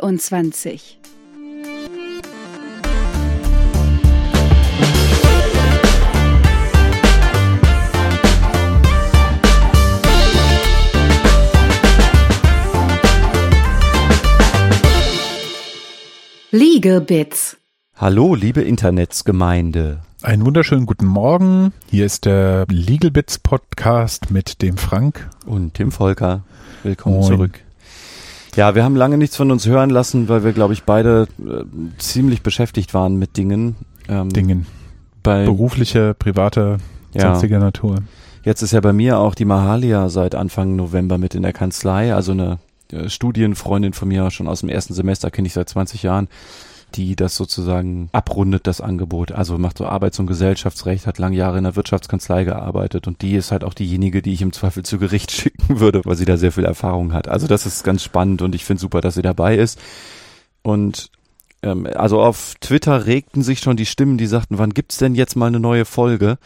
24. 0.00 0.98
Legal 16.50 17.02
Bits. 17.02 17.58
Hallo, 17.96 18.34
liebe 18.34 18.62
Internetsgemeinde. 18.62 20.00
Einen 20.22 20.46
wunderschönen 20.46 20.86
guten 20.86 21.04
Morgen. 21.04 21.74
Hier 21.90 22.06
ist 22.06 22.24
der 22.24 22.64
Legal 22.70 23.10
Bits 23.10 23.38
Podcast 23.38 24.30
mit 24.30 24.62
dem 24.62 24.78
Frank 24.78 25.28
und 25.44 25.74
Tim 25.74 25.92
Volker. 25.92 26.44
Willkommen 26.82 27.16
Moin. 27.16 27.26
zurück. 27.26 27.60
Ja, 28.54 28.74
wir 28.74 28.84
haben 28.84 28.96
lange 28.96 29.16
nichts 29.16 29.36
von 29.36 29.50
uns 29.50 29.66
hören 29.66 29.90
lassen, 29.90 30.28
weil 30.28 30.44
wir, 30.44 30.52
glaube 30.52 30.74
ich, 30.74 30.82
beide 30.82 31.26
äh, 31.38 31.64
ziemlich 31.98 32.42
beschäftigt 32.42 32.92
waren 32.92 33.16
mit 33.16 33.36
Dingen. 33.36 33.76
Ähm, 34.08 34.28
Dingen. 34.28 34.66
Bei 35.22 35.44
Berufliche, 35.44 36.14
private, 36.14 36.78
ja. 37.14 37.30
sonstiger 37.30 37.58
Natur. 37.58 38.02
Jetzt 38.44 38.62
ist 38.62 38.72
ja 38.72 38.80
bei 38.80 38.92
mir 38.92 39.18
auch 39.18 39.34
die 39.34 39.44
Mahalia 39.44 40.08
seit 40.08 40.34
Anfang 40.34 40.76
November 40.76 41.16
mit 41.16 41.34
in 41.34 41.42
der 41.42 41.52
Kanzlei, 41.52 42.12
also 42.12 42.32
eine 42.32 42.58
äh, 42.90 43.08
Studienfreundin 43.08 43.92
von 43.92 44.08
mir 44.08 44.30
schon 44.30 44.48
aus 44.48 44.60
dem 44.60 44.68
ersten 44.68 44.94
Semester, 44.94 45.30
kenne 45.30 45.46
ich 45.46 45.54
seit 45.54 45.68
20 45.68 46.02
Jahren, 46.02 46.28
die 46.96 47.16
das 47.16 47.36
sozusagen 47.36 48.08
abrundet, 48.12 48.66
das 48.66 48.80
Angebot. 48.80 49.32
Also 49.32 49.58
macht 49.58 49.78
so 49.78 49.86
Arbeits- 49.86 50.18
und 50.18 50.26
Gesellschaftsrecht, 50.26 51.06
hat 51.06 51.18
lange 51.18 51.36
Jahre 51.36 51.58
in 51.58 51.64
der 51.64 51.76
Wirtschaftskanzlei 51.76 52.44
gearbeitet 52.44 53.06
und 53.06 53.22
die 53.22 53.34
ist 53.34 53.52
halt 53.52 53.64
auch 53.64 53.74
diejenige, 53.74 54.22
die 54.22 54.32
ich 54.32 54.42
im 54.42 54.52
Zweifel 54.52 54.84
zu 54.84 54.98
Gericht 54.98 55.30
schicken 55.32 55.80
würde, 55.80 56.02
weil 56.04 56.16
sie 56.16 56.24
da 56.24 56.36
sehr 56.36 56.52
viel 56.52 56.64
Erfahrung 56.64 57.12
hat. 57.12 57.28
Also 57.28 57.46
das 57.46 57.66
ist 57.66 57.84
ganz 57.84 58.02
spannend 58.02 58.42
und 58.42 58.54
ich 58.54 58.64
finde 58.64 58.80
super, 58.80 59.00
dass 59.00 59.14
sie 59.14 59.22
dabei 59.22 59.56
ist. 59.56 59.78
Und 60.62 61.10
ähm, 61.62 61.88
also 61.94 62.20
auf 62.20 62.54
Twitter 62.60 63.06
regten 63.06 63.42
sich 63.42 63.60
schon 63.60 63.76
die 63.76 63.86
Stimmen, 63.86 64.18
die 64.18 64.26
sagten, 64.26 64.58
wann 64.58 64.74
gibt's 64.74 64.98
denn 64.98 65.14
jetzt 65.14 65.36
mal 65.36 65.46
eine 65.46 65.60
neue 65.60 65.84
Folge? 65.84 66.38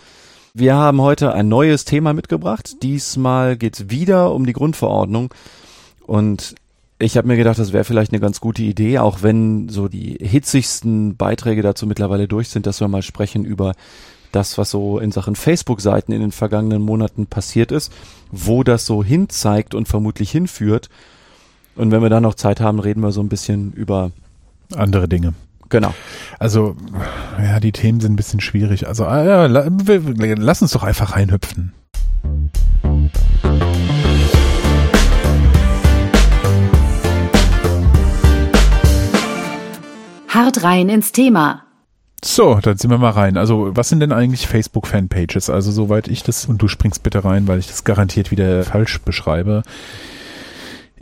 Wir 0.55 0.75
haben 0.75 1.03
heute 1.03 1.35
ein 1.35 1.49
neues 1.49 1.85
Thema 1.85 2.15
mitgebracht. 2.15 2.83
Diesmal 2.83 3.57
geht's 3.59 3.91
wieder 3.91 4.33
um 4.33 4.47
die 4.47 4.55
Grundverordnung. 4.55 5.35
Und 6.07 6.55
ich 6.99 7.17
habe 7.17 7.29
mir 7.29 7.37
gedacht, 7.37 7.59
das 7.59 7.73
wäre 7.73 7.85
vielleicht 7.85 8.13
eine 8.13 8.21
ganz 8.21 8.41
gute 8.41 8.63
Idee, 8.63 8.99
auch 8.99 9.23
wenn 9.23 9.69
so 9.69 9.89
die 9.89 10.17
hitzigsten 10.21 11.17
Beiträge 11.17 11.63
dazu 11.63 11.87
mittlerweile 11.87 12.27
durch 12.27 12.49
sind, 12.49 12.67
dass 12.67 12.81
wir 12.81 12.89
mal 12.89 13.03
sprechen 13.03 13.45
über 13.45 13.75
das, 14.33 14.59
was 14.59 14.71
so 14.71 14.99
in 14.99 15.13
Sachen 15.13 15.37
Facebook-Seiten 15.37 16.13
in 16.13 16.21
den 16.21 16.33
vergangenen 16.33 16.83
Monaten 16.83 17.27
passiert 17.27 17.71
ist, 17.71 17.93
wo 18.31 18.63
das 18.63 18.87
so 18.87 19.05
hinzeigt 19.05 19.75
und 19.75 19.89
vermutlich 19.89 20.31
hinführt. 20.31 20.89
Und 21.75 21.91
wenn 21.91 22.03
wir 22.03 22.11
dann 22.11 22.23
noch 22.23 22.35
Zeit 22.35 22.61
haben, 22.61 22.81
reden 22.81 23.03
wir 23.03 23.13
so 23.13 23.21
ein 23.21 23.29
bisschen 23.29 23.73
über 23.73 24.13
andere 24.75 25.09
Dinge. 25.09 25.35
Genau. 25.69 25.93
Also, 26.39 26.77
ja, 27.39 27.61
die 27.61 27.73
Themen 27.73 28.01
sind 28.01 28.13
ein 28.13 28.17
bisschen 28.17 28.41
schwierig. 28.41 28.87
Also, 28.87 29.05
ah, 29.05 29.25
ja, 29.25 29.47
lass 29.47 30.63
uns 30.63 30.71
doch 30.71 30.83
einfach 30.83 31.15
reinhüpfen. 31.15 31.73
Hart 40.37 40.63
rein 40.63 40.89
ins 40.89 41.13
Thema. 41.13 41.63
So, 42.25 42.59
dann 42.63 42.77
sind 42.77 42.91
wir 42.91 42.99
mal 42.99 43.11
rein. 43.11 43.37
Also, 43.37 43.71
was 43.75 43.89
sind 43.89 44.01
denn 44.01 44.13
eigentlich 44.13 44.47
Facebook-Fanpages? 44.47 45.51
Also, 45.51 45.71
soweit 45.73 46.09
ich 46.09 46.23
das, 46.23 46.47
und 46.47 46.61
du 46.63 46.69
springst 46.69 47.03
bitte 47.03 47.25
rein, 47.25 47.49
weil 47.49 47.59
ich 47.59 47.67
das 47.67 47.85
garantiert 47.85 48.31
wieder 48.31 48.65
falsch 48.65 49.01
beschreibe. 49.01 49.63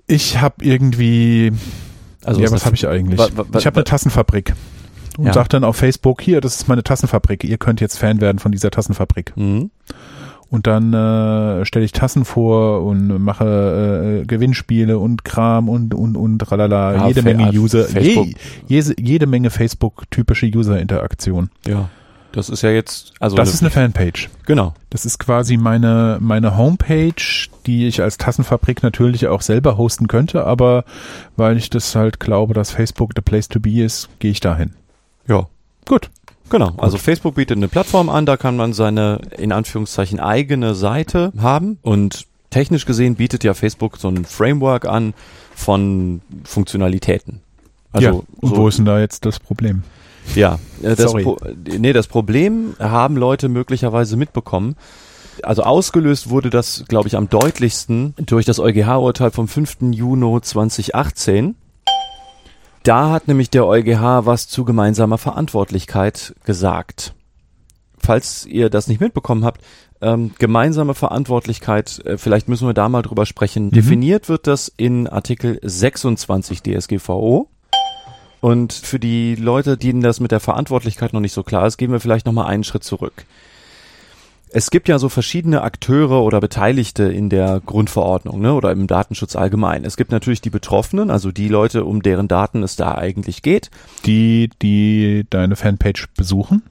Ich 0.07 0.41
habe 0.41 0.65
irgendwie, 0.65 1.53
also 2.25 2.41
ja, 2.41 2.47
was, 2.47 2.53
was 2.53 2.67
habe 2.67 2.77
ich 2.77 2.87
eigentlich? 2.87 3.19
Wa, 3.19 3.29
wa, 3.35 3.45
wa, 3.49 3.59
ich 3.59 3.67
habe 3.67 3.77
eine 3.77 3.85
Tassenfabrik 3.85 4.55
und 5.17 5.27
ja. 5.27 5.33
sag 5.33 5.49
dann 5.49 5.65
auf 5.65 5.77
Facebook, 5.77 6.21
hier, 6.21 6.41
das 6.41 6.57
ist 6.57 6.69
meine 6.69 6.83
Tassenfabrik, 6.83 7.45
ihr 7.45 7.59
könnt 7.59 7.81
jetzt 7.81 7.99
Fan 7.99 8.21
werden 8.21 8.39
von 8.39 8.53
dieser 8.53 8.71
Tassenfabrik. 8.71 9.33
Mhm 9.37 9.71
und 10.55 10.69
dann 10.69 10.95
äh, 10.95 11.65
stelle 11.65 11.85
ich 11.85 11.91
Tassen 11.91 12.25
vor 12.25 12.85
und 12.85 13.09
mache 13.21 14.21
äh, 14.23 14.25
Gewinnspiele 14.25 15.01
und 15.01 15.25
Kram 15.25 15.69
und 15.69 15.95
und 15.95 16.17
und 16.17 16.39
tralala, 16.39 16.95
ja, 16.95 17.09
jede 17.09 17.23
Menge 17.23 17.51
User, 17.51 17.91
je, 18.01 18.37
jede, 18.69 18.95
jede 19.01 19.27
Menge 19.27 19.51
Facebook 19.51 20.09
typische 20.13 20.47
User 20.47 20.79
Interaktion. 20.79 21.51
Ja. 21.67 21.89
Das 22.31 22.51
ist 22.51 22.63
ja 22.63 22.71
jetzt, 22.71 23.15
also. 23.19 23.35
Das 23.35 23.49
eine, 23.49 23.55
ist 23.55 23.63
eine 23.63 23.71
Fanpage. 23.71 24.31
Genau. 24.47 24.75
Das 24.91 25.05
ist 25.05 25.19
quasi 25.19 25.57
meine, 25.57 26.19
meine 26.21 26.57
Homepage, 26.57 27.49
die 27.67 27.89
ich 27.89 28.01
als 28.01 28.17
Tassenfabrik 28.17 28.85
natürlich 28.85 29.27
auch 29.27 29.41
selber 29.41 29.77
hosten 29.77 30.07
könnte, 30.07 30.45
aber 30.45 30.85
weil 31.37 31.57
ich 31.57 31.69
das 31.69 31.97
halt 31.97 32.21
glaube, 32.21 32.55
dass 32.55 32.71
Facebook 32.71 33.11
the 33.17 33.23
place 33.23 33.49
to 33.49 33.59
be 33.59 33.83
ist, 33.83 34.09
gehe 34.21 34.31
ich 34.31 34.39
dahin. 34.39 34.71
Ja. 35.27 35.49
Gut. 35.85 36.11
Genau, 36.51 36.73
also 36.77 36.99
Facebook 36.99 37.37
bietet 37.37 37.57
eine 37.57 37.69
Plattform 37.69 38.09
an, 38.09 38.27
da 38.27 38.37
kann 38.37 38.57
man 38.57 38.73
seine 38.73 39.21
in 39.39 39.51
Anführungszeichen 39.51 40.21
eigene 40.21 40.75
Seite 40.75 41.33
haben 41.39 41.79
und 41.83 42.27
technisch 42.51 42.87
gesehen 42.87 43.17
bietet 43.17 43.45
ja 43.45 43.55
Facebook 43.55 43.97
so 43.97 44.09
ein 44.09 44.25
Framework 44.25 44.87
an 44.87 45.15
von 45.55 46.21
Funktionalitäten. 46.45 47.41
Also 47.93 48.07
ja, 48.07 48.13
und 48.13 48.49
so, 48.49 48.57
wo 48.57 48.69
ist 48.69 48.79
denn 48.79 48.85
da 48.85 49.01
jetzt 49.01 49.25
das 49.25 49.41
Problem? 49.41 49.83
Ja, 50.35 50.59
äh, 50.83 50.97
das, 50.97 51.13
Pro, 51.13 51.37
nee, 51.79 51.93
das 51.93 52.07
Problem 52.07 52.75
haben 52.79 53.17
Leute 53.17 53.49
möglicherweise 53.49 54.17
mitbekommen. 54.17 54.77
Also 55.43 55.63
ausgelöst 55.63 56.31
wurde 56.31 56.51
das, 56.51 56.85
glaube 56.89 57.09
ich, 57.09 57.17
am 57.17 57.29
deutlichsten 57.29 58.15
durch 58.17 58.47
das 58.47 58.59
EuGH-Urteil 58.59 59.31
vom 59.31 59.49
5. 59.49 59.79
Juni 59.93 60.41
2018. 60.41 61.57
Da 62.85 63.11
hat 63.11 63.29
nämlich 63.29 63.49
der 63.49 63.67
EuGH 63.67 64.27
was 64.27 64.47
zu 64.47 64.65
gemeinsamer 64.65 65.17
Verantwortlichkeit 65.17 66.35
gesagt. 66.45 67.15
Falls 67.99 68.45
ihr 68.45 68.69
das 68.69 68.89
nicht 68.89 69.01
mitbekommen 69.01 69.43
habt, 69.43 69.63
ähm, 70.03 70.33
gemeinsame 70.39 70.93
Verantwortlichkeit, 70.93 72.05
äh, 72.05 72.19
vielleicht 72.19 72.47
müssen 72.47 72.69
wir 72.69 72.75
da 72.75 72.91
mal 72.91 73.01
drüber 73.01 73.25
sprechen. 73.25 73.67
Mhm. 73.67 73.71
Definiert 73.71 74.29
wird 74.29 74.47
das 74.47 74.71
in 74.77 75.09
Artikel 75.09 75.59
26 75.63 76.63
DSGVO. 76.63 77.49
Und 78.43 78.75
für 78.75 78.99
die 78.99 79.35
Leute, 79.35 79.79
denen 79.79 80.03
das 80.03 80.21
mit 80.21 80.31
der 80.31 80.41
Verantwortlichkeit 80.41 81.15
noch 81.15 81.21
nicht 81.21 81.33
so 81.33 81.43
klar 81.43 81.67
ist, 81.67 81.79
gehen 81.79 81.91
wir 81.91 82.01
vielleicht 82.01 82.27
noch 82.27 82.35
mal 82.35 82.45
einen 82.45 82.65
Schritt 82.65 82.85
zurück. 82.85 83.25
Es 84.57 84.71
gibt 84.71 84.87
ja 84.87 85.01
so 85.01 85.09
verschiedene 85.09 85.63
Akteure 85.63 86.23
oder 86.23 86.39
Beteiligte 86.39 87.03
in 87.03 87.29
der 87.29 87.61
Grundverordnung 87.67 88.41
ne, 88.41 88.55
oder 88.55 88.71
im 88.71 88.87
Datenschutz 88.87 89.35
allgemein. 89.35 89.85
Es 89.85 89.97
gibt 89.97 90.13
natürlich 90.13 90.43
die 90.43 90.51
Betroffenen, 90.51 91.11
also 91.11 91.33
die 91.33 91.49
Leute, 91.49 91.85
um 91.85 92.03
deren 92.03 92.29
Daten 92.29 92.63
es 92.63 92.77
da 92.77 92.95
eigentlich 92.95 93.43
geht. 93.43 93.73
Die, 94.07 94.51
die 94.63 95.27
deine 95.29 95.57
Fanpage 95.57 96.07
besuchen? 96.17 96.63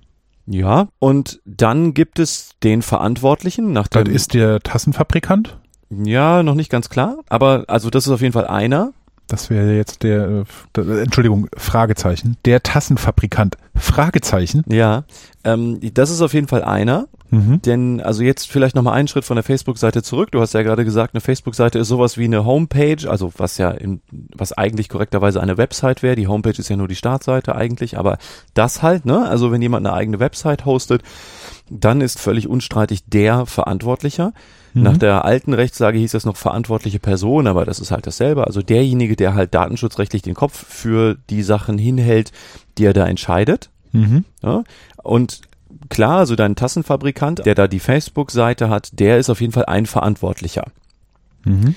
Ja, 0.45 0.87
und 0.99 1.41
dann 1.43 1.93
gibt 1.93 2.19
es 2.19 2.51
den 2.63 2.83
Verantwortlichen 2.83 3.73
nach 3.73 3.89
dem. 3.89 4.05
Das 4.05 4.13
ist 4.13 4.33
der 4.33 4.61
Tassenfabrikant? 4.61 5.57
Ja, 5.89 6.41
noch 6.41 6.55
nicht 6.55 6.69
ganz 6.69 6.89
klar, 6.89 7.17
aber 7.27 7.65
also 7.67 7.89
das 7.89 8.05
ist 8.05 8.13
auf 8.13 8.21
jeden 8.21 8.33
Fall 8.33 8.47
einer. 8.47 8.93
Das 9.27 9.49
wäre 9.49 9.75
jetzt 9.75 10.03
der, 10.03 10.45
äh, 10.77 11.01
Entschuldigung, 11.01 11.47
Fragezeichen. 11.57 12.37
Der 12.45 12.63
Tassenfabrikant, 12.63 13.57
Fragezeichen. 13.75 14.63
Ja, 14.67 15.03
ähm, 15.43 15.79
das 15.93 16.11
ist 16.11 16.21
auf 16.21 16.33
jeden 16.33 16.47
Fall 16.47 16.63
einer. 16.63 17.07
Mhm. 17.33 17.61
Denn, 17.63 17.99
also 17.99 18.21
jetzt 18.21 18.47
vielleicht 18.47 18.75
nochmal 18.75 18.93
einen 18.93 19.07
Schritt 19.07 19.25
von 19.25 19.35
der 19.35 19.43
Facebook-Seite 19.43 20.03
zurück. 20.03 20.31
Du 20.31 20.39
hast 20.39 20.53
ja 20.53 20.61
gerade 20.61 20.85
gesagt, 20.85 21.15
eine 21.15 21.21
Facebook-Seite 21.21 21.79
ist 21.79 21.87
sowas 21.87 22.17
wie 22.17 22.25
eine 22.25 22.45
Homepage, 22.45 23.09
also 23.09 23.31
was 23.37 23.57
ja, 23.57 23.71
in, 23.71 24.01
was 24.11 24.53
eigentlich 24.53 24.87
korrekterweise 24.87 25.41
eine 25.41 25.57
Website 25.57 26.03
wäre. 26.03 26.15
Die 26.15 26.27
Homepage 26.27 26.57
ist 26.57 26.69
ja 26.69 26.75
nur 26.75 26.87
die 26.87 26.95
Startseite 26.95 27.55
eigentlich, 27.55 27.97
aber 27.97 28.19
das 28.53 28.83
halt, 28.83 29.05
ne? 29.05 29.27
Also 29.27 29.51
wenn 29.51 29.63
jemand 29.63 29.85
eine 29.85 29.95
eigene 29.95 30.19
Website 30.19 30.65
hostet, 30.65 31.01
dann 31.71 32.01
ist 32.01 32.19
völlig 32.19 32.47
unstreitig 32.47 33.05
der 33.07 33.47
Verantwortlicher. 33.47 34.33
Mhm. 34.75 34.83
Nach 34.83 34.97
der 34.97 35.25
alten 35.25 35.53
Rechtslage 35.53 35.97
hieß 35.97 36.11
das 36.11 36.25
noch 36.25 36.37
verantwortliche 36.37 36.99
Person, 36.99 37.47
aber 37.47 37.65
das 37.65 37.79
ist 37.79 37.89
halt 37.89 38.05
dasselbe. 38.05 38.45
Also 38.45 38.61
derjenige, 38.61 39.15
der 39.15 39.33
halt 39.33 39.55
datenschutzrechtlich 39.55 40.21
den 40.21 40.35
Kopf 40.35 40.65
für 40.67 41.17
die 41.31 41.41
Sachen 41.41 41.79
hinhält, 41.79 42.31
die 42.77 42.85
er 42.85 42.93
da 42.93 43.07
entscheidet. 43.07 43.71
Mhm. 43.91 44.25
Ja? 44.43 44.63
Und 45.01 45.41
klar, 45.89 46.19
also 46.19 46.35
dein 46.35 46.55
Tassenfabrikant, 46.55 47.45
der 47.45 47.55
da 47.55 47.67
die 47.67 47.79
Facebook-Seite 47.79 48.69
hat, 48.69 48.99
der 48.99 49.17
ist 49.17 49.29
auf 49.29 49.41
jeden 49.41 49.53
Fall 49.53 49.65
ein 49.65 49.85
Verantwortlicher. 49.85 50.65
Mhm. 51.43 51.75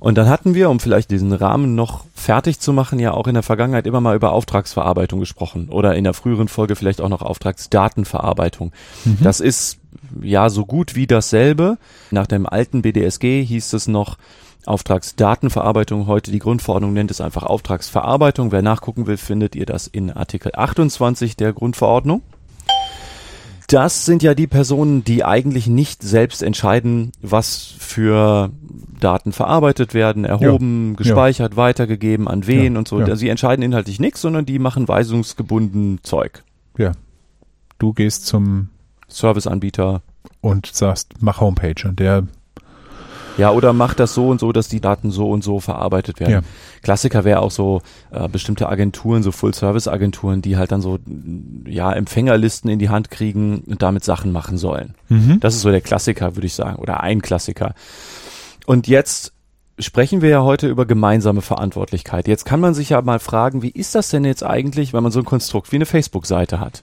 Und 0.00 0.16
dann 0.16 0.28
hatten 0.28 0.54
wir, 0.54 0.70
um 0.70 0.78
vielleicht 0.78 1.10
diesen 1.10 1.32
Rahmen 1.32 1.74
noch 1.74 2.04
fertig 2.14 2.60
zu 2.60 2.72
machen, 2.72 3.00
ja 3.00 3.12
auch 3.12 3.26
in 3.26 3.34
der 3.34 3.42
Vergangenheit 3.42 3.86
immer 3.86 4.00
mal 4.00 4.14
über 4.14 4.32
Auftragsverarbeitung 4.32 5.18
gesprochen 5.18 5.68
oder 5.70 5.96
in 5.96 6.04
der 6.04 6.14
früheren 6.14 6.48
Folge 6.48 6.76
vielleicht 6.76 7.00
auch 7.00 7.08
noch 7.08 7.22
Auftragsdatenverarbeitung. 7.22 8.72
Mhm. 9.04 9.18
Das 9.22 9.40
ist 9.40 9.78
ja 10.22 10.50
so 10.50 10.66
gut 10.66 10.94
wie 10.94 11.06
dasselbe. 11.06 11.78
Nach 12.10 12.26
dem 12.26 12.46
alten 12.46 12.82
BDSG 12.82 13.42
hieß 13.42 13.72
es 13.72 13.88
noch 13.88 14.18
Auftragsdatenverarbeitung. 14.66 16.06
Heute 16.06 16.30
die 16.30 16.38
Grundverordnung 16.38 16.92
nennt 16.92 17.10
es 17.10 17.20
einfach 17.20 17.42
Auftragsverarbeitung. 17.42 18.52
Wer 18.52 18.62
nachgucken 18.62 19.06
will, 19.06 19.16
findet 19.16 19.56
ihr 19.56 19.66
das 19.66 19.86
in 19.88 20.12
Artikel 20.12 20.52
28 20.54 21.36
der 21.36 21.52
Grundverordnung. 21.52 22.22
Das 23.68 24.06
sind 24.06 24.22
ja 24.22 24.34
die 24.34 24.46
Personen, 24.46 25.04
die 25.04 25.24
eigentlich 25.24 25.66
nicht 25.66 26.02
selbst 26.02 26.42
entscheiden, 26.42 27.12
was 27.20 27.74
für 27.78 28.50
Daten 28.98 29.32
verarbeitet 29.32 29.92
werden, 29.92 30.24
erhoben, 30.24 30.90
ja. 30.90 30.96
gespeichert, 30.96 31.52
ja. 31.52 31.56
weitergegeben, 31.58 32.28
an 32.28 32.46
wen 32.46 32.72
ja. 32.72 32.78
und 32.78 32.88
so. 32.88 33.14
Sie 33.14 33.28
entscheiden 33.28 33.62
inhaltlich 33.62 34.00
nichts, 34.00 34.22
sondern 34.22 34.46
die 34.46 34.58
machen 34.58 34.88
weisungsgebunden 34.88 36.00
Zeug. 36.02 36.44
Ja. 36.78 36.92
Du 37.78 37.92
gehst 37.92 38.26
zum 38.26 38.70
Serviceanbieter 39.06 40.00
und 40.40 40.66
sagst, 40.66 41.14
mach 41.20 41.40
Homepage 41.40 41.86
und 41.86 42.00
der 42.00 42.26
ja, 43.38 43.50
oder 43.50 43.72
macht 43.72 44.00
das 44.00 44.14
so 44.14 44.28
und 44.28 44.40
so, 44.40 44.52
dass 44.52 44.68
die 44.68 44.80
Daten 44.80 45.10
so 45.10 45.30
und 45.30 45.42
so 45.42 45.60
verarbeitet 45.60 46.20
werden. 46.20 46.32
Ja. 46.32 46.40
Klassiker 46.82 47.24
wäre 47.24 47.40
auch 47.40 47.50
so 47.50 47.82
äh, 48.10 48.28
bestimmte 48.28 48.68
Agenturen, 48.68 49.22
so 49.22 49.32
Full-Service-Agenturen, 49.32 50.42
die 50.42 50.56
halt 50.56 50.72
dann 50.72 50.80
so 50.80 50.98
ja 51.66 51.92
Empfängerlisten 51.92 52.70
in 52.70 52.78
die 52.78 52.88
Hand 52.88 53.10
kriegen 53.10 53.62
und 53.66 53.82
damit 53.82 54.04
Sachen 54.04 54.32
machen 54.32 54.58
sollen. 54.58 54.94
Mhm. 55.08 55.40
Das 55.40 55.54
ist 55.54 55.62
so 55.62 55.70
der 55.70 55.80
Klassiker, 55.80 56.36
würde 56.36 56.46
ich 56.46 56.54
sagen, 56.54 56.76
oder 56.76 57.00
ein 57.00 57.22
Klassiker. 57.22 57.74
Und 58.66 58.88
jetzt 58.88 59.32
sprechen 59.78 60.22
wir 60.22 60.28
ja 60.28 60.42
heute 60.42 60.68
über 60.68 60.86
gemeinsame 60.86 61.40
Verantwortlichkeit. 61.40 62.28
Jetzt 62.28 62.44
kann 62.44 62.60
man 62.60 62.74
sich 62.74 62.90
ja 62.90 63.00
mal 63.02 63.20
fragen, 63.20 63.62
wie 63.62 63.70
ist 63.70 63.94
das 63.94 64.10
denn 64.10 64.24
jetzt 64.24 64.44
eigentlich, 64.44 64.92
wenn 64.92 65.02
man 65.02 65.12
so 65.12 65.20
ein 65.20 65.24
Konstrukt 65.24 65.72
wie 65.72 65.76
eine 65.76 65.86
Facebook-Seite 65.86 66.60
hat? 66.60 66.82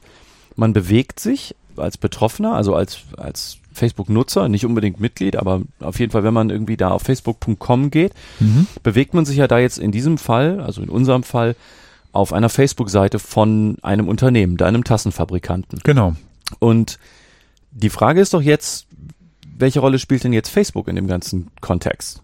Man 0.56 0.74
bewegt 0.74 1.20
sich 1.20 1.56
als 1.78 1.98
Betroffener, 1.98 2.54
also 2.54 2.76
als, 2.76 3.00
als 3.18 3.58
Facebook-Nutzer, 3.74 4.48
nicht 4.50 4.66
unbedingt 4.66 5.00
Mitglied, 5.00 5.36
aber 5.36 5.62
auf 5.80 6.00
jeden 6.00 6.12
Fall, 6.12 6.24
wenn 6.24 6.34
man 6.34 6.50
irgendwie 6.50 6.78
da 6.78 6.90
auf 6.90 7.04
facebook.com 7.04 7.92
geht, 7.92 8.14
mhm. 8.40 8.68
bewegt 8.84 9.14
man 9.14 9.26
sich 9.26 9.38
ja 9.38 9.48
da 9.48 9.60
jetzt 9.60 9.78
in 9.78 9.92
diesem 9.92 10.18
Fall, 10.18 10.62
also 10.62 10.82
in 10.82 10.90
unserem 10.90 11.24
Fall, 11.24 11.56
auf 12.12 12.32
einer 12.32 12.50
Facebook-Seite 12.50 13.20
von 13.20 13.78
einem 13.82 14.08
Unternehmen, 14.08 14.56
deinem 14.56 14.86
Tassenfabrikanten. 14.86 15.82
Genau. 15.84 16.16
Und 16.60 16.98
die 17.72 17.90
Frage 17.90 18.22
ist 18.22 18.34
doch 18.34 18.42
jetzt, 18.42 18.88
welche 19.58 19.82
Rolle 19.82 20.00
spielt 20.00 20.24
denn 20.24 20.34
jetzt 20.34 20.50
Facebook 20.50 20.88
in 20.88 20.96
dem 20.96 21.08
ganzen 21.08 21.52
Kontext? 21.60 22.22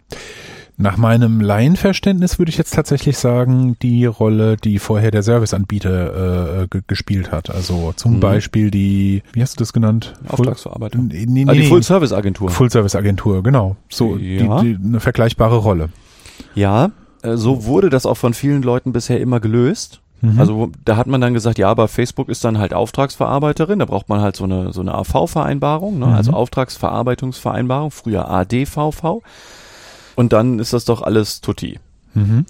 Nach 0.78 0.98
meinem 0.98 1.42
Laienverständnis 1.42 2.40
würde 2.40 2.50
ich 2.50 2.58
jetzt 2.58 2.74
tatsächlich 2.74 3.18
sagen, 3.18 3.78
die 3.82 4.06
Rolle, 4.06 4.58
die 4.58 4.80
vorher 4.80 5.12
der 5.12 5.22
Serviceanbieter 5.22 6.64
äh, 6.64 6.68
gespielt 6.88 7.32
hat. 7.32 7.50
Also 7.50 7.94
zum 7.96 8.16
mhm. 8.16 8.20
Beispiel 8.20 8.72
die, 8.72 9.22
wie 9.34 9.42
hast 9.42 9.60
du 9.60 9.60
das 9.60 9.74
genannt? 9.74 10.14
Auftragsverarbeitung. 10.28 11.08
Nee, 11.08 11.26
nee, 11.28 11.46
ah, 11.48 11.54
die 11.54 11.68
Full-Service-Agentur. 11.68 12.50
Full-Service-Agentur, 12.50 13.44
genau. 13.44 13.76
So 13.90 14.18
ja. 14.18 14.62
die, 14.62 14.76
die, 14.76 14.84
eine 14.84 15.00
vergleichbare 15.00 15.58
Rolle. 15.58 15.90
Ja, 16.56 16.92
äh, 17.22 17.38
so 17.38 17.66
wurde 17.66 17.90
das 17.90 18.06
auch 18.06 18.18
von 18.18 18.34
vielen 18.34 18.64
Leuten 18.64 18.92
bisher 18.92 19.20
immer 19.20 19.40
gelöst. 19.40 20.02
Mhm. 20.22 20.40
Also 20.40 20.72
da 20.86 20.98
hat 20.98 21.08
man 21.08 21.22
dann 21.22 21.34
gesagt, 21.34 21.58
ja, 21.58 21.70
aber 21.70 21.88
Facebook 21.88 22.30
ist 22.30 22.44
dann 22.44 22.58
halt 22.58 22.74
Auftragsverarbeiterin, 22.74 23.80
da 23.80 23.86
braucht 23.86 24.10
man 24.10 24.22
halt 24.22 24.36
so 24.36 24.44
eine 24.44 24.72
so 24.72 24.82
eine 24.82 24.94
AV-Vereinbarung, 24.94 26.00
ne? 26.00 26.08
Mhm. 26.08 26.14
also 26.14 26.32
Auftragsverarbeitungsvereinbarung, 26.32 27.92
früher 27.92 28.30
ADVV 28.30 29.22
und 30.22 30.34
dann 30.34 30.60
ist 30.60 30.72
das 30.72 30.86
doch 30.86 31.02
alles 31.02 31.42
tutti. 31.42 31.80
Mhm. 32.14 32.46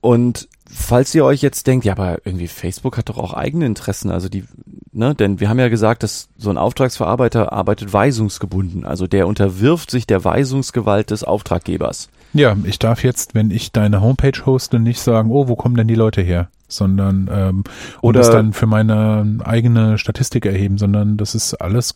Und 0.00 0.48
falls 0.68 1.14
ihr 1.14 1.24
euch 1.24 1.40
jetzt 1.40 1.68
denkt, 1.68 1.84
ja, 1.84 1.92
aber 1.92 2.18
irgendwie 2.24 2.48
Facebook 2.48 2.98
hat 2.98 3.08
doch 3.08 3.16
auch 3.16 3.32
eigene 3.32 3.64
Interessen, 3.64 4.10
also 4.10 4.28
die, 4.28 4.42
ne, 4.90 5.14
denn 5.14 5.38
wir 5.38 5.48
haben 5.48 5.60
ja 5.60 5.68
gesagt, 5.68 6.02
dass 6.02 6.28
so 6.36 6.50
ein 6.50 6.58
Auftragsverarbeiter 6.58 7.52
arbeitet 7.52 7.92
weisungsgebunden, 7.92 8.84
also 8.84 9.06
der 9.06 9.28
unterwirft 9.28 9.92
sich 9.92 10.04
der 10.04 10.24
Weisungsgewalt 10.24 11.10
des 11.12 11.22
Auftraggebers. 11.22 12.08
Ja, 12.34 12.56
ich 12.64 12.80
darf 12.80 13.04
jetzt, 13.04 13.36
wenn 13.36 13.52
ich 13.52 13.70
deine 13.70 14.00
Homepage 14.00 14.44
hoste, 14.44 14.80
nicht 14.80 14.98
sagen, 14.98 15.30
oh, 15.30 15.46
wo 15.46 15.54
kommen 15.54 15.76
denn 15.76 15.88
die 15.88 15.94
Leute 15.94 16.22
her? 16.22 16.48
sondern 16.66 17.28
ähm, 17.30 17.64
oder 18.00 18.20
das 18.20 18.30
dann 18.30 18.54
für 18.54 18.66
meine 18.66 19.36
eigene 19.44 19.98
Statistik 19.98 20.46
erheben, 20.46 20.78
sondern 20.78 21.18
das 21.18 21.34
ist 21.34 21.52
alles 21.52 21.94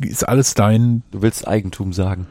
ist 0.00 0.28
alles 0.28 0.54
dein. 0.54 1.04
Du 1.12 1.22
willst 1.22 1.46
Eigentum 1.46 1.92
sagen. 1.92 2.26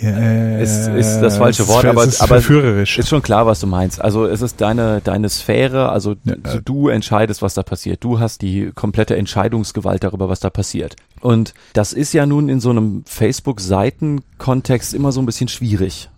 Ja, 0.00 0.58
ist, 0.58 0.86
ist 0.86 1.20
das 1.20 1.38
falsche 1.38 1.66
Wort, 1.66 1.84
aber, 1.84 2.04
ist 2.04 2.20
aber 2.20 2.36
ist 2.36 3.08
schon 3.08 3.22
klar, 3.22 3.46
was 3.46 3.58
du 3.58 3.66
meinst. 3.66 4.00
Also 4.00 4.26
es 4.26 4.42
ist 4.42 4.60
deine, 4.60 5.00
deine 5.02 5.28
Sphäre, 5.28 5.88
also 5.88 6.14
ja, 6.24 6.34
äh, 6.34 6.62
du 6.64 6.88
entscheidest, 6.88 7.42
was 7.42 7.54
da 7.54 7.64
passiert. 7.64 8.04
Du 8.04 8.20
hast 8.20 8.42
die 8.42 8.70
komplette 8.74 9.16
Entscheidungsgewalt 9.16 10.04
darüber, 10.04 10.28
was 10.28 10.38
da 10.38 10.50
passiert. 10.50 10.94
Und 11.20 11.52
das 11.72 11.92
ist 11.92 12.12
ja 12.12 12.26
nun 12.26 12.48
in 12.48 12.60
so 12.60 12.70
einem 12.70 13.02
Facebook-Seiten-Kontext 13.06 14.94
immer 14.94 15.10
so 15.10 15.20
ein 15.20 15.26
bisschen 15.26 15.48
schwierig. 15.48 16.08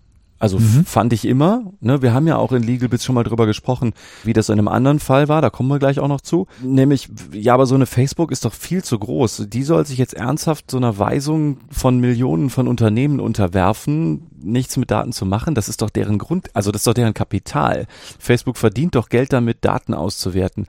Also 0.41 0.59
mhm. 0.59 0.87
fand 0.87 1.13
ich 1.13 1.27
immer. 1.27 1.65
Ne? 1.81 2.01
Wir 2.01 2.15
haben 2.15 2.27
ja 2.27 2.37
auch 2.37 2.53
in 2.53 2.63
Legal 2.63 2.89
Bits 2.89 3.05
schon 3.05 3.15
mal 3.15 3.25
drüber 3.25 3.45
gesprochen, 3.45 3.93
wie 4.25 4.33
das 4.33 4.49
in 4.49 4.59
einem 4.59 4.69
anderen 4.69 4.99
Fall 4.99 5.29
war. 5.29 5.43
Da 5.43 5.51
kommen 5.51 5.69
wir 5.69 5.79
gleich 5.79 6.01
auch 6.01 6.09
noch 6.09 6.23
zu. 6.23 6.47
Nämlich, 6.63 7.11
ja, 7.31 7.53
aber 7.53 7.67
so 7.67 7.75
eine 7.75 7.85
Facebook 7.85 8.33
ist 8.33 8.47
doch 8.47 8.55
viel 8.55 8.83
zu 8.83 8.99
groß. 8.99 9.49
Die 9.49 9.63
soll 9.63 9.85
sich 9.85 9.99
jetzt 9.99 10.15
ernsthaft 10.15 10.71
so 10.71 10.79
einer 10.79 10.99
Weisung 10.99 11.59
von 11.71 12.01
Millionen 12.01 12.49
von 12.49 12.69
Unternehmen 12.69 13.21
unterwerfen, 13.21 14.29
nichts 14.43 14.79
mit 14.79 14.91
Daten 14.91 15.13
zu 15.13 15.27
machen. 15.27 15.55
Das 15.55 15.69
ist 15.69 15.83
doch 15.83 15.91
deren 15.91 16.17
Grund, 16.17 16.49
also 16.57 16.73
das 16.73 16.81
ist 16.81 16.87
doch 16.87 16.95
deren 16.95 17.13
Kapital. 17.13 17.87
Facebook 18.19 18.57
verdient 18.57 18.95
doch 18.95 19.11
Geld 19.11 19.35
damit, 19.35 19.59
Daten 19.63 19.93
auszuwerten. 19.93 20.67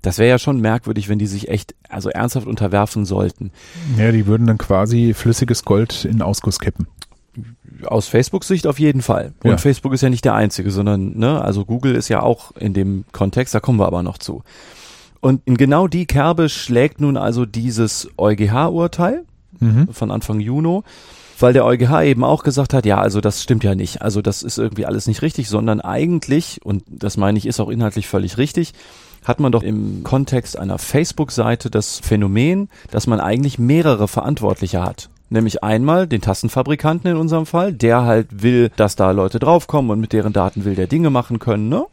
Das 0.00 0.18
wäre 0.18 0.30
ja 0.30 0.38
schon 0.38 0.60
merkwürdig, 0.60 1.08
wenn 1.08 1.18
die 1.18 1.26
sich 1.26 1.48
echt, 1.48 1.74
also 1.88 2.08
ernsthaft 2.08 2.46
unterwerfen 2.46 3.04
sollten. 3.04 3.50
Ja, 3.98 4.12
die 4.12 4.28
würden 4.28 4.46
dann 4.46 4.58
quasi 4.58 5.12
flüssiges 5.12 5.64
Gold 5.64 6.04
in 6.04 6.22
Ausguss 6.22 6.60
kippen 6.60 6.86
aus 7.84 8.08
Facebook 8.08 8.44
Sicht 8.44 8.66
auf 8.66 8.78
jeden 8.78 9.02
Fall. 9.02 9.32
Und 9.42 9.50
ja. 9.50 9.56
Facebook 9.56 9.92
ist 9.92 10.02
ja 10.02 10.10
nicht 10.10 10.24
der 10.24 10.34
einzige, 10.34 10.70
sondern, 10.70 11.18
ne, 11.18 11.40
also 11.40 11.64
Google 11.64 11.94
ist 11.94 12.08
ja 12.08 12.22
auch 12.22 12.52
in 12.56 12.74
dem 12.74 13.04
Kontext, 13.12 13.54
da 13.54 13.60
kommen 13.60 13.78
wir 13.78 13.86
aber 13.86 14.02
noch 14.02 14.18
zu. 14.18 14.42
Und 15.20 15.42
in 15.46 15.56
genau 15.56 15.88
die 15.88 16.06
Kerbe 16.06 16.48
schlägt 16.48 17.00
nun 17.00 17.16
also 17.16 17.44
dieses 17.44 18.08
EuGH-Urteil 18.18 19.24
mhm. 19.58 19.88
von 19.92 20.10
Anfang 20.10 20.40
Juni, 20.40 20.82
weil 21.40 21.52
der 21.52 21.64
EuGH 21.64 22.02
eben 22.04 22.24
auch 22.24 22.42
gesagt 22.42 22.74
hat, 22.74 22.86
ja, 22.86 22.98
also 22.98 23.20
das 23.20 23.42
stimmt 23.42 23.64
ja 23.64 23.74
nicht. 23.74 24.02
Also 24.02 24.22
das 24.22 24.42
ist 24.42 24.58
irgendwie 24.58 24.86
alles 24.86 25.06
nicht 25.06 25.22
richtig, 25.22 25.48
sondern 25.48 25.80
eigentlich, 25.80 26.60
und 26.64 26.84
das 26.88 27.16
meine 27.16 27.38
ich, 27.38 27.46
ist 27.46 27.60
auch 27.60 27.68
inhaltlich 27.68 28.08
völlig 28.08 28.38
richtig, 28.38 28.74
hat 29.24 29.40
man 29.40 29.52
doch 29.52 29.62
im 29.62 30.02
Kontext 30.04 30.58
einer 30.58 30.78
Facebook-Seite 30.78 31.70
das 31.70 31.98
Phänomen, 31.98 32.68
dass 32.90 33.06
man 33.06 33.20
eigentlich 33.20 33.58
mehrere 33.58 34.08
Verantwortliche 34.08 34.82
hat. 34.82 35.10
Nämlich 35.30 35.62
einmal 35.62 36.06
den 36.06 36.20
Tassenfabrikanten 36.20 37.10
in 37.10 37.16
unserem 37.16 37.44
Fall, 37.44 37.72
der 37.72 38.02
halt 38.02 38.42
will, 38.42 38.70
dass 38.76 38.96
da 38.96 39.10
Leute 39.10 39.38
draufkommen 39.38 39.90
und 39.90 40.00
mit 40.00 40.12
deren 40.12 40.32
Daten 40.32 40.64
will 40.64 40.74
der 40.74 40.86
Dinge 40.86 41.10
machen 41.10 41.38
können, 41.38 41.68
ne? 41.68 41.86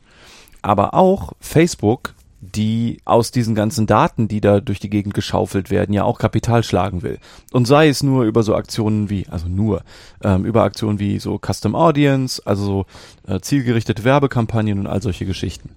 Aber 0.62 0.94
auch 0.94 1.34
Facebook, 1.40 2.16
die 2.42 3.02
aus 3.06 3.32
diesen 3.32 3.56
ganzen 3.56 3.88
Daten, 3.88 4.28
die 4.28 4.42
da 4.42 4.60
durch 4.62 4.80
die 4.80 4.90
Gegend 4.90 5.14
geschaufelt 5.14 5.70
werden, 5.70 5.94
ja 5.94 6.04
auch 6.04 6.18
Kapital 6.18 6.64
schlagen 6.64 7.04
will. 7.04 7.20
Und 7.52 7.66
sei 7.68 7.88
es 7.90 8.04
nur 8.04 8.24
über 8.24 8.44
so 8.44 8.56
Aktionen 8.56 9.10
wie, 9.10 9.28
also 9.30 9.48
nur, 9.48 9.84
ähm, 10.24 10.46
über 10.46 10.64
Aktionen 10.64 11.00
wie 11.00 11.20
so 11.20 11.40
Custom 11.40 11.76
Audience, 11.76 12.42
also 12.46 12.66
so 12.66 12.86
äh, 13.32 13.40
zielgerichtete 13.40 14.04
Werbekampagnen 14.04 14.80
und 14.80 14.88
all 14.88 15.02
solche 15.02 15.26
Geschichten. 15.26 15.72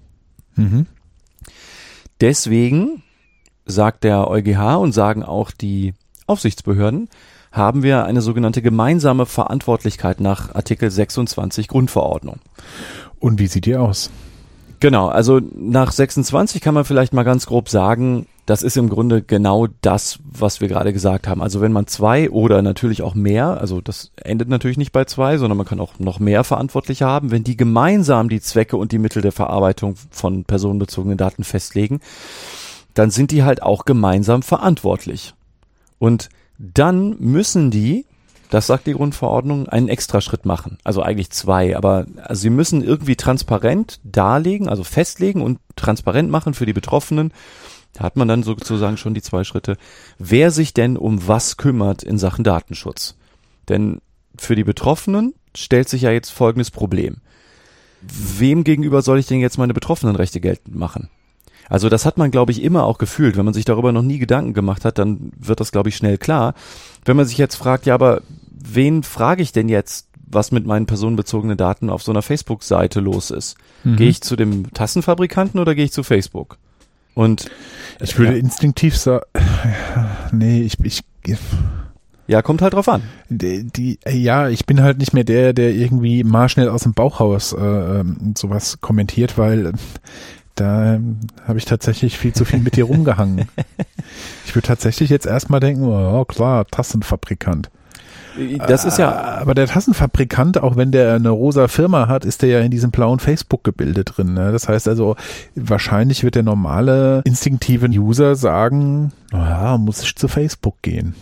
Mhm. 0.56 0.86
Deswegen 2.20 3.02
sagt 3.64 4.04
der 4.04 4.28
EuGH 4.28 4.78
und 4.78 4.92
sagen 4.92 5.22
auch 5.22 5.50
die 5.50 5.94
Aufsichtsbehörden, 6.26 7.08
haben 7.58 7.82
wir 7.82 8.04
eine 8.04 8.22
sogenannte 8.22 8.62
gemeinsame 8.62 9.26
Verantwortlichkeit 9.26 10.20
nach 10.20 10.54
Artikel 10.54 10.90
26 10.90 11.68
Grundverordnung. 11.68 12.38
Und 13.18 13.38
wie 13.38 13.46
sieht 13.48 13.66
die 13.66 13.76
aus? 13.76 14.10
Genau, 14.80 15.08
also 15.08 15.40
nach 15.54 15.90
26 15.90 16.62
kann 16.62 16.74
man 16.74 16.84
vielleicht 16.84 17.12
mal 17.12 17.24
ganz 17.24 17.46
grob 17.46 17.68
sagen, 17.68 18.26
das 18.46 18.62
ist 18.62 18.76
im 18.76 18.88
Grunde 18.88 19.22
genau 19.22 19.66
das, 19.82 20.20
was 20.24 20.60
wir 20.60 20.68
gerade 20.68 20.92
gesagt 20.92 21.26
haben. 21.26 21.42
Also 21.42 21.60
wenn 21.60 21.72
man 21.72 21.86
zwei 21.86 22.30
oder 22.30 22.62
natürlich 22.62 23.02
auch 23.02 23.14
mehr, 23.14 23.60
also 23.60 23.80
das 23.80 24.12
endet 24.22 24.48
natürlich 24.48 24.78
nicht 24.78 24.92
bei 24.92 25.04
zwei, 25.04 25.36
sondern 25.36 25.58
man 25.58 25.66
kann 25.66 25.80
auch 25.80 25.98
noch 25.98 26.20
mehr 26.20 26.44
Verantwortliche 26.44 27.04
haben, 27.04 27.30
wenn 27.30 27.44
die 27.44 27.56
gemeinsam 27.56 28.28
die 28.28 28.40
Zwecke 28.40 28.76
und 28.76 28.92
die 28.92 28.98
Mittel 28.98 29.20
der 29.20 29.32
Verarbeitung 29.32 29.96
von 30.10 30.44
personenbezogenen 30.44 31.18
Daten 31.18 31.44
festlegen, 31.44 32.00
dann 32.94 33.10
sind 33.10 33.32
die 33.32 33.42
halt 33.42 33.62
auch 33.62 33.84
gemeinsam 33.84 34.42
verantwortlich. 34.42 35.34
Und 35.98 36.30
dann 36.58 37.16
müssen 37.20 37.70
die, 37.70 38.04
das 38.50 38.66
sagt 38.66 38.86
die 38.86 38.92
Grundverordnung, 38.92 39.68
einen 39.68 39.88
Extraschritt 39.88 40.44
machen. 40.44 40.78
Also 40.84 41.02
eigentlich 41.02 41.30
zwei, 41.30 41.76
aber 41.76 42.06
also 42.22 42.40
sie 42.40 42.50
müssen 42.50 42.82
irgendwie 42.82 43.16
transparent 43.16 44.00
darlegen, 44.04 44.68
also 44.68 44.84
festlegen 44.84 45.42
und 45.42 45.58
transparent 45.76 46.30
machen 46.30 46.54
für 46.54 46.66
die 46.66 46.72
Betroffenen. 46.72 47.32
Da 47.92 48.04
hat 48.04 48.16
man 48.16 48.28
dann 48.28 48.42
sozusagen 48.42 48.96
schon 48.96 49.14
die 49.14 49.22
zwei 49.22 49.44
Schritte. 49.44 49.76
Wer 50.18 50.50
sich 50.50 50.74
denn 50.74 50.96
um 50.96 51.26
was 51.26 51.56
kümmert 51.56 52.02
in 52.02 52.18
Sachen 52.18 52.44
Datenschutz? 52.44 53.16
Denn 53.68 54.00
für 54.36 54.56
die 54.56 54.64
Betroffenen 54.64 55.34
stellt 55.54 55.88
sich 55.88 56.02
ja 56.02 56.10
jetzt 56.10 56.30
folgendes 56.30 56.70
Problem. 56.70 57.18
Wem 58.00 58.64
gegenüber 58.64 59.02
soll 59.02 59.18
ich 59.18 59.26
denn 59.26 59.40
jetzt 59.40 59.58
meine 59.58 59.74
Betroffenenrechte 59.74 60.40
geltend 60.40 60.76
machen? 60.76 61.08
Also 61.68 61.88
das 61.88 62.06
hat 62.06 62.18
man, 62.18 62.30
glaube 62.30 62.52
ich, 62.52 62.62
immer 62.62 62.84
auch 62.84 62.98
gefühlt. 62.98 63.36
Wenn 63.36 63.44
man 63.44 63.54
sich 63.54 63.64
darüber 63.64 63.92
noch 63.92 64.02
nie 64.02 64.18
Gedanken 64.18 64.54
gemacht 64.54 64.84
hat, 64.84 64.98
dann 64.98 65.32
wird 65.38 65.60
das, 65.60 65.72
glaube 65.72 65.88
ich, 65.88 65.96
schnell 65.96 66.18
klar. 66.18 66.54
Wenn 67.04 67.16
man 67.16 67.26
sich 67.26 67.38
jetzt 67.38 67.56
fragt, 67.56 67.86
ja, 67.86 67.94
aber 67.94 68.22
wen 68.50 69.02
frage 69.02 69.42
ich 69.42 69.52
denn 69.52 69.68
jetzt, 69.68 70.08
was 70.30 70.52
mit 70.52 70.66
meinen 70.66 70.86
personenbezogenen 70.86 71.56
Daten 71.56 71.90
auf 71.90 72.02
so 72.02 72.12
einer 72.12 72.22
Facebook-Seite 72.22 73.00
los 73.00 73.30
ist? 73.30 73.56
Mhm. 73.84 73.96
Gehe 73.96 74.08
ich 74.08 74.20
zu 74.20 74.36
dem 74.36 74.72
Tassenfabrikanten 74.72 75.60
oder 75.60 75.74
gehe 75.74 75.84
ich 75.84 75.92
zu 75.92 76.02
Facebook? 76.02 76.58
Und 77.14 77.50
ich 78.00 78.16
würde 78.18 78.34
ja. 78.34 78.38
instinktiv 78.38 78.96
sagen, 78.96 79.24
nee, 80.32 80.62
ich, 80.62 80.76
ich, 80.84 81.02
ja, 82.28 82.42
kommt 82.42 82.62
halt 82.62 82.74
drauf 82.74 82.88
an. 82.88 83.02
Die, 83.28 83.64
die, 83.64 83.98
ja, 84.06 84.48
ich 84.48 84.66
bin 84.66 84.82
halt 84.82 84.98
nicht 84.98 85.14
mehr 85.14 85.24
der, 85.24 85.52
der 85.52 85.70
irgendwie 85.70 86.22
mal 86.22 86.48
schnell 86.48 86.68
aus 86.68 86.82
dem 86.82 86.92
Bauchhaus 86.92 87.54
äh, 87.54 87.58
ähm, 87.58 88.34
sowas 88.36 88.80
kommentiert, 88.80 89.38
weil 89.38 89.72
da 90.60 90.94
ähm, 90.94 91.18
habe 91.46 91.58
ich 91.58 91.64
tatsächlich 91.64 92.18
viel 92.18 92.32
zu 92.32 92.44
viel 92.44 92.60
mit 92.60 92.76
dir 92.76 92.84
rumgehangen. 92.84 93.46
Ich 94.46 94.54
würde 94.54 94.66
tatsächlich 94.66 95.10
jetzt 95.10 95.26
erstmal 95.26 95.60
denken, 95.60 95.84
oh 95.84 96.24
klar, 96.24 96.64
Tassenfabrikant. 96.66 97.68
Das 98.66 98.86
ist 98.86 98.98
ja. 98.98 99.10
Ah, 99.10 99.38
aber 99.42 99.54
der 99.54 99.66
Tassenfabrikant, 99.66 100.62
auch 100.62 100.76
wenn 100.76 100.92
der 100.92 101.14
eine 101.14 101.28
rosa 101.28 101.68
Firma 101.68 102.08
hat, 102.08 102.24
ist 102.24 102.40
der 102.40 102.48
ja 102.48 102.60
in 102.60 102.70
diesem 102.70 102.90
blauen 102.90 103.18
Facebook-Gebilde 103.18 104.04
drin. 104.04 104.32
Ne? 104.32 104.50
Das 104.50 104.66
heißt 104.66 104.88
also, 104.88 105.16
wahrscheinlich 105.54 106.24
wird 106.24 106.36
der 106.36 106.42
normale 106.44 107.20
instinktive 107.24 107.88
User 107.88 108.36
sagen, 108.36 109.12
naja, 109.32 109.76
muss 109.76 110.02
ich 110.02 110.16
zu 110.16 110.28
Facebook 110.28 110.80
gehen. 110.82 111.14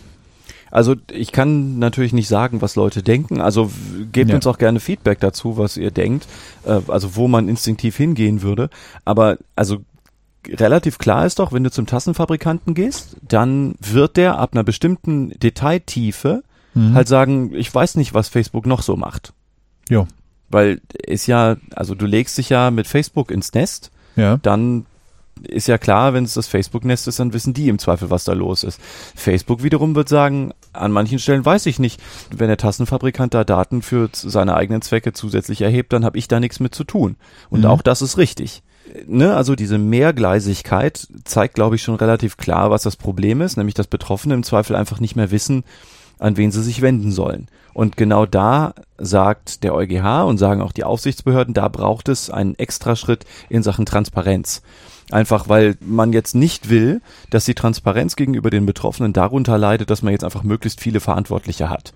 Also 0.70 0.96
ich 1.10 1.32
kann 1.32 1.78
natürlich 1.78 2.12
nicht 2.12 2.28
sagen, 2.28 2.60
was 2.62 2.76
Leute 2.76 3.02
denken. 3.02 3.40
Also 3.40 3.70
gebt 4.12 4.30
ja. 4.30 4.36
uns 4.36 4.46
auch 4.46 4.58
gerne 4.58 4.80
Feedback 4.80 5.20
dazu, 5.20 5.56
was 5.56 5.76
ihr 5.76 5.90
denkt. 5.90 6.26
Äh, 6.64 6.80
also 6.88 7.16
wo 7.16 7.28
man 7.28 7.48
instinktiv 7.48 7.96
hingehen 7.96 8.42
würde. 8.42 8.70
Aber 9.04 9.38
also 9.54 9.78
relativ 10.48 10.98
klar 10.98 11.26
ist 11.26 11.38
doch, 11.38 11.52
wenn 11.52 11.64
du 11.64 11.70
zum 11.70 11.86
Tassenfabrikanten 11.86 12.74
gehst, 12.74 13.16
dann 13.26 13.74
wird 13.80 14.16
der 14.16 14.38
ab 14.38 14.50
einer 14.52 14.64
bestimmten 14.64 15.30
Detailtiefe 15.30 16.42
mhm. 16.74 16.94
halt 16.94 17.08
sagen, 17.08 17.54
ich 17.54 17.74
weiß 17.74 17.96
nicht, 17.96 18.14
was 18.14 18.28
Facebook 18.28 18.66
noch 18.66 18.82
so 18.82 18.96
macht. 18.96 19.32
Ja. 19.88 20.06
Weil 20.48 20.80
ist 20.92 21.26
ja, 21.26 21.56
also 21.74 21.94
du 21.94 22.06
legst 22.06 22.38
dich 22.38 22.48
ja 22.48 22.70
mit 22.70 22.86
Facebook 22.86 23.30
ins 23.30 23.52
Nest, 23.52 23.90
ja. 24.14 24.36
dann 24.38 24.86
ist 25.42 25.68
ja 25.68 25.78
klar, 25.78 26.14
wenn 26.14 26.24
es 26.24 26.34
das 26.34 26.46
Facebook-Nest 26.46 27.08
ist, 27.08 27.18
dann 27.18 27.32
wissen 27.32 27.54
die 27.54 27.68
im 27.68 27.78
Zweifel, 27.78 28.10
was 28.10 28.24
da 28.24 28.32
los 28.32 28.64
ist. 28.64 28.80
Facebook 29.14 29.62
wiederum 29.62 29.94
wird 29.94 30.08
sagen, 30.08 30.52
an 30.72 30.92
manchen 30.92 31.18
Stellen 31.18 31.44
weiß 31.44 31.66
ich 31.66 31.78
nicht. 31.78 32.00
Wenn 32.34 32.48
der 32.48 32.56
Tassenfabrikant 32.56 33.34
da 33.34 33.44
Daten 33.44 33.82
für 33.82 34.08
seine 34.12 34.54
eigenen 34.54 34.82
Zwecke 34.82 35.12
zusätzlich 35.12 35.60
erhebt, 35.60 35.92
dann 35.92 36.04
habe 36.04 36.18
ich 36.18 36.28
da 36.28 36.40
nichts 36.40 36.60
mit 36.60 36.74
zu 36.74 36.84
tun. 36.84 37.16
Und 37.50 37.60
mhm. 37.60 37.66
auch 37.66 37.82
das 37.82 38.02
ist 38.02 38.18
richtig. 38.18 38.62
Ne, 39.06 39.34
also 39.34 39.56
diese 39.56 39.78
Mehrgleisigkeit 39.78 41.08
zeigt, 41.24 41.54
glaube 41.54 41.76
ich, 41.76 41.82
schon 41.82 41.96
relativ 41.96 42.36
klar, 42.36 42.70
was 42.70 42.82
das 42.82 42.96
Problem 42.96 43.40
ist, 43.40 43.56
nämlich 43.56 43.74
dass 43.74 43.88
Betroffene 43.88 44.34
im 44.34 44.44
Zweifel 44.44 44.76
einfach 44.76 45.00
nicht 45.00 45.16
mehr 45.16 45.32
wissen, 45.32 45.64
an 46.18 46.36
wen 46.36 46.50
sie 46.50 46.62
sich 46.62 46.82
wenden 46.82 47.12
sollen. 47.12 47.48
Und 47.74 47.96
genau 47.96 48.24
da 48.24 48.74
sagt 48.96 49.64
der 49.64 49.74
EuGH 49.74 50.24
und 50.26 50.38
sagen 50.38 50.62
auch 50.62 50.72
die 50.72 50.84
Aufsichtsbehörden, 50.84 51.52
da 51.52 51.68
braucht 51.68 52.08
es 52.08 52.30
einen 52.30 52.54
Extraschritt 52.54 53.26
in 53.50 53.62
Sachen 53.62 53.84
Transparenz. 53.84 54.62
Einfach 55.10 55.48
weil 55.48 55.76
man 55.80 56.12
jetzt 56.12 56.34
nicht 56.34 56.68
will, 56.68 57.00
dass 57.30 57.44
die 57.44 57.54
Transparenz 57.54 58.16
gegenüber 58.16 58.50
den 58.50 58.66
Betroffenen 58.66 59.12
darunter 59.12 59.56
leidet, 59.58 59.90
dass 59.90 60.02
man 60.02 60.12
jetzt 60.12 60.24
einfach 60.24 60.42
möglichst 60.42 60.80
viele 60.80 61.00
Verantwortliche 61.00 61.70
hat. 61.70 61.92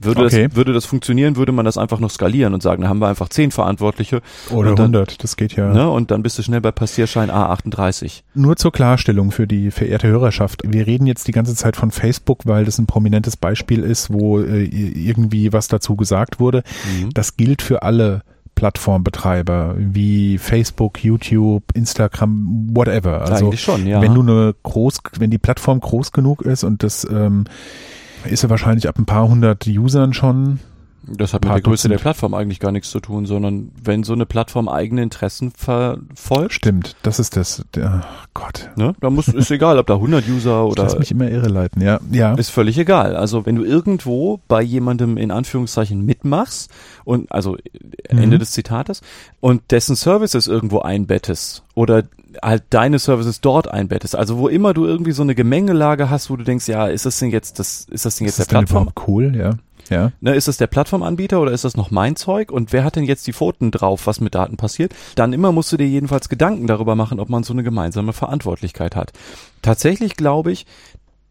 Würde, 0.00 0.26
okay. 0.26 0.46
das, 0.46 0.56
würde 0.56 0.72
das 0.72 0.86
funktionieren, 0.86 1.34
würde 1.34 1.50
man 1.50 1.64
das 1.64 1.76
einfach 1.76 1.98
noch 1.98 2.10
skalieren 2.10 2.54
und 2.54 2.62
sagen, 2.62 2.82
da 2.82 2.88
haben 2.88 3.00
wir 3.00 3.08
einfach 3.08 3.28
zehn 3.28 3.50
Verantwortliche. 3.50 4.22
Oder 4.50 4.76
dann, 4.76 4.94
100, 4.94 5.24
das 5.24 5.36
geht 5.36 5.56
ja. 5.56 5.72
Ne, 5.72 5.90
und 5.90 6.12
dann 6.12 6.22
bist 6.22 6.38
du 6.38 6.44
schnell 6.44 6.60
bei 6.60 6.70
Passierschein 6.70 7.32
A38. 7.32 8.22
Nur 8.34 8.54
zur 8.54 8.70
Klarstellung 8.70 9.32
für 9.32 9.48
die 9.48 9.72
verehrte 9.72 10.06
Hörerschaft. 10.06 10.62
Wir 10.64 10.86
reden 10.86 11.08
jetzt 11.08 11.26
die 11.26 11.32
ganze 11.32 11.56
Zeit 11.56 11.74
von 11.74 11.90
Facebook, 11.90 12.46
weil 12.46 12.64
das 12.64 12.78
ein 12.78 12.86
prominentes 12.86 13.36
Beispiel 13.36 13.82
ist, 13.82 14.12
wo 14.12 14.38
äh, 14.38 14.62
irgendwie 14.62 15.52
was 15.52 15.66
dazu 15.66 15.96
gesagt 15.96 16.38
wurde. 16.38 16.62
Mhm. 17.00 17.12
Das 17.12 17.36
gilt 17.36 17.60
für 17.60 17.82
alle 17.82 18.22
Plattformbetreiber 18.58 19.76
wie 19.78 20.36
Facebook, 20.36 21.04
YouTube, 21.04 21.62
Instagram, 21.74 22.70
whatever. 22.72 23.20
Also 23.20 23.46
Eigentlich 23.46 23.62
schon, 23.62 23.86
ja. 23.86 24.02
wenn 24.02 24.14
du 24.14 24.22
eine 24.22 24.52
groß, 24.64 24.98
wenn 25.20 25.30
die 25.30 25.38
Plattform 25.38 25.78
groß 25.78 26.10
genug 26.10 26.42
ist 26.42 26.64
und 26.64 26.82
das 26.82 27.06
ähm, 27.08 27.44
ist 28.24 28.42
ja 28.42 28.50
wahrscheinlich 28.50 28.88
ab 28.88 28.98
ein 28.98 29.06
paar 29.06 29.28
hundert 29.28 29.64
Usern 29.68 30.12
schon. 30.12 30.58
Das 31.02 31.32
hat 31.32 31.44
mit 31.44 31.52
der 31.52 31.60
Größe 31.60 31.88
der 31.88 31.98
Plattform 31.98 32.34
eigentlich 32.34 32.60
gar 32.60 32.72
nichts 32.72 32.90
zu 32.90 33.00
tun, 33.00 33.24
sondern 33.24 33.70
wenn 33.82 34.02
so 34.02 34.12
eine 34.12 34.26
Plattform 34.26 34.68
eigene 34.68 35.02
Interessen 35.02 35.50
verfolgt. 35.50 36.52
Stimmt, 36.52 36.96
das 37.02 37.18
ist 37.18 37.36
das. 37.36 37.64
Der, 37.74 38.02
oh 38.04 38.26
Gott. 38.34 38.70
Ne? 38.76 38.94
Da 39.00 39.08
muss, 39.08 39.28
ist 39.28 39.50
egal, 39.50 39.78
ob 39.78 39.86
da 39.86 39.94
100 39.94 40.28
User 40.28 40.66
oder. 40.66 40.82
Lass 40.82 40.98
mich 40.98 41.10
immer 41.10 41.30
irreleiten, 41.30 41.80
ja. 41.82 42.00
ja. 42.10 42.34
Ist 42.34 42.50
völlig 42.50 42.78
egal. 42.78 43.16
Also 43.16 43.46
wenn 43.46 43.56
du 43.56 43.64
irgendwo 43.64 44.40
bei 44.48 44.60
jemandem 44.60 45.16
in 45.16 45.30
Anführungszeichen 45.30 46.04
mitmachst 46.04 46.70
und, 47.04 47.30
also 47.32 47.56
Ende 48.04 48.36
mhm. 48.36 48.40
des 48.40 48.52
Zitates, 48.52 49.00
und 49.40 49.70
dessen 49.70 49.96
Services 49.96 50.46
irgendwo 50.46 50.80
einbettest 50.80 51.64
oder 51.74 52.04
halt 52.42 52.64
deine 52.70 52.98
Services 52.98 53.40
dort 53.40 53.68
einbettest. 53.68 54.14
Also 54.14 54.38
wo 54.38 54.48
immer 54.48 54.74
du 54.74 54.84
irgendwie 54.84 55.12
so 55.12 55.22
eine 55.22 55.34
Gemengelage 55.34 56.10
hast, 56.10 56.30
wo 56.30 56.36
du 56.36 56.44
denkst, 56.44 56.68
ja, 56.68 56.86
ist 56.86 57.06
das 57.06 57.18
denn 57.18 57.30
jetzt 57.30 57.58
das, 57.58 57.86
ist 57.90 58.04
das 58.04 58.16
denn 58.16 58.26
jetzt 58.26 58.38
ist 58.38 58.50
der 58.50 58.58
Plattform? 58.58 58.90
Cool, 59.06 59.34
ja. 59.36 59.54
Ja. 59.90 60.12
Ne, 60.20 60.34
ist 60.34 60.48
das 60.48 60.56
der 60.56 60.66
Plattformanbieter 60.66 61.40
oder 61.40 61.52
ist 61.52 61.64
das 61.64 61.76
noch 61.76 61.90
mein 61.90 62.16
Zeug? 62.16 62.50
Und 62.50 62.72
wer 62.72 62.84
hat 62.84 62.96
denn 62.96 63.04
jetzt 63.04 63.26
die 63.26 63.32
Pfoten 63.32 63.70
drauf, 63.70 64.06
was 64.06 64.20
mit 64.20 64.34
Daten 64.34 64.56
passiert? 64.56 64.94
Dann 65.14 65.32
immer 65.32 65.52
musst 65.52 65.72
du 65.72 65.76
dir 65.76 65.86
jedenfalls 65.86 66.28
Gedanken 66.28 66.66
darüber 66.66 66.94
machen, 66.94 67.20
ob 67.20 67.28
man 67.28 67.42
so 67.42 67.52
eine 67.52 67.62
gemeinsame 67.62 68.12
Verantwortlichkeit 68.12 68.96
hat. 68.96 69.12
Tatsächlich 69.62 70.16
glaube 70.16 70.52
ich, 70.52 70.66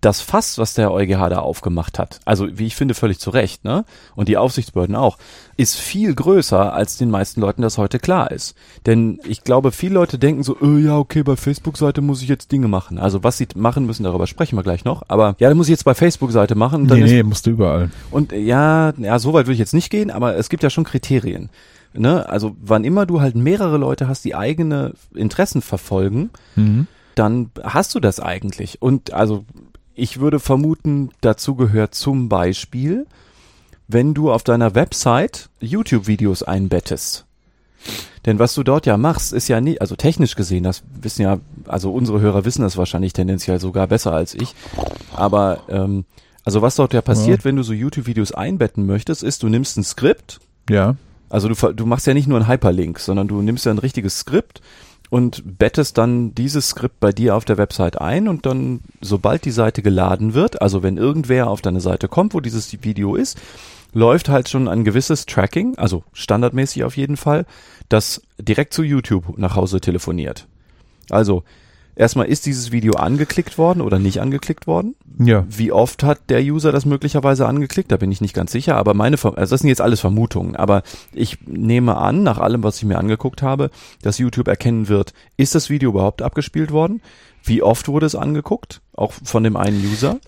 das 0.01 0.21
Fass, 0.21 0.59
was 0.59 0.75
der 0.75 0.91
EuGH 0.91 1.29
da 1.29 1.39
aufgemacht 1.39 1.97
hat, 1.97 2.19
also 2.23 2.47
wie 2.51 2.67
ich 2.67 2.75
finde 2.75 2.93
völlig 2.93 3.19
zu 3.19 3.31
Recht, 3.31 3.63
ne? 3.63 3.83
Und 4.15 4.27
die 4.27 4.37
Aufsichtsbehörden 4.37 4.95
auch, 4.95 5.17
ist 5.55 5.75
viel 5.75 6.13
größer, 6.13 6.71
als 6.71 6.97
den 6.97 7.09
meisten 7.09 7.41
Leuten 7.41 7.63
das 7.63 7.79
heute 7.79 7.97
klar 7.97 8.29
ist. 8.29 8.55
Denn 8.85 9.19
ich 9.27 9.43
glaube, 9.43 9.71
viele 9.71 9.95
Leute 9.95 10.19
denken 10.19 10.43
so, 10.43 10.55
äh, 10.61 10.79
ja, 10.79 10.97
okay, 10.97 11.23
bei 11.23 11.35
Facebook-Seite 11.35 12.01
muss 12.01 12.21
ich 12.21 12.29
jetzt 12.29 12.51
Dinge 12.51 12.67
machen. 12.67 12.99
Also 12.99 13.23
was 13.23 13.37
sie 13.37 13.47
machen 13.55 13.87
müssen, 13.87 14.03
darüber 14.03 14.27
sprechen 14.27 14.55
wir 14.55 14.63
gleich 14.63 14.85
noch. 14.85 15.03
Aber 15.07 15.35
ja, 15.39 15.49
dann 15.49 15.57
muss 15.57 15.67
ich 15.67 15.71
jetzt 15.71 15.85
bei 15.85 15.95
Facebook-Seite 15.95 16.53
machen. 16.53 16.87
Dann 16.87 16.99
nee, 16.99 17.05
ist, 17.05 17.11
nee, 17.11 17.23
musst 17.23 17.47
du 17.47 17.51
überall. 17.51 17.89
Und 18.11 18.33
ja, 18.33 18.93
ja, 18.97 19.17
so 19.17 19.33
weit 19.33 19.47
würde 19.47 19.53
ich 19.53 19.59
jetzt 19.59 19.73
nicht 19.73 19.89
gehen, 19.89 20.11
aber 20.11 20.35
es 20.35 20.49
gibt 20.49 20.61
ja 20.61 20.69
schon 20.69 20.83
Kriterien. 20.83 21.49
Ne? 21.93 22.29
Also 22.29 22.55
wann 22.61 22.83
immer 22.83 23.07
du 23.07 23.19
halt 23.19 23.35
mehrere 23.35 23.77
Leute 23.77 24.07
hast, 24.07 24.25
die 24.25 24.35
eigene 24.35 24.93
Interessen 25.15 25.63
verfolgen, 25.63 26.29
mhm 26.55 26.87
dann 27.17 27.49
hast 27.63 27.95
du 27.95 27.99
das 27.99 28.19
eigentlich. 28.19 28.81
Und 28.81 29.13
also 29.13 29.43
ich 29.97 30.19
würde 30.19 30.39
vermuten, 30.39 31.09
dazu 31.21 31.55
gehört 31.55 31.95
zum 31.95 32.29
Beispiel, 32.29 33.07
wenn 33.87 34.13
du 34.13 34.31
auf 34.31 34.43
deiner 34.43 34.75
Website 34.75 35.49
YouTube-Videos 35.59 36.43
einbettest. 36.43 37.25
Denn 38.25 38.39
was 38.39 38.53
du 38.53 38.63
dort 38.63 38.85
ja 38.85 38.97
machst, 38.97 39.33
ist 39.33 39.47
ja 39.47 39.61
nie, 39.61 39.79
also 39.79 39.95
technisch 39.95 40.35
gesehen, 40.35 40.63
das 40.63 40.83
wissen 41.01 41.21
ja, 41.21 41.39
also 41.65 41.91
unsere 41.93 42.19
Hörer 42.19 42.45
wissen 42.45 42.61
das 42.61 42.77
wahrscheinlich 42.77 43.13
tendenziell 43.13 43.59
sogar 43.59 43.87
besser 43.87 44.13
als 44.13 44.35
ich. 44.35 44.53
Aber 45.15 45.61
ähm, 45.69 46.05
also 46.43 46.61
was 46.61 46.75
dort 46.75 46.93
ja 46.93 47.01
passiert, 47.01 47.39
ja. 47.39 47.45
wenn 47.45 47.55
du 47.55 47.63
so 47.63 47.73
YouTube-Videos 47.73 48.33
einbetten 48.33 48.85
möchtest, 48.85 49.23
ist, 49.23 49.43
du 49.43 49.49
nimmst 49.49 49.77
ein 49.77 49.83
Skript. 49.83 50.39
Ja. 50.69 50.95
Also 51.29 51.49
du, 51.49 51.73
du 51.73 51.85
machst 51.85 52.05
ja 52.07 52.13
nicht 52.13 52.27
nur 52.27 52.37
einen 52.37 52.47
Hyperlink, 52.47 52.99
sondern 52.99 53.27
du 53.27 53.41
nimmst 53.41 53.65
ja 53.65 53.71
ein 53.71 53.79
richtiges 53.79 54.19
Skript 54.19 54.61
und 55.09 55.57
bettest 55.57 55.97
dann 55.97 56.35
dieses 56.35 56.69
Skript 56.69 56.99
bei 56.99 57.11
dir 57.11 57.35
auf 57.35 57.45
der 57.45 57.57
Website 57.57 58.01
ein 58.01 58.27
und 58.27 58.45
dann, 58.45 58.81
sobald 59.01 59.45
die 59.45 59.51
Seite 59.51 59.81
geladen 59.81 60.33
wird, 60.33 60.61
also 60.61 60.83
wenn 60.83 60.97
irgendwer 60.97 61.49
auf 61.49 61.61
deine 61.61 61.79
Seite 61.79 62.07
kommt, 62.07 62.33
wo 62.33 62.39
dieses 62.39 62.83
Video 62.83 63.15
ist, 63.15 63.37
läuft 63.93 64.29
halt 64.29 64.49
schon 64.49 64.67
ein 64.67 64.83
gewisses 64.83 65.25
Tracking, 65.25 65.77
also 65.77 66.03
standardmäßig 66.13 66.83
auf 66.83 66.97
jeden 66.97 67.17
Fall, 67.17 67.45
das 67.89 68.21
direkt 68.37 68.73
zu 68.73 68.83
YouTube 68.83 69.37
nach 69.37 69.55
Hause 69.55 69.79
telefoniert. 69.79 70.45
Also 71.09 71.43
erstmal 71.97 72.27
ist 72.27 72.45
dieses 72.45 72.71
Video 72.71 72.93
angeklickt 72.93 73.57
worden 73.57 73.81
oder 73.81 73.99
nicht 73.99 74.21
angeklickt 74.21 74.67
worden? 74.67 74.95
Ja. 75.19 75.45
Wie 75.49 75.71
oft 75.71 76.03
hat 76.03 76.29
der 76.29 76.41
User 76.41 76.71
das 76.71 76.85
möglicherweise 76.85 77.47
angeklickt? 77.47 77.91
Da 77.91 77.97
bin 77.97 78.11
ich 78.11 78.21
nicht 78.21 78.33
ganz 78.33 78.51
sicher, 78.51 78.75
aber 78.75 78.93
meine, 78.93 79.17
also 79.21 79.53
das 79.53 79.61
sind 79.61 79.69
jetzt 79.69 79.81
alles 79.81 79.99
Vermutungen, 79.99 80.55
aber 80.55 80.83
ich 81.13 81.39
nehme 81.45 81.97
an, 81.97 82.23
nach 82.23 82.37
allem, 82.37 82.63
was 82.63 82.77
ich 82.77 82.85
mir 82.85 82.97
angeguckt 82.97 83.41
habe, 83.41 83.69
dass 84.01 84.19
YouTube 84.19 84.47
erkennen 84.47 84.87
wird, 84.87 85.13
ist 85.35 85.55
das 85.55 85.69
Video 85.69 85.89
überhaupt 85.89 86.21
abgespielt 86.21 86.71
worden? 86.71 87.01
Wie 87.43 87.61
oft 87.61 87.87
wurde 87.87 88.05
es 88.05 88.15
angeguckt? 88.15 88.81
Auch 88.93 89.11
von 89.11 89.43
dem 89.43 89.57
einen 89.57 89.83
User? 89.83 90.19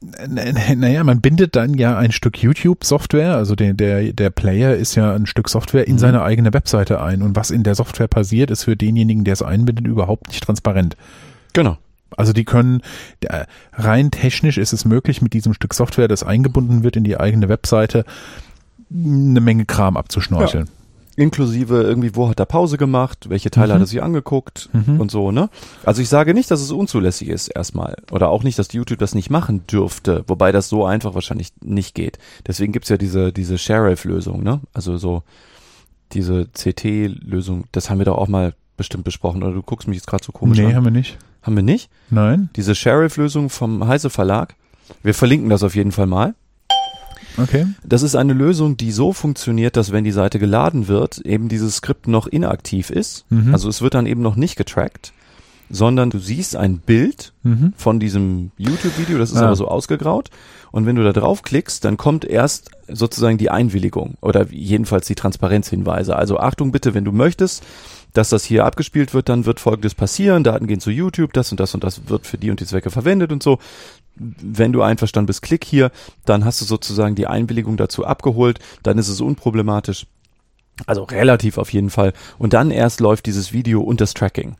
Naja, 0.00 1.04
man 1.04 1.20
bindet 1.20 1.56
dann 1.56 1.74
ja 1.74 1.96
ein 1.96 2.12
Stück 2.12 2.42
YouTube-Software, 2.42 3.34
also 3.34 3.54
der, 3.54 3.74
der, 3.74 4.12
der 4.12 4.30
Player 4.30 4.74
ist 4.74 4.94
ja 4.94 5.14
ein 5.14 5.26
Stück 5.26 5.48
Software 5.48 5.86
in 5.86 5.94
mhm. 5.94 5.98
seine 5.98 6.22
eigene 6.22 6.52
Webseite 6.52 7.00
ein. 7.00 7.22
Und 7.22 7.36
was 7.36 7.50
in 7.50 7.62
der 7.62 7.74
Software 7.74 8.08
passiert, 8.08 8.50
ist 8.50 8.64
für 8.64 8.76
denjenigen, 8.76 9.24
der 9.24 9.32
es 9.32 9.42
einbindet, 9.42 9.86
überhaupt 9.86 10.28
nicht 10.28 10.44
transparent. 10.44 10.96
Genau. 11.52 11.78
Also 12.16 12.32
die 12.32 12.44
können, 12.44 12.82
rein 13.72 14.10
technisch 14.10 14.58
ist 14.58 14.72
es 14.72 14.84
möglich, 14.84 15.22
mit 15.22 15.32
diesem 15.32 15.54
Stück 15.54 15.74
Software, 15.74 16.08
das 16.08 16.22
eingebunden 16.22 16.82
wird 16.82 16.96
in 16.96 17.04
die 17.04 17.18
eigene 17.18 17.48
Webseite, 17.48 18.04
eine 18.90 19.40
Menge 19.40 19.64
Kram 19.64 19.96
abzuschnorcheln. 19.96 20.66
Ja. 20.66 20.72
Inklusive 21.16 21.82
irgendwie, 21.82 22.14
wo 22.14 22.28
hat 22.28 22.38
er 22.38 22.46
Pause 22.46 22.76
gemacht, 22.76 23.30
welche 23.30 23.50
Teile 23.50 23.68
mhm. 23.68 23.74
hat 23.74 23.80
er 23.80 23.86
sich 23.86 24.02
angeguckt 24.02 24.68
mhm. 24.72 25.00
und 25.00 25.10
so, 25.10 25.32
ne? 25.32 25.48
Also 25.84 26.02
ich 26.02 26.08
sage 26.08 26.34
nicht, 26.34 26.50
dass 26.50 26.60
es 26.60 26.70
unzulässig 26.70 27.28
ist 27.28 27.48
erstmal. 27.48 27.96
Oder 28.12 28.28
auch 28.28 28.42
nicht, 28.42 28.58
dass 28.58 28.72
YouTube 28.72 28.98
das 28.98 29.14
nicht 29.14 29.30
machen 29.30 29.66
dürfte, 29.66 30.24
wobei 30.26 30.52
das 30.52 30.68
so 30.68 30.84
einfach 30.84 31.14
wahrscheinlich 31.14 31.52
nicht 31.62 31.94
geht. 31.94 32.18
Deswegen 32.46 32.72
gibt's 32.72 32.90
ja 32.90 32.98
diese, 32.98 33.32
diese 33.32 33.56
Sheriff-Lösung, 33.56 34.42
ne? 34.42 34.60
Also 34.74 34.98
so 34.98 35.22
diese 36.12 36.46
CT-Lösung, 36.46 37.64
das 37.72 37.90
haben 37.90 37.98
wir 37.98 38.04
doch 38.04 38.18
auch 38.18 38.28
mal 38.28 38.54
bestimmt 38.76 39.04
besprochen 39.04 39.42
oder 39.42 39.54
du 39.54 39.62
guckst 39.62 39.88
mich 39.88 39.96
jetzt 39.96 40.06
gerade 40.06 40.22
so 40.22 40.32
komisch 40.32 40.58
nee, 40.58 40.66
an. 40.66 40.74
haben 40.74 40.84
wir 40.84 40.90
nicht. 40.90 41.18
Haben 41.42 41.56
wir 41.56 41.62
nicht? 41.62 41.90
Nein? 42.10 42.50
Diese 42.56 42.74
Sheriff-Lösung 42.74 43.50
vom 43.50 43.86
Heise 43.86 44.10
Verlag. 44.10 44.54
Wir 45.02 45.14
verlinken 45.14 45.48
das 45.48 45.62
auf 45.62 45.74
jeden 45.74 45.92
Fall 45.92 46.06
mal. 46.06 46.34
Okay. 47.38 47.66
Das 47.84 48.02
ist 48.02 48.14
eine 48.16 48.32
Lösung, 48.32 48.76
die 48.76 48.92
so 48.92 49.12
funktioniert, 49.12 49.76
dass 49.76 49.92
wenn 49.92 50.04
die 50.04 50.12
Seite 50.12 50.38
geladen 50.38 50.88
wird, 50.88 51.18
eben 51.18 51.48
dieses 51.48 51.76
Skript 51.76 52.08
noch 52.08 52.26
inaktiv 52.26 52.90
ist. 52.90 53.24
Mhm. 53.30 53.52
Also 53.52 53.68
es 53.68 53.82
wird 53.82 53.94
dann 53.94 54.06
eben 54.06 54.22
noch 54.22 54.36
nicht 54.36 54.56
getrackt, 54.56 55.12
sondern 55.70 56.10
du 56.10 56.18
siehst 56.18 56.56
ein 56.56 56.78
Bild 56.78 57.32
Mhm. 57.42 57.72
von 57.76 58.00
diesem 58.00 58.50
YouTube-Video, 58.56 59.18
das 59.18 59.30
ist 59.32 59.38
Ah. 59.38 59.46
aber 59.46 59.56
so 59.56 59.68
ausgegraut. 59.68 60.30
Und 60.72 60.84
wenn 60.86 60.96
du 60.96 61.04
da 61.04 61.12
draufklickst, 61.12 61.84
dann 61.84 61.96
kommt 61.96 62.24
erst 62.24 62.70
sozusagen 62.88 63.38
die 63.38 63.50
Einwilligung 63.50 64.14
oder 64.20 64.46
jedenfalls 64.50 65.06
die 65.06 65.14
Transparenzhinweise. 65.14 66.14
Also 66.16 66.38
Achtung 66.38 66.70
bitte, 66.72 66.92
wenn 66.94 67.04
du 67.04 67.12
möchtest, 67.12 67.62
dass 68.12 68.30
das 68.30 68.44
hier 68.44 68.64
abgespielt 68.64 69.12
wird, 69.14 69.28
dann 69.28 69.44
wird 69.44 69.60
folgendes 69.60 69.94
passieren. 69.94 70.42
Daten 70.42 70.66
gehen 70.66 70.80
zu 70.80 70.90
YouTube, 70.90 71.32
das 71.34 71.50
und 71.50 71.60
das 71.60 71.74
und 71.74 71.84
das 71.84 72.08
wird 72.08 72.26
für 72.26 72.38
die 72.38 72.50
und 72.50 72.60
die 72.60 72.64
Zwecke 72.66 72.90
verwendet 72.90 73.30
und 73.32 73.42
so. 73.42 73.58
Wenn 74.16 74.72
du 74.72 74.82
einverstanden 74.82 75.26
bist, 75.26 75.42
klick 75.42 75.64
hier, 75.64 75.90
dann 76.24 76.44
hast 76.44 76.60
du 76.60 76.64
sozusagen 76.64 77.14
die 77.14 77.26
Einwilligung 77.26 77.76
dazu 77.76 78.04
abgeholt, 78.04 78.58
dann 78.82 78.98
ist 78.98 79.08
es 79.08 79.20
unproblematisch. 79.20 80.06
Also 80.86 81.04
relativ 81.04 81.58
auf 81.58 81.72
jeden 81.72 81.90
Fall. 81.90 82.12
Und 82.38 82.52
dann 82.52 82.70
erst 82.70 83.00
läuft 83.00 83.26
dieses 83.26 83.52
Video 83.52 83.80
und 83.80 84.00
das 84.00 84.14
Tracking. 84.14 84.56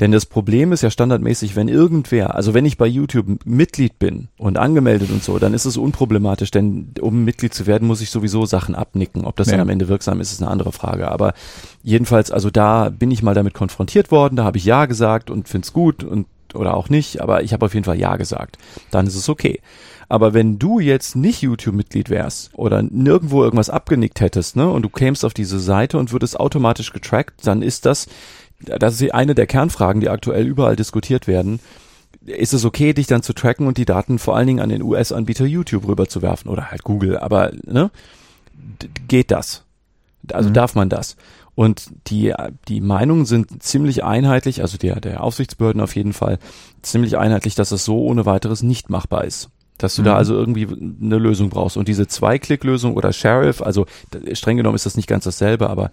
Denn 0.00 0.10
das 0.10 0.26
Problem 0.26 0.72
ist 0.72 0.82
ja 0.82 0.90
standardmäßig, 0.90 1.54
wenn 1.54 1.68
irgendwer, 1.68 2.34
also 2.34 2.54
wenn 2.54 2.64
ich 2.64 2.78
bei 2.78 2.86
YouTube 2.86 3.44
Mitglied 3.44 3.98
bin 3.98 4.28
und 4.38 4.56
angemeldet 4.58 5.10
und 5.10 5.22
so, 5.22 5.38
dann 5.38 5.52
ist 5.54 5.66
es 5.66 5.76
unproblematisch, 5.76 6.50
denn 6.50 6.92
um 7.00 7.24
Mitglied 7.24 7.52
zu 7.52 7.66
werden, 7.66 7.86
muss 7.86 8.00
ich 8.00 8.10
sowieso 8.10 8.46
Sachen 8.46 8.74
abnicken. 8.74 9.24
Ob 9.24 9.36
das 9.36 9.48
Ja. 9.48 9.52
dann 9.52 9.60
am 9.60 9.68
Ende 9.68 9.88
wirksam 9.88 10.20
ist, 10.20 10.32
ist 10.32 10.42
eine 10.42 10.50
andere 10.50 10.72
Frage. 10.72 11.10
Aber 11.10 11.34
jedenfalls, 11.82 12.30
also 12.30 12.50
da 12.50 12.88
bin 12.88 13.10
ich 13.10 13.22
mal 13.22 13.34
damit 13.34 13.54
konfrontiert 13.54 14.10
worden, 14.10 14.36
da 14.36 14.44
habe 14.44 14.56
ich 14.56 14.64
Ja 14.64 14.86
gesagt 14.86 15.30
und 15.30 15.48
find's 15.48 15.72
gut 15.72 16.04
und 16.04 16.26
oder 16.54 16.74
auch 16.74 16.88
nicht, 16.88 17.20
aber 17.20 17.42
ich 17.42 17.52
habe 17.52 17.66
auf 17.66 17.74
jeden 17.74 17.84
Fall 17.84 17.98
Ja 17.98 18.16
gesagt. 18.16 18.58
Dann 18.90 19.06
ist 19.06 19.16
es 19.16 19.28
okay. 19.28 19.60
Aber 20.08 20.34
wenn 20.34 20.58
du 20.58 20.78
jetzt 20.78 21.16
nicht 21.16 21.40
YouTube-Mitglied 21.42 22.10
wärst 22.10 22.50
oder 22.54 22.82
nirgendwo 22.82 23.42
irgendwas 23.42 23.70
abgenickt 23.70 24.20
hättest, 24.20 24.56
ne, 24.56 24.68
und 24.68 24.82
du 24.82 24.88
kämst 24.90 25.24
auf 25.24 25.32
diese 25.32 25.58
Seite 25.58 25.96
und 25.98 26.12
würdest 26.12 26.38
automatisch 26.38 26.92
getrackt, 26.92 27.46
dann 27.46 27.62
ist 27.62 27.86
das, 27.86 28.08
das 28.60 29.00
ist 29.00 29.14
eine 29.14 29.34
der 29.34 29.46
Kernfragen, 29.46 30.00
die 30.02 30.10
aktuell 30.10 30.46
überall 30.46 30.76
diskutiert 30.76 31.26
werden. 31.26 31.60
Ist 32.26 32.52
es 32.52 32.64
okay, 32.64 32.92
dich 32.92 33.06
dann 33.06 33.22
zu 33.22 33.32
tracken 33.32 33.66
und 33.66 33.78
die 33.78 33.84
Daten 33.86 34.18
vor 34.18 34.36
allen 34.36 34.46
Dingen 34.46 34.60
an 34.60 34.68
den 34.68 34.82
US-Anbieter 34.82 35.46
YouTube 35.46 35.88
rüberzuwerfen 35.88 36.50
oder 36.50 36.70
halt 36.70 36.84
Google? 36.84 37.18
Aber 37.18 37.50
ne, 37.64 37.90
geht 39.08 39.30
das? 39.30 39.64
Also 40.32 40.50
Mhm. 40.50 40.54
darf 40.54 40.74
man 40.74 40.88
das? 40.88 41.16
Und 41.54 41.90
die, 42.08 42.32
die 42.68 42.80
Meinungen 42.80 43.26
sind 43.26 43.62
ziemlich 43.62 44.04
einheitlich, 44.04 44.62
also 44.62 44.78
der, 44.78 45.00
der 45.00 45.22
Aufsichtsbehörden 45.22 45.82
auf 45.82 45.94
jeden 45.96 46.14
Fall, 46.14 46.38
ziemlich 46.80 47.18
einheitlich, 47.18 47.54
dass 47.54 47.72
es 47.72 47.84
so 47.84 48.02
ohne 48.02 48.24
weiteres 48.24 48.62
nicht 48.62 48.88
machbar 48.88 49.24
ist. 49.24 49.50
Dass 49.78 49.96
du 49.96 50.02
da 50.02 50.12
Mhm. 50.12 50.16
also 50.18 50.34
irgendwie 50.34 50.68
eine 50.68 51.18
Lösung 51.18 51.50
brauchst. 51.50 51.76
Und 51.76 51.88
diese 51.88 52.06
Zwei-Klick-Lösung 52.06 52.94
oder 52.94 53.12
Sheriff, 53.12 53.60
also 53.60 53.86
streng 54.32 54.56
genommen 54.56 54.76
ist 54.76 54.86
das 54.86 54.96
nicht 54.96 55.08
ganz 55.08 55.24
dasselbe, 55.24 55.68
aber 55.68 55.90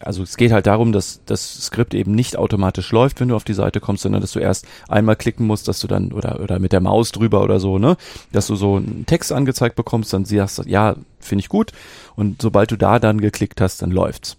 also 0.00 0.22
es 0.22 0.36
geht 0.36 0.52
halt 0.52 0.66
darum, 0.66 0.92
dass 0.92 1.20
das 1.24 1.64
Skript 1.66 1.94
eben 1.94 2.12
nicht 2.12 2.36
automatisch 2.36 2.90
läuft, 2.92 3.20
wenn 3.20 3.28
du 3.28 3.36
auf 3.36 3.44
die 3.44 3.54
Seite 3.54 3.80
kommst, 3.80 4.02
sondern 4.02 4.20
dass 4.20 4.32
du 4.32 4.40
erst 4.40 4.66
einmal 4.88 5.16
klicken 5.16 5.46
musst, 5.46 5.68
dass 5.68 5.80
du 5.80 5.86
dann 5.86 6.12
oder 6.12 6.40
oder 6.40 6.58
mit 6.58 6.72
der 6.72 6.80
Maus 6.80 7.12
drüber 7.12 7.42
oder 7.42 7.60
so, 7.60 7.78
ne, 7.78 7.96
dass 8.32 8.46
du 8.48 8.56
so 8.56 8.76
einen 8.76 9.06
Text 9.06 9.32
angezeigt 9.32 9.74
bekommst, 9.76 10.12
dann 10.12 10.24
siehst 10.26 10.58
du, 10.58 10.62
ja, 10.64 10.96
finde 11.18 11.40
ich 11.40 11.48
gut 11.48 11.72
und 12.14 12.42
sobald 12.42 12.70
du 12.72 12.76
da 12.76 12.98
dann 12.98 13.20
geklickt 13.20 13.60
hast, 13.60 13.80
dann 13.80 13.90
läuft's. 13.90 14.36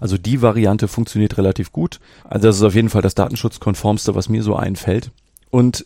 Also 0.00 0.18
die 0.18 0.42
Variante 0.42 0.88
funktioniert 0.88 1.38
relativ 1.38 1.72
gut. 1.72 2.00
Also 2.24 2.48
das 2.48 2.56
ist 2.56 2.62
auf 2.62 2.74
jeden 2.74 2.90
Fall 2.90 3.02
das 3.02 3.14
datenschutzkonformste, 3.14 4.14
was 4.14 4.28
mir 4.28 4.42
so 4.42 4.56
einfällt. 4.56 5.10
Und 5.50 5.84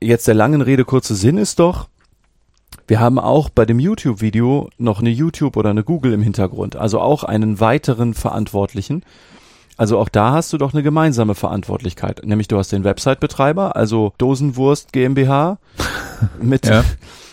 jetzt 0.00 0.28
der 0.28 0.34
langen 0.34 0.60
Rede 0.60 0.84
kurze 0.84 1.14
Sinn 1.14 1.38
ist 1.38 1.58
doch, 1.58 1.88
wir 2.86 3.00
haben 3.00 3.18
auch 3.18 3.50
bei 3.50 3.66
dem 3.66 3.78
YouTube-Video 3.78 4.70
noch 4.78 5.00
eine 5.00 5.10
YouTube 5.10 5.56
oder 5.56 5.70
eine 5.70 5.84
Google 5.84 6.12
im 6.12 6.22
Hintergrund, 6.22 6.76
also 6.76 7.00
auch 7.00 7.24
einen 7.24 7.60
weiteren 7.60 8.14
Verantwortlichen. 8.14 9.02
Also 9.76 9.98
auch 9.98 10.08
da 10.08 10.32
hast 10.32 10.52
du 10.52 10.58
doch 10.58 10.72
eine 10.72 10.82
gemeinsame 10.82 11.34
Verantwortlichkeit, 11.34 12.22
nämlich 12.24 12.48
du 12.48 12.58
hast 12.58 12.72
den 12.72 12.84
Website-Betreiber, 12.84 13.76
also 13.76 14.12
Dosenwurst 14.18 14.92
GmbH 14.92 15.58
mit 16.40 16.66
Ja. 16.66 16.84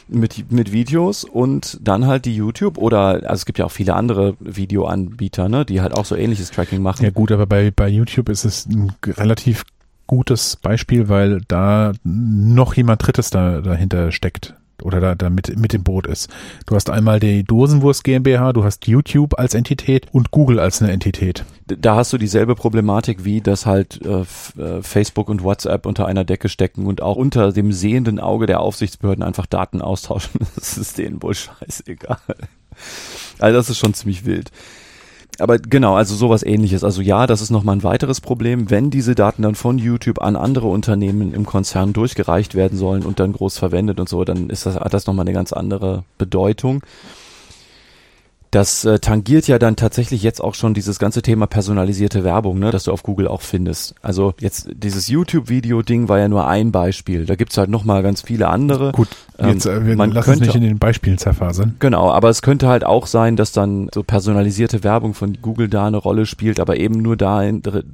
Mit 0.07 0.51
mit 0.51 0.71
Videos 0.71 1.23
und 1.23 1.79
dann 1.81 2.05
halt 2.05 2.25
die 2.25 2.35
YouTube 2.35 2.77
oder 2.77 3.21
also 3.23 3.33
es 3.33 3.45
gibt 3.45 3.59
ja 3.59 3.65
auch 3.65 3.71
viele 3.71 3.95
andere 3.95 4.35
Videoanbieter, 4.39 5.49
ne, 5.49 5.65
die 5.65 5.81
halt 5.81 5.93
auch 5.93 6.05
so 6.05 6.15
ähnliches 6.15 6.51
Tracking 6.51 6.81
machen. 6.81 7.03
Ja 7.03 7.11
gut, 7.11 7.31
aber 7.31 7.45
bei, 7.45 7.71
bei 7.71 7.87
YouTube 7.87 8.29
ist 8.29 8.45
es 8.45 8.65
ein 8.65 8.93
relativ 9.03 9.63
gutes 10.07 10.57
Beispiel, 10.57 11.09
weil 11.09 11.41
da 11.47 11.93
noch 12.03 12.75
jemand 12.75 13.05
Drittes 13.05 13.29
da, 13.29 13.61
dahinter 13.61 14.11
steckt 14.11 14.55
oder 14.86 15.00
da, 15.00 15.15
da 15.15 15.30
mit, 15.30 15.58
mit 15.58 15.74
im 15.74 15.84
Boot 15.84 16.08
ist. 16.08 16.30
Du 16.65 16.76
hast 16.76 16.89
einmal 16.89 17.19
die 17.19 17.43
Dosenwurst 17.43 18.04
GmbH, 18.04 18.54
du 18.54 18.63
hast 18.63 18.88
YouTube 18.88 19.38
als 19.38 19.54
Entität 19.54 20.08
und 20.12 20.32
Google 20.32 20.60
als 20.60 20.82
eine 20.82 20.91
Entität. 20.91 21.43
da 21.65 21.95
hast 21.95 22.13
du 22.13 22.17
dieselbe 22.17 22.56
Problematik 22.56 23.26
wie, 23.26 23.41
dass 23.41 23.65
halt 23.65 24.00
äh, 24.06 24.21
äh, 24.62 24.82
Facebook 24.82 25.30
und 25.30 25.43
WhatsApp 25.43 25.86
unter 25.86 26.06
einer 26.06 26.24
Decke 26.24 26.48
stecken 26.50 26.86
und 26.86 27.02
auch 27.02 27.15
unter 27.15 27.52
dem 27.52 27.71
sehenden 27.71 28.19
Auge 28.19 28.45
der 28.45 28.60
Aufsichtsbehörden 28.60 29.24
einfach 29.24 29.45
Daten 29.45 29.82
austauschen. 29.82 30.41
Das 30.56 30.78
ist 30.78 30.98
denen 30.98 31.21
wohl 31.21 31.34
scheißegal. 31.34 32.17
Also 33.39 33.58
das 33.58 33.69
ist 33.69 33.78
schon 33.78 33.93
ziemlich 33.93 34.26
wild. 34.26 34.52
Aber 35.39 35.57
genau, 35.59 35.95
also 35.95 36.15
sowas 36.15 36.43
ähnliches. 36.43 36.83
Also 36.83 37.01
ja, 37.01 37.27
das 37.27 37.41
ist 37.41 37.49
nochmal 37.49 37.75
ein 37.75 37.83
weiteres 37.83 38.21
Problem. 38.21 38.69
Wenn 38.69 38.89
diese 38.89 39.15
Daten 39.15 39.41
dann 39.41 39.55
von 39.55 39.77
YouTube 39.77 40.21
an 40.21 40.35
andere 40.35 40.67
Unternehmen 40.67 41.33
im 41.33 41.45
Konzern 41.45 41.93
durchgereicht 41.93 42.55
werden 42.55 42.77
sollen 42.77 43.03
und 43.03 43.19
dann 43.19 43.33
groß 43.33 43.57
verwendet 43.57 43.99
und 43.99 44.07
so, 44.07 44.23
dann 44.23 44.49
ist 44.49 44.65
das, 44.65 44.75
hat 44.75 44.93
das 44.93 45.07
nochmal 45.07 45.25
eine 45.25 45.33
ganz 45.33 45.51
andere 45.51 46.03
Bedeutung. 46.17 46.83
Das 48.55 48.85
äh, 48.85 48.99
tangiert 48.99 49.49
ja 49.49 49.59
dann 49.59 49.75
tatsächlich 49.75 50.23
jetzt 50.23 50.39
auch 50.41 50.55
schon 50.55 50.73
dieses 50.73 50.97
ganze 50.97 51.21
Thema 51.21 51.45
personalisierte 51.45 52.23
Werbung, 52.23 52.57
ne, 52.57 52.71
das 52.71 52.85
du 52.85 52.93
auf 52.93 53.03
Google 53.03 53.27
auch 53.27 53.41
findest. 53.41 53.95
Also 54.01 54.33
jetzt 54.39 54.69
dieses 54.73 55.09
YouTube-Video-Ding 55.09 56.07
war 56.07 56.19
ja 56.19 56.29
nur 56.29 56.47
ein 56.47 56.71
Beispiel. 56.71 57.25
Da 57.25 57.35
gibt's 57.35 57.57
halt 57.57 57.69
nochmal 57.69 58.01
ganz 58.01 58.21
viele 58.21 58.47
andere. 58.47 58.93
Gut, 58.93 59.09
Ähm, 59.37 59.49
jetzt 59.49 59.65
äh, 59.65 59.85
wir 59.85 59.97
man 59.97 60.11
lassen 60.11 60.25
könnte- 60.29 60.45
nicht 60.45 60.55
in 60.55 60.61
den 60.63 60.79
Beispielen 60.79 61.17
zerfasern. 61.17 61.75
Genau, 61.79 62.09
aber 62.09 62.29
es 62.29 62.41
könnte 62.41 62.69
halt 62.69 62.85
auch 62.85 63.07
sein, 63.07 63.35
dass 63.35 63.51
dann 63.51 63.89
so 63.93 64.03
personalisierte 64.03 64.85
Werbung 64.85 65.13
von 65.15 65.37
Google 65.41 65.67
da 65.67 65.87
eine 65.87 65.97
Rolle 65.97 66.25
spielt, 66.25 66.61
aber 66.61 66.77
eben 66.77 67.01
nur 67.01 67.17
da 67.17 67.43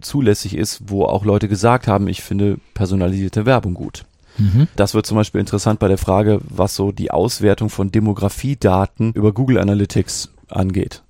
zulässig 0.01 0.55
ist, 0.55 0.81
wo 0.85 1.05
auch 1.05 1.25
Leute 1.25 1.47
gesagt 1.47 1.87
haben, 1.87 2.07
ich 2.07 2.21
finde 2.21 2.59
personalisierte 2.75 3.47
Werbung 3.47 3.73
gut. 3.73 4.05
Mhm. 4.37 4.67
Das 4.75 4.93
wird 4.93 5.07
zum 5.07 5.17
Beispiel 5.17 5.41
interessant 5.41 5.79
bei 5.79 5.87
der 5.87 5.97
Frage, 5.97 6.39
was 6.47 6.75
so 6.75 6.91
die 6.91 7.09
Auswertung 7.09 7.71
von 7.71 7.91
Demografiedaten 7.91 9.11
über 9.13 9.31
Google 9.33 9.57
Analytics 9.57 10.29
angeht. 10.51 11.03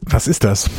Was 0.00 0.26
ist 0.26 0.44
das? 0.44 0.70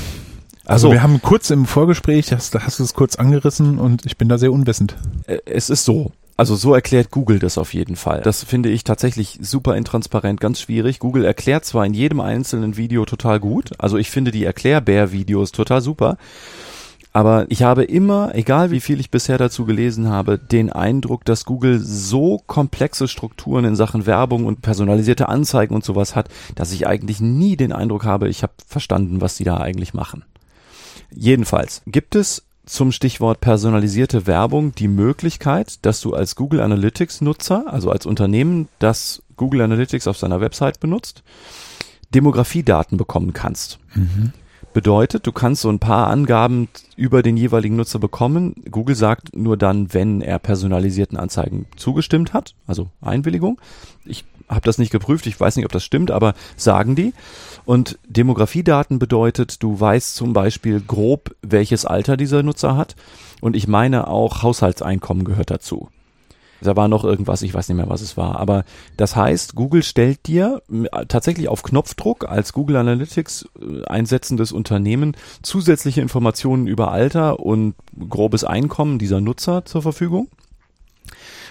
Also 0.65 0.87
so. 0.87 0.93
wir 0.93 1.03
haben 1.03 1.21
kurz 1.21 1.49
im 1.49 1.65
Vorgespräch, 1.65 2.31
hast, 2.31 2.55
hast 2.55 2.79
du 2.79 2.83
es 2.83 2.93
kurz 2.93 3.15
angerissen 3.15 3.77
und 3.77 4.05
ich 4.05 4.17
bin 4.17 4.29
da 4.29 4.37
sehr 4.37 4.51
unwissend. 4.51 4.95
Es 5.45 5.69
ist 5.69 5.85
so. 5.85 6.11
Also 6.37 6.55
so 6.55 6.73
erklärt 6.73 7.11
Google 7.11 7.39
das 7.39 7.57
auf 7.57 7.73
jeden 7.73 7.95
Fall. 7.95 8.21
Das 8.21 8.43
finde 8.43 8.69
ich 8.69 8.83
tatsächlich 8.83 9.37
super 9.41 9.75
intransparent, 9.75 10.39
ganz 10.39 10.59
schwierig. 10.59 10.99
Google 10.99 11.25
erklärt 11.25 11.65
zwar 11.65 11.85
in 11.85 11.93
jedem 11.93 12.19
einzelnen 12.19 12.77
Video 12.77 13.05
total 13.05 13.39
gut, 13.39 13.71
also 13.77 13.97
ich 13.97 14.09
finde 14.09 14.31
die 14.31 14.45
Erklärbär-Videos 14.45 15.51
total 15.51 15.81
super, 15.81 16.17
aber 17.13 17.45
ich 17.49 17.63
habe 17.63 17.83
immer, 17.83 18.33
egal 18.35 18.71
wie 18.71 18.79
viel 18.79 18.99
ich 18.99 19.11
bisher 19.11 19.37
dazu 19.37 19.65
gelesen 19.65 20.09
habe, 20.09 20.37
den 20.37 20.71
Eindruck, 20.71 21.25
dass 21.25 21.45
Google 21.45 21.79
so 21.79 22.41
komplexe 22.47 23.07
Strukturen 23.07 23.65
in 23.65 23.75
Sachen 23.75 24.05
Werbung 24.05 24.45
und 24.45 24.61
personalisierte 24.61 25.27
Anzeigen 25.27 25.75
und 25.75 25.83
sowas 25.83 26.15
hat, 26.15 26.29
dass 26.55 26.71
ich 26.71 26.87
eigentlich 26.87 27.19
nie 27.19 27.57
den 27.57 27.73
Eindruck 27.73 28.05
habe, 28.05 28.29
ich 28.29 28.43
habe 28.43 28.53
verstanden, 28.65 29.19
was 29.19 29.35
die 29.35 29.43
da 29.43 29.57
eigentlich 29.57 29.93
machen. 29.93 30.23
Jedenfalls 31.13 31.81
gibt 31.85 32.15
es 32.15 32.43
zum 32.65 32.93
Stichwort 32.93 33.41
personalisierte 33.41 34.27
Werbung 34.27 34.73
die 34.73 34.87
Möglichkeit, 34.87 35.85
dass 35.85 35.99
du 35.99 36.13
als 36.13 36.37
Google 36.37 36.61
Analytics 36.61 37.19
Nutzer, 37.19 37.65
also 37.67 37.91
als 37.91 38.05
Unternehmen, 38.05 38.69
das 38.79 39.21
Google 39.35 39.61
Analytics 39.61 40.07
auf 40.07 40.17
seiner 40.17 40.39
Website 40.39 40.79
benutzt, 40.79 41.23
Demografiedaten 42.13 42.97
bekommen 42.97 43.33
kannst. 43.33 43.79
Bedeutet, 44.73 45.27
du 45.27 45.33
kannst 45.33 45.63
so 45.63 45.69
ein 45.69 45.79
paar 45.79 46.07
Angaben 46.07 46.69
über 46.95 47.23
den 47.23 47.35
jeweiligen 47.35 47.75
Nutzer 47.75 47.99
bekommen. 47.99 48.55
Google 48.71 48.95
sagt 48.95 49.35
nur 49.35 49.57
dann, 49.57 49.93
wenn 49.93 50.21
er 50.21 50.39
personalisierten 50.39 51.17
Anzeigen 51.17 51.65
zugestimmt 51.75 52.33
hat, 52.33 52.55
also 52.67 52.87
Einwilligung. 53.01 53.59
Ich 54.05 54.23
habe 54.47 54.61
das 54.61 54.77
nicht 54.77 54.91
geprüft, 54.91 55.27
ich 55.27 55.39
weiß 55.39 55.57
nicht, 55.57 55.65
ob 55.65 55.73
das 55.73 55.83
stimmt, 55.83 56.09
aber 56.09 56.35
sagen 56.55 56.95
die. 56.95 57.13
Und 57.65 57.99
Demografiedaten 58.07 58.97
bedeutet, 58.97 59.61
du 59.61 59.77
weißt 59.77 60.15
zum 60.15 60.31
Beispiel 60.31 60.79
grob, 60.79 61.35
welches 61.41 61.85
Alter 61.85 62.15
dieser 62.15 62.41
Nutzer 62.41 62.77
hat. 62.77 62.95
Und 63.41 63.57
ich 63.57 63.67
meine 63.67 64.07
auch 64.07 64.41
Haushaltseinkommen 64.41 65.25
gehört 65.25 65.51
dazu. 65.51 65.89
Da 66.61 66.75
war 66.75 66.87
noch 66.87 67.03
irgendwas, 67.03 67.41
ich 67.41 67.53
weiß 67.53 67.69
nicht 67.69 67.77
mehr, 67.77 67.89
was 67.89 68.01
es 68.01 68.17
war. 68.17 68.39
Aber 68.39 68.63
das 68.97 69.15
heißt, 69.15 69.55
Google 69.55 69.83
stellt 69.83 70.27
dir 70.27 70.61
tatsächlich 71.07 71.47
auf 71.47 71.63
Knopfdruck 71.63 72.27
als 72.29 72.53
Google 72.53 72.77
Analytics 72.77 73.49
äh, 73.59 73.85
einsetzendes 73.85 74.51
Unternehmen 74.51 75.15
zusätzliche 75.41 76.01
Informationen 76.01 76.67
über 76.67 76.91
Alter 76.91 77.39
und 77.39 77.75
grobes 78.09 78.43
Einkommen 78.43 78.99
dieser 78.99 79.21
Nutzer 79.21 79.65
zur 79.65 79.81
Verfügung 79.81 80.27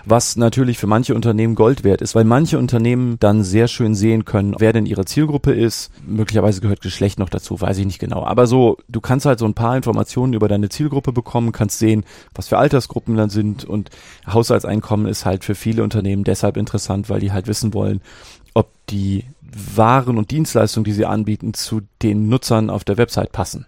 was 0.04 0.36
natürlich 0.36 0.78
für 0.78 0.86
manche 0.86 1.14
Unternehmen 1.14 1.54
Gold 1.54 1.84
wert 1.84 2.00
ist, 2.00 2.14
weil 2.14 2.24
manche 2.24 2.58
Unternehmen 2.58 3.18
dann 3.20 3.42
sehr 3.42 3.68
schön 3.68 3.94
sehen 3.94 4.24
können, 4.24 4.54
wer 4.58 4.72
denn 4.72 4.86
ihre 4.86 5.04
Zielgruppe 5.04 5.52
ist. 5.52 5.90
Möglicherweise 6.06 6.60
gehört 6.60 6.80
Geschlecht 6.80 7.18
noch 7.18 7.28
dazu, 7.28 7.60
weiß 7.60 7.78
ich 7.78 7.86
nicht 7.86 7.98
genau. 7.98 8.24
Aber 8.24 8.46
so, 8.46 8.78
du 8.88 9.00
kannst 9.00 9.26
halt 9.26 9.38
so 9.38 9.46
ein 9.46 9.54
paar 9.54 9.76
Informationen 9.76 10.32
über 10.32 10.48
deine 10.48 10.68
Zielgruppe 10.68 11.12
bekommen, 11.12 11.52
kannst 11.52 11.78
sehen, 11.78 12.04
was 12.34 12.48
für 12.48 12.58
Altersgruppen 12.58 13.16
dann 13.16 13.30
sind 13.30 13.64
und 13.64 13.90
Haushaltseinkommen 14.26 15.06
ist 15.06 15.24
halt 15.24 15.44
für 15.44 15.54
viele 15.54 15.82
Unternehmen 15.82 16.24
deshalb 16.24 16.56
interessant, 16.56 17.08
weil 17.08 17.20
die 17.20 17.32
halt 17.32 17.46
wissen 17.46 17.74
wollen, 17.74 18.00
ob 18.54 18.68
die 18.88 19.24
Waren 19.74 20.16
und 20.16 20.30
Dienstleistungen, 20.30 20.84
die 20.84 20.92
sie 20.92 21.06
anbieten, 21.06 21.54
zu 21.54 21.82
den 22.02 22.28
Nutzern 22.28 22.70
auf 22.70 22.84
der 22.84 22.98
Website 22.98 23.32
passen. 23.32 23.66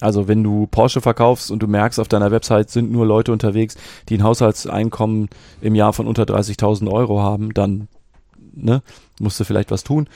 Also 0.00 0.26
wenn 0.26 0.42
du 0.42 0.66
Porsche 0.66 1.00
verkaufst 1.00 1.50
und 1.50 1.62
du 1.62 1.66
merkst, 1.66 2.00
auf 2.00 2.08
deiner 2.08 2.30
Website 2.30 2.70
sind 2.70 2.90
nur 2.90 3.06
Leute 3.06 3.32
unterwegs, 3.32 3.76
die 4.08 4.18
ein 4.18 4.24
Haushaltseinkommen 4.24 5.28
im 5.60 5.74
Jahr 5.74 5.92
von 5.92 6.06
unter 6.06 6.24
30.000 6.24 6.90
Euro 6.90 7.20
haben, 7.20 7.54
dann 7.54 7.88
ne, 8.52 8.82
musst 9.20 9.38
du 9.38 9.44
vielleicht 9.44 9.70
was 9.70 9.84
tun. 9.84 10.08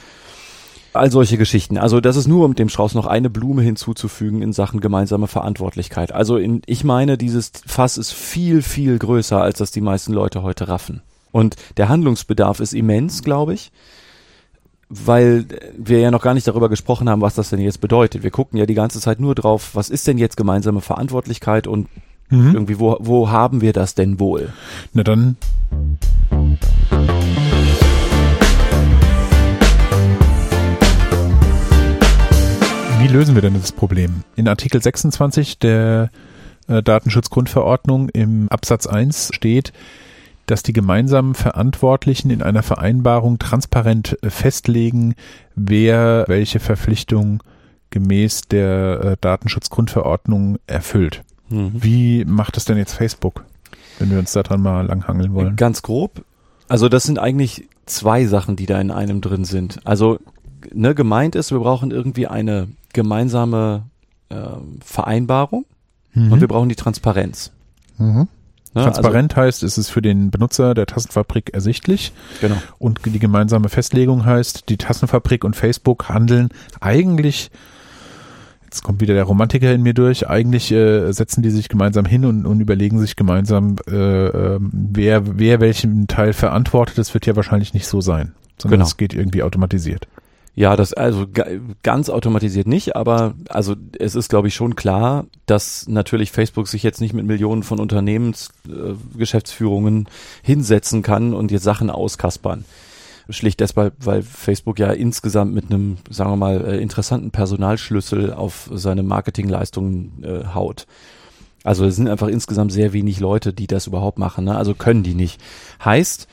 All 0.94 1.12
solche 1.12 1.38
Geschichten. 1.38 1.78
Also 1.78 2.00
das 2.00 2.16
ist 2.16 2.26
nur, 2.26 2.44
um 2.44 2.54
dem 2.54 2.68
Strauß 2.68 2.94
noch 2.94 3.06
eine 3.06 3.30
Blume 3.30 3.62
hinzuzufügen 3.62 4.42
in 4.42 4.52
Sachen 4.52 4.80
gemeinsame 4.80 5.28
Verantwortlichkeit. 5.28 6.12
Also 6.12 6.38
in, 6.38 6.62
ich 6.66 6.82
meine, 6.82 7.16
dieses 7.16 7.52
Fass 7.66 7.98
ist 7.98 8.12
viel, 8.12 8.62
viel 8.62 8.98
größer, 8.98 9.40
als 9.40 9.58
das 9.58 9.70
die 9.70 9.80
meisten 9.80 10.12
Leute 10.12 10.42
heute 10.42 10.66
raffen. 10.66 11.02
Und 11.30 11.56
der 11.76 11.88
Handlungsbedarf 11.88 12.58
ist 12.58 12.72
immens, 12.72 13.22
glaube 13.22 13.54
ich 13.54 13.70
weil 14.88 15.44
wir 15.76 16.00
ja 16.00 16.10
noch 16.10 16.22
gar 16.22 16.34
nicht 16.34 16.48
darüber 16.48 16.68
gesprochen 16.68 17.08
haben, 17.10 17.20
was 17.20 17.34
das 17.34 17.50
denn 17.50 17.60
jetzt 17.60 17.80
bedeutet. 17.80 18.22
Wir 18.22 18.30
gucken 18.30 18.58
ja 18.58 18.66
die 18.66 18.74
ganze 18.74 19.00
Zeit 19.00 19.20
nur 19.20 19.34
drauf, 19.34 19.70
was 19.74 19.90
ist 19.90 20.06
denn 20.06 20.18
jetzt 20.18 20.36
gemeinsame 20.36 20.80
Verantwortlichkeit 20.80 21.66
und 21.66 21.88
mhm. 22.30 22.54
irgendwie, 22.54 22.80
wo, 22.80 22.96
wo 23.00 23.28
haben 23.28 23.60
wir 23.60 23.72
das 23.72 23.94
denn 23.94 24.18
wohl? 24.18 24.52
Na 24.94 25.02
dann. 25.02 25.36
Wie 33.00 33.08
lösen 33.08 33.34
wir 33.34 33.42
denn 33.42 33.54
das 33.54 33.72
Problem? 33.72 34.22
In 34.36 34.48
Artikel 34.48 34.82
26 34.82 35.58
der 35.58 36.10
äh, 36.66 36.82
Datenschutzgrundverordnung 36.82 38.08
im 38.08 38.48
Absatz 38.48 38.86
1 38.86 39.30
steht, 39.32 39.72
dass 40.50 40.62
die 40.62 40.72
gemeinsamen 40.72 41.34
Verantwortlichen 41.34 42.30
in 42.30 42.42
einer 42.42 42.62
Vereinbarung 42.62 43.38
transparent 43.38 44.18
äh, 44.22 44.30
festlegen, 44.30 45.14
wer 45.54 46.24
welche 46.26 46.58
Verpflichtung 46.58 47.42
gemäß 47.90 48.42
der 48.42 49.00
äh, 49.02 49.16
Datenschutzgrundverordnung 49.20 50.58
erfüllt. 50.66 51.22
Mhm. 51.48 51.72
Wie 51.74 52.24
macht 52.24 52.56
das 52.56 52.64
denn 52.64 52.78
jetzt 52.78 52.94
Facebook, 52.94 53.44
wenn 53.98 54.10
wir 54.10 54.18
uns 54.18 54.32
daran 54.32 54.60
mal 54.60 54.86
langhangeln 54.86 55.34
wollen? 55.34 55.56
Ganz 55.56 55.82
grob. 55.82 56.24
Also 56.68 56.88
das 56.88 57.04
sind 57.04 57.18
eigentlich 57.18 57.68
zwei 57.86 58.26
Sachen, 58.26 58.56
die 58.56 58.66
da 58.66 58.80
in 58.80 58.90
einem 58.90 59.20
drin 59.20 59.44
sind. 59.44 59.80
Also 59.86 60.18
ne, 60.72 60.94
gemeint 60.94 61.34
ist, 61.34 61.50
wir 61.50 61.58
brauchen 61.58 61.90
irgendwie 61.90 62.26
eine 62.26 62.68
gemeinsame 62.92 63.84
äh, 64.28 64.36
Vereinbarung 64.80 65.64
mhm. 66.14 66.32
und 66.32 66.40
wir 66.40 66.48
brauchen 66.48 66.68
die 66.68 66.76
Transparenz. 66.76 67.52
Mhm. 67.98 68.28
Ne? 68.78 68.84
Transparent 68.84 69.36
also, 69.36 69.46
heißt, 69.46 69.62
es 69.62 69.78
ist 69.78 69.90
für 69.90 70.02
den 70.02 70.30
Benutzer 70.30 70.74
der 70.74 70.86
Tassenfabrik 70.86 71.50
ersichtlich. 71.52 72.12
Genau. 72.40 72.56
Und 72.78 73.00
die 73.04 73.18
gemeinsame 73.18 73.68
Festlegung 73.68 74.24
heißt, 74.24 74.68
die 74.68 74.76
Tassenfabrik 74.76 75.44
und 75.44 75.56
Facebook 75.56 76.08
handeln 76.08 76.48
eigentlich 76.80 77.50
jetzt 78.68 78.82
kommt 78.82 79.00
wieder 79.00 79.14
der 79.14 79.24
Romantiker 79.24 79.72
in 79.72 79.82
mir 79.82 79.94
durch. 79.94 80.28
Eigentlich 80.28 80.70
äh, 80.70 81.10
setzen 81.12 81.42
die 81.42 81.50
sich 81.50 81.70
gemeinsam 81.70 82.04
hin 82.04 82.26
und, 82.26 82.44
und 82.44 82.60
überlegen 82.60 82.98
sich 82.98 83.16
gemeinsam, 83.16 83.76
äh, 83.88 84.26
äh, 84.26 84.58
wer, 84.60 85.38
wer 85.38 85.60
welchen 85.60 86.06
Teil 86.06 86.34
verantwortet. 86.34 86.98
Das 86.98 87.14
wird 87.14 87.24
ja 87.24 87.34
wahrscheinlich 87.34 87.72
nicht 87.72 87.86
so 87.86 88.02
sein, 88.02 88.34
sondern 88.58 88.80
genau. 88.80 88.86
es 88.86 88.98
geht 88.98 89.14
irgendwie 89.14 89.42
automatisiert. 89.42 90.06
Ja, 90.58 90.74
das 90.74 90.92
also 90.92 91.26
ganz 91.84 92.10
automatisiert 92.10 92.66
nicht, 92.66 92.96
aber 92.96 93.34
also 93.48 93.76
es 93.96 94.16
ist 94.16 94.28
glaube 94.28 94.48
ich 94.48 94.56
schon 94.56 94.74
klar, 94.74 95.26
dass 95.46 95.86
natürlich 95.86 96.32
Facebook 96.32 96.66
sich 96.66 96.82
jetzt 96.82 97.00
nicht 97.00 97.14
mit 97.14 97.24
Millionen 97.24 97.62
von 97.62 97.78
Unternehmensgeschäftsführungen 97.78 100.06
äh, 100.06 100.08
hinsetzen 100.42 101.02
kann 101.02 101.32
und 101.32 101.52
jetzt 101.52 101.62
Sachen 101.62 101.90
auskaspern. 101.90 102.64
Schlicht 103.28 103.60
deshalb, 103.60 103.94
weil 104.04 104.24
Facebook 104.24 104.80
ja 104.80 104.90
insgesamt 104.90 105.54
mit 105.54 105.70
einem, 105.70 105.98
sagen 106.10 106.32
wir 106.32 106.36
mal, 106.36 106.64
äh, 106.64 106.82
interessanten 106.82 107.30
Personalschlüssel 107.30 108.32
auf 108.32 108.68
seine 108.74 109.04
Marketingleistungen 109.04 110.24
äh, 110.24 110.46
haut. 110.54 110.88
Also 111.62 111.84
es 111.84 111.94
sind 111.94 112.08
einfach 112.08 112.26
insgesamt 112.26 112.72
sehr 112.72 112.92
wenig 112.92 113.20
Leute, 113.20 113.52
die 113.52 113.68
das 113.68 113.86
überhaupt 113.86 114.18
machen. 114.18 114.46
Ne? 114.46 114.56
Also 114.56 114.74
können 114.74 115.04
die 115.04 115.14
nicht. 115.14 115.40
Heißt, 115.84 116.26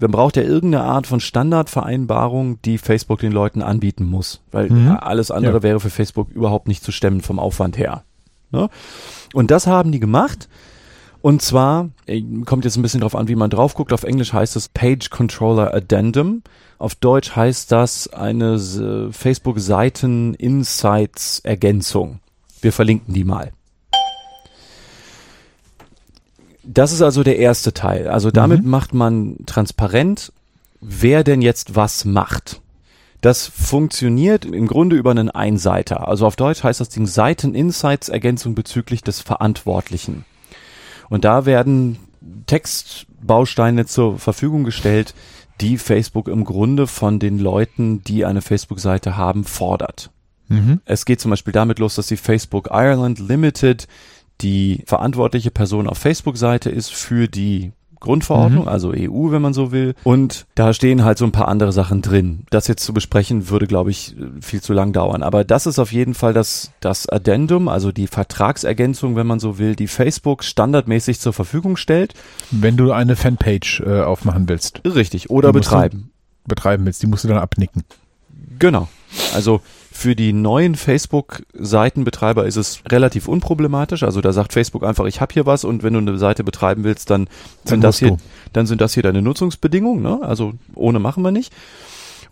man 0.00 0.10
braucht 0.10 0.36
ja 0.36 0.42
irgendeine 0.42 0.84
Art 0.84 1.06
von 1.06 1.20
Standardvereinbarung, 1.20 2.62
die 2.62 2.78
Facebook 2.78 3.18
den 3.20 3.32
Leuten 3.32 3.62
anbieten 3.62 4.04
muss, 4.04 4.40
weil 4.52 4.70
mhm. 4.70 4.96
alles 5.00 5.30
andere 5.30 5.56
ja. 5.56 5.62
wäre 5.62 5.80
für 5.80 5.90
Facebook 5.90 6.30
überhaupt 6.30 6.68
nicht 6.68 6.84
zu 6.84 6.92
stemmen 6.92 7.20
vom 7.20 7.38
Aufwand 7.38 7.76
her. 7.78 8.04
Ne? 8.50 8.68
Und 9.34 9.50
das 9.50 9.66
haben 9.66 9.92
die 9.92 10.00
gemacht. 10.00 10.48
Und 11.20 11.42
zwar, 11.42 11.88
äh, 12.06 12.22
kommt 12.44 12.64
jetzt 12.64 12.76
ein 12.76 12.82
bisschen 12.82 13.00
drauf 13.00 13.16
an, 13.16 13.26
wie 13.26 13.34
man 13.34 13.50
drauf 13.50 13.74
guckt. 13.74 13.92
Auf 13.92 14.04
Englisch 14.04 14.32
heißt 14.32 14.54
es 14.54 14.68
Page 14.68 15.10
Controller 15.10 15.74
Addendum. 15.74 16.42
Auf 16.78 16.94
Deutsch 16.94 17.34
heißt 17.34 17.72
das 17.72 18.06
eine 18.08 18.54
äh, 18.54 19.12
Facebook-Seiten 19.12 20.34
Insights 20.34 21.40
Ergänzung. 21.40 22.20
Wir 22.60 22.72
verlinken 22.72 23.14
die 23.14 23.24
mal. 23.24 23.50
Das 26.70 26.92
ist 26.92 27.00
also 27.00 27.22
der 27.22 27.38
erste 27.38 27.72
Teil. 27.72 28.08
Also 28.08 28.30
damit 28.30 28.62
mhm. 28.62 28.70
macht 28.70 28.92
man 28.92 29.38
transparent, 29.46 30.32
wer 30.82 31.24
denn 31.24 31.40
jetzt 31.40 31.76
was 31.76 32.04
macht. 32.04 32.60
Das 33.22 33.46
funktioniert 33.46 34.44
im 34.44 34.66
Grunde 34.66 34.96
über 34.96 35.10
einen 35.10 35.30
Einseiter. 35.30 36.06
Also 36.06 36.26
auf 36.26 36.36
Deutsch 36.36 36.62
heißt 36.62 36.80
das 36.80 36.90
Ding 36.90 37.06
Seiten-Insights-Ergänzung 37.06 38.54
bezüglich 38.54 39.02
des 39.02 39.20
Verantwortlichen. 39.22 40.26
Und 41.08 41.24
da 41.24 41.46
werden 41.46 41.98
Textbausteine 42.46 43.86
zur 43.86 44.18
Verfügung 44.18 44.64
gestellt, 44.64 45.14
die 45.62 45.78
Facebook 45.78 46.28
im 46.28 46.44
Grunde 46.44 46.86
von 46.86 47.18
den 47.18 47.38
Leuten, 47.38 48.04
die 48.04 48.26
eine 48.26 48.42
Facebook-Seite 48.42 49.16
haben, 49.16 49.44
fordert. 49.44 50.10
Mhm. 50.48 50.80
Es 50.84 51.06
geht 51.06 51.20
zum 51.20 51.30
Beispiel 51.30 51.52
damit 51.52 51.78
los, 51.78 51.94
dass 51.94 52.06
die 52.06 52.16
Facebook 52.16 52.68
Ireland 52.70 53.18
Limited 53.18 53.88
die 54.40 54.82
verantwortliche 54.86 55.50
Person 55.50 55.88
auf 55.88 55.98
Facebook-Seite 55.98 56.70
ist 56.70 56.92
für 56.92 57.28
die 57.28 57.72
Grundverordnung, 58.00 58.62
mhm. 58.62 58.68
also 58.68 58.90
EU, 58.90 59.30
wenn 59.32 59.42
man 59.42 59.52
so 59.52 59.72
will. 59.72 59.94
Und 60.04 60.46
da 60.54 60.72
stehen 60.72 61.04
halt 61.04 61.18
so 61.18 61.24
ein 61.24 61.32
paar 61.32 61.48
andere 61.48 61.72
Sachen 61.72 62.02
drin. 62.02 62.44
Das 62.50 62.68
jetzt 62.68 62.84
zu 62.84 62.94
besprechen, 62.94 63.48
würde, 63.48 63.66
glaube 63.66 63.90
ich, 63.90 64.14
viel 64.40 64.60
zu 64.60 64.72
lang 64.72 64.92
dauern. 64.92 65.22
Aber 65.22 65.44
das 65.44 65.66
ist 65.66 65.78
auf 65.78 65.92
jeden 65.92 66.14
Fall 66.14 66.32
das, 66.32 66.70
das 66.80 67.08
Addendum, 67.08 67.68
also 67.68 67.90
die 67.90 68.06
Vertragsergänzung, 68.06 69.16
wenn 69.16 69.26
man 69.26 69.40
so 69.40 69.58
will, 69.58 69.74
die 69.74 69.88
Facebook 69.88 70.44
standardmäßig 70.44 71.18
zur 71.20 71.32
Verfügung 71.32 71.76
stellt. 71.76 72.14
Wenn 72.50 72.76
du 72.76 72.92
eine 72.92 73.16
Fanpage 73.16 73.80
äh, 73.80 74.02
aufmachen 74.02 74.48
willst. 74.48 74.80
Richtig, 74.84 75.30
oder 75.30 75.52
betreiben. 75.52 76.10
Betreiben 76.46 76.86
willst, 76.86 77.02
die 77.02 77.08
musst 77.08 77.24
du 77.24 77.28
dann 77.28 77.38
abnicken. 77.38 77.84
Genau. 78.58 78.88
Also 79.34 79.60
für 79.98 80.14
die 80.14 80.32
neuen 80.32 80.76
Facebook-Seitenbetreiber 80.76 82.46
ist 82.46 82.54
es 82.54 82.82
relativ 82.88 83.26
unproblematisch. 83.26 84.04
Also 84.04 84.20
da 84.20 84.32
sagt 84.32 84.52
Facebook 84.52 84.84
einfach, 84.84 85.06
ich 85.06 85.20
habe 85.20 85.32
hier 85.34 85.44
was 85.44 85.64
und 85.64 85.82
wenn 85.82 85.92
du 85.92 85.98
eine 85.98 86.18
Seite 86.18 86.44
betreiben 86.44 86.84
willst, 86.84 87.10
dann 87.10 87.26
sind 87.64 87.82
das 87.82 87.98
hier, 87.98 88.16
dann 88.52 88.68
sind 88.68 88.80
das 88.80 88.94
hier 88.94 89.02
deine 89.02 89.22
Nutzungsbedingungen. 89.22 90.00
Ne? 90.00 90.20
Also 90.22 90.52
ohne 90.76 91.00
machen 91.00 91.24
wir 91.24 91.32
nicht. 91.32 91.52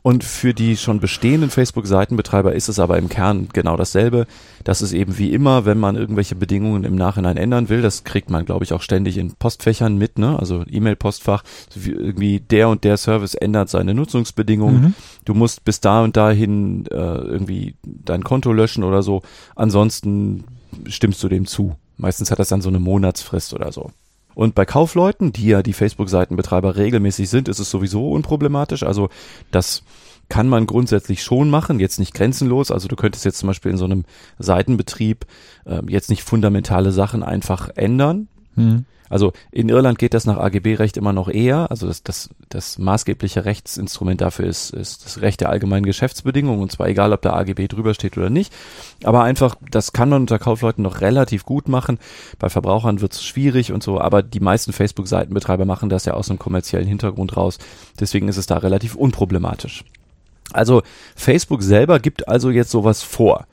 Und 0.07 0.23
für 0.23 0.55
die 0.55 0.77
schon 0.77 1.01
bestehenden 1.01 1.51
Facebook-Seitenbetreiber 1.51 2.55
ist 2.55 2.69
es 2.69 2.79
aber 2.79 2.97
im 2.97 3.09
Kern 3.09 3.49
genau 3.53 3.77
dasselbe. 3.77 4.29
Das 4.63 4.81
ist 4.81 4.93
eben 4.93 5.19
wie 5.19 5.33
immer, 5.33 5.65
wenn 5.65 5.79
man 5.79 5.97
irgendwelche 5.97 6.37
Bedingungen 6.37 6.85
im 6.85 6.95
Nachhinein 6.95 7.37
ändern 7.37 7.69
will, 7.69 7.83
das 7.83 8.05
kriegt 8.05 8.31
man, 8.31 8.45
glaube 8.45 8.63
ich, 8.63 8.73
auch 8.73 8.83
ständig 8.83 9.19
in 9.19 9.35
Postfächern 9.35 9.99
mit, 9.99 10.17
ne? 10.17 10.39
Also 10.39 10.63
E-Mail-Postfach, 10.65 11.43
irgendwie 11.75 12.39
der 12.39 12.69
und 12.69 12.85
der 12.85 12.99
Service 12.99 13.35
ändert 13.35 13.69
seine 13.69 13.95
Nutzungsbedingungen. 13.95 14.81
Mhm. 14.81 14.95
Du 15.25 15.35
musst 15.35 15.65
bis 15.65 15.81
da 15.81 16.05
und 16.05 16.17
dahin 16.17 16.87
äh, 16.87 16.95
irgendwie 16.95 17.75
dein 17.83 18.23
Konto 18.23 18.53
löschen 18.53 18.85
oder 18.85 19.03
so. 19.03 19.23
Ansonsten 19.57 20.45
stimmst 20.87 21.21
du 21.25 21.29
dem 21.29 21.47
zu. 21.47 21.75
Meistens 21.97 22.31
hat 22.31 22.39
das 22.39 22.47
dann 22.47 22.63
so 22.63 22.69
eine 22.69 22.79
Monatsfrist 22.79 23.55
oder 23.55 23.73
so. 23.73 23.91
Und 24.37 24.55
bei 24.55 24.67
Kaufleuten, 24.67 25.33
die 25.33 25.47
ja 25.47 25.63
die 25.63 25.73
Facebook-Seitenbetreiber 25.73 26.77
regelmäßig 26.77 27.31
sind, 27.31 27.49
ist 27.49 27.59
es 27.59 27.71
sowieso 27.71 28.11
unproblematisch. 28.11 28.83
Also 28.83 29.09
das 29.51 29.83
kann 30.29 30.47
man 30.47 30.67
grundsätzlich 30.67 31.23
schon 31.23 31.49
machen, 31.49 31.81
jetzt 31.81 31.99
nicht 31.99 32.13
grenzenlos. 32.13 32.71
Also 32.71 32.87
du 32.87 32.97
könntest 32.97 33.25
jetzt 33.25 33.39
zum 33.39 33.47
Beispiel 33.47 33.71
in 33.71 33.79
so 33.79 33.87
einem 33.87 34.05
Seitenbetrieb 34.39 35.25
äh, 35.65 35.81
jetzt 35.89 36.11
nicht 36.11 36.23
fundamentale 36.23 36.93
Sachen 36.93 37.23
einfach 37.23 37.71
ändern. 37.77 38.29
Mhm. 38.57 38.85
Also 39.09 39.33
in 39.53 39.69
Irland 39.69 39.99
geht 39.99 40.15
das 40.15 40.25
nach 40.25 40.39
AGB-Recht 40.39 40.97
immer 40.97 41.13
noch 41.13 41.29
eher. 41.29 41.71
Also 41.71 41.87
das, 41.87 42.03
das, 42.03 42.31
das 42.49 42.79
maßgebliche 42.79 43.45
Rechtsinstrument 43.45 44.21
dafür 44.21 44.47
ist, 44.47 44.71
ist 44.71 45.05
das 45.05 45.21
Recht 45.21 45.41
der 45.41 45.51
allgemeinen 45.51 45.87
Geschäftsbedingungen 45.87 46.61
und 46.61 46.73
zwar 46.73 46.89
egal, 46.89 47.13
ob 47.13 47.23
da 47.23 47.35
AGB 47.35 47.69
drüber 47.69 47.95
steht 47.95 48.17
oder 48.19 48.31
nicht. 48.31 48.53
Aber 49.05 49.23
einfach, 49.23 49.55
das 49.71 49.93
kann 49.93 50.09
man 50.09 50.23
unter 50.23 50.39
Kaufleuten 50.39 50.83
noch 50.83 51.01
relativ 51.01 51.45
gut 51.45 51.69
machen. 51.69 51.99
Bei 52.39 52.49
Verbrauchern 52.49 53.01
wird 53.01 53.13
es 53.13 53.25
schwierig 53.25 53.73
und 53.73 53.83
so, 53.83 54.01
aber 54.01 54.23
die 54.23 54.41
meisten 54.41 54.73
Facebook-Seitenbetreiber 54.73 55.65
machen 55.65 55.89
das 55.89 56.05
ja 56.05 56.15
aus 56.15 56.31
einem 56.31 56.39
kommerziellen 56.39 56.89
Hintergrund 56.89 57.37
raus. 57.37 57.59
Deswegen 58.01 58.29
ist 58.29 58.37
es 58.37 58.47
da 58.47 58.59
relativ 58.59 58.95
unproblematisch. 58.95 59.85
Also 60.53 60.83
Facebook 61.15 61.63
selber 61.63 61.99
gibt 62.01 62.29
also 62.29 62.51
jetzt 62.51 62.71
sowas 62.71 63.03
vor 63.03 63.47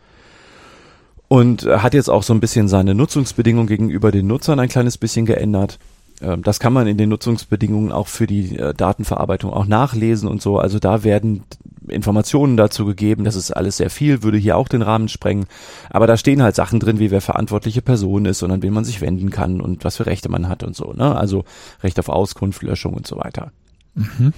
und 1.34 1.66
hat 1.66 1.96
jetzt 1.96 2.12
auch 2.12 2.22
so 2.22 2.32
ein 2.32 2.40
bisschen 2.40 2.68
seine 2.68 2.94
Nutzungsbedingungen 2.94 3.66
gegenüber 3.66 4.12
den 4.12 4.28
Nutzern 4.28 4.60
ein 4.60 4.70
kleines 4.70 5.00
bisschen 5.00 5.26
geändert. 5.26 5.80
Ähm, 6.22 6.44
das 6.44 6.60
kann 6.60 6.74
man 6.74 6.86
in 6.86 6.96
den 6.96 7.10
Nutzungsbedingungen 7.10 7.92
auch 7.92 8.08
für 8.08 8.28
die 8.28 8.56
äh, 8.56 8.76
Datenverarbeitung 8.76 9.52
auch 9.52 9.66
nachlesen 9.66 10.30
und 10.30 10.44
so. 10.44 10.60
Also 10.60 10.78
da 10.78 11.04
werden 11.04 11.42
Informationen 11.88 12.56
dazu 12.56 12.86
gegeben. 12.86 13.24
Das 13.24 13.36
ist 13.36 13.50
alles 13.50 13.78
sehr 13.78 13.90
viel, 13.90 14.22
würde 14.22 14.38
hier 14.38 14.56
auch 14.56 14.68
den 14.68 14.84
Rahmen 14.84 15.10
sprengen. 15.10 15.48
Aber 15.90 16.06
da 16.06 16.18
stehen 16.18 16.44
halt 16.44 16.54
Sachen 16.54 16.80
drin, 16.80 17.00
wie 17.00 17.10
wer 17.10 17.20
verantwortliche 17.20 17.82
Person 17.82 18.26
ist 18.26 18.44
und 18.44 18.52
an 18.52 18.62
wen 18.62 18.72
man 18.72 18.86
sich 18.86 19.02
wenden 19.02 19.32
kann 19.32 19.60
und 19.60 19.84
was 19.84 19.98
für 19.98 20.06
Rechte 20.06 20.30
man 20.30 20.48
hat 20.48 20.62
und 20.62 20.76
so. 20.76 20.94
Ne? 20.94 21.16
Also 21.16 21.46
Recht 21.82 21.98
auf 21.98 22.10
Auskunft, 22.10 22.62
Löschung 22.62 22.94
und 22.94 23.08
so 23.08 23.18
weiter. 23.18 23.52
Mhm. 23.96 24.34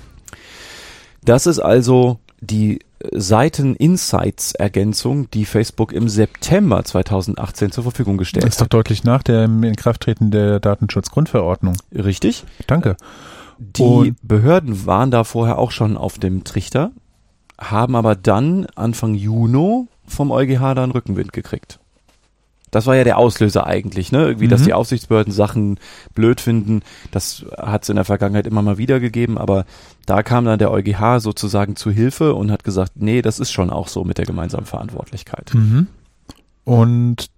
Das 1.25 1.45
ist 1.45 1.59
also 1.59 2.19
die 2.39 2.79
Seiten-Insights-Ergänzung, 3.11 5.29
die 5.31 5.45
Facebook 5.45 5.91
im 5.91 6.07
September 6.09 6.83
2018 6.83 7.71
zur 7.71 7.83
Verfügung 7.83 8.17
gestellt 8.17 8.43
hat. 8.43 8.49
Das 8.49 8.55
ist 8.55 8.61
doch 8.61 8.67
deutlich 8.67 9.03
nach 9.03 9.21
dem 9.23 9.63
Inkrafttreten 9.63 10.29
der 10.31 10.59
Datenschutzgrundverordnung. 10.59 11.77
Richtig. 11.93 12.43
Danke. 12.67 12.97
Die 13.57 13.81
Und 13.81 14.17
Behörden 14.21 14.85
waren 14.85 15.09
da 15.11 15.23
vorher 15.23 15.57
auch 15.57 15.71
schon 15.71 15.95
auf 15.97 16.19
dem 16.19 16.43
Trichter, 16.43 16.91
haben 17.59 17.95
aber 17.95 18.15
dann 18.15 18.67
Anfang 18.75 19.15
Juni 19.15 19.87
vom 20.05 20.31
EuGH 20.31 20.75
da 20.75 20.83
einen 20.83 20.91
Rückenwind 20.91 21.33
gekriegt. 21.33 21.79
Das 22.75 22.87
war 22.87 22.95
ja 22.95 23.05
der 23.05 23.17
Auslöser 23.17 23.65
eigentlich, 23.65 24.11
ne? 24.11 24.25
Irgendwie, 24.25 24.47
mhm. 24.47 24.49
dass 24.49 24.63
die 24.63 24.73
Aufsichtsbehörden 24.73 25.31
Sachen 25.31 25.79
blöd 26.13 26.41
finden. 26.41 26.81
Das 27.11 27.45
hat 27.57 27.83
es 27.83 27.89
in 27.89 27.95
der 27.95 28.03
Vergangenheit 28.03 28.47
immer 28.47 28.61
mal 28.61 28.77
wieder 28.77 28.99
gegeben, 28.99 29.37
aber 29.37 29.65
da 30.05 30.23
kam 30.23 30.43
dann 30.43 30.59
der 30.59 30.71
EuGH 30.71 31.19
sozusagen 31.19 31.77
zu 31.77 31.89
Hilfe 31.89 32.33
und 32.33 32.51
hat 32.51 32.65
gesagt, 32.65 32.93
nee, 32.95 33.21
das 33.21 33.39
ist 33.39 33.51
schon 33.51 33.69
auch 33.69 33.87
so 33.87 34.03
mit 34.03 34.17
der 34.17 34.25
gemeinsamen 34.25 34.65
Verantwortlichkeit. 34.65 35.53
Mhm. 35.53 35.87
Und 36.65 37.29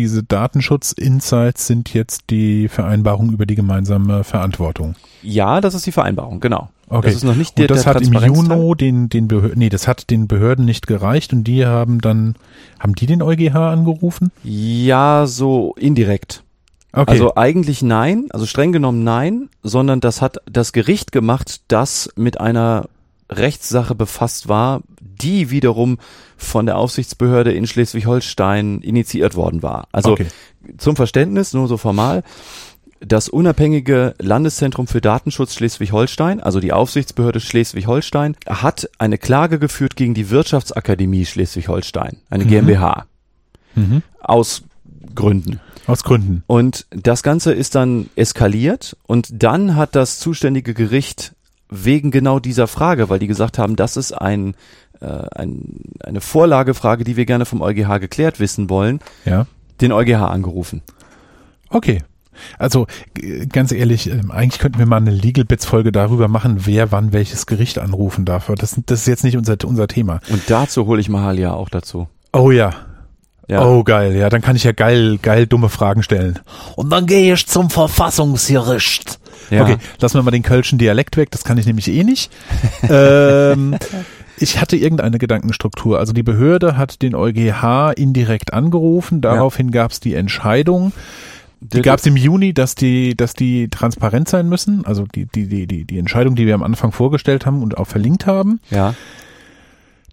diese 0.00 0.22
Datenschutz-Insights 0.22 1.66
sind 1.66 1.92
jetzt 1.92 2.30
die 2.30 2.68
Vereinbarung 2.68 3.30
über 3.32 3.44
die 3.44 3.54
gemeinsame 3.54 4.24
Verantwortung. 4.24 4.94
Ja, 5.22 5.60
das 5.60 5.74
ist 5.74 5.84
die 5.84 5.92
Vereinbarung, 5.92 6.40
genau. 6.40 6.70
Okay. 6.88 7.08
Das 7.08 7.16
ist 7.16 7.24
noch 7.24 7.36
nicht 7.36 7.58
der, 7.58 7.64
und 7.64 7.70
das 7.70 7.84
der 7.84 7.94
hat 7.94 8.02
im 8.02 8.14
Juni 8.14 8.76
den, 8.76 9.08
den 9.10 9.28
Behörden, 9.28 9.58
nee, 9.58 9.68
das 9.68 9.86
hat 9.86 10.08
den 10.08 10.26
Behörden 10.26 10.64
nicht 10.64 10.86
gereicht 10.86 11.34
und 11.34 11.44
die 11.44 11.66
haben 11.66 12.00
dann, 12.00 12.34
haben 12.78 12.94
die 12.94 13.04
den 13.04 13.20
EuGH 13.20 13.54
angerufen? 13.54 14.32
Ja, 14.42 15.26
so 15.26 15.74
indirekt. 15.78 16.44
Okay. 16.92 17.10
Also 17.10 17.36
eigentlich 17.36 17.82
nein, 17.82 18.28
also 18.30 18.46
streng 18.46 18.72
genommen 18.72 19.04
nein, 19.04 19.50
sondern 19.62 20.00
das 20.00 20.22
hat 20.22 20.38
das 20.50 20.72
Gericht 20.72 21.12
gemacht, 21.12 21.60
das 21.68 22.08
mit 22.16 22.40
einer 22.40 22.86
Rechtssache 23.28 23.94
befasst 23.94 24.48
war, 24.48 24.80
die 25.22 25.50
wiederum 25.50 25.98
von 26.36 26.66
der 26.66 26.76
Aufsichtsbehörde 26.76 27.52
in 27.52 27.66
Schleswig-Holstein 27.66 28.80
initiiert 28.80 29.34
worden 29.36 29.62
war. 29.62 29.88
Also 29.92 30.12
okay. 30.12 30.26
zum 30.78 30.96
Verständnis, 30.96 31.52
nur 31.52 31.68
so 31.68 31.76
formal, 31.76 32.22
das 33.00 33.28
unabhängige 33.28 34.14
Landeszentrum 34.18 34.86
für 34.86 35.00
Datenschutz 35.00 35.54
Schleswig-Holstein, 35.54 36.40
also 36.40 36.60
die 36.60 36.72
Aufsichtsbehörde 36.72 37.40
Schleswig-Holstein, 37.40 38.36
hat 38.46 38.90
eine 38.98 39.16
Klage 39.16 39.58
geführt 39.58 39.96
gegen 39.96 40.14
die 40.14 40.30
Wirtschaftsakademie 40.30 41.24
Schleswig-Holstein, 41.24 42.18
eine 42.28 42.44
mhm. 42.44 42.48
GmbH. 42.48 43.06
Mhm. 43.74 44.02
Aus 44.20 44.62
Gründen. 45.14 45.60
Aus 45.86 46.04
Gründen. 46.04 46.44
Und 46.46 46.86
das 46.90 47.22
Ganze 47.22 47.52
ist 47.52 47.74
dann 47.74 48.10
eskaliert 48.16 48.96
und 49.06 49.28
dann 49.32 49.76
hat 49.76 49.96
das 49.96 50.18
zuständige 50.18 50.74
Gericht 50.74 51.32
wegen 51.70 52.10
genau 52.10 52.38
dieser 52.38 52.66
Frage, 52.66 53.08
weil 53.08 53.18
die 53.18 53.28
gesagt 53.28 53.58
haben, 53.58 53.76
das 53.76 53.96
ist 53.96 54.12
ein, 54.12 54.54
äh, 55.00 55.26
ein, 55.34 55.80
eine 56.04 56.20
Vorlagefrage, 56.20 57.04
die 57.04 57.16
wir 57.16 57.26
gerne 57.26 57.44
vom 57.44 57.62
EuGH 57.62 57.98
geklärt 58.00 58.40
wissen 58.40 58.70
wollen, 58.70 59.00
ja. 59.24 59.46
den 59.80 59.92
EuGH 59.92 60.22
angerufen. 60.22 60.82
Okay. 61.70 62.02
Also 62.58 62.86
ganz 63.52 63.72
ehrlich, 63.72 64.10
ähm, 64.10 64.30
eigentlich 64.30 64.60
könnten 64.60 64.78
wir 64.78 64.86
mal 64.86 64.96
eine 64.96 65.10
Legal 65.10 65.44
Bits 65.44 65.66
Folge 65.66 65.92
darüber 65.92 66.28
machen, 66.28 66.66
wer 66.66 66.92
wann 66.92 67.12
welches 67.12 67.46
Gericht 67.46 67.78
anrufen 67.78 68.24
darf. 68.24 68.50
Das, 68.56 68.80
das 68.86 69.00
ist 69.00 69.06
jetzt 69.06 69.24
nicht 69.24 69.36
unser, 69.36 69.56
unser 69.64 69.88
Thema. 69.88 70.20
Und 70.30 70.42
dazu 70.48 70.86
hole 70.86 71.00
ich 71.00 71.08
Mahalia 71.08 71.52
auch 71.52 71.68
dazu. 71.68 72.08
Oh 72.32 72.50
ja. 72.50 72.72
ja. 73.48 73.64
Oh 73.64 73.84
geil, 73.84 74.14
ja, 74.16 74.28
dann 74.28 74.40
kann 74.40 74.56
ich 74.56 74.64
ja 74.64 74.72
geil, 74.72 75.18
geil 75.20 75.46
dumme 75.46 75.68
Fragen 75.68 76.02
stellen. 76.02 76.38
Und 76.76 76.90
dann 76.90 77.06
gehe 77.06 77.34
ich 77.34 77.46
zum 77.46 77.70
Verfassungsgericht. 77.70 79.18
Ja. 79.50 79.62
Okay, 79.62 79.76
lassen 80.00 80.14
wir 80.14 80.22
mal 80.22 80.30
den 80.30 80.42
kölschen 80.42 80.78
Dialekt 80.78 81.16
weg, 81.16 81.30
das 81.30 81.44
kann 81.44 81.58
ich 81.58 81.66
nämlich 81.66 81.88
eh 81.88 82.04
nicht. 82.04 82.30
ähm, 82.88 83.76
ich 84.40 84.60
hatte 84.60 84.76
irgendeine 84.76 85.18
Gedankenstruktur. 85.18 85.98
Also 85.98 86.12
die 86.12 86.22
Behörde 86.22 86.76
hat 86.76 87.02
den 87.02 87.14
EuGH 87.14 87.92
indirekt 87.96 88.52
angerufen, 88.52 89.20
daraufhin 89.20 89.68
ja. 89.68 89.72
gab 89.72 89.92
es 89.92 90.00
die 90.00 90.14
Entscheidung. 90.14 90.92
Die 91.60 91.82
gab 91.82 91.98
es 91.98 92.06
im 92.06 92.16
Juni, 92.16 92.54
dass 92.54 92.74
die, 92.74 93.14
dass 93.14 93.34
die 93.34 93.68
transparent 93.68 94.30
sein 94.30 94.48
müssen. 94.48 94.86
Also 94.86 95.04
die, 95.04 95.26
die, 95.26 95.46
die, 95.46 95.66
die, 95.66 95.84
die 95.84 95.98
Entscheidung, 95.98 96.34
die 96.34 96.46
wir 96.46 96.54
am 96.54 96.62
Anfang 96.62 96.90
vorgestellt 96.90 97.44
haben 97.44 97.62
und 97.62 97.76
auch 97.76 97.86
verlinkt 97.86 98.26
haben. 98.26 98.60
Ja. 98.70 98.94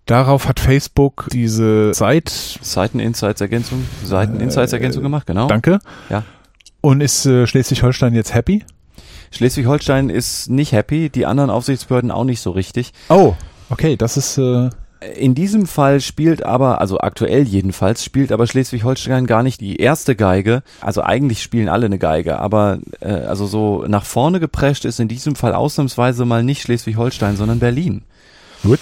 Darauf 0.07 0.47
hat 0.47 0.59
Facebook 0.59 1.27
diese 1.31 1.93
Seit 1.93 2.29
Seiten-Insights-Ergänzung, 2.29 3.85
Seiten-Insights-Ergänzung 4.03 5.01
äh, 5.01 5.03
gemacht, 5.03 5.25
genau. 5.25 5.47
Danke. 5.47 5.79
Ja. 6.09 6.23
Und 6.81 7.01
ist 7.01 7.25
äh, 7.25 7.47
Schleswig-Holstein 7.47 8.13
jetzt 8.13 8.33
happy? 8.33 8.63
Schleswig-Holstein 9.31 10.09
ist 10.09 10.49
nicht 10.49 10.73
happy, 10.73 11.09
die 11.09 11.25
anderen 11.25 11.49
Aufsichtsbehörden 11.49 12.11
auch 12.11 12.23
nicht 12.23 12.41
so 12.41 12.51
richtig. 12.51 12.93
Oh, 13.09 13.35
okay, 13.69 13.95
das 13.95 14.17
ist 14.17 14.37
äh 14.37 14.69
in 14.99 15.35
diesem 15.35 15.67
Fall 15.67 16.01
spielt 16.01 16.43
aber, 16.43 16.81
also 16.81 16.99
aktuell 16.99 17.43
jedenfalls, 17.43 18.03
spielt 18.03 18.31
aber 18.31 18.47
Schleswig-Holstein 18.47 19.27
gar 19.27 19.43
nicht 19.43 19.61
die 19.61 19.75
erste 19.77 20.15
Geige. 20.15 20.63
Also 20.81 21.03
eigentlich 21.03 21.43
spielen 21.43 21.69
alle 21.69 21.85
eine 21.85 21.99
Geige, 21.99 22.39
aber 22.39 22.79
äh, 22.99 23.11
also 23.11 23.45
so 23.45 23.85
nach 23.87 24.05
vorne 24.05 24.39
geprescht 24.39 24.85
ist 24.85 24.99
in 24.99 25.07
diesem 25.07 25.35
Fall 25.35 25.53
ausnahmsweise 25.53 26.25
mal 26.25 26.43
nicht 26.43 26.63
Schleswig-Holstein, 26.63 27.37
sondern 27.37 27.59
Berlin. 27.59 28.03
Gut. 28.63 28.79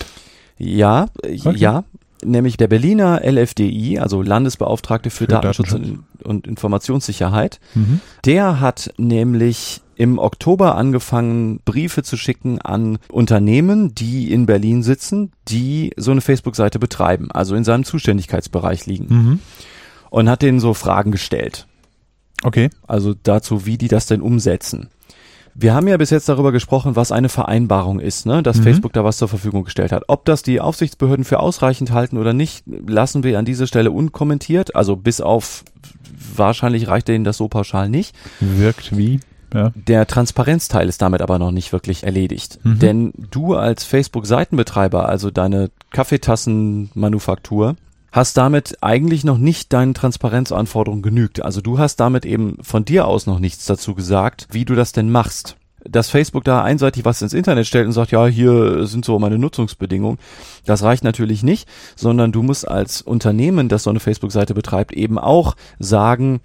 Ja, 0.57 1.07
okay. 1.17 1.57
ja, 1.57 1.83
nämlich 2.23 2.55
der 2.55 2.67
Berliner 2.67 3.21
LFDI, 3.25 3.99
also 3.99 4.21
Landesbeauftragte 4.21 5.09
für, 5.09 5.25
für 5.25 5.27
Datenschutz, 5.27 5.71
Datenschutz, 5.71 5.99
und 6.23 6.47
Informationssicherheit, 6.47 7.59
mhm. 7.73 7.99
der 8.23 8.61
hat 8.61 8.93
nämlich 8.97 9.81
im 9.95 10.19
Oktober 10.19 10.75
angefangen, 10.75 11.59
Briefe 11.65 12.03
zu 12.03 12.17
schicken 12.17 12.61
an 12.61 12.97
Unternehmen, 13.11 13.95
die 13.95 14.31
in 14.31 14.45
Berlin 14.45 14.83
sitzen, 14.83 15.31
die 15.47 15.91
so 15.97 16.11
eine 16.11 16.21
Facebook-Seite 16.21 16.79
betreiben, 16.79 17.31
also 17.31 17.55
in 17.55 17.63
seinem 17.63 17.83
Zuständigkeitsbereich 17.83 18.85
liegen. 18.85 19.07
Mhm. 19.09 19.39
Und 20.09 20.29
hat 20.29 20.41
denen 20.41 20.59
so 20.59 20.73
Fragen 20.73 21.11
gestellt. 21.11 21.67
Okay. 22.43 22.69
Also 22.87 23.15
dazu, 23.23 23.65
wie 23.65 23.77
die 23.77 23.87
das 23.87 24.05
denn 24.05 24.21
umsetzen. 24.21 24.89
Wir 25.57 25.73
haben 25.73 25.87
ja 25.87 25.95
bis 25.95 26.09
jetzt 26.09 26.27
darüber 26.27 26.51
gesprochen, 26.51 26.97
was 26.97 27.13
eine 27.13 27.29
Vereinbarung 27.29 28.01
ist, 28.01 28.25
ne? 28.25 28.43
dass 28.43 28.57
mhm. 28.57 28.63
Facebook 28.63 28.91
da 28.91 29.05
was 29.05 29.17
zur 29.17 29.29
Verfügung 29.29 29.63
gestellt 29.63 29.93
hat. 29.93 30.03
Ob 30.07 30.25
das 30.25 30.43
die 30.43 30.59
Aufsichtsbehörden 30.59 31.23
für 31.23 31.39
ausreichend 31.39 31.91
halten 31.91 32.17
oder 32.17 32.33
nicht, 32.33 32.65
lassen 32.67 33.23
wir 33.23 33.39
an 33.39 33.45
dieser 33.45 33.65
Stelle 33.65 33.91
unkommentiert. 33.91 34.75
Also 34.75 34.97
bis 34.97 35.21
auf 35.21 35.63
wahrscheinlich 36.35 36.89
reicht 36.89 37.07
denen 37.07 37.23
das 37.23 37.37
so 37.37 37.47
pauschal 37.47 37.87
nicht. 37.87 38.13
Wirkt 38.41 38.97
wie? 38.97 39.21
Ja. 39.55 39.71
Der 39.73 40.05
Transparenzteil 40.05 40.89
ist 40.89 41.01
damit 41.01 41.21
aber 41.21 41.39
noch 41.39 41.51
nicht 41.51 41.71
wirklich 41.71 42.03
erledigt. 42.03 42.59
Mhm. 42.63 42.79
Denn 42.79 43.13
du 43.31 43.55
als 43.55 43.85
Facebook-Seitenbetreiber, 43.85 45.07
also 45.07 45.31
deine 45.31 45.71
Kaffeetassenmanufaktur, 45.91 47.77
hast 48.11 48.37
damit 48.37 48.77
eigentlich 48.81 49.23
noch 49.23 49.37
nicht 49.37 49.71
deinen 49.71 49.93
Transparenzanforderungen 49.93 51.01
genügt. 51.01 51.41
Also 51.41 51.61
du 51.61 51.79
hast 51.79 51.97
damit 51.97 52.25
eben 52.25 52.57
von 52.61 52.85
dir 52.85 53.07
aus 53.07 53.27
noch 53.27 53.39
nichts 53.39 53.65
dazu 53.65 53.95
gesagt, 53.95 54.47
wie 54.51 54.65
du 54.65 54.75
das 54.75 54.91
denn 54.91 55.09
machst. 55.09 55.55
Dass 55.87 56.09
Facebook 56.09 56.43
da 56.43 56.63
einseitig 56.63 57.05
was 57.05 57.21
ins 57.21 57.33
Internet 57.33 57.67
stellt 57.67 57.85
und 57.85 57.93
sagt, 57.93 58.11
ja, 58.11 58.25
hier 58.25 58.87
sind 58.87 59.05
so 59.05 59.19
meine 59.19 59.37
Nutzungsbedingungen, 59.37 60.17
das 60.65 60.81
reicht 60.81 61.03
natürlich 61.03 61.43
nicht, 61.43 61.67
sondern 61.95 62.31
du 62.31 62.41
musst 62.41 62.67
als 62.67 63.01
Unternehmen, 63.01 63.69
das 63.69 63.83
so 63.83 63.91
eine 63.91 63.99
Facebook-Seite 63.99 64.53
betreibt, 64.53 64.93
eben 64.93 65.19
auch 65.19 65.55
sagen, 65.77 66.39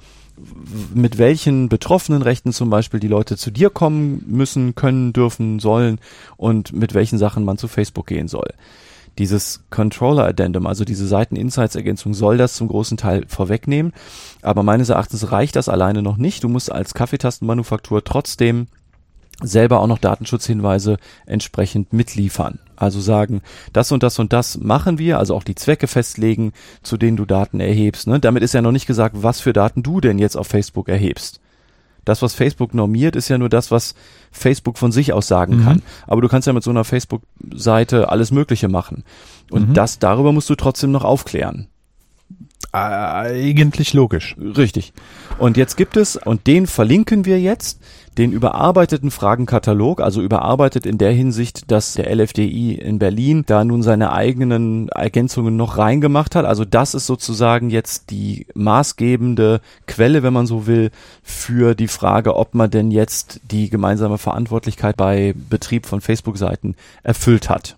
mit 0.94 1.18
welchen 1.18 1.68
betroffenen 1.68 2.22
Rechten 2.22 2.52
zum 2.52 2.70
Beispiel 2.70 3.00
die 3.00 3.08
Leute 3.08 3.36
zu 3.36 3.50
dir 3.50 3.70
kommen 3.70 4.24
müssen, 4.26 4.74
können, 4.74 5.12
dürfen, 5.12 5.58
sollen 5.58 5.98
und 6.36 6.72
mit 6.72 6.94
welchen 6.94 7.18
Sachen 7.18 7.44
man 7.44 7.58
zu 7.58 7.68
Facebook 7.68 8.06
gehen 8.06 8.28
soll. 8.28 8.50
Dieses 9.18 9.64
Controller 9.70 10.24
Addendum, 10.24 10.66
also 10.66 10.84
diese 10.84 11.06
Seiten-Insights-Ergänzung, 11.06 12.14
soll 12.14 12.38
das 12.38 12.54
zum 12.54 12.68
großen 12.68 12.96
Teil 12.96 13.24
vorwegnehmen. 13.26 13.92
Aber 14.40 14.62
meines 14.62 14.88
Erachtens 14.88 15.30
reicht 15.30 15.56
das 15.56 15.68
alleine 15.68 16.00
noch 16.00 16.16
nicht. 16.16 16.44
Du 16.44 16.48
musst 16.48 16.72
als 16.72 16.94
Kaffeetastenmanufaktur 16.94 18.04
trotzdem 18.04 18.68
selber 19.42 19.80
auch 19.80 19.86
noch 19.86 19.98
Datenschutzhinweise 19.98 20.96
entsprechend 21.26 21.92
mitliefern. 21.92 22.60
Also 22.80 22.98
sagen, 22.98 23.42
das 23.74 23.92
und 23.92 24.02
das 24.02 24.18
und 24.18 24.32
das 24.32 24.56
machen 24.56 24.98
wir, 24.98 25.18
also 25.18 25.34
auch 25.34 25.44
die 25.44 25.54
Zwecke 25.54 25.86
festlegen, 25.86 26.54
zu 26.82 26.96
denen 26.96 27.18
du 27.18 27.26
Daten 27.26 27.60
erhebst. 27.60 28.06
Ne? 28.06 28.18
Damit 28.18 28.42
ist 28.42 28.54
ja 28.54 28.62
noch 28.62 28.72
nicht 28.72 28.86
gesagt, 28.86 29.16
was 29.22 29.38
für 29.38 29.52
Daten 29.52 29.82
du 29.82 30.00
denn 30.00 30.18
jetzt 30.18 30.34
auf 30.34 30.46
Facebook 30.46 30.88
erhebst. 30.88 31.40
Das, 32.06 32.22
was 32.22 32.34
Facebook 32.34 32.72
normiert, 32.72 33.16
ist 33.16 33.28
ja 33.28 33.36
nur 33.36 33.50
das, 33.50 33.70
was 33.70 33.94
Facebook 34.32 34.78
von 34.78 34.92
sich 34.92 35.12
aus 35.12 35.28
sagen 35.28 35.58
mhm. 35.58 35.64
kann. 35.64 35.82
Aber 36.06 36.22
du 36.22 36.28
kannst 36.28 36.46
ja 36.46 36.54
mit 36.54 36.62
so 36.64 36.70
einer 36.70 36.84
Facebook-Seite 36.84 38.08
alles 38.08 38.30
Mögliche 38.30 38.68
machen. 38.68 39.04
Und 39.50 39.68
mhm. 39.68 39.74
das, 39.74 39.98
darüber 39.98 40.32
musst 40.32 40.48
du 40.48 40.54
trotzdem 40.54 40.90
noch 40.90 41.04
aufklären. 41.04 41.68
Eigentlich 42.72 43.92
logisch. 43.92 44.36
Richtig. 44.38 44.94
Und 45.38 45.58
jetzt 45.58 45.76
gibt 45.76 45.98
es, 45.98 46.16
und 46.16 46.46
den 46.46 46.66
verlinken 46.66 47.26
wir 47.26 47.38
jetzt, 47.38 47.80
den 48.18 48.32
überarbeiteten 48.32 49.10
Fragenkatalog, 49.10 50.00
also 50.00 50.20
überarbeitet 50.20 50.84
in 50.84 50.98
der 50.98 51.12
Hinsicht, 51.12 51.70
dass 51.70 51.94
der 51.94 52.14
LFDI 52.14 52.74
in 52.74 52.98
Berlin 52.98 53.44
da 53.46 53.64
nun 53.64 53.82
seine 53.82 54.12
eigenen 54.12 54.88
Ergänzungen 54.88 55.56
noch 55.56 55.78
reingemacht 55.78 56.34
hat. 56.34 56.44
Also 56.44 56.64
das 56.64 56.94
ist 56.94 57.06
sozusagen 57.06 57.70
jetzt 57.70 58.10
die 58.10 58.46
maßgebende 58.54 59.60
Quelle, 59.86 60.22
wenn 60.22 60.32
man 60.32 60.46
so 60.46 60.66
will, 60.66 60.90
für 61.22 61.74
die 61.74 61.88
Frage, 61.88 62.36
ob 62.36 62.54
man 62.54 62.70
denn 62.70 62.90
jetzt 62.90 63.40
die 63.50 63.70
gemeinsame 63.70 64.18
Verantwortlichkeit 64.18 64.96
bei 64.96 65.34
Betrieb 65.48 65.86
von 65.86 66.00
Facebook-Seiten 66.00 66.74
erfüllt 67.02 67.48
hat. 67.48 67.76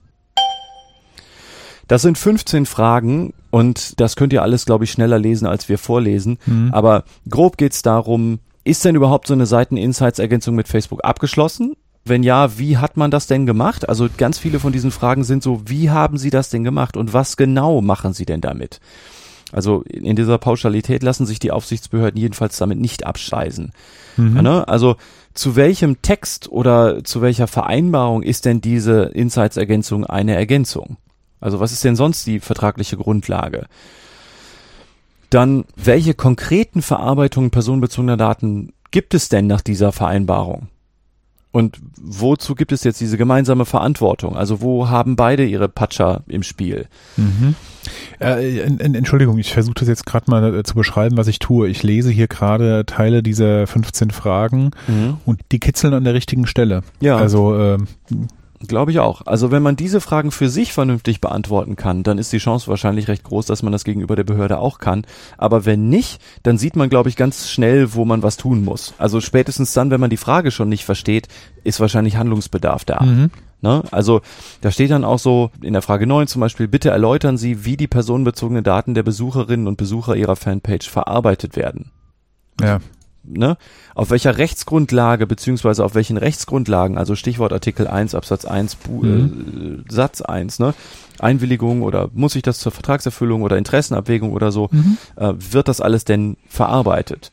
Das 1.89 2.01
sind 2.01 2.17
15 2.17 2.65
Fragen 2.65 3.35
und 3.51 4.01
das 4.01 4.17
könnt 4.17 4.33
ihr 4.33 4.43
alles, 4.43 4.65
glaube 4.65 4.85
ich, 4.85 4.93
schneller 4.93 5.19
lesen, 5.19 5.47
als 5.47 5.69
wir 5.69 5.77
vorlesen. 5.77 6.39
Mhm. 6.47 6.71
Aber 6.73 7.05
grob 7.29 7.59
geht's 7.59 7.83
darum, 7.83 8.39
ist 8.65 8.85
denn 8.85 8.95
überhaupt 8.95 9.27
so 9.27 9.35
eine 9.35 9.47
Seiten-Insights-Ergänzung 9.47 10.55
mit 10.55 10.69
Facebook 10.69 11.05
abgeschlossen? 11.05 11.75
Wenn 12.05 12.23
ja, 12.23 12.59
wie 12.59 12.79
hat 12.79 12.97
man 12.97 13.11
das 13.11 13.27
denn 13.27 13.47
gemacht? 13.47 13.89
Also 13.89 14.09
ganz 14.17 14.39
viele 14.39 14.59
von 14.59 14.73
diesen 14.73 14.91
Fragen 14.91 15.25
sind 15.25 15.43
so, 15.43 15.63
wie 15.67 15.91
haben 15.91 16.19
Sie 16.19 16.31
das 16.31 16.51
denn 16.51 16.65
gemacht 16.65 16.97
und 16.97 17.13
was 17.13 17.37
genau 17.37 17.81
machen 17.81 18.13
Sie 18.13 18.25
denn 18.25 18.41
damit? 18.41 18.81
Also 19.53 19.83
in 19.83 20.17
dieser 20.17 20.39
Pauschalität 20.39 21.03
lassen 21.03 21.27
sich 21.27 21.39
die 21.39 21.53
Aufsichtsbehörden 21.53 22.19
jedenfalls 22.19 22.57
damit 22.57 22.79
nicht 22.79 23.05
abspeisen. 23.07 23.73
Mhm. 24.17 24.41
Ne? 24.41 24.67
Also 24.67 24.97
zu 25.35 25.57
welchem 25.57 26.03
Text 26.03 26.51
oder 26.51 27.05
zu 27.05 27.23
welcher 27.23 27.47
Vereinbarung 27.47 28.23
ist 28.23 28.47
denn 28.47 28.61
diese 28.61 29.05
Insights-Ergänzung 29.05 30.07
eine 30.07 30.35
Ergänzung? 30.35 30.97
Also 31.41 31.61
was 31.61 31.73
ist 31.73 31.85
denn 31.85 31.97
sonst 31.97 32.27
die 32.27 32.41
vertragliche 32.41 32.97
Grundlage? 32.97 33.67
Dann, 35.33 35.65
welche 35.77 36.13
konkreten 36.13 36.83
Verarbeitungen 36.83 37.51
personenbezogener 37.51 38.19
Daten 38.19 38.75
gibt 38.91 39.15
es 39.15 39.31
denn 39.31 39.47
nach 39.47 39.63
dieser 39.63 39.91
Vereinbarung? 39.91 40.69
Und 41.53 41.81
wozu 41.99 42.55
gibt 42.55 42.71
es 42.71 42.85
jetzt 42.85 43.01
diese 43.01 43.17
gemeinsame 43.17 43.65
Verantwortung? 43.65 44.37
Also 44.37 44.61
wo 44.61 44.91
haben 44.91 45.17
beide 45.17 45.47
ihre 45.47 45.71
Patscher 45.71 46.23
im 46.27 46.43
Spiel? 46.43 46.87
Mhm. 47.17 47.55
Äh, 48.21 48.61
Entschuldigung, 48.61 49.39
ich 49.39 49.55
versuche 49.55 49.77
das 49.77 49.89
jetzt 49.89 50.05
gerade 50.05 50.31
mal 50.31 50.55
äh, 50.55 50.63
zu 50.65 50.75
beschreiben, 50.75 51.17
was 51.17 51.29
ich 51.29 51.39
tue. 51.39 51.69
Ich 51.69 51.83
lese 51.83 52.11
hier 52.11 52.29
gerade 52.29 52.85
Teile 52.85 53.23
dieser 53.23 53.67
15 53.67 54.11
Fragen 54.11 54.73
mhm. 54.87 55.17
und 55.25 55.41
die 55.51 55.61
kitzeln 55.61 55.95
an 55.95 56.05
der 56.05 56.13
richtigen 56.13 56.47
Stelle. 56.47 56.83
Ja. 57.01 57.17
Also 57.17 57.59
äh, 57.59 57.79
Glaube 58.69 58.93
ich 58.93 59.01
auch. 59.01 59.23
Also 59.27 59.51
wenn 59.51 59.63
man 59.63 59.77
diese 59.77 60.01
Fragen 60.01 60.31
für 60.31 60.49
sich 60.49 60.73
vernünftig 60.73 61.21
beantworten 61.21 61.75
kann, 61.77 62.03
dann 62.03 62.19
ist 62.19 62.33
die 62.33 62.39
Chance 62.39 62.69
wahrscheinlich 62.69 63.09
recht 63.09 63.25
groß, 63.25 63.47
dass 63.47 63.63
man 63.63 63.73
das 63.73 63.85
gegenüber 63.85 64.15
der 64.15 64.25
Behörde 64.25 64.59
auch 64.59 64.79
kann. 64.79 65.05
Aber 65.37 65.65
wenn 65.65 65.89
nicht, 65.89 66.21
dann 66.43 66.59
sieht 66.59 66.77
man, 66.77 66.89
glaube 66.89 67.09
ich, 67.09 67.17
ganz 67.17 67.51
schnell, 67.51 67.95
wo 67.95 68.05
man 68.05 68.23
was 68.23 68.37
tun 68.37 68.65
muss. 68.65 68.95
Also 68.99 69.21
spätestens 69.21 69.73
dann, 69.73 69.91
wenn 69.91 70.01
man 70.01 70.11
die 70.11 70.17
Frage 70.17 70.51
schon 70.51 70.69
nicht 70.69 70.85
versteht, 70.85 71.29
ist 71.65 71.81
wahrscheinlich 71.81 72.17
Handlungsbedarf 72.17 72.85
da. 72.85 73.03
Mhm. 73.03 73.31
Ne? 73.63 73.83
Also 73.91 74.21
da 74.61 74.71
steht 74.71 74.91
dann 74.91 75.05
auch 75.05 75.19
so 75.19 75.51
in 75.61 75.73
der 75.73 75.83
Frage 75.83 76.07
9 76.07 76.27
zum 76.27 76.41
Beispiel, 76.41 76.69
bitte 76.69 76.91
erläutern 76.91 77.37
Sie, 77.37 77.65
wie 77.65 77.77
die 77.77 77.89
personenbezogenen 77.89 78.65
Daten 78.65 78.95
der 78.95 79.03
Besucherinnen 79.03 79.67
und 79.67 79.77
Besucher 79.77 80.17
Ihrer 80.17 80.37
Fanpage 80.37 80.89
verarbeitet 80.89 81.57
werden. 81.57 81.91
Ja 82.61 82.81
ne, 83.25 83.57
auf 83.95 84.11
welcher 84.11 84.39
Rechtsgrundlage 84.39 85.27
beziehungsweise 85.27 85.85
auf 85.85 85.95
welchen 85.95 86.17
Rechtsgrundlagen, 86.17 86.99
also 86.99 87.15
Stichwort 87.15 87.53
Artikel 87.53 87.87
1 87.87 88.15
Absatz 88.15 88.45
1 88.45 88.77
Bu 88.77 89.03
mhm. 89.03 89.85
äh, 89.89 89.93
Satz 89.93 90.21
1, 90.23 90.59
ne, 90.59 90.75
Einwilligung 91.19 91.83
oder 91.83 92.11
muss 92.13 92.37
ich 92.37 92.43
das 92.43 92.59
zur 92.59 92.73
Vertragserfüllung 92.73 93.43
oder 93.43 93.59
Interessenabwägung 93.59 94.33
oder 94.33 94.53
so, 94.53 94.69
mhm. 94.71 94.99
äh, 95.17 95.33
wird 95.37 95.69
das 95.69 95.81
alles 95.81 96.05
denn 96.05 96.37
verarbeitet? 96.49 97.33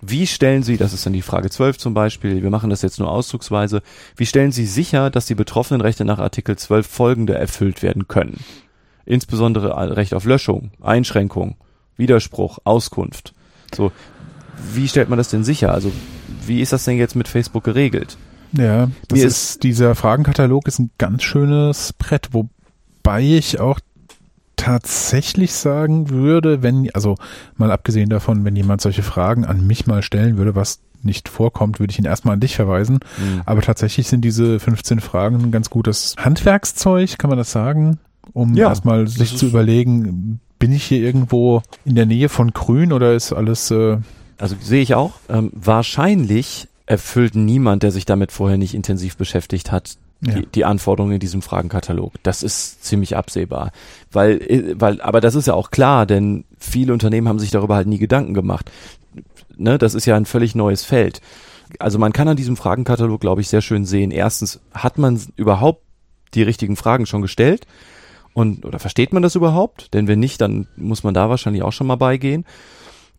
Wie 0.00 0.28
stellen 0.28 0.62
Sie, 0.62 0.76
das 0.76 0.92
ist 0.92 1.06
dann 1.06 1.12
die 1.12 1.22
Frage 1.22 1.50
12 1.50 1.78
zum 1.78 1.92
Beispiel, 1.92 2.42
wir 2.42 2.50
machen 2.50 2.70
das 2.70 2.82
jetzt 2.82 3.00
nur 3.00 3.10
auszugsweise, 3.10 3.82
wie 4.16 4.26
stellen 4.26 4.52
Sie 4.52 4.66
sicher, 4.66 5.10
dass 5.10 5.26
die 5.26 5.34
betroffenen 5.34 5.80
Rechte 5.80 6.04
nach 6.04 6.20
Artikel 6.20 6.56
12 6.56 6.86
folgende 6.86 7.34
erfüllt 7.34 7.82
werden 7.82 8.06
können? 8.06 8.38
Insbesondere 9.06 9.96
Recht 9.96 10.14
auf 10.14 10.24
Löschung, 10.24 10.70
Einschränkung, 10.80 11.56
Widerspruch, 11.96 12.58
Auskunft. 12.64 13.34
So, 13.74 13.90
wie 14.74 14.88
stellt 14.88 15.08
man 15.08 15.18
das 15.18 15.28
denn 15.28 15.44
sicher? 15.44 15.72
Also 15.72 15.92
wie 16.46 16.60
ist 16.60 16.72
das 16.72 16.84
denn 16.84 16.96
jetzt 16.96 17.16
mit 17.16 17.28
Facebook 17.28 17.64
geregelt? 17.64 18.16
Ja, 18.52 18.88
das 19.08 19.18
ist, 19.18 19.24
ist, 19.24 19.62
dieser 19.62 19.94
Fragenkatalog 19.94 20.66
ist 20.66 20.78
ein 20.78 20.90
ganz 20.98 21.22
schönes 21.22 21.92
Brett, 21.92 22.30
wobei 22.32 23.22
ich 23.22 23.60
auch 23.60 23.80
tatsächlich 24.56 25.52
sagen 25.52 26.10
würde, 26.10 26.62
wenn, 26.62 26.90
also 26.94 27.16
mal 27.56 27.70
abgesehen 27.70 28.10
davon, 28.10 28.44
wenn 28.44 28.56
jemand 28.56 28.80
solche 28.80 29.02
Fragen 29.02 29.44
an 29.44 29.66
mich 29.66 29.86
mal 29.86 30.02
stellen 30.02 30.36
würde, 30.36 30.54
was 30.54 30.80
nicht 31.02 31.28
vorkommt, 31.28 31.78
würde 31.78 31.92
ich 31.92 31.98
ihn 31.98 32.04
erstmal 32.04 32.34
an 32.34 32.40
dich 32.40 32.56
verweisen. 32.56 33.00
Mhm. 33.18 33.42
Aber 33.46 33.62
tatsächlich 33.62 34.08
sind 34.08 34.22
diese 34.22 34.58
15 34.58 35.00
Fragen 35.00 35.36
ein 35.36 35.52
ganz 35.52 35.70
gutes 35.70 36.16
Handwerkszeug, 36.18 37.18
kann 37.18 37.30
man 37.30 37.38
das 37.38 37.52
sagen, 37.52 37.98
um 38.32 38.54
ja, 38.54 38.68
erstmal 38.68 39.06
sich 39.06 39.36
zu 39.36 39.46
überlegen, 39.46 40.40
bin 40.58 40.72
ich 40.72 40.84
hier 40.84 40.98
irgendwo 40.98 41.62
in 41.84 41.94
der 41.94 42.06
Nähe 42.06 42.28
von 42.28 42.52
Grün 42.52 42.92
oder 42.92 43.14
ist 43.14 43.32
alles 43.32 43.70
äh, 43.70 43.98
also 44.38 44.56
sehe 44.60 44.82
ich 44.82 44.94
auch. 44.94 45.12
Ähm, 45.28 45.50
wahrscheinlich 45.54 46.68
erfüllt 46.86 47.34
niemand, 47.34 47.82
der 47.82 47.90
sich 47.90 48.06
damit 48.06 48.32
vorher 48.32 48.56
nicht 48.56 48.74
intensiv 48.74 49.16
beschäftigt 49.16 49.70
hat, 49.70 49.98
die, 50.20 50.30
ja. 50.30 50.42
die 50.54 50.64
Anforderungen 50.64 51.14
in 51.14 51.20
diesem 51.20 51.42
Fragenkatalog. 51.42 52.14
Das 52.22 52.42
ist 52.42 52.84
ziemlich 52.84 53.16
absehbar. 53.16 53.72
Weil, 54.10 54.40
äh, 54.42 54.80
weil, 54.80 55.00
aber 55.00 55.20
das 55.20 55.34
ist 55.34 55.46
ja 55.46 55.54
auch 55.54 55.70
klar, 55.70 56.06
denn 56.06 56.44
viele 56.58 56.92
Unternehmen 56.92 57.28
haben 57.28 57.38
sich 57.38 57.50
darüber 57.50 57.76
halt 57.76 57.86
nie 57.86 57.98
Gedanken 57.98 58.34
gemacht. 58.34 58.70
Ne, 59.56 59.76
das 59.76 59.94
ist 59.94 60.06
ja 60.06 60.16
ein 60.16 60.26
völlig 60.26 60.54
neues 60.54 60.84
Feld. 60.84 61.20
Also 61.78 61.98
man 61.98 62.12
kann 62.12 62.28
an 62.28 62.36
diesem 62.36 62.56
Fragenkatalog, 62.56 63.20
glaube 63.20 63.40
ich, 63.40 63.48
sehr 63.48 63.60
schön 63.60 63.84
sehen. 63.84 64.10
Erstens, 64.10 64.60
hat 64.72 64.98
man 64.98 65.20
überhaupt 65.36 65.82
die 66.34 66.42
richtigen 66.42 66.76
Fragen 66.76 67.06
schon 67.06 67.22
gestellt? 67.22 67.66
Und, 68.32 68.64
oder 68.64 68.78
versteht 68.78 69.12
man 69.12 69.22
das 69.22 69.34
überhaupt? 69.34 69.92
Denn 69.94 70.06
wenn 70.06 70.20
nicht, 70.20 70.40
dann 70.40 70.68
muss 70.76 71.02
man 71.02 71.12
da 71.12 71.28
wahrscheinlich 71.28 71.62
auch 71.62 71.72
schon 71.72 71.86
mal 71.86 71.96
beigehen. 71.96 72.44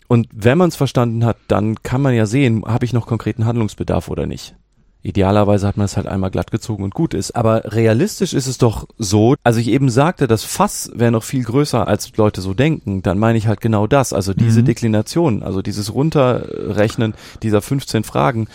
Und 0.09 0.27
wenn 0.33 0.57
man 0.57 0.69
es 0.69 0.75
verstanden 0.75 1.23
hat, 1.23 1.37
dann 1.47 1.83
kann 1.83 2.01
man 2.01 2.15
ja 2.15 2.25
sehen, 2.25 2.63
habe 2.65 2.83
ich 2.83 2.93
noch 2.93 3.05
konkreten 3.05 3.45
Handlungsbedarf 3.45 4.09
oder 4.09 4.25
nicht. 4.25 4.55
Idealerweise 5.03 5.67
hat 5.67 5.77
man 5.77 5.85
es 5.85 5.97
halt 5.97 6.07
einmal 6.07 6.31
glatt 6.31 6.49
gezogen 6.49 6.83
und 6.83 6.95
gut 6.95 7.13
ist. 7.13 7.35
Aber 7.35 7.61
realistisch 7.73 8.33
ist 8.33 8.47
es 8.47 8.57
doch 8.57 8.87
so, 8.97 9.35
als 9.43 9.57
ich 9.57 9.67
eben 9.67 9.91
sagte, 9.91 10.25
das 10.25 10.43
Fass 10.43 10.91
wäre 10.95 11.11
noch 11.11 11.21
viel 11.21 11.43
größer, 11.43 11.87
als 11.87 12.17
Leute 12.17 12.41
so 12.41 12.55
denken, 12.55 13.03
dann 13.03 13.19
meine 13.19 13.37
ich 13.37 13.45
halt 13.45 13.61
genau 13.61 13.85
das. 13.85 14.11
Also 14.11 14.33
diese 14.33 14.61
mhm. 14.61 14.65
Deklination, 14.65 15.43
also 15.43 15.61
dieses 15.61 15.93
Runterrechnen 15.93 17.13
dieser 17.43 17.61
15 17.61 18.03
Fragen 18.03 18.47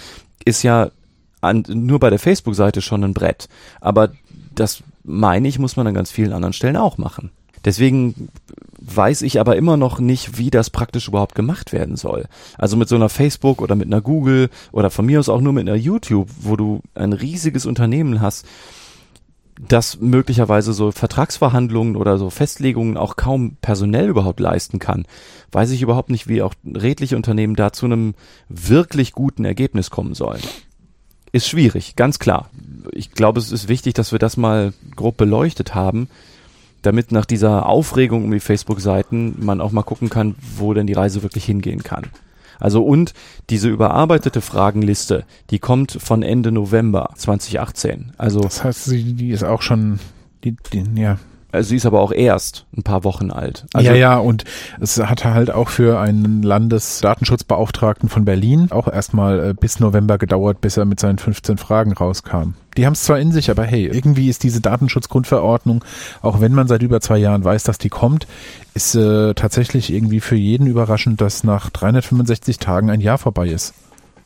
ist 0.44 0.64
ja 0.64 0.90
an, 1.40 1.64
nur 1.68 2.00
bei 2.00 2.10
der 2.10 2.18
Facebook-Seite 2.18 2.82
schon 2.82 3.04
ein 3.04 3.14
Brett. 3.14 3.48
Aber 3.80 4.10
das 4.56 4.82
meine 5.04 5.46
ich, 5.46 5.60
muss 5.60 5.76
man 5.76 5.86
an 5.86 5.94
ganz 5.94 6.10
vielen 6.10 6.32
anderen 6.32 6.52
Stellen 6.52 6.76
auch 6.76 6.98
machen. 6.98 7.30
Deswegen 7.64 8.28
weiß 8.80 9.22
ich 9.22 9.40
aber 9.40 9.56
immer 9.56 9.76
noch 9.76 9.98
nicht, 9.98 10.38
wie 10.38 10.50
das 10.50 10.70
praktisch 10.70 11.08
überhaupt 11.08 11.34
gemacht 11.34 11.72
werden 11.72 11.96
soll. 11.96 12.26
Also 12.58 12.76
mit 12.76 12.88
so 12.88 12.96
einer 12.96 13.08
Facebook 13.08 13.60
oder 13.60 13.74
mit 13.74 13.86
einer 13.86 14.00
Google 14.00 14.50
oder 14.72 14.90
von 14.90 15.06
mir 15.06 15.20
aus 15.20 15.28
auch 15.28 15.40
nur 15.40 15.52
mit 15.52 15.68
einer 15.68 15.76
YouTube, 15.76 16.28
wo 16.40 16.56
du 16.56 16.80
ein 16.94 17.12
riesiges 17.12 17.66
Unternehmen 17.66 18.20
hast, 18.20 18.46
das 19.68 20.00
möglicherweise 20.00 20.72
so 20.72 20.90
Vertragsverhandlungen 20.90 21.96
oder 21.96 22.18
so 22.18 22.30
Festlegungen 22.30 22.96
auch 22.96 23.16
kaum 23.16 23.56
personell 23.60 24.08
überhaupt 24.08 24.40
leisten 24.40 24.78
kann, 24.78 25.06
weiß 25.52 25.70
ich 25.70 25.82
überhaupt 25.82 26.10
nicht, 26.10 26.26
wie 26.28 26.42
auch 26.42 26.54
redliche 26.64 27.16
Unternehmen 27.16 27.54
da 27.54 27.72
zu 27.72 27.86
einem 27.86 28.14
wirklich 28.48 29.12
guten 29.12 29.44
Ergebnis 29.44 29.90
kommen 29.90 30.14
sollen. 30.14 30.42
Ist 31.30 31.48
schwierig, 31.48 31.96
ganz 31.96 32.18
klar. 32.18 32.50
Ich 32.92 33.12
glaube, 33.12 33.40
es 33.40 33.52
ist 33.52 33.68
wichtig, 33.68 33.94
dass 33.94 34.12
wir 34.12 34.18
das 34.18 34.36
mal 34.36 34.72
grob 34.96 35.16
beleuchtet 35.16 35.74
haben, 35.74 36.08
damit 36.86 37.12
nach 37.12 37.24
dieser 37.24 37.66
Aufregung 37.66 38.24
um 38.24 38.30
die 38.30 38.40
Facebook-Seiten 38.40 39.44
man 39.44 39.60
auch 39.60 39.72
mal 39.72 39.82
gucken 39.82 40.10
kann, 40.10 40.34
wo 40.56 40.74
denn 40.74 40.86
die 40.86 40.92
Reise 40.92 41.22
wirklich 41.22 41.44
hingehen 41.44 41.82
kann. 41.82 42.06
Also 42.60 42.84
und 42.84 43.14
diese 43.50 43.68
überarbeitete 43.68 44.40
Fragenliste, 44.40 45.24
die 45.50 45.58
kommt 45.58 45.92
von 45.92 46.22
Ende 46.22 46.52
November 46.52 47.10
2018. 47.16 48.12
Also 48.16 48.40
das 48.40 48.62
heißt, 48.62 48.90
die 48.90 49.30
ist 49.30 49.44
auch 49.44 49.62
schon 49.62 49.98
die, 50.44 50.56
die 50.72 50.84
ja 51.00 51.18
sie 51.62 51.76
ist 51.76 51.86
aber 51.86 52.00
auch 52.00 52.12
erst 52.12 52.66
ein 52.76 52.82
paar 52.82 53.04
Wochen 53.04 53.30
alt. 53.30 53.66
Also 53.72 53.90
ja, 53.90 53.94
ja, 53.96 54.18
und 54.18 54.44
es 54.80 54.98
hat 54.98 55.24
halt 55.24 55.50
auch 55.50 55.68
für 55.68 56.00
einen 56.00 56.42
Landesdatenschutzbeauftragten 56.42 58.08
von 58.08 58.24
Berlin 58.24 58.68
auch 58.70 58.88
erstmal 58.88 59.50
äh, 59.50 59.54
bis 59.54 59.80
November 59.80 60.18
gedauert, 60.18 60.60
bis 60.60 60.76
er 60.76 60.84
mit 60.84 61.00
seinen 61.00 61.18
15 61.18 61.58
Fragen 61.58 61.92
rauskam. 61.92 62.54
Die 62.76 62.86
haben 62.86 62.94
es 62.94 63.04
zwar 63.04 63.20
in 63.20 63.30
sich, 63.30 63.50
aber 63.50 63.64
hey, 63.64 63.86
irgendwie 63.86 64.28
ist 64.28 64.42
diese 64.42 64.60
Datenschutzgrundverordnung, 64.60 65.84
auch 66.22 66.40
wenn 66.40 66.52
man 66.52 66.66
seit 66.66 66.82
über 66.82 67.00
zwei 67.00 67.18
Jahren 67.18 67.44
weiß, 67.44 67.62
dass 67.62 67.78
die 67.78 67.88
kommt, 67.88 68.26
ist 68.74 68.94
äh, 68.96 69.34
tatsächlich 69.34 69.92
irgendwie 69.92 70.20
für 70.20 70.36
jeden 70.36 70.66
überraschend, 70.66 71.20
dass 71.20 71.44
nach 71.44 71.70
365 71.70 72.58
Tagen 72.58 72.90
ein 72.90 73.00
Jahr 73.00 73.18
vorbei 73.18 73.48
ist. 73.48 73.74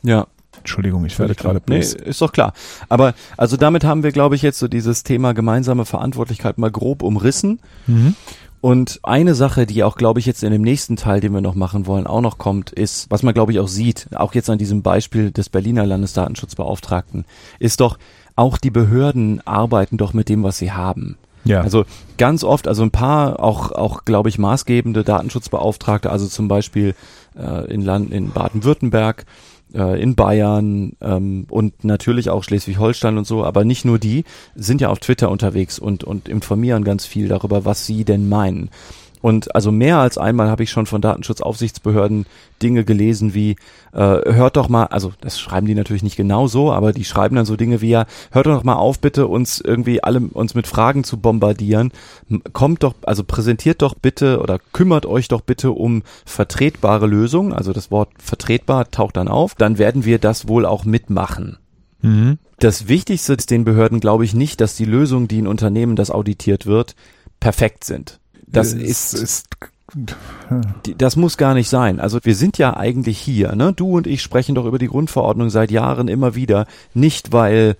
Ja, 0.01 0.27
Entschuldigung, 0.69 1.03
ich 1.05 1.17
werde 1.17 1.33
gerade 1.33 1.59
Nee, 1.67 1.79
bloß. 1.79 1.93
ist 1.93 2.21
doch 2.21 2.31
klar. 2.31 2.53
Aber 2.89 3.15
also 3.37 3.57
damit 3.57 3.83
haben 3.83 4.03
wir, 4.03 4.11
glaube 4.11 4.35
ich, 4.35 4.43
jetzt 4.43 4.59
so 4.59 4.67
dieses 4.67 5.01
Thema 5.01 5.33
gemeinsame 5.33 5.83
Verantwortlichkeit 5.83 6.59
mal 6.59 6.69
grob 6.69 7.01
umrissen. 7.01 7.59
Mhm. 7.87 8.15
Und 8.61 8.99
eine 9.01 9.33
Sache, 9.33 9.65
die 9.65 9.83
auch, 9.83 9.95
glaube 9.95 10.19
ich, 10.19 10.27
jetzt 10.27 10.43
in 10.43 10.51
dem 10.51 10.61
nächsten 10.61 10.95
Teil, 10.95 11.21
den 11.21 11.33
wir 11.33 11.41
noch 11.41 11.55
machen 11.55 11.87
wollen, 11.87 12.05
auch 12.05 12.21
noch 12.21 12.37
kommt, 12.37 12.71
ist, 12.71 13.09
was 13.09 13.23
man, 13.23 13.33
glaube 13.33 13.51
ich, 13.51 13.59
auch 13.59 13.67
sieht, 13.67 14.09
auch 14.15 14.35
jetzt 14.35 14.49
an 14.49 14.59
diesem 14.59 14.83
Beispiel 14.83 15.31
des 15.31 15.49
Berliner 15.49 15.87
Landesdatenschutzbeauftragten, 15.87 17.25
ist 17.57 17.79
doch, 17.79 17.97
auch 18.35 18.57
die 18.57 18.69
Behörden 18.69 19.41
arbeiten 19.45 19.97
doch 19.97 20.13
mit 20.13 20.29
dem, 20.29 20.43
was 20.43 20.59
sie 20.59 20.71
haben. 20.71 21.17
Ja. 21.49 21.61
Also 21.61 21.85
ganz 22.17 22.43
oft, 22.43 22.67
also 22.67 22.83
ein 22.83 22.91
paar 22.91 23.43
auch, 23.43 23.71
auch 23.71 24.05
glaube 24.05 24.29
ich, 24.29 24.37
maßgebende 24.37 25.03
Datenschutzbeauftragte, 25.03 26.11
also 26.11 26.27
zum 26.27 26.47
Beispiel 26.47 26.93
äh, 27.35 27.71
in 27.73 27.81
Land, 27.81 28.11
in 28.11 28.29
Baden-Württemberg, 28.31 29.25
äh, 29.73 29.99
in 29.99 30.13
Bayern 30.13 30.93
ähm, 31.01 31.47
und 31.49 31.83
natürlich 31.83 32.29
auch 32.29 32.43
Schleswig-Holstein 32.43 33.17
und 33.17 33.25
so, 33.25 33.43
aber 33.43 33.65
nicht 33.65 33.83
nur 33.83 33.97
die, 33.97 34.25
sind 34.53 34.79
ja 34.79 34.89
auf 34.89 34.99
Twitter 34.99 35.31
unterwegs 35.31 35.79
und, 35.79 36.03
und 36.03 36.29
informieren 36.29 36.83
ganz 36.83 37.07
viel 37.07 37.27
darüber, 37.27 37.65
was 37.65 37.87
sie 37.87 38.03
denn 38.05 38.29
meinen. 38.29 38.69
Und 39.21 39.53
also 39.53 39.71
mehr 39.71 39.97
als 39.97 40.17
einmal 40.17 40.49
habe 40.49 40.63
ich 40.63 40.69
schon 40.69 40.85
von 40.85 41.01
Datenschutzaufsichtsbehörden 41.01 42.25
Dinge 42.61 42.85
gelesen 42.85 43.33
wie, 43.33 43.57
äh, 43.91 43.97
hört 43.97 44.57
doch 44.57 44.69
mal, 44.69 44.85
also 44.85 45.13
das 45.21 45.39
schreiben 45.39 45.67
die 45.67 45.75
natürlich 45.75 46.03
nicht 46.03 46.15
genau 46.15 46.47
so, 46.47 46.71
aber 46.71 46.93
die 46.93 47.03
schreiben 47.03 47.35
dann 47.35 47.45
so 47.45 47.55
Dinge 47.55 47.81
wie, 47.81 47.89
ja, 47.89 48.05
hört 48.31 48.45
doch 48.45 48.63
mal 48.63 48.75
auf, 48.75 48.99
bitte 48.99 49.27
uns 49.27 49.59
irgendwie 49.59 50.03
alle 50.03 50.21
uns 50.21 50.55
mit 50.55 50.67
Fragen 50.67 51.03
zu 51.03 51.17
bombardieren. 51.17 51.91
Kommt 52.53 52.83
doch, 52.83 52.95
also 53.03 53.23
präsentiert 53.23 53.81
doch 53.81 53.95
bitte 53.95 54.39
oder 54.39 54.59
kümmert 54.71 55.05
euch 55.05 55.27
doch 55.27 55.41
bitte 55.41 55.71
um 55.71 56.03
vertretbare 56.25 57.07
Lösungen. 57.07 57.53
Also 57.53 57.73
das 57.73 57.91
Wort 57.91 58.09
vertretbar 58.19 58.89
taucht 58.89 59.17
dann 59.17 59.27
auf. 59.27 59.55
Dann 59.55 59.77
werden 59.77 60.05
wir 60.05 60.19
das 60.19 60.47
wohl 60.47 60.65
auch 60.65 60.85
mitmachen. 60.85 61.57
Mhm. 62.01 62.37
Das 62.59 62.87
Wichtigste 62.87 63.33
ist 63.33 63.51
den 63.51 63.65
Behörden, 63.65 63.99
glaube 63.99 64.25
ich, 64.25 64.33
nicht, 64.33 64.61
dass 64.61 64.75
die 64.75 64.85
Lösungen, 64.85 65.27
die 65.27 65.39
in 65.39 65.47
Unternehmen, 65.47 65.95
das 65.95 66.11
auditiert 66.11 66.65
wird, 66.65 66.95
perfekt 67.39 67.83
sind. 67.83 68.18
Das 68.51 68.73
Es 68.73 69.13
ist, 69.13 69.13
ist 69.13 69.45
die- 70.85 70.95
das 70.97 71.15
muss 71.15 71.37
gar 71.37 71.53
nicht 71.53 71.69
sein. 71.69 71.99
Also 71.99 72.19
wir 72.23 72.35
sind 72.35 72.57
ja 72.57 72.75
eigentlich 72.77 73.17
hier, 73.17 73.55
ne? 73.55 73.73
Du 73.73 73.97
und 73.97 74.07
ich 74.07 74.21
sprechen 74.21 74.55
doch 74.55 74.65
über 74.65 74.77
die 74.79 74.87
Grundverordnung 74.87 75.49
seit 75.49 75.71
Jahren 75.71 76.07
immer 76.07 76.35
wieder, 76.35 76.67
nicht 76.93 77.31
weil 77.31 77.75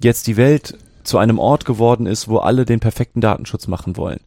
jetzt 0.00 0.26
die 0.26 0.36
Welt 0.36 0.76
zu 1.04 1.18
einem 1.18 1.38
Ort 1.38 1.64
geworden 1.64 2.06
ist, 2.06 2.28
wo 2.28 2.38
alle 2.38 2.64
den 2.64 2.80
perfekten 2.80 3.20
Datenschutz 3.20 3.66
machen 3.68 3.96
wollen. 3.96 4.20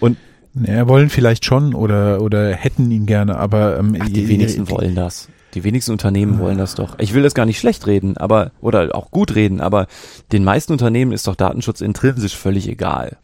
Und 0.00 0.16
Ja, 0.54 0.86
wollen 0.88 1.08
vielleicht 1.08 1.44
schon 1.44 1.74
oder 1.74 2.20
oder 2.20 2.52
hätten 2.52 2.90
ihn 2.90 3.06
gerne, 3.06 3.36
aber 3.36 3.78
ähm, 3.78 3.96
ach, 4.00 4.08
die 4.08 4.28
wenigsten 4.28 4.68
wollen 4.70 4.94
das. 4.94 5.28
Die 5.54 5.62
wenigsten 5.64 5.92
Unternehmen 5.92 6.38
wollen 6.40 6.58
das 6.58 6.74
doch. 6.74 6.98
Ich 6.98 7.14
will 7.14 7.22
das 7.22 7.34
gar 7.34 7.46
nicht 7.46 7.58
schlecht 7.60 7.86
reden, 7.86 8.16
aber 8.16 8.50
oder 8.60 8.94
auch 8.94 9.10
gut 9.12 9.34
reden, 9.36 9.60
aber 9.60 9.86
den 10.32 10.42
meisten 10.44 10.72
Unternehmen 10.72 11.12
ist 11.12 11.26
doch 11.28 11.36
Datenschutz 11.36 11.80
intrinsisch 11.80 12.36
völlig 12.36 12.68
egal. 12.68 13.16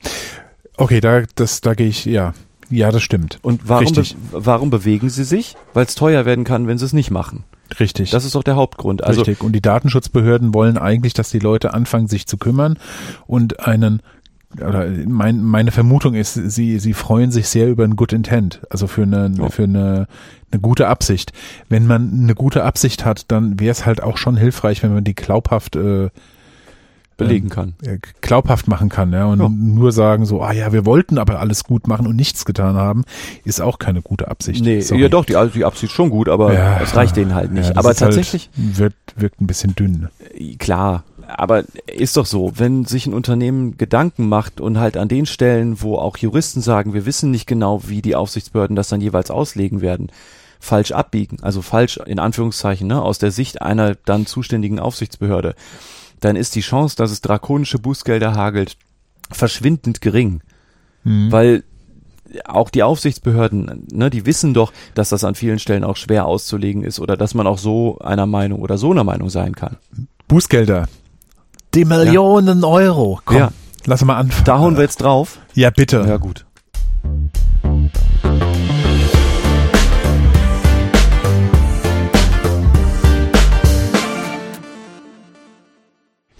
Okay, 0.81 1.01
da 1.01 1.23
das 1.35 1.61
da 1.61 1.75
gehe 1.75 1.89
ich 1.89 2.05
ja. 2.05 2.35
Ja, 2.71 2.93
das 2.93 3.03
stimmt. 3.03 3.39
Und 3.43 3.69
warum, 3.69 3.93
be 3.93 4.05
warum 4.31 4.71
bewegen 4.71 5.11
sie 5.11 5.25
sich? 5.25 5.57
Weil 5.75 5.87
es 5.87 5.97
teuer 5.97 6.25
werden 6.25 6.45
kann, 6.45 6.69
wenn 6.69 6.79
sie 6.79 6.85
es 6.85 6.93
nicht 6.93 7.11
machen. 7.11 7.45
Richtig. 7.81 8.11
Das 8.11 8.25
ist 8.25 8.35
doch 8.35 8.45
der 8.45 8.57
Hauptgrund. 8.57 9.03
Also 9.05 9.23
Richtig. 9.23 9.43
Und 9.43 9.53
die 9.53 9.61
Datenschutzbehörden 9.61 10.55
wollen 10.55 10.79
eigentlich, 10.79 11.13
dass 11.13 11.31
die 11.31 11.39
Leute 11.41 11.75
anfangen, 11.75 12.07
sich 12.09 12.27
zu 12.27 12.37
kümmern 12.37 12.79
und 13.27 13.67
einen 13.67 14.03
oder 14.61 14.87
mein, 15.07 15.45
meine 15.45 15.71
Vermutung 15.71 16.15
ist, 16.15 16.35
sie, 16.35 16.81
sie 16.81 16.93
freuen 16.93 17.31
sich 17.31 17.47
sehr 17.49 17.69
über 17.69 17.85
ein 17.85 17.95
Good 17.95 18.13
Intent, 18.13 18.61
also 18.69 18.89
für 18.89 19.03
eine, 19.03 19.31
Ja. 19.39 19.49
für 19.49 19.63
eine, 19.65 20.09
eine 20.51 20.61
gute 20.61 20.89
Absicht. 20.89 21.33
Wenn 21.69 21.87
man 21.87 22.23
eine 22.25 22.35
gute 22.35 22.65
Absicht 22.65 23.05
hat, 23.05 23.31
dann 23.31 23.61
wäre 23.61 23.71
es 23.71 23.87
halt 23.87 24.03
auch 24.03 24.17
schon 24.17 24.37
hilfreich, 24.37 24.83
wenn 24.83 24.93
man 24.93 25.05
die 25.05 25.15
glaubhaft 25.15 25.77
äh, 25.77 26.11
belegen 27.25 27.49
kann. 27.49 27.75
äh, 27.83 27.99
glaubhaft 28.21 28.69
machen 28.69 28.89
kann, 28.89 29.13
ja, 29.13 29.27
und 29.27 29.41
Ja. 29.41 29.49
nur 29.49 29.93
sagen 29.93 30.27
so, 30.27 30.43
ah 30.43 30.53
ja, 30.53 30.73
wir 30.73 30.85
wollten 30.87 31.19
aber 31.19 31.39
alles 31.41 31.65
gut 31.65 31.87
machen 31.87 32.07
und 32.07 32.17
nichts 32.17 32.45
getan 32.45 32.77
haben, 32.77 33.05
ist 33.45 33.61
auch 33.61 33.79
keine 33.79 34.03
gute 34.03 34.29
Absicht. 34.29 34.65
Nee, 34.65 34.81
Sorry. 34.81 35.03
ja 35.03 35.09
doch, 35.09 35.25
die, 35.25 35.37
also 35.37 35.53
die 35.55 35.65
Absicht 35.65 35.93
schon 35.93 36.11
gut, 36.11 36.29
aber 36.29 36.53
Ja. 36.53 36.81
es 36.81 36.95
reicht 36.97 37.17
denen 37.17 37.35
halt 37.35 37.53
nicht. 37.53 37.71
Ja, 37.71 37.77
aber 37.77 37.89
halt- 37.91 37.99
tatsächlich, 37.99 38.51
wird, 38.57 38.95
wirkt 39.17 39.41
ein 39.41 39.47
bisschen 39.47 39.75
dünn. 39.75 40.09
klar, 40.59 41.05
aber 41.29 41.63
ist 41.87 42.17
doch 42.17 42.27
so, 42.27 42.53
wenn 42.57 42.85
sich 42.85 43.07
ein 43.07 43.15
Unternehmen 43.15 43.77
Gedanken 43.79 44.29
macht 44.29 44.61
und 44.61 44.79
halt 44.81 44.97
an 44.97 45.07
den 45.09 45.27
Stellen, 45.27 45.81
wo 45.81 45.97
auch 45.97 46.17
Juristen 46.17 46.61
sagen, 46.61 46.93
wir 46.93 47.07
wissen 47.07 47.31
nicht 47.31 47.47
genau, 47.47 47.83
wie 47.87 48.03
die 48.03 48.17
Aufsichtsbehörden 48.17 48.75
das 48.75 48.89
dann 48.89 49.01
jeweils 49.01 49.31
auslegen 49.31 49.81
werden, 49.81 50.09
falsch 50.59 50.93
abbiegen, 50.93 51.39
also 51.41 51.63
falsch 51.63 51.99
in 52.05 52.19
Anführungszeichen, 52.19 52.87
ne, 52.89 53.01
aus 53.01 53.19
der 53.19 53.31
Sicht 53.31 53.63
einer 53.63 53.95
dann 54.05 54.27
zuständigen 54.27 54.79
Aufsichtsbehörde, 54.79 55.55
dann 56.21 56.37
ist 56.37 56.55
die 56.55 56.61
Chance, 56.61 56.97
dass 56.97 57.11
es 57.11 57.21
drakonische 57.21 57.79
Bußgelder 57.79 58.35
hagelt, 58.35 58.77
verschwindend 59.31 60.01
gering. 60.01 60.41
Mhm. 61.05 61.33
Weil 61.33 61.65
auch 62.45 62.71
die 62.71 62.83
Aufsichtsbehörden, 62.85 63.87
ne, 63.93 64.09
die 64.11 64.25
wissen 64.27 64.55
doch, 64.55 64.73
dass 64.95 65.09
das 65.09 65.25
an 65.25 65.35
vielen 65.35 65.59
Stellen 65.59 65.83
auch 65.83 65.97
schwer 65.97 66.27
auszulegen 66.27 66.85
ist 66.85 67.01
oder 67.01 67.17
dass 67.17 67.35
man 67.35 67.47
auch 67.47 67.59
so 67.59 67.99
einer 67.99 68.27
Meinung 68.27 68.61
oder 68.61 68.79
so 68.79 68.93
einer 68.93 69.03
Meinung 69.05 69.31
sein 69.31 69.55
kann. 69.57 69.79
Bußgelder. 70.29 70.89
Die 71.75 71.85
Millionen 71.85 72.63
Euro. 72.65 73.21
Komm, 73.25 73.37
Ja. 73.37 73.53
lass 73.87 74.05
mal 74.05 74.17
anfangen. 74.17 74.45
Da 74.45 74.59
hauen 74.59 74.77
wir 74.77 74.83
jetzt 74.83 75.01
drauf. 75.03 75.39
Ja, 75.55 75.71
bitte. 75.71 76.05
Ja, 76.07 76.19
gut. 76.19 76.45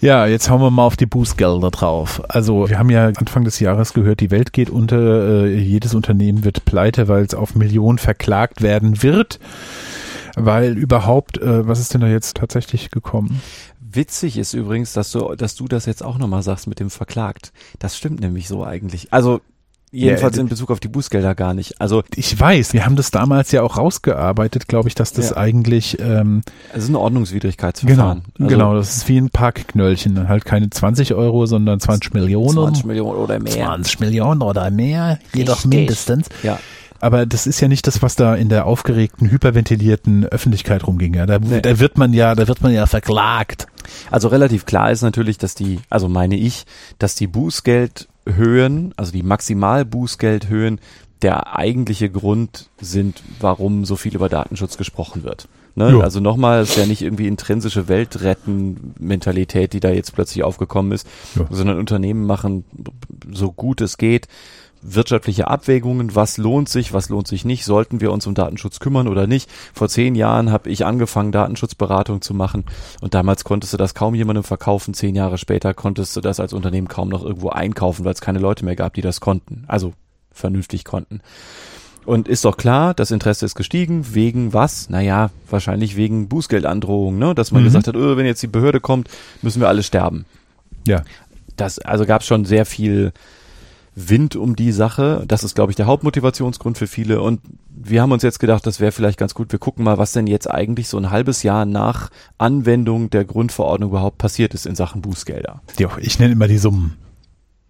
Ja, 0.01 0.25
jetzt 0.25 0.49
hauen 0.49 0.61
wir 0.61 0.71
mal 0.71 0.83
auf 0.83 0.97
die 0.97 1.05
Bußgelder 1.05 1.69
drauf. 1.69 2.23
Also 2.27 2.67
wir 2.67 2.79
haben 2.79 2.89
ja 2.89 3.05
Anfang 3.05 3.43
des 3.43 3.59
Jahres 3.59 3.93
gehört, 3.93 4.19
die 4.19 4.31
Welt 4.31 4.51
geht 4.51 4.71
unter, 4.71 5.45
äh, 5.45 5.55
jedes 5.55 5.93
Unternehmen 5.93 6.43
wird 6.43 6.65
pleite, 6.65 7.07
weil 7.07 7.23
es 7.23 7.35
auf 7.35 7.53
Millionen 7.53 7.99
verklagt 7.99 8.63
werden 8.63 9.03
wird. 9.03 9.39
Weil 10.35 10.75
überhaupt, 10.75 11.37
äh, 11.37 11.67
was 11.67 11.79
ist 11.79 11.93
denn 11.93 12.01
da 12.01 12.07
jetzt 12.07 12.37
tatsächlich 12.37 12.89
gekommen? 12.89 13.43
Witzig 13.79 14.39
ist 14.39 14.53
übrigens, 14.53 14.93
dass 14.93 15.11
du, 15.11 15.35
dass 15.35 15.53
du 15.53 15.67
das 15.67 15.85
jetzt 15.85 16.03
auch 16.03 16.17
nochmal 16.17 16.41
sagst 16.41 16.65
mit 16.65 16.79
dem 16.79 16.89
verklagt. 16.89 17.53
Das 17.77 17.95
stimmt 17.95 18.21
nämlich 18.21 18.47
so 18.47 18.63
eigentlich. 18.63 19.13
Also 19.13 19.41
jedenfalls 19.91 20.35
Ja, 20.37 20.41
in 20.41 20.49
Bezug 20.49 20.71
auf 20.71 20.79
die 20.79 20.87
Bußgelder 20.87 21.35
gar 21.35 21.53
nicht. 21.53 21.79
Also 21.81 22.03
Ich 22.15 22.39
weiß, 22.39 22.73
wir 22.73 22.85
haben 22.85 22.95
das 22.95 23.11
damals 23.11 23.51
ja 23.51 23.61
auch 23.61 23.77
rausgearbeitet, 23.77 24.67
glaube 24.67 24.87
ich, 24.89 24.95
dass 24.95 25.13
das 25.13 25.31
Ja. 25.31 25.37
eigentlich 25.37 25.99
ähm, 25.99 26.41
es 26.71 26.79
ist 26.79 26.83
ein 26.85 26.87
genau, 26.93 27.01
Ordnungswidrigkeitsverfahren. 27.01 28.21
Also 28.39 28.47
genau, 28.49 28.75
das 28.75 28.95
ist 28.97 29.07
wie 29.09 29.17
ein 29.17 29.29
Parkknöllchen, 29.29 30.27
halt 30.27 30.45
keine 30.45 30.69
20 30.69 31.13
Euro, 31.13 31.45
sondern 31.45 31.79
20 31.79 32.13
Millionen. 32.13 32.49
20 32.53 32.85
Millionen 32.85 33.17
oder 33.17 33.39
mehr. 33.39 33.51
20 33.53 33.99
Millionen 33.99 34.41
oder 34.41 34.69
mehr, 34.71 35.19
jedoch 35.33 35.65
mindestens. 35.65 36.27
Ja. 36.43 36.59
Aber 37.03 37.25
das 37.25 37.47
ist 37.47 37.59
ja 37.59 37.67
nicht 37.67 37.87
das, 37.87 38.03
was 38.03 38.15
da 38.15 38.35
in 38.35 38.49
der 38.49 38.67
aufgeregten, 38.67 39.31
hyperventilierten 39.31 40.25
Öffentlichkeit 40.27 40.85
rumging. 40.85 41.15
Ja, 41.15 41.25
da, 41.25 41.39
Nee. 41.39 41.59
da 41.61 41.79
wird 41.79 41.97
man 41.97 42.13
ja, 42.13 42.35
da 42.35 42.47
wird 42.47 42.61
man 42.61 42.71
ja 42.71 42.85
verklagt. 42.85 43.65
Also 44.11 44.27
relativ 44.27 44.65
klar 44.67 44.91
ist 44.91 45.01
natürlich, 45.01 45.39
dass 45.39 45.55
die, 45.55 45.79
also 45.89 46.07
meine 46.07 46.35
ich, 46.37 46.65
dass 46.99 47.15
die 47.15 47.25
Bußgeldhöhen, 48.25 48.93
also 48.97 49.11
die 49.11 49.23
Maximalbußgeldhöhen, 49.23 50.79
der 51.21 51.55
eigentliche 51.55 52.09
Grund 52.09 52.69
sind, 52.79 53.21
warum 53.39 53.85
so 53.85 53.95
viel 53.95 54.15
über 54.15 54.27
Datenschutz 54.29 54.77
gesprochen 54.77 55.23
wird. 55.23 55.47
Ne? 55.75 55.91
Ja. 55.91 55.99
Also 55.99 56.19
nochmal, 56.19 56.61
es 56.61 56.71
ist 56.71 56.77
ja 56.77 56.85
nicht 56.85 57.01
irgendwie 57.01 57.27
intrinsische 57.27 57.87
Weltretten-Mentalität, 57.87 59.73
die 59.73 59.79
da 59.79 59.89
jetzt 59.89 60.13
plötzlich 60.13 60.43
aufgekommen 60.43 60.91
ist, 60.91 61.07
Ja. 61.35 61.45
sondern 61.49 61.77
Unternehmen 61.79 62.25
machen 62.25 62.65
so 63.31 63.51
gut 63.51 63.81
es 63.81 63.97
geht 63.97 64.27
wirtschaftliche 64.83 65.47
Abwägungen, 65.47 66.15
was 66.15 66.37
lohnt 66.37 66.67
sich, 66.69 66.93
was 66.93 67.09
lohnt 67.09 67.27
sich 67.27 67.45
nicht, 67.45 67.65
sollten 67.65 68.01
wir 68.01 68.11
uns 68.11 68.25
um 68.27 68.33
Datenschutz 68.33 68.79
kümmern 68.79 69.07
oder 69.07 69.27
nicht. 69.27 69.49
Vor 69.73 69.89
zehn 69.89 70.15
Jahren 70.15 70.51
habe 70.51 70.69
ich 70.69 70.85
angefangen, 70.85 71.31
Datenschutzberatung 71.31 72.21
zu 72.21 72.33
machen 72.33 72.65
und 73.01 73.13
damals 73.13 73.43
konntest 73.43 73.73
du 73.73 73.77
das 73.77 73.93
kaum 73.93 74.15
jemandem 74.15 74.43
verkaufen. 74.43 74.93
Zehn 74.93 75.15
Jahre 75.15 75.37
später 75.37 75.73
konntest 75.73 76.15
du 76.15 76.21
das 76.21 76.39
als 76.39 76.53
Unternehmen 76.53 76.87
kaum 76.87 77.09
noch 77.09 77.23
irgendwo 77.23 77.49
einkaufen, 77.49 78.05
weil 78.05 78.13
es 78.13 78.21
keine 78.21 78.39
Leute 78.39 78.65
mehr 78.65 78.75
gab, 78.75 78.93
die 78.95 79.01
das 79.01 79.19
konnten, 79.21 79.65
also 79.67 79.93
vernünftig 80.31 80.85
konnten. 80.85 81.21
Und 82.03 82.27
ist 82.27 82.45
doch 82.45 82.57
klar, 82.57 82.95
das 82.95 83.11
Interesse 83.11 83.45
ist 83.45 83.53
gestiegen, 83.53 84.15
wegen 84.15 84.53
was? 84.53 84.89
Naja, 84.89 85.29
wahrscheinlich 85.49 85.95
wegen 85.95 86.27
Bußgeldandrohung, 86.29 87.19
ne? 87.19 87.35
Dass 87.35 87.51
man 87.51 87.61
Mhm. 87.61 87.65
gesagt 87.65 87.87
hat, 87.87 87.95
öh, 87.95 88.17
wenn 88.17 88.25
jetzt 88.25 88.41
die 88.41 88.47
Behörde 88.47 88.79
kommt, 88.79 89.07
müssen 89.43 89.61
wir 89.61 89.67
alle 89.67 89.83
sterben 89.83 90.25
Ja. 90.87 91.03
das, 91.57 91.77
also 91.77 92.07
gab 92.07 92.21
es 92.21 92.27
schon 92.27 92.45
sehr 92.45 92.65
viel 92.65 93.11
Wind 93.95 94.35
um 94.35 94.55
die 94.55 94.71
Sache. 94.71 95.23
Das 95.27 95.43
ist, 95.43 95.53
glaube 95.55 95.71
ich, 95.71 95.75
der 95.75 95.85
Hauptmotivationsgrund 95.85 96.77
für 96.77 96.87
viele. 96.87 97.21
Und 97.21 97.41
wir 97.69 98.01
haben 98.01 98.11
uns 98.11 98.23
jetzt 98.23 98.39
gedacht, 98.39 98.65
das 98.65 98.79
wäre 98.79 98.91
vielleicht 98.91 99.17
ganz 99.17 99.33
gut. 99.33 99.51
Wir 99.51 99.59
gucken 99.59 99.83
mal, 99.83 99.97
was 99.97 100.13
denn 100.13 100.27
jetzt 100.27 100.49
eigentlich 100.49 100.87
so 100.87 100.97
ein 100.97 101.09
halbes 101.11 101.43
Jahr 101.43 101.65
nach 101.65 102.09
Anwendung 102.37 103.09
der 103.09 103.25
Grundverordnung 103.25 103.89
überhaupt 103.89 104.17
passiert 104.17 104.53
ist 104.53 104.65
in 104.65 104.75
Sachen 104.75 105.01
Bußgelder. 105.01 105.61
Ja, 105.77 105.89
ich 105.99 106.19
nenne 106.19 106.33
immer 106.33 106.47
die 106.47 106.57
Summen. 106.57 106.97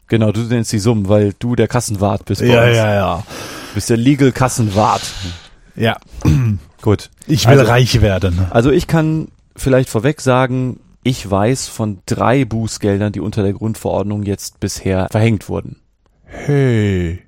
Genau, 0.07 0.31
du 0.31 0.41
nennst 0.41 0.71
die 0.73 0.79
Summen, 0.79 1.07
weil 1.09 1.33
du 1.39 1.55
der 1.55 1.67
Kassenwart 1.69 2.25
bist. 2.25 2.41
Ja, 2.41 2.65
uns. 2.67 2.75
ja, 2.77 2.93
ja. 2.93 3.23
Du 3.69 3.75
bist 3.75 3.89
der 3.89 3.97
Legal 3.97 4.31
Kassenwart. 4.33 5.01
Ja, 5.75 5.97
Gut. 6.81 7.09
ich 7.27 7.47
will 7.47 7.59
Also- 7.59 7.71
reich 7.71 8.01
werden. 8.01 8.45
Also 8.49 8.71
ich 8.71 8.87
kann 8.87 9.29
vielleicht 9.55 9.89
vorweg 9.89 10.19
sagen, 10.21 10.79
ich 11.03 11.29
weiß 11.31 11.67
von 11.67 11.99
drei 12.05 12.45
Bußgeldern, 12.45 13.11
die 13.13 13.21
unter 13.21 13.41
der 13.41 13.53
Grundverordnung 13.53 14.23
jetzt 14.23 14.59
bisher 14.59 15.07
verhängt 15.09 15.47
wurden. 15.49 15.77
Hey, 16.33 17.19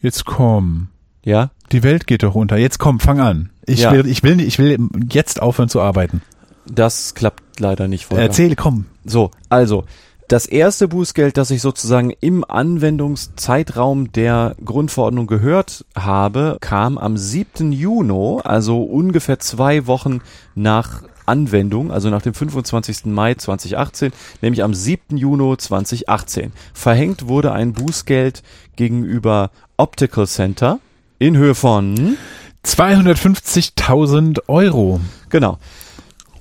jetzt 0.00 0.24
komm. 0.24 0.88
Ja? 1.24 1.50
Die 1.72 1.82
Welt 1.82 2.06
geht 2.06 2.22
doch 2.22 2.34
unter. 2.34 2.56
Jetzt 2.56 2.78
komm, 2.78 3.00
fang 3.00 3.20
an. 3.20 3.50
Ich 3.66 3.80
Ja. 3.80 3.92
will, 3.92 4.06
ich 4.06 4.22
will, 4.22 4.40
ich 4.40 4.58
will 4.58 4.88
jetzt 5.10 5.42
aufhören 5.42 5.68
zu 5.68 5.80
arbeiten. 5.80 6.22
Das 6.66 7.14
klappt 7.14 7.58
leider 7.60 7.88
nicht 7.88 8.06
Volker. 8.06 8.22
Erzähl, 8.22 8.54
komm. 8.56 8.86
So, 9.04 9.30
also 9.48 9.84
das 10.28 10.46
erste 10.46 10.86
Bußgeld, 10.88 11.36
das 11.36 11.50
ich 11.50 11.60
sozusagen 11.60 12.12
im 12.20 12.44
Anwendungszeitraum 12.48 14.12
der 14.12 14.54
Grundverordnung 14.64 15.26
gehört 15.26 15.84
habe, 15.96 16.56
kam 16.60 16.98
am 16.98 17.16
7. 17.16 17.72
Juni, 17.72 18.40
also 18.44 18.82
ungefähr 18.82 19.40
zwei 19.40 19.86
Wochen 19.86 20.20
nach 20.54 21.02
Anwendung, 21.26 21.90
also 21.90 22.10
nach 22.10 22.22
dem 22.22 22.34
25. 22.34 23.06
Mai 23.06 23.34
2018, 23.34 24.12
nämlich 24.40 24.62
am 24.62 24.74
7. 24.74 25.16
Juni 25.16 25.56
2018. 25.56 26.52
Verhängt 26.74 27.28
wurde 27.28 27.52
ein 27.52 27.72
Bußgeld 27.72 28.42
gegenüber 28.76 29.50
Optical 29.76 30.26
Center 30.26 30.80
in 31.18 31.36
Höhe 31.36 31.54
von, 31.54 32.16
250.000 32.64 34.48
Euro. 34.48 35.00
genau, 35.28 35.58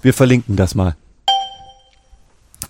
wir 0.01 0.13
verlinken 0.13 0.55
das 0.55 0.75
mal. 0.75 0.95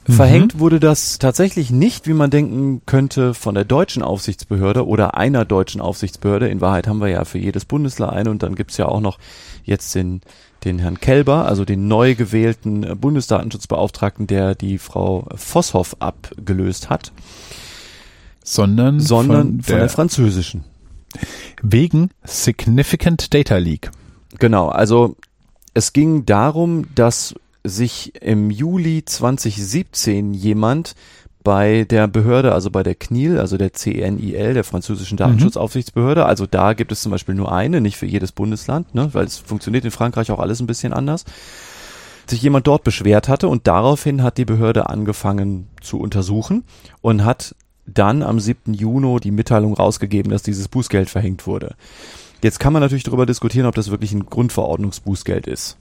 Verhängt 0.09 0.57
wurde 0.57 0.79
das 0.79 1.19
tatsächlich 1.19 1.69
nicht, 1.69 2.07
wie 2.07 2.13
man 2.13 2.31
denken 2.31 2.81
könnte, 2.85 3.33
von 3.33 3.53
der 3.53 3.65
deutschen 3.65 4.01
Aufsichtsbehörde 4.01 4.87
oder 4.87 5.15
einer 5.15 5.45
deutschen 5.45 5.79
Aufsichtsbehörde. 5.79 6.49
In 6.49 6.59
Wahrheit 6.59 6.87
haben 6.87 6.99
wir 6.99 7.07
ja 7.07 7.23
für 7.23 7.37
jedes 7.37 7.65
Bundesland 7.65 8.11
eine 8.11 8.31
und 8.31 8.41
dann 8.41 8.55
gibt's 8.55 8.77
ja 8.77 8.87
auch 8.87 8.99
noch 8.99 9.19
jetzt 9.63 9.93
den, 9.93 10.21
den 10.63 10.79
Herrn 10.79 10.99
Kelber, 10.99 11.45
also 11.45 11.65
den 11.65 11.87
neu 11.87 12.15
gewählten 12.15 12.83
äh, 12.83 12.95
Bundesdatenschutzbeauftragten, 12.95 14.27
der 14.27 14.55
die 14.55 14.77
Frau 14.77 15.27
Vosshoff 15.35 15.95
abgelöst 15.99 16.89
hat, 16.89 17.11
Sondern, 18.43 18.99
sondern 18.99 19.61
von, 19.61 19.61
der, 19.67 19.79
der 19.79 19.89
französischen. 19.89 20.63
wegen 21.61 22.09
Significant 22.23 23.33
Data 23.33 23.57
Leak. 23.57 23.91
Genau, 24.39 24.69
also 24.69 25.15
es 25.73 25.93
ging 25.93 26.25
darum, 26.25 26.85
dass 26.95 27.35
sich 27.63 28.13
im 28.21 28.49
Juli 28.49 29.05
2017 29.05 30.33
jemand 30.33 30.95
bei 31.43 31.85
der 31.89 32.07
Behörde, 32.07 32.53
also 32.53 32.69
bei 32.69 32.83
der 32.83 32.99
CNIL, 32.99 33.39
also 33.39 33.57
der 33.57 33.73
CNIL, 33.73 34.53
der 34.53 34.63
französischen 34.63 35.17
Datenschutzaufsichtsbehörde, 35.17 36.25
also 36.25 36.45
da 36.45 36.73
gibt 36.73 36.91
es 36.91 37.01
zum 37.01 37.11
Beispiel 37.11 37.35
nur 37.35 37.51
eine, 37.51 37.81
nicht 37.81 37.97
für 37.97 38.05
jedes 38.05 38.31
Bundesland, 38.31 38.93
ne, 38.93 39.09
weil 39.13 39.25
es 39.25 39.37
funktioniert 39.37 39.85
in 39.85 39.91
Frankreich 39.91 40.31
auch 40.31 40.39
alles 40.39 40.59
ein 40.59 40.67
bisschen 40.67 40.93
anders, 40.93 41.25
sich 42.27 42.41
jemand 42.41 42.67
dort 42.67 42.83
beschwert 42.83 43.27
hatte 43.27 43.47
und 43.47 43.67
daraufhin 43.67 44.23
hat 44.23 44.37
die 44.37 44.45
Behörde 44.45 44.89
angefangen 44.89 45.67
zu 45.81 45.99
untersuchen 45.99 46.63
und 47.01 47.25
hat 47.25 47.55
dann 47.85 48.23
am 48.23 48.39
7. 48.39 48.73
Juni 48.73 49.19
die 49.19 49.31
Mitteilung 49.31 49.73
rausgegeben, 49.73 50.31
dass 50.31 50.43
dieses 50.43 50.67
Bußgeld 50.67 51.09
verhängt 51.09 51.47
wurde. 51.47 51.75
Jetzt 52.43 52.59
kann 52.59 52.73
man 52.73 52.81
natürlich 52.81 53.03
darüber 53.03 53.25
diskutieren, 53.25 53.65
ob 53.65 53.75
das 53.75 53.91
wirklich 53.91 54.13
ein 54.13 54.25
Grundverordnungsbußgeld 54.25 55.47
ist. 55.47 55.77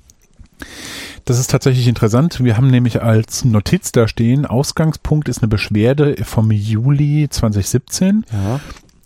Das 1.24 1.38
ist 1.38 1.50
tatsächlich 1.50 1.86
interessant. 1.86 2.42
Wir 2.42 2.56
haben 2.56 2.68
nämlich 2.68 3.02
als 3.02 3.44
Notiz 3.44 3.92
da 3.92 4.08
stehen, 4.08 4.46
Ausgangspunkt 4.46 5.28
ist 5.28 5.42
eine 5.42 5.48
Beschwerde 5.48 6.16
vom 6.24 6.50
Juli 6.50 7.28
2017 7.30 8.24
Ja. 8.32 8.60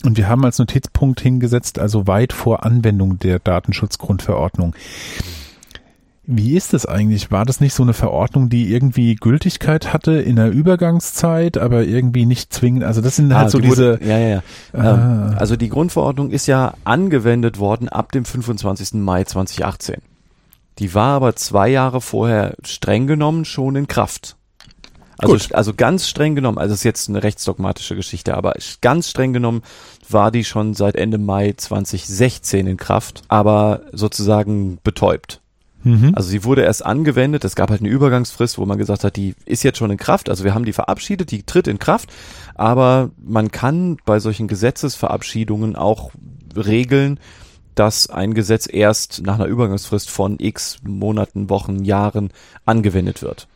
und 0.05 0.17
wir 0.17 0.27
haben 0.27 0.43
als 0.45 0.57
Notizpunkt 0.59 1.19
hingesetzt, 1.21 1.77
also 1.79 2.07
weit 2.07 2.33
vor 2.33 2.63
Anwendung 2.65 3.19
der 3.19 3.39
Datenschutzgrundverordnung. 3.39 4.75
Wie 6.27 6.55
ist 6.57 6.73
das 6.73 6.87
eigentlich? 6.87 7.29
War 7.29 7.45
das 7.45 7.59
nicht 7.61 7.75
so 7.75 7.83
eine 7.83 7.93
Verordnung, 7.93 8.49
die 8.49 8.73
irgendwie 8.73 9.13
Gültigkeit 9.13 9.93
hatte 9.93 10.13
in 10.13 10.37
der 10.37 10.49
Übergangszeit, 10.49 11.59
aber 11.59 11.83
irgendwie 11.83 12.25
nicht 12.25 12.51
zwingend? 12.51 12.83
Also 12.83 13.01
das 13.01 13.17
sind 13.17 13.31
halt 13.35 13.45
Ah, 13.45 13.49
so 13.49 13.59
die 13.59 13.67
diese. 13.69 13.99
wurde, 13.99 13.99
ja, 14.03 14.17
ja, 14.17 14.27
ja. 14.27 14.43
Ah. 14.73 15.35
Also 15.37 15.55
die 15.55 15.69
Grundverordnung 15.69 16.31
ist 16.31 16.47
ja 16.47 16.73
angewendet 16.83 17.59
worden 17.59 17.89
ab 17.89 18.11
dem 18.11 18.25
25. 18.25 18.93
Mai 19.03 19.23
2018. 19.23 19.97
Die 20.79 20.93
war 20.93 21.15
aber 21.15 21.35
zwei 21.35 21.69
Jahre 21.69 22.01
vorher 22.01 22.55
streng 22.63 23.07
genommen 23.07 23.45
schon 23.45 23.75
in 23.75 23.87
Kraft. 23.87 24.35
Also, 25.17 25.33
Gut. 25.33 25.53
also 25.53 25.73
ganz 25.73 26.09
streng 26.09 26.35
genommen, 26.35 26.57
also 26.57 26.73
es 26.73 26.79
ist 26.79 26.83
jetzt 26.83 27.09
eine 27.09 27.23
rechtsdogmatische 27.23 27.95
Geschichte, 27.95 28.35
aber 28.35 28.53
ganz 28.81 29.09
streng 29.09 29.31
genommen 29.31 29.61
war 30.09 30.29
die 30.29 30.43
schon 30.43 30.73
seit 30.73 30.95
Ende 30.95 31.17
Mai 31.17 31.53
2016 31.55 32.67
in 32.67 32.75
Kraft, 32.75 33.23
aber 33.29 33.83
sozusagen 33.93 34.77
betäubt. 34.83 35.41
Mhm. 35.83 36.11
Also 36.15 36.29
sie 36.29 36.43
wurde 36.43 36.63
erst 36.63 36.85
angewendet, 36.85 37.45
es 37.45 37.55
gab 37.55 37.69
halt 37.69 37.79
eine 37.79 37.89
Übergangsfrist, 37.89 38.57
wo 38.57 38.65
man 38.65 38.77
gesagt 38.77 39.05
hat, 39.05 39.15
die 39.15 39.35
ist 39.45 39.63
jetzt 39.63 39.77
schon 39.77 39.91
in 39.91 39.97
Kraft, 39.97 40.29
also 40.29 40.43
wir 40.43 40.53
haben 40.53 40.65
die 40.65 40.73
verabschiedet, 40.73 41.31
die 41.31 41.43
tritt 41.43 41.67
in 41.67 41.79
Kraft, 41.79 42.11
aber 42.55 43.11
man 43.23 43.51
kann 43.51 43.97
bei 44.05 44.19
solchen 44.19 44.49
Gesetzesverabschiedungen 44.49 45.77
auch 45.77 46.11
regeln, 46.55 47.19
dass 47.75 48.09
ein 48.09 48.33
Gesetz 48.33 48.67
erst 48.71 49.21
nach 49.23 49.35
einer 49.35 49.45
Übergangsfrist 49.45 50.09
von 50.09 50.37
x 50.39 50.77
Monaten, 50.83 51.49
Wochen, 51.49 51.83
Jahren 51.83 52.31
angewendet 52.65 53.21
wird. 53.21 53.47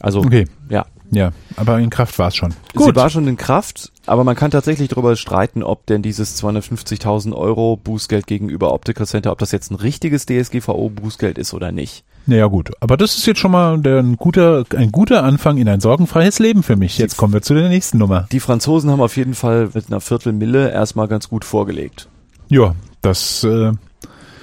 Also 0.00 0.20
Okay, 0.20 0.46
ja, 0.68 0.86
ja, 1.10 1.32
aber 1.56 1.78
in 1.78 1.90
Kraft 1.90 2.18
war 2.18 2.28
es 2.28 2.36
schon. 2.36 2.52
sie 2.74 2.94
war 2.96 3.10
schon 3.10 3.28
in 3.28 3.36
Kraft, 3.36 3.92
aber 4.06 4.24
man 4.24 4.34
kann 4.36 4.50
tatsächlich 4.50 4.88
darüber 4.88 5.16
streiten, 5.16 5.62
ob 5.62 5.86
denn 5.86 6.02
dieses 6.02 6.42
250.000 6.42 7.32
Euro 7.32 7.76
Bußgeld 7.76 8.26
gegenüber 8.26 8.72
Optical 8.72 9.06
Center, 9.06 9.32
ob 9.32 9.38
das 9.38 9.52
jetzt 9.52 9.70
ein 9.70 9.76
richtiges 9.76 10.26
DSGVO-Bußgeld 10.26 11.38
ist 11.38 11.54
oder 11.54 11.72
nicht. 11.72 12.04
Naja 12.26 12.46
gut, 12.46 12.72
aber 12.80 12.96
das 12.96 13.16
ist 13.16 13.26
jetzt 13.26 13.38
schon 13.38 13.52
mal 13.52 13.78
der, 13.78 14.00
ein, 14.00 14.16
guter, 14.16 14.64
ein 14.76 14.90
guter 14.90 15.22
Anfang 15.22 15.58
in 15.58 15.68
ein 15.68 15.80
sorgenfreies 15.80 16.40
Leben 16.40 16.64
für 16.64 16.76
mich. 16.76 16.98
Jetzt 16.98 17.16
kommen 17.16 17.32
wir 17.32 17.42
zu 17.42 17.54
der 17.54 17.68
nächsten 17.68 17.98
Nummer. 17.98 18.26
Die 18.32 18.40
Franzosen 18.40 18.90
haben 18.90 19.00
auf 19.00 19.16
jeden 19.16 19.34
Fall 19.34 19.70
mit 19.74 19.86
einer 19.86 20.00
Viertelmille 20.00 20.70
erstmal 20.72 21.06
ganz 21.06 21.28
gut 21.28 21.44
vorgelegt. 21.44 22.08
Ja, 22.48 22.74
das 23.06 23.44
äh, 23.44 23.72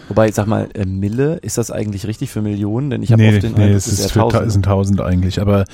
Wobei, 0.09 0.31
sag 0.31 0.47
mal, 0.47 0.69
äh, 0.73 0.85
Mille, 0.85 1.37
ist 1.37 1.57
das 1.57 1.71
eigentlich 1.71 2.05
richtig 2.05 2.29
für 2.29 2.41
Millionen? 2.41 2.89
Denn 2.89 3.03
ich 3.03 3.11
habe 3.11 3.21
nee, 3.21 3.29
oft 3.33 3.43
den 3.43 3.53
nee, 3.53 3.63
Eindruck, 3.63 3.77
es 3.77 3.87
ist 3.87 3.99
ist 3.99 4.11
für 4.11 4.19
tausend. 4.19 4.51
sind 4.51 4.65
tausend 4.65 5.01
eigentlich, 5.01 5.39
aber 5.41 5.65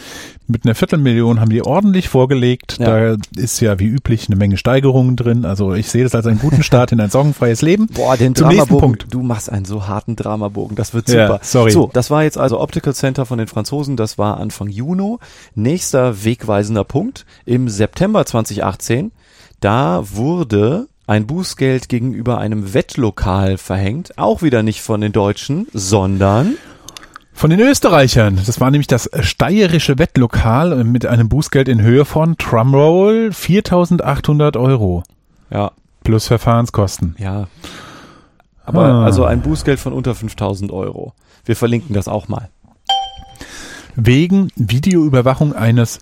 mit 0.48 0.66
einer 0.66 0.76
Viertelmillion 0.76 1.40
haben 1.40 1.50
die 1.50 1.62
ordentlich 1.66 2.10
vorgelegt. 2.10 2.78
Ja. 2.80 3.16
Da 3.16 3.18
ist 3.36 3.60
ja 3.60 3.80
wie 3.80 3.88
üblich 3.88 4.28
eine 4.28 4.36
Menge 4.36 4.58
Steigerungen 4.58 5.16
drin. 5.16 5.46
Also 5.46 5.74
ich 5.74 5.90
sehe 5.90 6.04
das 6.04 6.16
als 6.16 6.28
einen 6.28 6.40
guten 6.40 6.64
Start 6.64 6.92
in 6.92 7.02
ein 7.02 7.10
sorgenfreies 7.10 7.62
Leben. 7.62 7.88
Boah, 7.88 8.18
den 8.18 8.36
Zum 8.36 8.48
nächsten 8.48 8.68
Dramabogen. 8.70 8.98
Punkt. 8.98 9.14
Du 9.14 9.22
machst 9.24 9.52
einen 9.52 9.66
so 9.66 9.88
harten 9.88 10.16
Dramabogen. 10.16 10.76
Das 10.76 10.94
wird 10.94 11.10
Ja, 11.10 11.28
super. 11.28 11.40
sorry. 11.44 11.72
So, 11.72 11.90
das 11.92 12.12
war 12.12 12.24
jetzt 12.24 12.38
also 12.38 12.60
Optical 12.60 12.94
Center 12.94 13.26
von 13.26 13.40
den 13.40 13.48
Franzosen. 13.48 13.98
Das 13.98 14.18
war 14.18 14.40
Anfang 14.40 14.70
Juni. 14.70 15.18
Nächster 15.56 16.24
wegweisender 16.24 16.84
Punkt. 16.84 17.26
Im 17.46 17.68
September 17.68 18.26
2018, 18.26 19.12
da 19.60 20.04
wurde 20.14 20.88
ein 21.10 21.26
Bußgeld 21.26 21.90
gegenüber 21.90 22.38
einem 22.38 22.74
Wettlokal 22.76 23.58
verhängt. 23.58 24.18
Auch 24.20 24.42
wieder 24.44 24.62
nicht 24.62 24.82
von 24.82 25.02
den 25.02 25.12
Deutschen, 25.12 25.68
sondern 25.74 26.56
Von 27.34 27.50
den 27.50 27.60
Österreichern. 27.62 28.40
Das 28.46 28.60
war 28.60 28.70
nämlich 28.70 28.88
das 28.88 29.10
steirische 29.22 29.98
Wettlokal 29.98 30.84
mit 30.84 31.06
einem 31.06 31.28
Bußgeld 31.30 31.68
in 31.70 31.82
Höhe 31.82 32.06
von 32.06 32.36
Drumroll 32.38 33.30
4.800 33.34 34.58
Euro 34.60 35.04
ja, 35.50 35.72
plus 36.04 36.28
Verfahrenskosten. 36.28 37.16
ja. 37.18 37.48
Aber 38.64 38.84
Ah. 38.86 39.04
also 39.06 39.24
ein 39.26 39.42
Bußgeld 39.42 39.80
von 39.80 39.94
unter 39.94 40.14
5000 40.14 40.72
Euro. 40.72 41.14
Wir 41.44 41.56
verlinken 41.56 41.96
das 41.96 42.08
auch 42.08 42.28
mal. 42.28 42.50
Wegen 43.96 44.50
Videoüberwachung 44.56 45.54
eines 45.54 46.00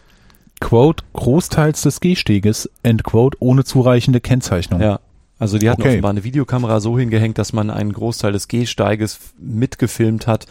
Quote 0.59 1.03
Großteils 1.13 1.81
des 1.83 1.99
Gehsteges 1.99 2.69
End 2.83 3.03
Quote 3.03 3.37
ohne 3.39 3.63
zureichende 3.63 4.19
Kennzeichnung. 4.21 4.81
Ja. 4.81 4.99
Also 5.39 5.59
die 5.59 5.69
hatten 5.69 5.81
Okay. 5.81 5.91
offenbar 5.91 6.11
eine 6.11 6.23
Videokamera 6.23 6.79
so 6.79 6.97
hingehängt, 6.97 7.37
dass 7.37 7.53
man 7.53 7.69
einen 7.69 7.93
Großteil 7.93 8.31
des 8.31 8.47
Gehsteiges 8.47 9.19
mitgefilmt 9.39 10.25
hat, 10.25 10.47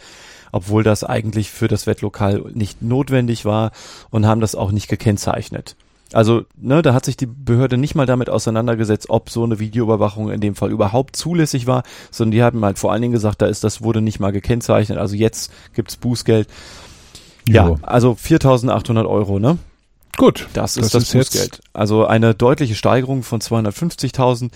obwohl 0.53 0.83
das 0.83 1.03
eigentlich 1.03 1.51
für 1.51 1.67
das 1.67 1.87
Wettlokal 1.87 2.45
nicht 2.53 2.81
notwendig 2.81 3.43
war 3.43 3.71
und 4.11 4.25
haben 4.25 4.39
das 4.39 4.55
auch 4.55 4.71
nicht 4.71 4.87
gekennzeichnet. 4.87 5.75
Also, 6.13 6.43
ne, 6.55 6.81
da 6.81 6.93
hat 6.93 7.03
sich 7.03 7.17
die 7.17 7.25
Behörde 7.25 7.75
nicht 7.75 7.93
mal 7.95 8.05
damit 8.05 8.29
auseinandergesetzt, 8.29 9.09
ob 9.09 9.29
so 9.29 9.43
eine 9.43 9.59
Videoüberwachung 9.59 10.31
in 10.31 10.39
dem 10.39 10.55
Fall 10.55 10.71
überhaupt 10.71 11.17
zulässig 11.17 11.67
war, 11.67 11.83
sondern 12.11 12.31
die 12.31 12.43
haben 12.43 12.63
halt 12.63 12.79
vor 12.79 12.93
allen 12.93 13.01
Dingen 13.01 13.11
gesagt, 13.11 13.41
da 13.41 13.45
ist, 13.47 13.65
das 13.65 13.81
wurde 13.81 13.99
nicht 13.99 14.21
mal 14.21 14.31
gekennzeichnet, 14.31 14.97
also 14.97 15.15
jetzt 15.17 15.51
gibt's 15.73 15.97
Bußgeld. 15.97 16.47
Ja, 17.49 17.67
Jo. 17.67 17.77
also 17.81 18.13
4.800 18.13 19.05
Euro, 19.05 19.37
ne? 19.39 19.57
Gut. 20.17 20.47
Das 20.53 20.77
ist 20.77 20.93
das, 20.93 21.03
ist 21.03 21.13
Bußgeld. 21.13 21.61
Also 21.73 22.05
eine 22.05 22.33
deutliche 22.33 22.75
Steigerung 22.75 23.21
von 23.21 23.39
250.000 23.39 24.49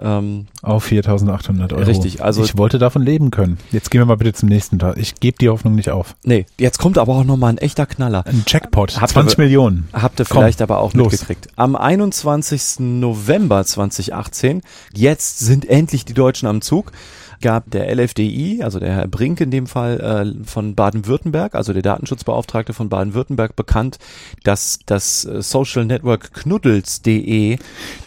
ähm, 0.00 0.46
auf 0.62 0.86
4.800 0.86 1.72
Euro. 1.72 1.82
Richtig. 1.82 2.22
Also 2.22 2.44
ich 2.44 2.56
wollte 2.56 2.78
davon 2.78 3.02
leben 3.02 3.32
können. 3.32 3.58
Jetzt 3.72 3.90
gehen 3.90 4.00
wir 4.00 4.06
mal 4.06 4.16
bitte 4.16 4.32
zum 4.32 4.48
nächsten 4.48 4.78
Tag. 4.78 4.96
Ich 4.96 5.16
gebe 5.16 5.36
die 5.38 5.48
Hoffnung 5.48 5.74
nicht 5.74 5.90
auf. 5.90 6.14
Nee, 6.22 6.46
jetzt 6.58 6.78
kommt 6.78 6.98
aber 6.98 7.16
auch 7.16 7.24
noch 7.24 7.36
mal 7.36 7.48
ein 7.48 7.58
echter 7.58 7.84
Knaller. 7.84 8.24
Ein 8.26 8.44
Jackpot. 8.46 9.00
Habt 9.00 9.12
20 9.12 9.36
ihr, 9.36 9.44
Millionen. 9.44 9.88
Habt 9.92 10.20
ihr 10.20 10.24
vielleicht 10.24 10.62
aber 10.62 10.78
auch 10.78 10.94
los. 10.94 11.10
mitgekriegt. 11.10 11.48
Am 11.56 11.74
21. 11.74 12.78
November 12.78 13.64
2018, 13.64 14.62
jetzt 14.94 15.40
sind 15.40 15.68
endlich 15.68 16.04
die 16.04 16.14
Deutschen 16.14 16.46
am 16.46 16.60
Zug 16.60 16.92
gab 17.40 17.70
der 17.70 17.94
LFDI, 17.94 18.62
also 18.62 18.78
der 18.78 18.94
Herr 18.94 19.08
Brink 19.08 19.40
in 19.40 19.50
dem 19.50 19.66
Fall 19.66 20.00
äh, 20.00 20.44
von 20.44 20.74
Baden-Württemberg, 20.74 21.54
also 21.54 21.72
der 21.72 21.82
Datenschutzbeauftragte 21.82 22.72
von 22.72 22.88
Baden-Württemberg, 22.88 23.56
bekannt, 23.56 23.98
dass 24.44 24.80
das 24.86 25.24
äh, 25.24 25.42
Social 25.42 25.84
Network 25.84 26.32
knuddels.de 26.34 27.58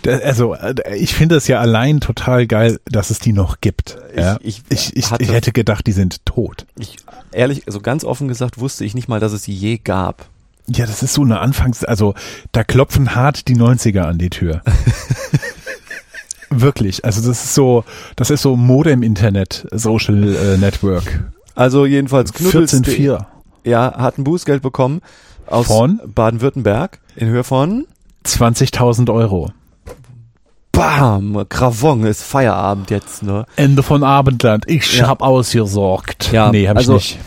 also 0.08 0.56
äh, 0.56 0.76
ich 0.96 1.14
finde 1.14 1.36
es 1.36 1.48
ja 1.48 1.60
allein 1.60 2.00
total 2.00 2.48
geil, 2.48 2.80
dass 2.86 3.10
es 3.10 3.20
die 3.20 3.34
noch 3.34 3.62
gibt. 3.62 3.98
Ja? 4.16 4.38
Ich, 4.42 4.64
ich, 4.70 4.96
ich, 4.96 5.12
hatte, 5.12 5.24
ich 5.24 5.32
hätte 5.32 5.52
gedacht, 5.52 5.86
die 5.88 5.92
sind 5.92 6.26
tot. 6.26 6.66
Ich 6.78 6.98
ehrlich, 7.32 7.68
also 7.68 7.82
ganz 7.82 8.04
offen 8.04 8.28
gesagt, 8.28 8.60
wusste 8.60 8.86
ich 8.86 8.96
nicht 8.96 9.08
mal, 9.08 9.20
dass 9.20 9.34
es 9.34 9.44
die 9.44 9.56
je 9.56 9.78
gab. 9.78 10.28
Ja, 10.68 10.86
das 10.86 11.04
ist 11.04 11.14
so 11.14 11.24
eine 11.24 11.40
Anfangs, 11.40 11.84
also 11.84 12.14
da 12.52 12.64
klopfen 12.64 13.16
hart 13.16 13.48
die 13.48 13.56
90er 13.56 14.02
an 14.02 14.18
die 14.18 14.30
Tür. 14.30 14.62
Wirklich. 16.52 17.04
Also 17.06 17.28
das 17.28 17.44
ist 17.46 17.56
so, 17.56 17.84
das 18.16 18.30
ist 18.30 18.42
so 18.42 18.56
Modem-Internet, 18.56 19.68
Social 19.72 20.36
äh, 20.36 20.58
Network. 20.58 21.32
Also 21.56 21.86
jedenfalls 21.86 22.34
Knuddels 22.34 22.74
14.4. 22.74 23.26
Ja, 23.64 23.94
hat 23.98 24.18
ein 24.18 24.24
Bußgeld 24.24 24.62
bekommen 24.62 25.02
aus 25.48 25.68
von 25.68 26.02
Baden-Württemberg 26.06 27.00
in 27.16 27.28
Höhe 27.28 27.44
von 27.44 27.86
20.000 28.26 29.14
Euro. 29.14 29.52
Bam, 30.72 31.46
Gravon 31.50 32.06
ist 32.06 32.24
Feierabend 32.24 32.90
jetzt, 32.92 33.24
ne? 33.24 33.46
Ende 33.56 33.84
von 33.84 34.04
Abendland. 34.04 34.66
Ich 34.68 34.98
ja. 34.98 35.08
hab 35.08 35.22
ausgesorgt. 35.22 36.32
Ja, 36.32 36.52
nee, 36.52 36.68
hab 36.68 36.78
also, 36.78 36.96
ich 36.96 37.18
nicht. 37.18 37.20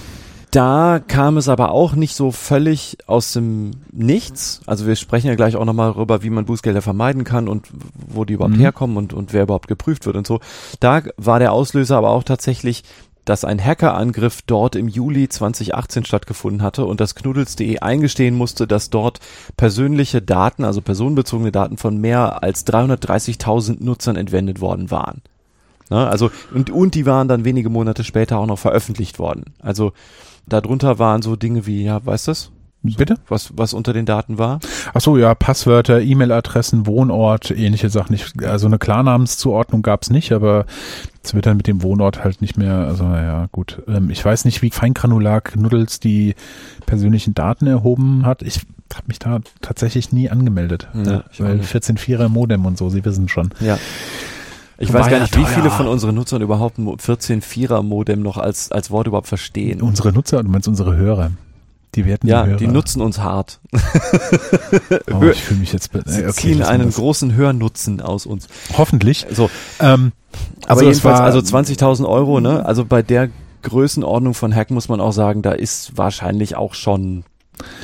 Da 0.55 1.01
kam 1.01 1.37
es 1.37 1.49
aber 1.49 1.73
auch 1.73 1.97
nicht 1.97 2.15
so 2.15 2.31
völlig 2.31 2.99
aus 3.09 3.33
dem 3.33 3.73
Nichts. 3.91 4.61
Also 4.67 4.87
wir 4.87 4.95
sprechen 4.95 5.27
ja 5.27 5.35
gleich 5.35 5.57
auch 5.57 5.65
nochmal 5.65 5.95
darüber, 5.95 6.23
wie 6.23 6.31
man 6.31 6.45
Bußgelder 6.45 6.81
vermeiden 6.81 7.25
kann 7.25 7.49
und 7.49 7.67
wo 7.95 8.25
die 8.25 8.35
überhaupt 8.35 8.55
mhm. 8.55 8.61
herkommen 8.61 8.97
und, 8.97 9.13
und 9.13 9.33
wer 9.33 9.43
überhaupt 9.43 9.67
geprüft 9.67 10.07
wird 10.07 10.15
und 10.15 10.29
so. 10.29 10.39
Da 10.79 11.03
war 11.17 11.41
der 11.41 11.51
Auslöser 11.51 11.97
aber 11.97 12.11
auch 12.11 12.23
tatsächlich, 12.23 12.85
dass 13.25 13.45
ein 13.45 13.59
Hackerangriff 13.59 14.43
dort 14.43 14.77
im 14.77 14.87
Juli 14.87 15.29
2018 15.29 16.05
stattgefunden 16.05 16.63
hatte 16.63 16.85
und 16.85 17.01
das 17.01 17.17
Knuddels.de 17.17 17.81
eingestehen 17.81 18.37
musste, 18.37 18.69
dass 18.69 18.91
dort 18.91 19.19
persönliche 19.57 20.23
Daten, 20.23 20.63
also 20.63 20.83
personenbezogene 20.83 21.51
Daten 21.51 21.79
von 21.79 22.01
mehr 22.01 22.45
als 22.45 22.65
330.000 22.65 23.83
Nutzern 23.83 24.15
entwendet 24.15 24.61
worden 24.61 24.93
waren. 24.93 25.21
Ne? 25.91 26.07
Also 26.07 26.31
und, 26.55 26.71
und 26.71 26.95
die 26.95 27.07
waren 27.07 27.27
dann 27.27 27.45
wenige 27.45 27.71
Monate 27.71 28.05
später 28.05 28.39
auch 28.39 28.47
noch 28.47 28.59
veröffentlicht 28.61 29.19
worden. 29.19 29.47
Also 29.59 29.93
Darunter 30.47 30.99
waren 30.99 31.23
so 31.23 31.37
Dinge 31.37 31.67
wie, 31.67 31.85
ja, 31.85 32.05
weißt 32.05 32.27
du 32.27 32.31
das? 32.31 32.51
Bitte? 32.85 33.15
Was, 33.29 33.57
was 33.57 33.73
unter 33.73 33.95
den 33.95 34.05
Daten 34.05 34.37
war? 34.37 34.61
Ach 34.93 35.01
so, 35.01 35.17
ja, 35.17 35.35
Passwörter, 35.35 36.03
E-Mail-Adressen, 36.03 36.87
Wohnort, 36.87 37.51
ähnliche 37.51 37.89
Sachen. 37.89 38.13
Ich, 38.13 38.27
also 38.45 38.67
eine 38.67 38.79
Klarnamenszuordnung 38.79 39.81
gab's 39.81 40.11
nicht, 40.11 40.33
aber 40.33 40.67
es 41.23 41.33
wird 41.33 41.47
dann 41.47 41.57
mit 41.57 41.67
dem 41.67 41.83
Wohnort 41.83 42.23
halt 42.23 42.43
nicht 42.43 42.59
mehr, 42.59 42.75
also 42.75 43.05
ja, 43.05 43.47
gut. 43.53 43.83
Ähm, 43.89 44.11
ich 44.11 44.23
weiß 44.23 44.45
nicht, 44.45 44.61
wie 44.61 44.71
feingranular 44.71 45.41
Knuddels 45.41 45.99
die 45.99 46.35
persönlichen 46.85 47.33
Daten 47.33 47.67
erhoben 47.67 48.27
hat. 48.27 48.43
Ich 48.43 48.61
habe 48.95 49.07
mich 49.07 49.19
da 49.19 49.41
tatsächlich 49.63 50.13
nie 50.13 50.29
angemeldet. 50.29 50.89
Ja, 50.93 51.25
weil 51.39 51.61
14.4er 51.61 52.29
Modem 52.29 52.67
und 52.67 52.77
so, 52.77 52.91
Sie 52.91 53.03
wissen 53.05 53.29
schon. 53.29 53.49
Ja. 53.61 53.79
Ich 54.79 54.93
weiß 54.93 55.09
gar 55.09 55.21
nicht, 55.21 55.37
wie 55.37 55.45
viele 55.45 55.71
von 55.71 55.87
unseren 55.87 56.15
Nutzern 56.15 56.43
überhaupt 56.43 56.79
ein 56.79 56.87
14.4er 56.87 57.83
Modem 57.83 58.23
noch 58.23 58.39
als, 58.39 58.73
als 58.73 58.91
Wort 58.91 59.07
überhaupt 59.07 59.29
verstehen. 59.29 59.81
Unsere 59.83 60.13
Nutzer, 60.13 60.43
du 60.43 60.51
meinst 60.51 60.69
unsere 60.69 60.97
Hörer. 60.97 61.31
Die 61.95 62.05
werden 62.05 62.29
ja, 62.29 62.45
die, 62.47 62.57
die 62.57 62.67
nutzen 62.67 63.01
uns 63.01 63.19
hart. 63.21 63.61
oh, 65.13 65.23
ich 65.23 65.43
fühle 65.43 65.61
mich 65.61 65.73
jetzt. 65.73 65.91
Sie 66.07 66.25
okay, 66.25 66.33
ziehen 66.33 66.63
einen 66.63 66.91
großen 66.91 67.35
Hörnutzen 67.35 68.01
aus 68.01 68.27
uns. 68.27 68.49
Hoffentlich. 68.77 69.27
So, 69.31 69.49
ähm, 69.79 70.11
aber 70.63 70.71
also 70.81 70.85
jedenfalls, 70.87 71.21
also 71.21 71.39
20.000 71.39 72.09
Euro, 72.09 72.41
ne? 72.41 72.67
Also 72.67 72.85
bei 72.85 73.03
der 73.03 73.29
Größenordnung 73.63 74.35
von 74.35 74.55
Hack 74.55 74.71
muss 74.71 74.89
man 74.89 75.01
auch 75.01 75.13
sagen, 75.13 75.43
da 75.43 75.53
ist 75.53 75.97
wahrscheinlich 75.97 76.57
auch 76.57 76.75
schon 76.75 77.25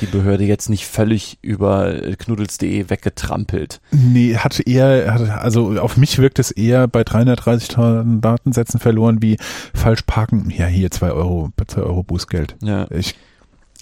die 0.01 0.05
Behörde 0.05 0.43
jetzt 0.43 0.69
nicht 0.69 0.85
völlig 0.85 1.37
über 1.41 1.93
knuddels.de 2.17 2.89
weggetrampelt. 2.89 3.81
Nee, 3.91 4.35
hat 4.37 4.59
eher, 4.59 5.39
also 5.41 5.79
auf 5.79 5.97
mich 5.97 6.17
wirkt 6.17 6.39
es 6.39 6.51
eher 6.51 6.87
bei 6.87 7.01
330.000 7.01 8.21
Datensätzen 8.21 8.79
verloren 8.79 9.21
wie 9.21 9.37
falsch 9.73 10.03
parken. 10.03 10.51
Ja, 10.55 10.65
hier 10.65 10.91
zwei 10.91 11.11
Euro, 11.11 11.51
zwei 11.67 11.81
Euro 11.81 12.03
Bußgeld. 12.03 12.55
Ja. 12.61 12.87
Ich 12.91 13.15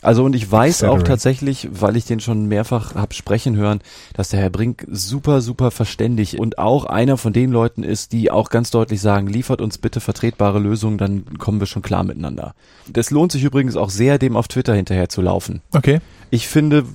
also 0.02 0.24
und 0.24 0.34
ich 0.34 0.50
weiß 0.50 0.84
auch 0.86 1.04
tatsächlich, 1.04 1.68
weil 1.72 1.98
ich 1.98 2.06
den 2.06 2.20
schon 2.20 2.46
mehrfach 2.46 2.96
hab 2.96 3.14
sprechen 3.14 3.58
hören, 3.58 3.82
dass 4.14 4.30
der 4.30 4.40
Herr 4.40 4.50
Brink 4.50 4.86
super, 4.90 5.42
super 5.42 5.72
verständig 5.72 6.40
und 6.40 6.58
auch 6.58 6.86
einer 6.86 7.18
von 7.18 7.34
den 7.34 7.52
Leuten 7.52 7.84
ist, 7.84 8.14
die 8.14 8.32
auch 8.32 8.50
ganz 8.50 8.72
deutlich 8.72 9.02
sagen, 9.02 9.28
liefert 9.28 9.60
uns 9.60 9.78
bitte 9.78 10.00
vertretbare 10.00 10.60
Lösungen, 10.60 10.98
dann 10.98 11.38
kommen 11.38 11.60
wir 11.60 11.68
schon 11.68 11.82
klar 11.82 12.04
miteinander. 12.04 12.54
Das 12.88 13.12
lohnt 13.12 13.32
sich 13.34 13.44
übrigens 13.44 13.76
auch 13.76 13.90
sehr, 13.90 14.18
dem 14.18 14.38
auf 14.38 14.48
Twitter 14.48 14.74
hinterher 14.74 15.10
zu 15.10 15.22
laufen. 15.22 15.62
Okay. 15.74 16.00
Ich 16.32 16.48
finde, 16.48 16.86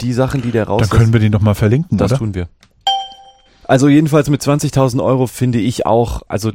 die 0.00 0.12
Sachen, 0.12 0.42
die 0.42 0.50
der 0.50 0.68
raus... 0.68 0.88
Dann 0.88 0.98
können 0.98 1.12
wir 1.12 1.20
den 1.20 1.32
doch 1.32 1.40
mal 1.40 1.54
verlinken, 1.54 1.98
Das 1.98 2.12
oder? 2.12 2.18
tun 2.18 2.34
wir. 2.34 2.48
Also 3.64 3.88
jedenfalls 3.88 4.28
mit 4.30 4.42
20.000 4.42 5.02
Euro 5.02 5.26
finde 5.26 5.58
ich 5.58 5.86
auch, 5.86 6.22
also 6.28 6.52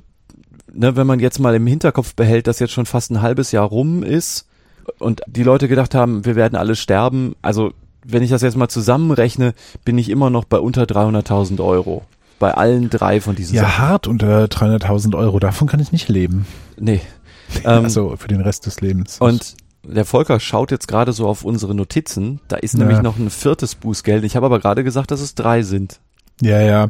ne, 0.72 0.96
wenn 0.96 1.08
man 1.08 1.20
jetzt 1.20 1.40
mal 1.40 1.56
im 1.56 1.68
Hinterkopf 1.68 2.16
behält, 2.16 2.48
dass 2.48 2.60
jetzt 2.60 2.72
schon 2.72 2.86
fast 2.86 3.12
ein 3.12 3.22
halbes 3.22 3.52
Jahr 3.52 3.66
rum 3.66 4.04
ist, 4.04 4.46
und 4.98 5.22
die 5.28 5.44
Leute 5.44 5.68
gedacht 5.68 5.96
haben, 5.96 6.26
wir 6.26 6.36
werden 6.36 6.56
alle 6.56 6.76
sterben. 6.76 7.36
Also 7.42 7.72
wenn 8.06 8.24
ich 8.24 8.30
das 8.30 8.42
jetzt 8.42 8.58
mal 8.58 8.70
zusammenrechne, 8.70 9.54
bin 9.86 9.98
ich 9.98 10.10
immer 10.10 10.30
noch 10.30 10.46
bei 10.46 10.60
unter 10.60 10.84
300.000 10.84 11.64
Euro. 11.64 12.04
Bei 12.40 12.54
allen 12.54 12.90
drei 12.90 13.20
von 13.20 13.36
diesen 13.36 13.56
Ja, 13.56 13.64
Sachen. 13.64 13.78
hart 13.80 14.08
unter 14.08 14.46
300.000 14.46 15.16
Euro. 15.18 15.40
Davon 15.40 15.68
kann 15.68 15.80
ich 15.80 15.92
nicht 15.92 16.10
leben. 16.10 16.46
Nee. 16.78 17.02
Ähm, 17.64 17.84
also 17.86 18.16
für 18.16 18.28
den 18.28 18.42
Rest 18.42 18.68
des 18.68 18.80
Lebens. 18.80 19.18
Und 19.18 19.56
der 19.84 20.06
Volker 20.06 20.40
schaut 20.40 20.70
jetzt 20.70 20.88
gerade 20.88 21.14
so 21.14 21.28
auf 21.28 21.44
unsere 21.44 21.74
Notizen. 21.74 22.42
Da 22.48 22.58
ist 22.58 22.74
ja. 22.74 22.80
nämlich 22.80 23.02
noch 23.02 23.18
ein 23.18 23.32
viertes 23.32 23.74
Bußgeld. 23.74 24.24
Ich 24.24 24.36
habe 24.36 24.46
aber 24.46 24.60
gerade 24.60 24.84
gesagt, 24.84 25.10
dass 25.10 25.20
es 25.20 25.34
drei 25.34 25.64
sind. 25.64 26.00
Ja, 26.42 26.62
ja. 26.62 26.90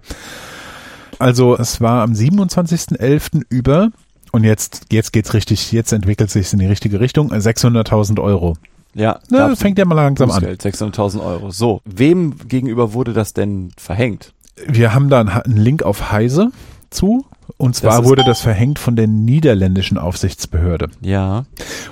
Also 1.17 1.57
es 1.57 1.79
war 1.79 2.03
am 2.03 2.11
27.11. 2.11 3.43
über 3.49 3.91
und 4.31 4.43
jetzt, 4.43 4.87
jetzt 4.91 5.13
geht's 5.13 5.33
richtig, 5.33 5.71
jetzt 5.71 5.91
entwickelt 5.91 6.29
sich's 6.29 6.53
in 6.53 6.59
die 6.59 6.65
richtige 6.65 6.99
Richtung. 6.99 7.31
600.000 7.31 8.21
Euro. 8.21 8.55
Ja, 8.93 9.19
Na, 9.29 9.55
fängt 9.55 9.77
ja 9.77 9.85
mal 9.85 9.95
langsam 9.95 10.31
an. 10.31 10.43
600.000 10.43 11.23
Euro. 11.23 11.51
So, 11.51 11.81
wem 11.85 12.35
gegenüber 12.47 12.93
wurde 12.93 13.13
das 13.13 13.33
denn 13.33 13.71
verhängt? 13.77 14.33
Wir 14.67 14.93
haben 14.93 15.09
da 15.09 15.21
einen 15.21 15.57
Link 15.57 15.83
auf 15.83 16.11
Heise 16.11 16.51
zu. 16.89 17.25
Und 17.57 17.75
zwar 17.75 18.05
wurde 18.05 18.23
das 18.23 18.41
verhängt 18.41 18.79
von 18.79 18.95
der 18.95 19.07
niederländischen 19.07 19.97
Aufsichtsbehörde. 19.97 20.89
Ja. 21.01 21.45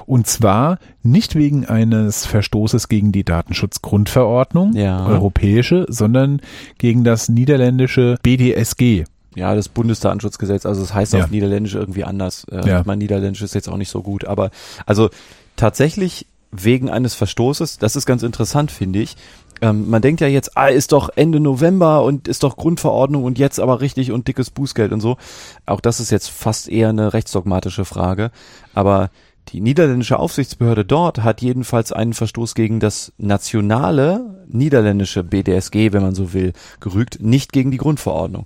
Und 0.05 0.27
zwar 0.27 0.79
nicht 1.03 1.35
wegen 1.35 1.65
eines 1.65 2.25
Verstoßes 2.25 2.87
gegen 2.87 3.11
die 3.11 3.23
Datenschutzgrundverordnung, 3.23 4.73
ja. 4.73 5.05
europäische, 5.05 5.85
sondern 5.89 6.41
gegen 6.77 7.03
das 7.03 7.27
niederländische 7.27 8.17
BDSG. 8.21 9.05
Ja, 9.35 9.53
das 9.53 9.69
Bundesdatenschutzgesetz, 9.69 10.65
also 10.65 10.81
es 10.81 10.89
das 10.89 10.95
heißt 10.95 11.13
ja. 11.13 11.23
auf 11.23 11.29
Niederländisch 11.29 11.75
irgendwie 11.75 12.03
anders. 12.03 12.45
Äh, 12.51 12.67
ja. 12.67 12.83
Mein 12.85 12.99
Niederländisch 12.99 13.41
ist 13.41 13.55
jetzt 13.55 13.69
auch 13.69 13.77
nicht 13.77 13.89
so 13.89 14.01
gut, 14.01 14.25
aber 14.25 14.49
also 14.85 15.09
tatsächlich 15.55 16.25
wegen 16.51 16.89
eines 16.89 17.13
Verstoßes, 17.13 17.77
das 17.77 17.95
ist 17.95 18.05
ganz 18.05 18.23
interessant, 18.23 18.71
finde 18.71 18.99
ich. 18.99 19.15
Ähm, 19.61 19.89
man 19.89 20.01
denkt 20.01 20.21
ja 20.21 20.27
jetzt, 20.27 20.55
ah, 20.55 20.67
ist 20.67 20.91
doch 20.91 21.09
Ende 21.15 21.39
November 21.39 22.03
und 22.03 22.27
ist 22.27 22.43
doch 22.43 22.57
Grundverordnung 22.57 23.23
und 23.23 23.39
jetzt 23.39 23.59
aber 23.59 23.81
richtig 23.81 24.11
und 24.11 24.27
dickes 24.27 24.49
Bußgeld 24.49 24.91
und 24.91 25.01
so. 25.01 25.17
Auch 25.65 25.81
das 25.81 25.99
ist 25.99 26.11
jetzt 26.11 26.29
fast 26.29 26.69
eher 26.69 26.89
eine 26.89 27.13
rechtsdogmatische 27.13 27.85
Frage. 27.85 28.31
Aber 28.73 29.09
die 29.49 29.61
niederländische 29.61 30.19
Aufsichtsbehörde 30.19 30.85
dort 30.85 31.23
hat 31.23 31.41
jedenfalls 31.41 31.91
einen 31.91 32.13
Verstoß 32.13 32.55
gegen 32.55 32.79
das 32.79 33.13
nationale 33.17 34.43
niederländische 34.47 35.23
BDSG, 35.23 35.93
wenn 35.93 36.01
man 36.01 36.15
so 36.15 36.33
will, 36.33 36.53
gerügt, 36.79 37.21
nicht 37.21 37.51
gegen 37.53 37.71
die 37.71 37.77
Grundverordnung. 37.77 38.45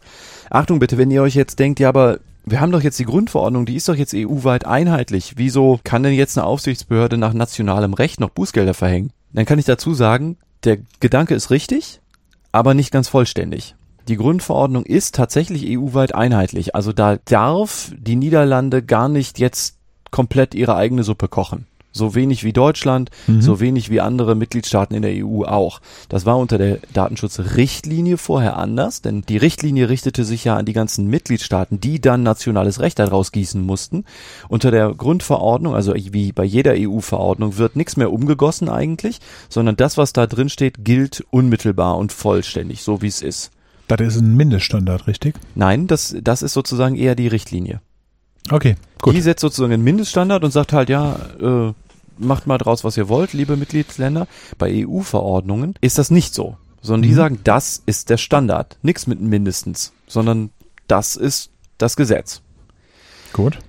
Achtung 0.50 0.80
bitte, 0.80 0.98
wenn 0.98 1.12
ihr 1.12 1.22
euch 1.22 1.36
jetzt 1.36 1.60
denkt, 1.60 1.80
ja, 1.80 1.90
aber 1.90 2.20
wir 2.46 2.60
haben 2.60 2.72
doch 2.72 2.82
jetzt 2.82 3.00
die 3.00 3.06
Grundverordnung, 3.06 3.66
die 3.66 3.76
ist 3.76 3.88
doch 3.88 3.96
jetzt 3.96 4.14
EU-weit 4.16 4.66
einheitlich. 4.66 5.34
Wieso 5.38 5.80
kann 5.84 6.04
denn 6.04 6.14
jetzt 6.14 6.38
eine 6.38 6.48
Aufsichtsbehörde 6.48 7.18
nach 7.18 7.34
nationalem 7.34 7.94
Recht 7.94 8.20
noch 8.20 8.30
Bußgelder 8.30 8.74
verhängen? 8.74 9.12
Dann 9.34 9.46
kann 9.46 9.60
ich 9.60 9.66
dazu 9.66 9.94
sagen, 9.94 10.38
der 10.64 10.80
Gedanke 11.00 11.36
ist 11.36 11.52
richtig, 11.52 12.02
aber 12.52 12.74
nicht 12.74 12.92
ganz 12.92 13.08
vollständig. 13.08 13.76
Die 14.08 14.18
Grundverordnung 14.18 14.86
ist 14.86 15.16
tatsächlich 15.16 15.78
EU-weit 15.78 16.16
einheitlich. 16.16 16.76
Also 16.76 16.92
da 16.92 17.18
darf 17.26 17.92
die 17.96 18.16
Niederlande 18.16 18.84
gar 18.84 19.08
nicht 19.08 19.40
jetzt 19.40 19.78
komplett 20.12 20.54
ihre 20.54 20.76
eigene 20.76 21.04
Suppe 21.04 21.28
kochen. 21.28 21.66
So 21.94 22.16
wenig 22.16 22.46
wie 22.46 22.54
Deutschland, 22.54 23.12
mhm. 23.28 23.42
so 23.42 23.60
wenig 23.60 23.90
wie 23.90 24.00
andere 24.00 24.34
Mitgliedstaaten 24.34 24.96
in 24.96 25.02
der 25.02 25.26
EU 25.26 25.44
auch. 25.44 25.82
Das 26.08 26.26
war 26.26 26.38
unter 26.38 26.58
der 26.58 26.80
Datenschutzrichtlinie 26.94 28.18
vorher 28.18 28.56
anders, 28.56 29.02
denn 29.02 29.24
die 29.28 29.36
Richtlinie 29.36 29.90
richtete 29.90 30.24
sich 30.24 30.46
ja 30.46 30.56
an 30.56 30.66
die 30.66 30.74
ganzen 30.74 31.08
Mitgliedstaaten, 31.08 31.82
die 31.82 32.00
dann 32.00 32.24
nationales 32.24 32.80
Recht 32.80 32.98
daraus 33.00 33.34
gießen 33.34 33.62
mussten. 33.62 34.06
Unter 34.48 34.72
der 34.72 34.94
Grundverordnung, 34.94 35.76
also 35.76 35.94
wie 35.94 36.32
bei 36.32 36.46
jeder 36.46 36.76
EU-Verordnung, 36.78 37.58
wird 37.58 37.76
nichts 37.76 37.98
mehr 37.98 38.14
umgegossen 38.14 38.70
eigentlich, 38.70 39.20
sondern 39.50 39.76
das, 39.76 39.98
was 39.98 40.14
da 40.14 40.28
drin 40.28 40.48
steht, 40.48 40.86
gilt 40.86 41.26
unmittelbar 41.30 41.98
und 41.98 42.14
vollständig, 42.14 42.84
so 42.84 43.02
wie 43.02 43.08
es 43.08 43.22
ist. 43.22 43.52
Das 43.88 44.00
ist 44.00 44.22
ein 44.22 44.38
Mindeststandard, 44.38 45.08
richtig? 45.08 45.36
Nein, 45.56 45.88
das, 45.88 46.16
das 46.22 46.42
ist 46.42 46.54
sozusagen 46.54 46.96
eher 46.96 47.16
die 47.16 47.28
Richtlinie. 47.28 47.82
Okay, 48.50 48.76
gut. 49.02 49.16
Die 49.16 49.22
setzt 49.22 49.42
sozusagen 49.42 49.74
einen 49.74 49.84
Mindeststandard 49.84 50.44
und 50.44 50.52
sagt 50.52 50.74
halt, 50.74 50.90
ja, 50.90 51.16
äh, 51.40 51.74
macht 52.18 52.48
mal 52.48 52.58
draus, 52.58 52.84
was 52.84 52.98
ihr 52.98 53.10
wollt, 53.10 53.34
liebe 53.34 53.58
Mitgliedsländer. 53.58 54.28
Bei 54.58 54.86
EU-Verordnungen 54.86 55.76
ist 55.82 55.98
das 55.98 56.12
nicht 56.12 56.34
so, 56.34 56.58
sondern 56.82 57.02
mhm. 57.02 57.12
die 57.12 57.16
sagen, 57.16 57.40
das 57.44 57.82
ist 57.86 58.10
der 58.10 58.18
Standard. 58.18 58.78
Nichts 58.82 59.08
mit 59.08 59.20
mindestens, 59.22 59.94
sondern 60.08 60.52
das 60.88 61.16
ist 61.16 61.50
das 61.78 61.96
Gesetz. 61.96 62.42
Gut. 63.34 63.60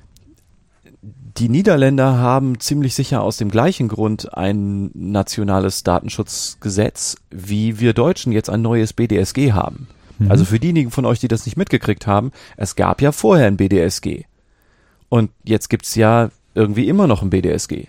Die 1.39 1.49
Niederländer 1.49 2.19
haben 2.19 2.61
ziemlich 2.61 2.95
sicher 2.95 3.23
aus 3.23 3.39
dem 3.39 3.51
gleichen 3.51 3.89
Grund 3.89 4.37
ein 4.37 4.91
nationales 4.93 5.83
Datenschutzgesetz, 5.83 7.17
wie 7.31 7.81
wir 7.81 7.95
Deutschen 7.95 8.33
jetzt 8.33 8.51
ein 8.51 8.61
neues 8.61 8.93
BDSG 8.93 9.53
haben. 9.53 9.89
Mhm. 10.19 10.31
Also 10.31 10.45
für 10.45 10.61
diejenigen 10.61 10.91
von 10.91 11.07
euch, 11.07 11.21
die 11.21 11.29
das 11.29 11.47
nicht 11.47 11.57
mitgekriegt 11.57 12.07
haben, 12.07 12.33
es 12.57 12.77
gab 12.77 13.01
ja 13.01 13.13
vorher 13.13 13.47
ein 13.47 13.57
BDSG. 13.57 14.25
Und 15.13 15.31
jetzt 15.45 15.69
gibt's 15.69 15.95
ja 15.95 16.31
irgendwie 16.55 16.89
immer 16.89 17.07
noch 17.07 17.21
ein 17.21 17.29
BDSG. 17.29 17.89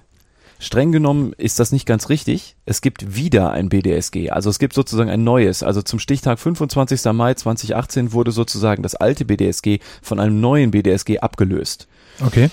Streng 0.60 0.92
genommen 0.92 1.32
ist 1.38 1.58
das 1.58 1.72
nicht 1.72 1.86
ganz 1.86 2.10
richtig. 2.10 2.58
Es 2.66 2.82
gibt 2.82 3.16
wieder 3.16 3.52
ein 3.52 3.70
BDSG. 3.70 4.30
Also 4.30 4.50
es 4.50 4.60
gibt 4.60 4.74
sozusagen 4.74 5.10
ein 5.10 5.24
neues. 5.24 5.64
Also 5.64 5.82
zum 5.82 6.00
Stichtag 6.00 6.38
25. 6.38 7.02
Mai 7.14 7.34
2018 7.34 8.12
wurde 8.12 8.34
sozusagen 8.34 8.84
das 8.84 8.96
alte 8.96 9.24
BDSG 9.24 9.80
von 10.02 10.20
einem 10.20 10.42
neuen 10.42 10.72
BDSG 10.72 11.20
abgelöst. 11.20 11.88
Okay. 12.26 12.50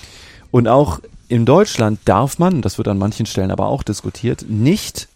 Und 0.51 0.69
auch 0.69 1.01
in 1.27 1.45
Deutschland 1.45 1.99
darf 2.05 2.39
man, 2.39 2.61
das 2.61 2.77
wird 2.77 2.87
an 2.87 2.97
manchen 2.97 3.25
Stellen 3.25 3.51
aber 3.51 3.67
auch 3.67 3.83
diskutiert, 3.83 4.45
nicht 4.47 5.09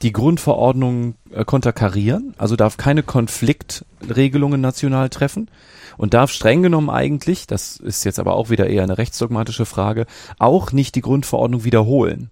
die 0.00 0.12
Grundverordnung 0.12 1.14
äh, 1.32 1.44
konterkarieren, 1.44 2.34
also 2.38 2.56
darf 2.56 2.76
keine 2.76 3.02
Konfliktregelungen 3.02 4.60
national 4.60 5.08
treffen 5.10 5.48
und 5.96 6.14
darf 6.14 6.30
streng 6.30 6.62
genommen 6.62 6.90
eigentlich, 6.90 7.46
das 7.46 7.76
ist 7.76 8.04
jetzt 8.04 8.18
aber 8.18 8.34
auch 8.34 8.50
wieder 8.50 8.68
eher 8.68 8.82
eine 8.82 8.98
rechtsdogmatische 8.98 9.66
Frage, 9.66 10.06
auch 10.38 10.72
nicht 10.72 10.94
die 10.94 11.00
Grundverordnung 11.00 11.64
wiederholen. 11.64 12.30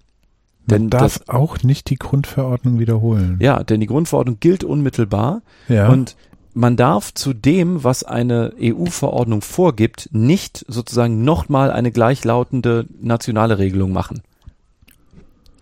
Denn 0.67 0.83
Man 0.83 0.91
darf 0.91 1.19
das, 1.19 1.29
auch 1.29 1.63
nicht 1.63 1.91
die 1.91 1.97
Grundverordnung 1.97 2.79
wiederholen. 2.79 3.39
Ja, 3.41 3.63
denn 3.65 3.81
die 3.81 3.87
Grundverordnung 3.87 4.39
gilt 4.41 4.63
unmittelbar 4.63 5.43
ja. 5.69 5.89
und 5.89 6.17
man 6.53 6.77
darf 6.77 7.15
zu 7.15 7.33
dem, 7.33 7.85
was 7.85 8.03
eine 8.03 8.53
EU-Verordnung 8.61 9.41
vorgibt, 9.41 10.09
nicht 10.13 10.65
sozusagen 10.69 11.23
nochmal 11.23 11.71
eine 11.71 11.93
gleichlautende 11.93 12.87
nationale 13.01 13.59
Regelung 13.59 13.93
machen. 13.93 14.23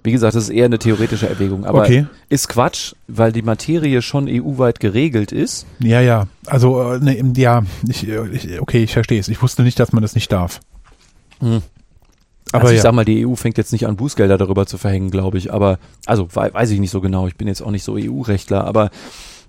Wie 0.09 0.13
gesagt, 0.13 0.35
das 0.35 0.45
ist 0.45 0.49
eher 0.49 0.65
eine 0.65 0.79
theoretische 0.79 1.29
Erwägung, 1.29 1.67
aber 1.67 1.83
okay. 1.83 2.07
ist 2.31 2.49
Quatsch, 2.49 2.95
weil 3.09 3.31
die 3.31 3.43
Materie 3.43 4.01
schon 4.01 4.27
EU-weit 4.27 4.81
geregelt 4.81 5.33
ist. 5.33 5.67
Ja, 5.81 6.01
ja. 6.01 6.29
Also, 6.47 6.95
äh, 6.95 6.99
ne, 6.99 7.33
ja, 7.37 7.63
ich, 7.87 8.09
ich, 8.09 8.59
okay, 8.59 8.85
ich 8.85 8.95
verstehe 8.95 9.21
es. 9.21 9.29
Ich 9.29 9.43
wusste 9.43 9.65
nicht, 9.65 9.79
dass 9.79 9.93
man 9.93 10.01
das 10.01 10.15
nicht 10.15 10.33
darf. 10.33 10.61
Hm. 11.41 11.61
Aber 12.53 12.63
also 12.63 12.73
ich 12.73 12.79
ja. 12.79 12.85
sag 12.85 12.95
mal, 12.95 13.05
die 13.05 13.27
EU 13.27 13.35
fängt 13.35 13.59
jetzt 13.59 13.71
nicht 13.71 13.87
an, 13.87 13.97
Bußgelder 13.97 14.39
darüber 14.39 14.65
zu 14.65 14.79
verhängen, 14.79 15.11
glaube 15.11 15.37
ich. 15.37 15.53
Aber, 15.53 15.79
also 16.07 16.27
weiß 16.35 16.71
ich 16.71 16.81
nicht 16.81 16.91
so 16.91 17.03
genau. 17.03 17.27
Ich 17.27 17.37
bin 17.37 17.47
jetzt 17.47 17.61
auch 17.61 17.71
nicht 17.71 17.85
so 17.85 17.99
EU-Rechtler, 17.99 18.65
aber 18.65 18.89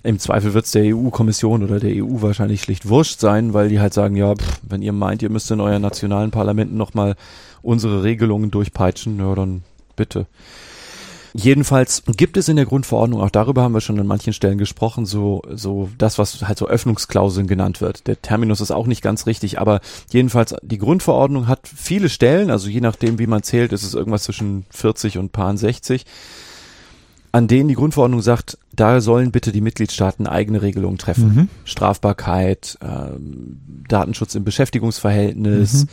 im 0.04 0.20
Zweifel 0.20 0.54
wird 0.54 0.66
es 0.66 0.72
der 0.72 0.94
EU-Kommission 0.94 1.64
oder 1.64 1.80
der 1.80 2.04
EU 2.04 2.22
wahrscheinlich 2.22 2.62
schlicht 2.62 2.90
wurscht 2.90 3.22
sein, 3.22 3.54
weil 3.54 3.70
die 3.70 3.80
halt 3.80 3.94
sagen, 3.94 4.18
ja, 4.18 4.36
pff, 4.36 4.60
wenn 4.64 4.82
ihr 4.82 4.92
meint, 4.92 5.22
ihr 5.22 5.30
müsst 5.30 5.50
in 5.52 5.62
euren 5.62 5.82
nationalen 5.82 6.32
Parlamenten 6.32 6.76
nochmal 6.76 7.16
unsere 7.62 8.04
Regelungen 8.04 8.52
durchpeitschen, 8.52 9.20
ja, 9.20 9.34
dann 9.36 9.64
bitte. 10.00 10.28
Jedenfalls 11.34 12.04
gibt 12.18 12.38
es 12.38 12.50
in 12.50 12.56
der 12.56 12.66
Grundverordnung, 12.66 13.22
auch 13.22 13.30
darüber 13.30 13.62
haben 13.62 13.74
wir 13.74 13.82
schon 13.82 14.00
an 14.00 14.08
manchen 14.08 14.34
Stellen 14.34 14.58
gesprochen, 14.58 15.06
so, 15.06 15.44
so 15.54 15.90
das, 15.98 16.18
was 16.18 16.48
halt 16.48 16.58
so 16.58 16.68
Öffnungsklauseln 16.68 17.46
genannt 17.46 17.82
wird. 17.82 18.08
Der 18.08 18.20
Terminus 18.20 18.62
ist 18.62 18.72
auch 18.72 18.88
nicht 18.88 19.04
ganz 19.04 19.28
richtig, 19.28 19.60
aber 19.60 19.82
jedenfalls 20.12 20.56
die 20.64 20.80
Grundverordnung 20.80 21.48
hat 21.48 21.68
viele 21.68 22.10
Stellen, 22.10 22.50
also 22.50 22.70
je 22.70 22.82
nachdem, 22.82 23.20
wie 23.20 23.28
man 23.28 23.44
zählt, 23.44 23.74
ist 23.74 23.84
es 23.84 23.94
irgendwas 23.94 24.24
zwischen 24.24 24.66
40 24.72 25.20
und 25.20 25.32
paar 25.32 25.56
60, 25.56 26.06
an 27.32 27.48
denen 27.48 27.68
die 27.68 27.76
Grundverordnung 27.76 28.22
sagt, 28.22 28.58
da 28.74 29.02
sollen 29.02 29.32
bitte 29.32 29.52
die 29.52 29.62
Mitgliedstaaten 29.62 30.26
eigene 30.26 30.64
Regelungen 30.64 30.98
treffen. 30.98 31.36
Mhm. 31.36 31.50
Strafbarkeit, 31.64 32.80
ähm, 32.82 33.60
Datenschutz 33.88 34.34
im 34.34 34.46
Beschäftigungsverhältnis, 34.46 35.84
mhm 35.84 35.90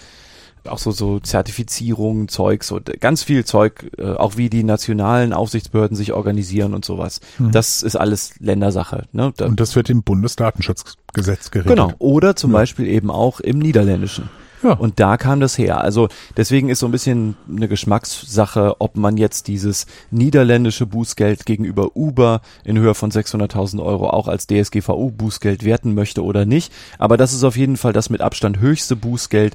auch 0.68 0.78
so, 0.78 0.90
so 0.90 1.20
Zertifizierungen, 1.20 2.28
Zeug, 2.28 2.64
so 2.64 2.80
ganz 3.00 3.22
viel 3.22 3.44
Zeug, 3.44 3.90
äh, 3.98 4.12
auch 4.12 4.36
wie 4.36 4.50
die 4.50 4.64
nationalen 4.64 5.32
Aufsichtsbehörden 5.32 5.96
sich 5.96 6.12
organisieren 6.12 6.74
und 6.74 6.84
sowas. 6.84 7.20
Mhm. 7.38 7.52
Das 7.52 7.82
ist 7.82 7.96
alles 7.96 8.34
Ländersache. 8.40 9.06
Ne? 9.12 9.32
Da, 9.36 9.46
und 9.46 9.60
das 9.60 9.76
wird 9.76 9.90
im 9.90 10.02
Bundesdatenschutzgesetz 10.02 11.50
geregelt. 11.50 11.76
Genau. 11.76 11.92
Oder 11.98 12.36
zum 12.36 12.52
ja. 12.52 12.58
Beispiel 12.58 12.86
eben 12.86 13.10
auch 13.10 13.40
im 13.40 13.58
Niederländischen. 13.58 14.28
Ja. 14.62 14.72
Und 14.72 15.00
da 15.00 15.16
kam 15.16 15.40
das 15.40 15.58
her. 15.58 15.80
Also 15.80 16.08
deswegen 16.36 16.68
ist 16.68 16.80
so 16.80 16.86
ein 16.86 16.92
bisschen 16.92 17.36
eine 17.48 17.68
Geschmackssache, 17.68 18.76
ob 18.80 18.96
man 18.96 19.16
jetzt 19.16 19.48
dieses 19.48 19.86
niederländische 20.10 20.86
Bußgeld 20.86 21.46
gegenüber 21.46 21.96
Uber 21.96 22.40
in 22.64 22.78
Höhe 22.78 22.94
von 22.94 23.10
600.000 23.10 23.82
Euro 23.82 24.10
auch 24.10 24.28
als 24.28 24.48
DSGVO-Bußgeld 24.48 25.64
werten 25.64 25.94
möchte 25.94 26.24
oder 26.24 26.46
nicht. 26.46 26.72
Aber 26.98 27.16
das 27.16 27.32
ist 27.32 27.44
auf 27.44 27.56
jeden 27.56 27.76
Fall 27.76 27.92
das 27.92 28.10
mit 28.10 28.20
Abstand 28.20 28.58
höchste 28.58 28.96
Bußgeld, 28.96 29.54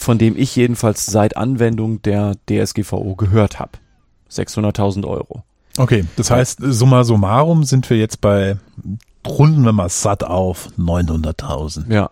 von 0.00 0.18
dem 0.18 0.36
ich 0.36 0.54
jedenfalls 0.56 1.06
seit 1.06 1.36
Anwendung 1.36 2.02
der 2.02 2.36
DSGVO 2.48 3.14
gehört 3.16 3.58
habe. 3.58 3.72
600.000 4.30 5.06
Euro. 5.06 5.42
Okay, 5.78 6.04
das 6.16 6.30
heißt, 6.30 6.58
summa 6.60 7.04
summarum 7.04 7.64
sind 7.64 7.88
wir 7.88 7.96
jetzt 7.96 8.20
bei, 8.20 8.56
runden 9.26 9.62
wir 9.62 9.72
mal 9.72 9.88
satt 9.88 10.24
auf, 10.24 10.68
900.000. 10.76 11.92
Ja, 11.92 12.10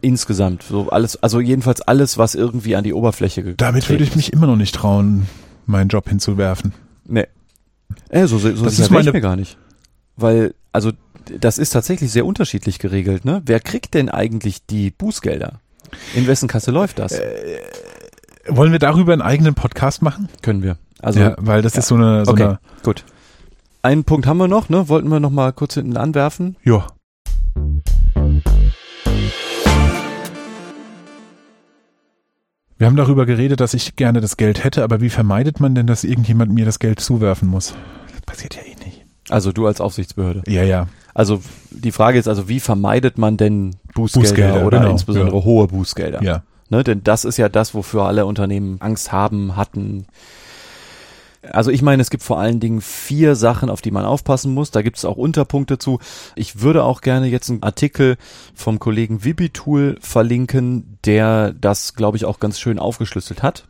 insgesamt. 0.00 0.62
So 0.62 0.88
alles, 0.90 1.22
also 1.22 1.40
jedenfalls 1.40 1.82
alles, 1.82 2.18
was 2.18 2.34
irgendwie 2.34 2.76
an 2.76 2.84
die 2.84 2.94
Oberfläche 2.94 3.42
gekommen 3.42 3.56
Damit 3.58 3.88
würde 3.88 4.04
ich 4.04 4.16
mich 4.16 4.32
immer 4.32 4.46
noch 4.46 4.56
nicht 4.56 4.74
trauen, 4.74 5.26
meinen 5.66 5.88
Job 5.88 6.08
hinzuwerfen. 6.08 6.72
Nee. 7.06 7.26
Äh, 8.08 8.26
so, 8.26 8.38
so, 8.38 8.54
so 8.54 8.64
das 8.64 8.78
ist 8.78 8.90
meine, 8.90 9.12
mir 9.12 9.20
gar 9.20 9.36
nicht. 9.36 9.58
Weil, 10.16 10.54
also, 10.72 10.92
das 11.40 11.58
ist 11.58 11.70
tatsächlich 11.70 12.12
sehr 12.12 12.26
unterschiedlich 12.26 12.78
geregelt, 12.78 13.24
ne? 13.24 13.42
Wer 13.44 13.60
kriegt 13.60 13.94
denn 13.94 14.08
eigentlich 14.08 14.66
die 14.66 14.90
Bußgelder? 14.90 15.60
In 16.14 16.26
wessen 16.26 16.48
Kasse 16.48 16.70
läuft 16.70 16.98
das? 16.98 17.12
Äh, 17.12 17.60
wollen 18.48 18.72
wir 18.72 18.78
darüber 18.78 19.12
einen 19.12 19.22
eigenen 19.22 19.54
Podcast 19.54 20.02
machen? 20.02 20.28
Können 20.42 20.62
wir. 20.62 20.76
Also, 21.00 21.20
ja, 21.20 21.34
weil 21.38 21.62
das 21.62 21.74
ja. 21.74 21.80
ist 21.80 21.88
so 21.88 21.94
eine, 21.94 22.24
so 22.24 22.32
okay, 22.32 22.44
eine. 22.44 22.58
Gut. 22.82 23.04
Einen 23.82 24.04
Punkt 24.04 24.26
haben 24.26 24.38
wir 24.38 24.48
noch, 24.48 24.68
ne? 24.68 24.88
Wollten 24.88 25.08
wir 25.08 25.20
noch 25.20 25.30
mal 25.30 25.52
kurz 25.52 25.74
hinten 25.74 25.96
anwerfen? 25.96 26.56
Ja. 26.64 26.86
Wir 32.76 32.88
haben 32.88 32.96
darüber 32.96 33.24
geredet, 33.24 33.60
dass 33.60 33.72
ich 33.72 33.96
gerne 33.96 34.20
das 34.20 34.36
Geld 34.36 34.64
hätte, 34.64 34.82
aber 34.82 35.00
wie 35.00 35.10
vermeidet 35.10 35.60
man 35.60 35.74
denn, 35.74 35.86
dass 35.86 36.02
irgendjemand 36.02 36.52
mir 36.52 36.64
das 36.64 36.78
Geld 36.78 37.00
zuwerfen 37.00 37.48
muss? 37.48 37.74
Das 38.10 38.20
passiert 38.22 38.56
ja 38.56 38.62
eh 38.62 38.74
nicht. 38.84 39.04
Also 39.28 39.52
du 39.52 39.66
als 39.66 39.80
Aufsichtsbehörde. 39.80 40.42
Ja, 40.46 40.64
ja. 40.64 40.88
Also 41.14 41.40
die 41.70 41.92
Frage 41.92 42.18
ist 42.18 42.28
also, 42.28 42.48
wie 42.48 42.60
vermeidet 42.60 43.18
man 43.18 43.36
denn 43.36 43.76
Bußgelder, 43.94 44.28
Bußgelder 44.28 44.66
oder 44.66 44.78
genau, 44.80 44.90
insbesondere 44.90 45.38
ja. 45.38 45.44
hohe 45.44 45.68
Bußgelder? 45.68 46.22
Ja. 46.22 46.42
Ne, 46.70 46.82
denn 46.82 47.04
das 47.04 47.24
ist 47.24 47.36
ja 47.36 47.48
das, 47.48 47.74
wofür 47.74 48.02
alle 48.02 48.26
Unternehmen 48.26 48.80
Angst 48.80 49.12
haben, 49.12 49.54
hatten. 49.54 50.06
Also 51.42 51.70
ich 51.70 51.82
meine, 51.82 52.00
es 52.00 52.10
gibt 52.10 52.22
vor 52.22 52.40
allen 52.40 52.58
Dingen 52.58 52.80
vier 52.80 53.36
Sachen, 53.36 53.68
auf 53.68 53.82
die 53.82 53.90
man 53.90 54.04
aufpassen 54.06 54.54
muss. 54.54 54.70
Da 54.70 54.82
gibt 54.82 54.96
es 54.96 55.04
auch 55.04 55.16
Unterpunkte 55.16 55.78
zu. 55.78 55.98
Ich 56.36 56.62
würde 56.62 56.82
auch 56.84 57.00
gerne 57.02 57.26
jetzt 57.26 57.50
einen 57.50 57.62
Artikel 57.62 58.16
vom 58.54 58.78
Kollegen 58.78 59.24
Wibitool 59.24 59.98
verlinken, 60.00 60.98
der 61.04 61.52
das, 61.52 61.94
glaube 61.94 62.16
ich, 62.16 62.24
auch 62.24 62.40
ganz 62.40 62.58
schön 62.58 62.78
aufgeschlüsselt 62.78 63.42
hat. 63.42 63.66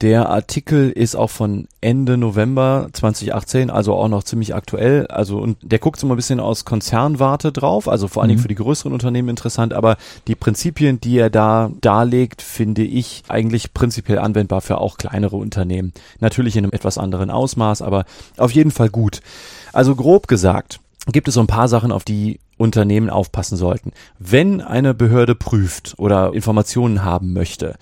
Der 0.00 0.30
Artikel 0.30 0.90
ist 0.90 1.14
auch 1.14 1.28
von 1.28 1.68
Ende 1.82 2.16
November 2.16 2.88
2018, 2.92 3.68
also 3.68 3.94
auch 3.94 4.08
noch 4.08 4.22
ziemlich 4.22 4.54
aktuell. 4.54 5.06
Also 5.08 5.38
und 5.38 5.58
der 5.60 5.78
guckt 5.78 6.00
so 6.00 6.06
mal 6.06 6.14
ein 6.14 6.16
bisschen 6.16 6.40
aus 6.40 6.64
Konzernwarte 6.64 7.52
drauf, 7.52 7.86
also 7.86 8.08
vor 8.08 8.22
allen 8.22 8.30
Dingen 8.30 8.38
mhm. 8.38 8.42
für 8.42 8.48
die 8.48 8.54
größeren 8.54 8.94
Unternehmen 8.94 9.28
interessant. 9.28 9.74
Aber 9.74 9.98
die 10.26 10.34
Prinzipien, 10.34 11.02
die 11.02 11.18
er 11.18 11.28
da 11.28 11.70
darlegt, 11.82 12.40
finde 12.40 12.82
ich 12.82 13.24
eigentlich 13.28 13.74
prinzipiell 13.74 14.18
anwendbar 14.18 14.62
für 14.62 14.78
auch 14.78 14.96
kleinere 14.96 15.36
Unternehmen. 15.36 15.92
Natürlich 16.18 16.56
in 16.56 16.64
einem 16.64 16.72
etwas 16.72 16.96
anderen 16.96 17.30
Ausmaß, 17.30 17.82
aber 17.82 18.06
auf 18.38 18.52
jeden 18.52 18.70
Fall 18.70 18.88
gut. 18.88 19.20
Also 19.74 19.94
grob 19.94 20.28
gesagt 20.28 20.80
gibt 21.12 21.28
es 21.28 21.34
so 21.34 21.40
ein 21.40 21.46
paar 21.46 21.68
Sachen, 21.68 21.92
auf 21.92 22.04
die 22.04 22.40
Unternehmen 22.56 23.10
aufpassen 23.10 23.56
sollten. 23.56 23.92
Wenn 24.18 24.60
eine 24.60 24.92
Behörde 24.94 25.34
prüft 25.34 25.94
oder 25.96 26.34
Informationen 26.34 27.04
haben 27.04 27.32
möchte, 27.32 27.76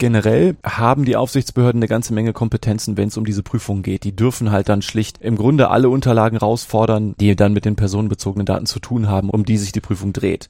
generell 0.03 0.57
haben 0.65 1.05
die 1.05 1.15
Aufsichtsbehörden 1.15 1.79
eine 1.79 1.87
ganze 1.87 2.13
Menge 2.13 2.33
Kompetenzen, 2.33 2.97
wenn 2.97 3.07
es 3.07 3.15
um 3.15 3.23
diese 3.23 3.41
Prüfung 3.41 3.83
geht. 3.83 4.03
Die 4.03 4.13
dürfen 4.13 4.51
halt 4.51 4.67
dann 4.67 4.81
schlicht 4.81 5.19
im 5.21 5.37
Grunde 5.37 5.69
alle 5.69 5.87
Unterlagen 5.87 6.35
rausfordern, 6.35 7.15
die 7.21 7.37
dann 7.37 7.53
mit 7.53 7.63
den 7.63 7.77
personenbezogenen 7.77 8.45
Daten 8.45 8.65
zu 8.65 8.81
tun 8.81 9.07
haben, 9.07 9.29
um 9.29 9.45
die 9.45 9.57
sich 9.57 9.71
die 9.71 9.79
Prüfung 9.79 10.11
dreht. 10.11 10.49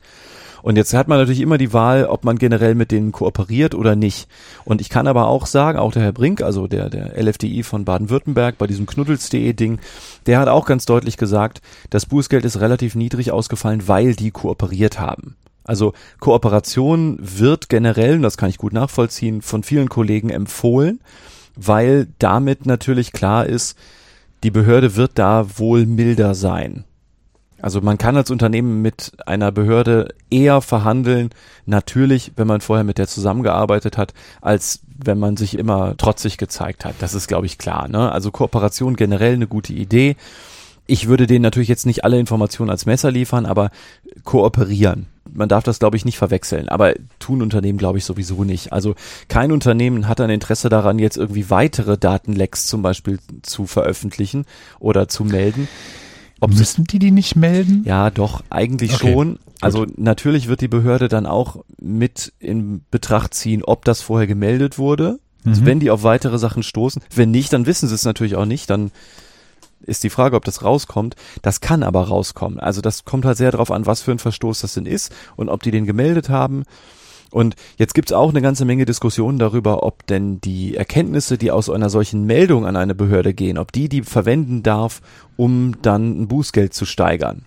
Und 0.63 0.75
jetzt 0.75 0.95
hat 0.95 1.07
man 1.07 1.19
natürlich 1.19 1.41
immer 1.41 1.59
die 1.59 1.71
Wahl, 1.71 2.05
ob 2.05 2.25
man 2.25 2.39
generell 2.39 2.73
mit 2.73 2.89
denen 2.89 3.11
kooperiert 3.11 3.75
oder 3.75 3.95
nicht. 3.95 4.27
Und 4.65 4.81
ich 4.81 4.89
kann 4.89 5.05
aber 5.05 5.27
auch 5.27 5.45
sagen, 5.45 5.77
auch 5.77 5.91
der 5.91 6.01
Herr 6.01 6.13
Brink, 6.13 6.41
also 6.41 6.65
der, 6.65 6.89
der 6.89 7.15
LFDI 7.23 7.61
von 7.61 7.85
Baden-Württemberg 7.85 8.57
bei 8.57 8.65
diesem 8.65 8.87
knuddels.de 8.87 9.53
Ding, 9.53 9.77
der 10.25 10.39
hat 10.39 10.47
auch 10.47 10.65
ganz 10.65 10.87
deutlich 10.87 11.17
gesagt, 11.17 11.61
das 11.91 12.07
Bußgeld 12.07 12.43
ist 12.43 12.59
relativ 12.59 12.95
niedrig 12.95 13.31
ausgefallen, 13.31 13.87
weil 13.87 14.15
die 14.15 14.31
kooperiert 14.31 14.99
haben. 14.99 15.35
Also 15.63 15.93
Kooperation 16.19 17.17
wird 17.21 17.69
generell, 17.69 18.15
und 18.15 18.21
das 18.21 18.37
kann 18.37 18.49
ich 18.49 18.57
gut 18.57 18.73
nachvollziehen, 18.73 19.41
von 19.41 19.63
vielen 19.63 19.89
Kollegen 19.89 20.29
empfohlen, 20.29 20.99
weil 21.55 22.07
damit 22.19 22.65
natürlich 22.65 23.11
klar 23.11 23.45
ist, 23.45 23.77
die 24.43 24.51
Behörde 24.51 24.95
wird 24.95 25.11
da 25.15 25.57
wohl 25.57 25.85
milder 25.85 26.35
sein. 26.35 26.83
Also 27.63 27.79
man 27.79 27.97
kann 27.97 28.17
als 28.17 28.29
Unternehmen 28.29 28.81
mit 28.81 29.13
einer 29.25 29.53
Behörde 29.53 30.09
eher 30.29 30.59
verhandeln, 30.59 31.29
natürlich, 31.65 32.33
wenn 32.35 32.45
man 32.45 32.59
vorher 32.59 32.83
mit 32.83 32.97
der 32.97 33.07
zusammengearbeitet 33.07 33.97
hat, 33.97 34.13
als 34.41 34.81
wenn 35.01 35.17
man 35.17 35.37
sich 35.37 35.57
immer 35.57 35.95
trotzig 35.95 36.37
gezeigt 36.37 36.83
hat. 36.83 36.95
Das 36.99 37.13
ist, 37.13 37.29
glaube 37.29 37.45
ich, 37.45 37.57
klar. 37.57 37.87
Ne? 37.87 38.11
Also 38.11 38.31
Kooperation 38.31 38.97
generell 38.97 39.35
eine 39.35 39.47
gute 39.47 39.71
Idee. 39.71 40.17
Ich 40.87 41.07
würde 41.07 41.25
denen 41.25 41.43
natürlich 41.43 41.69
jetzt 41.69 41.85
nicht 41.85 42.03
alle 42.03 42.19
Informationen 42.19 42.69
als 42.69 42.85
Messer 42.85 43.11
liefern, 43.11 43.45
aber 43.45 43.71
kooperieren. 44.25 45.05
Man 45.33 45.49
darf 45.49 45.63
das, 45.63 45.79
glaube 45.79 45.97
ich, 45.97 46.05
nicht 46.05 46.17
verwechseln. 46.17 46.69
Aber 46.69 46.93
tun 47.19 47.41
Unternehmen, 47.41 47.77
glaube 47.77 47.97
ich, 47.97 48.05
sowieso 48.05 48.43
nicht. 48.43 48.71
Also 48.71 48.95
kein 49.27 49.51
Unternehmen 49.51 50.07
hat 50.07 50.21
ein 50.21 50.29
Interesse 50.29 50.69
daran, 50.69 50.99
jetzt 50.99 51.17
irgendwie 51.17 51.49
weitere 51.49 51.97
Datenlecks 51.97 52.67
zum 52.67 52.81
Beispiel 52.81 53.19
zu 53.41 53.65
veröffentlichen 53.65 54.45
oder 54.79 55.07
zu 55.07 55.23
melden. 55.23 55.67
Ob 56.39 56.53
Müssen 56.53 56.83
die 56.83 56.99
die 56.99 57.11
nicht 57.11 57.35
melden? 57.35 57.83
Ja, 57.85 58.09
doch, 58.09 58.43
eigentlich 58.49 58.95
okay. 58.95 59.13
schon. 59.13 59.39
Also 59.61 59.85
Gut. 59.85 59.97
natürlich 59.97 60.49
wird 60.49 60.59
die 60.59 60.67
Behörde 60.67 61.07
dann 61.07 61.25
auch 61.25 61.63
mit 61.79 62.33
in 62.39 62.83
Betracht 62.91 63.33
ziehen, 63.33 63.63
ob 63.63 63.85
das 63.85 64.01
vorher 64.01 64.27
gemeldet 64.27 64.77
wurde. 64.77 65.19
Mhm. 65.45 65.65
Wenn 65.65 65.79
die 65.79 65.89
auf 65.89 66.03
weitere 66.03 66.37
Sachen 66.37 66.63
stoßen. 66.63 67.01
Wenn 67.13 67.31
nicht, 67.31 67.53
dann 67.53 67.65
wissen 67.65 67.87
sie 67.87 67.95
es 67.95 68.05
natürlich 68.05 68.35
auch 68.35 68.45
nicht. 68.45 68.69
Dann 68.69 68.91
ist 69.83 70.03
die 70.03 70.09
Frage, 70.09 70.35
ob 70.35 70.45
das 70.45 70.63
rauskommt. 70.63 71.15
Das 71.41 71.61
kann 71.61 71.83
aber 71.83 72.07
rauskommen. 72.07 72.59
Also 72.59 72.81
das 72.81 73.05
kommt 73.05 73.25
halt 73.25 73.37
sehr 73.37 73.51
darauf 73.51 73.71
an, 73.71 73.85
was 73.85 74.01
für 74.01 74.11
ein 74.11 74.19
Verstoß 74.19 74.61
das 74.61 74.73
denn 74.73 74.85
ist 74.85 75.13
und 75.35 75.49
ob 75.49 75.63
die 75.63 75.71
den 75.71 75.85
gemeldet 75.85 76.29
haben. 76.29 76.63
Und 77.31 77.55
jetzt 77.77 77.95
gibt's 77.95 78.13
auch 78.13 78.29
eine 78.29 78.41
ganze 78.41 78.63
Menge 78.63 78.85
Diskussionen 78.85 79.39
darüber, 79.39 79.81
ob 79.81 80.05
denn 80.05 80.39
die 80.39 80.75
Erkenntnisse, 80.75 81.39
die 81.39 81.49
aus 81.49 81.69
einer 81.69 81.89
solchen 81.89 82.25
Meldung 82.25 82.67
an 82.67 82.75
eine 82.75 82.93
Behörde 82.93 83.33
gehen, 83.33 83.57
ob 83.57 83.71
die 83.71 83.89
die 83.89 84.03
verwenden 84.03 84.61
darf, 84.61 85.01
um 85.35 85.81
dann 85.81 86.21
ein 86.21 86.27
Bußgeld 86.27 86.75
zu 86.75 86.85
steigern 86.85 87.45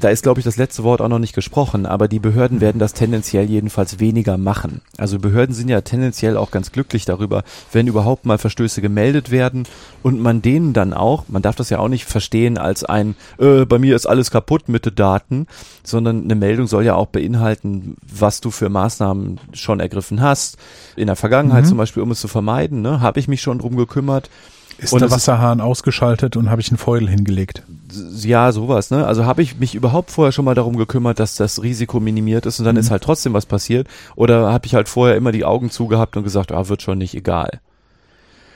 da 0.00 0.10
ist, 0.10 0.22
glaube 0.22 0.38
ich, 0.40 0.44
das 0.44 0.56
letzte 0.56 0.84
Wort 0.84 1.00
auch 1.00 1.08
noch 1.08 1.18
nicht 1.18 1.34
gesprochen, 1.34 1.84
aber 1.84 2.06
die 2.06 2.20
Behörden 2.20 2.60
werden 2.60 2.78
das 2.78 2.92
tendenziell 2.92 3.46
jedenfalls 3.46 3.98
weniger 3.98 4.38
machen. 4.38 4.80
Also 4.96 5.18
Behörden 5.18 5.54
sind 5.54 5.68
ja 5.68 5.80
tendenziell 5.80 6.36
auch 6.36 6.52
ganz 6.52 6.70
glücklich 6.70 7.04
darüber, 7.04 7.42
wenn 7.72 7.88
überhaupt 7.88 8.24
mal 8.24 8.38
Verstöße 8.38 8.80
gemeldet 8.80 9.32
werden 9.32 9.64
und 10.04 10.20
man 10.20 10.40
denen 10.40 10.72
dann 10.72 10.92
auch, 10.92 11.24
man 11.26 11.42
darf 11.42 11.56
das 11.56 11.70
ja 11.70 11.80
auch 11.80 11.88
nicht 11.88 12.04
verstehen 12.04 12.58
als 12.58 12.84
ein, 12.84 13.16
äh, 13.38 13.64
bei 13.64 13.80
mir 13.80 13.96
ist 13.96 14.06
alles 14.06 14.30
kaputt 14.30 14.68
mit 14.68 14.86
den 14.86 14.94
Daten, 14.94 15.46
sondern 15.82 16.22
eine 16.22 16.36
Meldung 16.36 16.68
soll 16.68 16.84
ja 16.84 16.94
auch 16.94 17.08
beinhalten, 17.08 17.96
was 18.02 18.40
du 18.40 18.52
für 18.52 18.68
Maßnahmen 18.68 19.40
schon 19.52 19.80
ergriffen 19.80 20.20
hast. 20.20 20.58
In 20.94 21.08
der 21.08 21.16
Vergangenheit 21.16 21.64
mhm. 21.64 21.68
zum 21.68 21.78
Beispiel, 21.78 22.02
um 22.04 22.12
es 22.12 22.20
zu 22.20 22.28
vermeiden, 22.28 22.82
ne, 22.82 23.00
habe 23.00 23.18
ich 23.18 23.26
mich 23.26 23.42
schon 23.42 23.58
drum 23.58 23.76
gekümmert 23.76 24.30
ist 24.78 24.92
und 24.92 25.00
der 25.00 25.10
Wasserhahn 25.10 25.60
ausgeschaltet 25.60 26.36
und 26.36 26.50
habe 26.50 26.60
ich 26.60 26.70
einen 26.70 26.78
Feudel 26.78 27.08
hingelegt? 27.08 27.62
Ja, 28.22 28.52
sowas, 28.52 28.90
ne? 28.90 29.06
Also 29.06 29.24
habe 29.24 29.42
ich 29.42 29.58
mich 29.58 29.74
überhaupt 29.74 30.10
vorher 30.10 30.32
schon 30.32 30.44
mal 30.44 30.54
darum 30.54 30.76
gekümmert, 30.76 31.18
dass 31.18 31.36
das 31.36 31.62
Risiko 31.62 32.00
minimiert 32.00 32.46
ist 32.46 32.58
und 32.58 32.64
dann 32.64 32.76
mhm. 32.76 32.80
ist 32.80 32.90
halt 32.90 33.02
trotzdem 33.02 33.32
was 33.32 33.46
passiert? 33.46 33.88
Oder 34.14 34.52
habe 34.52 34.66
ich 34.66 34.74
halt 34.74 34.88
vorher 34.88 35.16
immer 35.16 35.32
die 35.32 35.44
Augen 35.44 35.70
zugehabt 35.70 36.16
und 36.16 36.22
gesagt, 36.22 36.52
ah, 36.52 36.68
wird 36.68 36.82
schon 36.82 36.98
nicht 36.98 37.14
egal? 37.14 37.60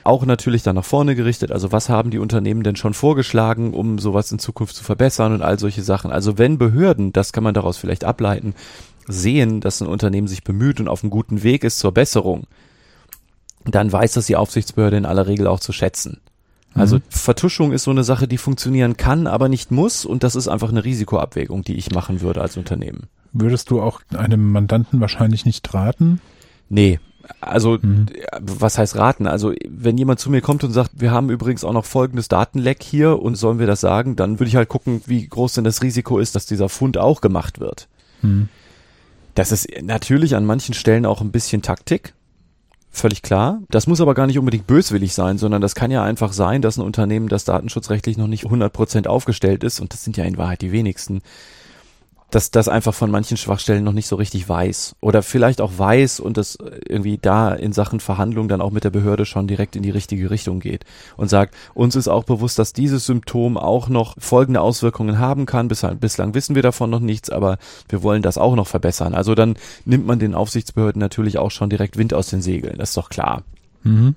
Auch 0.04 0.24
natürlich 0.24 0.62
dann 0.62 0.74
nach 0.74 0.84
vorne 0.84 1.14
gerichtet, 1.14 1.52
also 1.52 1.70
was 1.70 1.88
haben 1.88 2.10
die 2.10 2.18
Unternehmen 2.18 2.64
denn 2.64 2.74
schon 2.74 2.92
vorgeschlagen, 2.94 3.72
um 3.72 4.00
sowas 4.00 4.32
in 4.32 4.40
Zukunft 4.40 4.74
zu 4.74 4.82
verbessern 4.82 5.32
und 5.32 5.42
all 5.42 5.58
solche 5.60 5.82
Sachen. 5.82 6.10
Also 6.10 6.38
wenn 6.38 6.58
Behörden, 6.58 7.12
das 7.12 7.32
kann 7.32 7.44
man 7.44 7.54
daraus 7.54 7.78
vielleicht 7.78 8.04
ableiten, 8.04 8.54
sehen, 9.06 9.60
dass 9.60 9.80
ein 9.80 9.86
Unternehmen 9.86 10.26
sich 10.26 10.42
bemüht 10.42 10.80
und 10.80 10.88
auf 10.88 11.02
einem 11.02 11.10
guten 11.10 11.42
Weg 11.42 11.62
ist 11.62 11.78
zur 11.78 11.92
Besserung, 11.92 12.44
dann 13.66 13.92
weiß 13.92 14.12
das 14.12 14.26
die 14.26 14.36
Aufsichtsbehörde 14.36 14.96
in 14.96 15.06
aller 15.06 15.26
Regel 15.26 15.46
auch 15.46 15.60
zu 15.60 15.72
schätzen. 15.72 16.20
Also 16.74 16.96
mhm. 16.96 17.02
Vertuschung 17.08 17.72
ist 17.72 17.84
so 17.84 17.90
eine 17.90 18.04
Sache, 18.04 18.26
die 18.26 18.38
funktionieren 18.38 18.96
kann, 18.96 19.26
aber 19.26 19.48
nicht 19.48 19.70
muss 19.70 20.04
und 20.04 20.22
das 20.22 20.36
ist 20.36 20.48
einfach 20.48 20.70
eine 20.70 20.84
Risikoabwägung, 20.84 21.64
die 21.64 21.76
ich 21.76 21.90
machen 21.90 22.20
würde 22.20 22.40
als 22.40 22.56
Unternehmen. 22.56 23.08
Würdest 23.32 23.70
du 23.70 23.80
auch 23.80 24.00
einem 24.14 24.52
Mandanten 24.52 25.00
wahrscheinlich 25.00 25.44
nicht 25.44 25.72
raten? 25.74 26.20
Nee, 26.68 26.98
also 27.40 27.78
mhm. 27.80 28.06
was 28.40 28.78
heißt 28.78 28.96
raten? 28.96 29.26
Also 29.26 29.52
wenn 29.68 29.98
jemand 29.98 30.20
zu 30.20 30.30
mir 30.30 30.40
kommt 30.40 30.64
und 30.64 30.72
sagt, 30.72 30.92
wir 30.94 31.10
haben 31.10 31.30
übrigens 31.30 31.64
auch 31.64 31.72
noch 31.72 31.84
folgendes 31.84 32.28
Datenleck 32.28 32.82
hier 32.82 33.20
und 33.20 33.36
sollen 33.36 33.58
wir 33.58 33.66
das 33.66 33.80
sagen, 33.80 34.16
dann 34.16 34.38
würde 34.38 34.48
ich 34.48 34.56
halt 34.56 34.68
gucken, 34.68 35.02
wie 35.06 35.26
groß 35.26 35.54
denn 35.54 35.64
das 35.64 35.82
Risiko 35.82 36.18
ist, 36.18 36.34
dass 36.34 36.46
dieser 36.46 36.68
Fund 36.68 36.98
auch 36.98 37.20
gemacht 37.20 37.60
wird. 37.60 37.88
Mhm. 38.22 38.48
Das 39.34 39.52
ist 39.52 39.68
natürlich 39.82 40.36
an 40.36 40.44
manchen 40.44 40.74
Stellen 40.74 41.06
auch 41.06 41.20
ein 41.20 41.32
bisschen 41.32 41.62
Taktik. 41.62 42.14
Völlig 42.94 43.22
klar. 43.22 43.62
Das 43.70 43.86
muss 43.86 44.02
aber 44.02 44.12
gar 44.12 44.26
nicht 44.26 44.38
unbedingt 44.38 44.66
böswillig 44.66 45.14
sein, 45.14 45.38
sondern 45.38 45.62
das 45.62 45.74
kann 45.74 45.90
ja 45.90 46.04
einfach 46.04 46.34
sein, 46.34 46.60
dass 46.60 46.76
ein 46.76 46.82
Unternehmen, 46.82 47.28
das 47.28 47.44
datenschutzrechtlich 47.44 48.18
noch 48.18 48.26
nicht 48.26 48.44
100% 48.44 49.06
aufgestellt 49.06 49.64
ist, 49.64 49.80
und 49.80 49.94
das 49.94 50.04
sind 50.04 50.18
ja 50.18 50.24
in 50.24 50.36
Wahrheit 50.36 50.60
die 50.60 50.72
wenigsten, 50.72 51.22
dass 52.32 52.50
das 52.50 52.66
einfach 52.66 52.94
von 52.94 53.10
manchen 53.10 53.36
Schwachstellen 53.36 53.84
noch 53.84 53.92
nicht 53.92 54.08
so 54.08 54.16
richtig 54.16 54.48
weiß 54.48 54.96
oder 55.00 55.22
vielleicht 55.22 55.60
auch 55.60 55.72
weiß 55.76 56.18
und 56.18 56.38
das 56.38 56.56
irgendwie 56.88 57.18
da 57.18 57.52
in 57.52 57.74
Sachen 57.74 58.00
Verhandlung 58.00 58.48
dann 58.48 58.62
auch 58.62 58.70
mit 58.70 58.84
der 58.84 58.90
Behörde 58.90 59.26
schon 59.26 59.46
direkt 59.46 59.76
in 59.76 59.82
die 59.82 59.90
richtige 59.90 60.30
Richtung 60.30 60.58
geht 60.58 60.86
und 61.18 61.28
sagt, 61.28 61.54
uns 61.74 61.94
ist 61.94 62.08
auch 62.08 62.24
bewusst, 62.24 62.58
dass 62.58 62.72
dieses 62.72 63.04
Symptom 63.04 63.58
auch 63.58 63.90
noch 63.90 64.16
folgende 64.18 64.62
Auswirkungen 64.62 65.18
haben 65.18 65.44
kann. 65.44 65.68
Bislang, 65.68 65.98
bislang 65.98 66.32
wissen 66.32 66.54
wir 66.54 66.62
davon 66.62 66.88
noch 66.88 67.00
nichts, 67.00 67.28
aber 67.28 67.58
wir 67.90 68.02
wollen 68.02 68.22
das 68.22 68.38
auch 68.38 68.56
noch 68.56 68.66
verbessern. 68.66 69.14
Also 69.14 69.34
dann 69.34 69.56
nimmt 69.84 70.06
man 70.06 70.18
den 70.18 70.34
Aufsichtsbehörden 70.34 71.00
natürlich 71.00 71.36
auch 71.36 71.50
schon 71.50 71.68
direkt 71.68 71.98
Wind 71.98 72.14
aus 72.14 72.28
den 72.28 72.40
Segeln, 72.40 72.78
das 72.78 72.90
ist 72.90 72.96
doch 72.96 73.10
klar. 73.10 73.42
Mhm. 73.82 74.14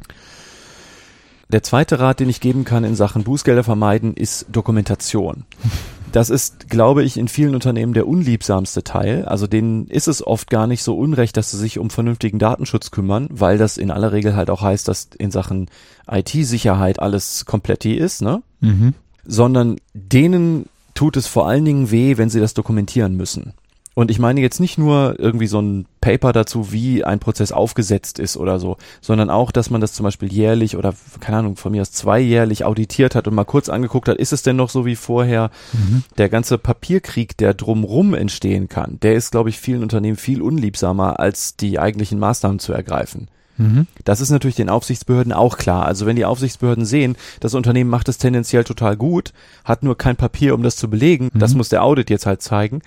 Der 1.52 1.64
zweite 1.64 2.00
Rat, 2.00 2.22
den 2.22 2.30
ich 2.30 2.40
geben 2.40 2.64
kann 2.64 2.86
in 2.86 2.96
Sachen 2.96 3.24
Bußgelder 3.26 3.66
vermeiden, 3.66 4.14
ist 4.14 4.46
Dokumentation. 4.50 5.44
Das 6.16 6.30
ist, 6.30 6.70
glaube 6.70 7.04
ich, 7.04 7.18
in 7.18 7.28
vielen 7.28 7.56
Unternehmen 7.56 7.94
der 7.94 8.08
unliebsamste 8.08 8.86
Teil. 8.86 9.26
Also 9.26 9.48
denen 9.48 9.88
ist 9.88 10.08
es 10.08 10.26
oft 10.26 10.50
gar 10.50 10.66
nicht 10.66 10.82
so 10.82 10.98
unrecht, 10.98 11.36
dass 11.36 11.52
sie 11.52 11.58
sich 11.58 11.78
um 11.78 11.90
vernünftigen 11.90 12.40
Datenschutz 12.40 12.90
kümmern, 12.90 13.28
weil 13.32 13.58
das 13.58 13.76
in 13.76 13.92
aller 13.92 14.14
Regel 14.14 14.34
halt 14.34 14.50
auch 14.50 14.62
heißt, 14.62 14.88
dass 14.88 15.10
in 15.18 15.30
Sachen 15.30 15.70
IT-Sicherheit 16.10 17.02
alles 17.02 17.44
kompletti 17.44 17.96
ist, 17.96 18.22
ne? 18.22 18.42
Mhm. 18.62 18.94
Sondern 19.26 19.76
denen 19.94 20.68
tut 20.94 21.18
es 21.18 21.28
vor 21.28 21.50
allen 21.50 21.66
Dingen 21.66 21.92
weh, 21.92 22.16
wenn 22.16 22.30
sie 22.30 22.40
das 22.40 22.54
dokumentieren 22.54 23.18
müssen. 23.18 23.52
Und 23.96 24.12
ich 24.12 24.20
meine 24.20 24.42
jetzt 24.42 24.60
nicht 24.60 24.78
nur 24.78 25.16
irgendwie 25.18 25.48
so 25.48 25.62
ein 25.62 25.86
Paper 26.02 26.34
dazu, 26.34 26.74
wie 26.74 27.06
ein 27.06 27.20
Prozess 27.20 27.54
aufgesetzt 27.54 28.20
ist 28.20 28.36
oder 28.36 28.60
so, 28.60 28.76
sondern 29.00 29.30
auch, 29.30 29.54
dass 29.54 29.70
man 29.70 29.80
das 29.80 29.94
zum 29.94 30.04
Beispiel 30.04 30.32
jährlich 30.32 30.76
oder, 30.76 30.94
keine 31.22 31.38
Ahnung, 31.38 31.56
von 31.56 31.72
mir 31.72 31.82
aus 31.82 31.94
zweijährlich 31.94 32.66
auditiert 32.66 33.16
hat 33.16 33.26
und 33.28 33.34
mal 33.34 33.46
kurz 33.46 33.70
angeguckt 33.70 34.10
hat, 34.10 34.18
ist 34.18 34.34
es 34.34 34.44
denn 34.44 34.58
noch 34.58 34.70
so 34.70 34.86
wie 34.86 34.98
vorher? 34.98 35.50
Mhm. 35.72 36.04
Der 36.18 36.28
ganze 36.28 36.58
Papierkrieg, 36.58 37.38
der 37.38 37.54
drumrum 37.54 38.14
entstehen 38.14 38.68
kann, 38.68 39.00
der 39.02 39.16
ist, 39.16 39.32
glaube 39.32 39.50
ich, 39.50 39.60
vielen 39.62 39.82
Unternehmen 39.82 40.18
viel 40.18 40.42
unliebsamer, 40.42 41.22
als 41.22 41.56
die 41.56 41.80
eigentlichen 41.80 42.20
Maßnahmen 42.20 42.60
zu 42.60 42.74
ergreifen. 42.74 43.30
Mhm. 43.58 43.88
Das 44.04 44.22
ist 44.22 44.30
natürlich 44.30 44.56
den 44.56 44.70
Aufsichtsbehörden 44.70 45.32
auch 45.32 45.58
klar. 45.58 45.86
Also 45.86 46.06
wenn 46.06 46.16
die 46.16 46.26
Aufsichtsbehörden 46.26 46.86
sehen, 46.86 47.16
das 47.40 47.54
Unternehmen 47.54 47.90
macht 47.90 48.10
es 48.10 48.18
tendenziell 48.18 48.64
total 48.64 48.98
gut, 48.98 49.34
hat 49.64 49.84
nur 49.84 49.98
kein 49.98 50.16
Papier, 50.16 50.54
um 50.54 50.64
das 50.64 50.76
zu 50.76 50.90
belegen, 50.90 51.30
mhm. 51.34 51.40
das 51.40 51.56
muss 51.56 51.70
der 51.70 51.84
Audit 51.84 52.10
jetzt 52.10 52.26
halt 52.26 52.42
zeigen, 52.42 52.82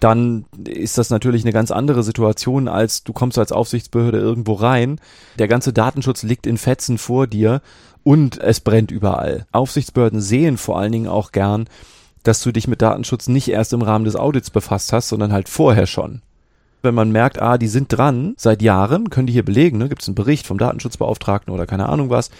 dann 0.00 0.44
ist 0.64 0.98
das 0.98 1.10
natürlich 1.10 1.42
eine 1.42 1.52
ganz 1.52 1.70
andere 1.70 2.02
Situation, 2.02 2.68
als 2.68 3.02
du 3.04 3.12
kommst 3.12 3.38
als 3.38 3.52
Aufsichtsbehörde 3.52 4.18
irgendwo 4.18 4.54
rein. 4.54 5.00
Der 5.38 5.48
ganze 5.48 5.72
Datenschutz 5.72 6.22
liegt 6.22 6.46
in 6.46 6.56
Fetzen 6.56 6.98
vor 6.98 7.26
dir 7.26 7.60
und 8.04 8.38
es 8.38 8.60
brennt 8.60 8.90
überall. 8.90 9.46
Aufsichtsbehörden 9.52 10.20
sehen 10.20 10.56
vor 10.56 10.78
allen 10.78 10.92
Dingen 10.92 11.08
auch 11.08 11.32
gern, 11.32 11.68
dass 12.22 12.42
du 12.42 12.52
dich 12.52 12.68
mit 12.68 12.82
Datenschutz 12.82 13.28
nicht 13.28 13.48
erst 13.48 13.72
im 13.72 13.82
Rahmen 13.82 14.04
des 14.04 14.16
Audits 14.16 14.50
befasst 14.50 14.92
hast, 14.92 15.08
sondern 15.08 15.32
halt 15.32 15.48
vorher 15.48 15.86
schon. 15.86 16.22
Wenn 16.82 16.94
man 16.94 17.10
merkt, 17.10 17.42
ah, 17.42 17.58
die 17.58 17.66
sind 17.66 17.88
dran 17.88 18.34
seit 18.36 18.62
Jahren, 18.62 19.10
können 19.10 19.26
die 19.26 19.32
hier 19.32 19.44
belegen, 19.44 19.78
ne? 19.78 19.88
gibt 19.88 20.02
es 20.02 20.08
einen 20.08 20.14
Bericht 20.14 20.46
vom 20.46 20.58
Datenschutzbeauftragten 20.58 21.52
oder 21.52 21.66
keine 21.66 21.88
Ahnung 21.88 22.08
was, 22.08 22.30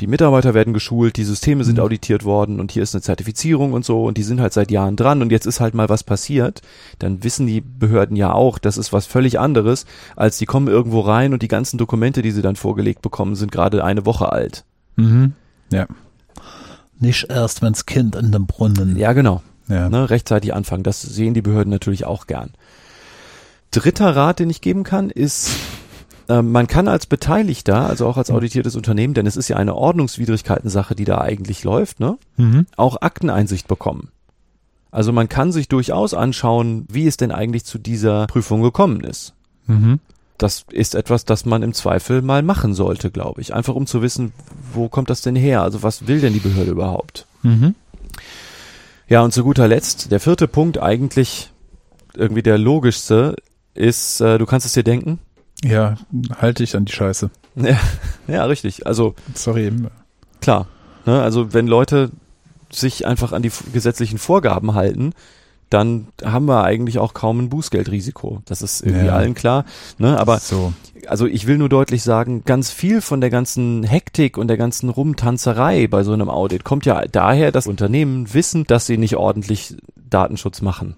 die 0.00 0.06
Mitarbeiter 0.06 0.54
werden 0.54 0.72
geschult, 0.72 1.16
die 1.16 1.24
Systeme 1.24 1.64
sind 1.64 1.76
mhm. 1.76 1.84
auditiert 1.84 2.24
worden 2.24 2.58
und 2.58 2.72
hier 2.72 2.82
ist 2.82 2.94
eine 2.94 3.02
Zertifizierung 3.02 3.72
und 3.72 3.84
so 3.84 4.04
und 4.04 4.16
die 4.16 4.22
sind 4.22 4.40
halt 4.40 4.52
seit 4.52 4.70
Jahren 4.70 4.96
dran 4.96 5.22
und 5.22 5.30
jetzt 5.30 5.46
ist 5.46 5.60
halt 5.60 5.74
mal 5.74 5.88
was 5.88 6.02
passiert, 6.02 6.62
dann 6.98 7.22
wissen 7.22 7.46
die 7.46 7.60
Behörden 7.60 8.16
ja 8.16 8.32
auch, 8.32 8.58
das 8.58 8.78
ist 8.78 8.92
was 8.92 9.06
völlig 9.06 9.38
anderes, 9.38 9.86
als 10.16 10.38
die 10.38 10.46
kommen 10.46 10.68
irgendwo 10.68 11.00
rein 11.00 11.32
und 11.32 11.42
die 11.42 11.48
ganzen 11.48 11.78
Dokumente, 11.78 12.22
die 12.22 12.30
sie 12.30 12.42
dann 12.42 12.56
vorgelegt 12.56 13.02
bekommen, 13.02 13.34
sind 13.34 13.52
gerade 13.52 13.84
eine 13.84 14.06
Woche 14.06 14.32
alt. 14.32 14.64
Mhm. 14.96 15.34
Ja. 15.70 15.86
Nicht 16.98 17.26
erst, 17.30 17.62
wenns 17.62 17.86
Kind 17.86 18.16
in 18.16 18.32
dem 18.32 18.46
Brunnen. 18.46 18.96
Ja, 18.96 19.12
genau. 19.12 19.42
Ja. 19.68 19.88
Ne, 19.88 20.10
rechtzeitig 20.10 20.52
anfangen. 20.52 20.82
Das 20.82 21.00
sehen 21.00 21.32
die 21.32 21.42
Behörden 21.42 21.70
natürlich 21.70 22.04
auch 22.04 22.26
gern. 22.26 22.50
Dritter 23.70 24.16
Rat, 24.16 24.40
den 24.40 24.50
ich 24.50 24.60
geben 24.60 24.82
kann, 24.82 25.10
ist 25.10 25.50
ähm, 26.30 26.52
man 26.52 26.68
kann 26.68 26.86
als 26.86 27.06
Beteiligter, 27.06 27.86
also 27.86 28.06
auch 28.06 28.16
als 28.16 28.30
mhm. 28.30 28.36
auditiertes 28.36 28.76
Unternehmen, 28.76 29.14
denn 29.14 29.26
es 29.26 29.36
ist 29.36 29.48
ja 29.48 29.56
eine 29.56 29.74
Ordnungswidrigkeiten-Sache, 29.74 30.94
die 30.94 31.04
da 31.04 31.20
eigentlich 31.20 31.64
läuft, 31.64 31.98
ne? 31.98 32.18
Mhm. 32.36 32.66
Auch 32.76 33.02
Akteneinsicht 33.02 33.66
bekommen. 33.66 34.10
Also 34.92 35.12
man 35.12 35.28
kann 35.28 35.52
sich 35.52 35.68
durchaus 35.68 36.14
anschauen, 36.14 36.86
wie 36.88 37.06
es 37.06 37.16
denn 37.16 37.32
eigentlich 37.32 37.64
zu 37.64 37.78
dieser 37.78 38.26
Prüfung 38.28 38.62
gekommen 38.62 39.00
ist. 39.00 39.34
Mhm. 39.66 39.98
Das 40.38 40.64
ist 40.70 40.94
etwas, 40.94 41.24
das 41.24 41.44
man 41.44 41.62
im 41.62 41.74
Zweifel 41.74 42.22
mal 42.22 42.42
machen 42.42 42.74
sollte, 42.74 43.10
glaube 43.10 43.40
ich. 43.40 43.52
Einfach 43.52 43.74
um 43.74 43.86
zu 43.86 44.00
wissen, 44.00 44.32
wo 44.72 44.88
kommt 44.88 45.10
das 45.10 45.20
denn 45.20 45.36
her? 45.36 45.62
Also 45.62 45.82
was 45.82 46.06
will 46.06 46.20
denn 46.20 46.32
die 46.32 46.40
Behörde 46.40 46.70
überhaupt? 46.70 47.26
Mhm. 47.42 47.74
Ja, 49.08 49.22
und 49.22 49.32
zu 49.34 49.42
guter 49.42 49.68
Letzt, 49.68 50.12
der 50.12 50.20
vierte 50.20 50.48
Punkt 50.48 50.80
eigentlich 50.80 51.50
irgendwie 52.14 52.42
der 52.42 52.58
logischste 52.58 53.36
ist, 53.74 54.20
äh, 54.20 54.38
du 54.38 54.46
kannst 54.46 54.66
es 54.66 54.72
dir 54.72 54.84
denken, 54.84 55.18
ja, 55.64 55.96
halte 56.36 56.62
ich 56.62 56.76
an 56.76 56.84
die 56.84 56.92
Scheiße. 56.92 57.30
Ja, 57.56 57.78
ja 58.26 58.44
richtig. 58.44 58.86
Also. 58.86 59.14
Sorry. 59.34 59.72
Klar. 60.40 60.66
Ne, 61.06 61.22
also 61.22 61.52
wenn 61.52 61.66
Leute 61.66 62.10
sich 62.70 63.06
einfach 63.06 63.32
an 63.32 63.42
die 63.42 63.50
gesetzlichen 63.72 64.18
Vorgaben 64.18 64.74
halten, 64.74 65.12
dann 65.70 66.08
haben 66.24 66.46
wir 66.46 66.64
eigentlich 66.64 66.98
auch 66.98 67.14
kaum 67.14 67.38
ein 67.38 67.48
Bußgeldrisiko. 67.48 68.42
Das 68.44 68.60
ist 68.60 68.82
irgendwie 68.82 69.06
ja. 69.06 69.14
allen 69.14 69.34
klar. 69.34 69.64
Ne? 69.98 70.18
Aber 70.18 70.38
so. 70.38 70.72
also 71.06 71.26
ich 71.26 71.46
will 71.46 71.58
nur 71.58 71.68
deutlich 71.68 72.02
sagen, 72.02 72.42
ganz 72.44 72.70
viel 72.70 73.00
von 73.00 73.20
der 73.20 73.30
ganzen 73.30 73.84
Hektik 73.84 74.36
und 74.36 74.48
der 74.48 74.56
ganzen 74.56 74.88
Rumtanzerei 74.88 75.86
bei 75.86 76.02
so 76.02 76.12
einem 76.12 76.28
Audit 76.28 76.64
kommt 76.64 76.86
ja 76.86 77.04
daher, 77.06 77.52
dass 77.52 77.66
Unternehmen 77.66 78.34
wissen, 78.34 78.64
dass 78.64 78.86
sie 78.86 78.98
nicht 78.98 79.16
ordentlich 79.16 79.76
Datenschutz 79.96 80.60
machen 80.60 80.96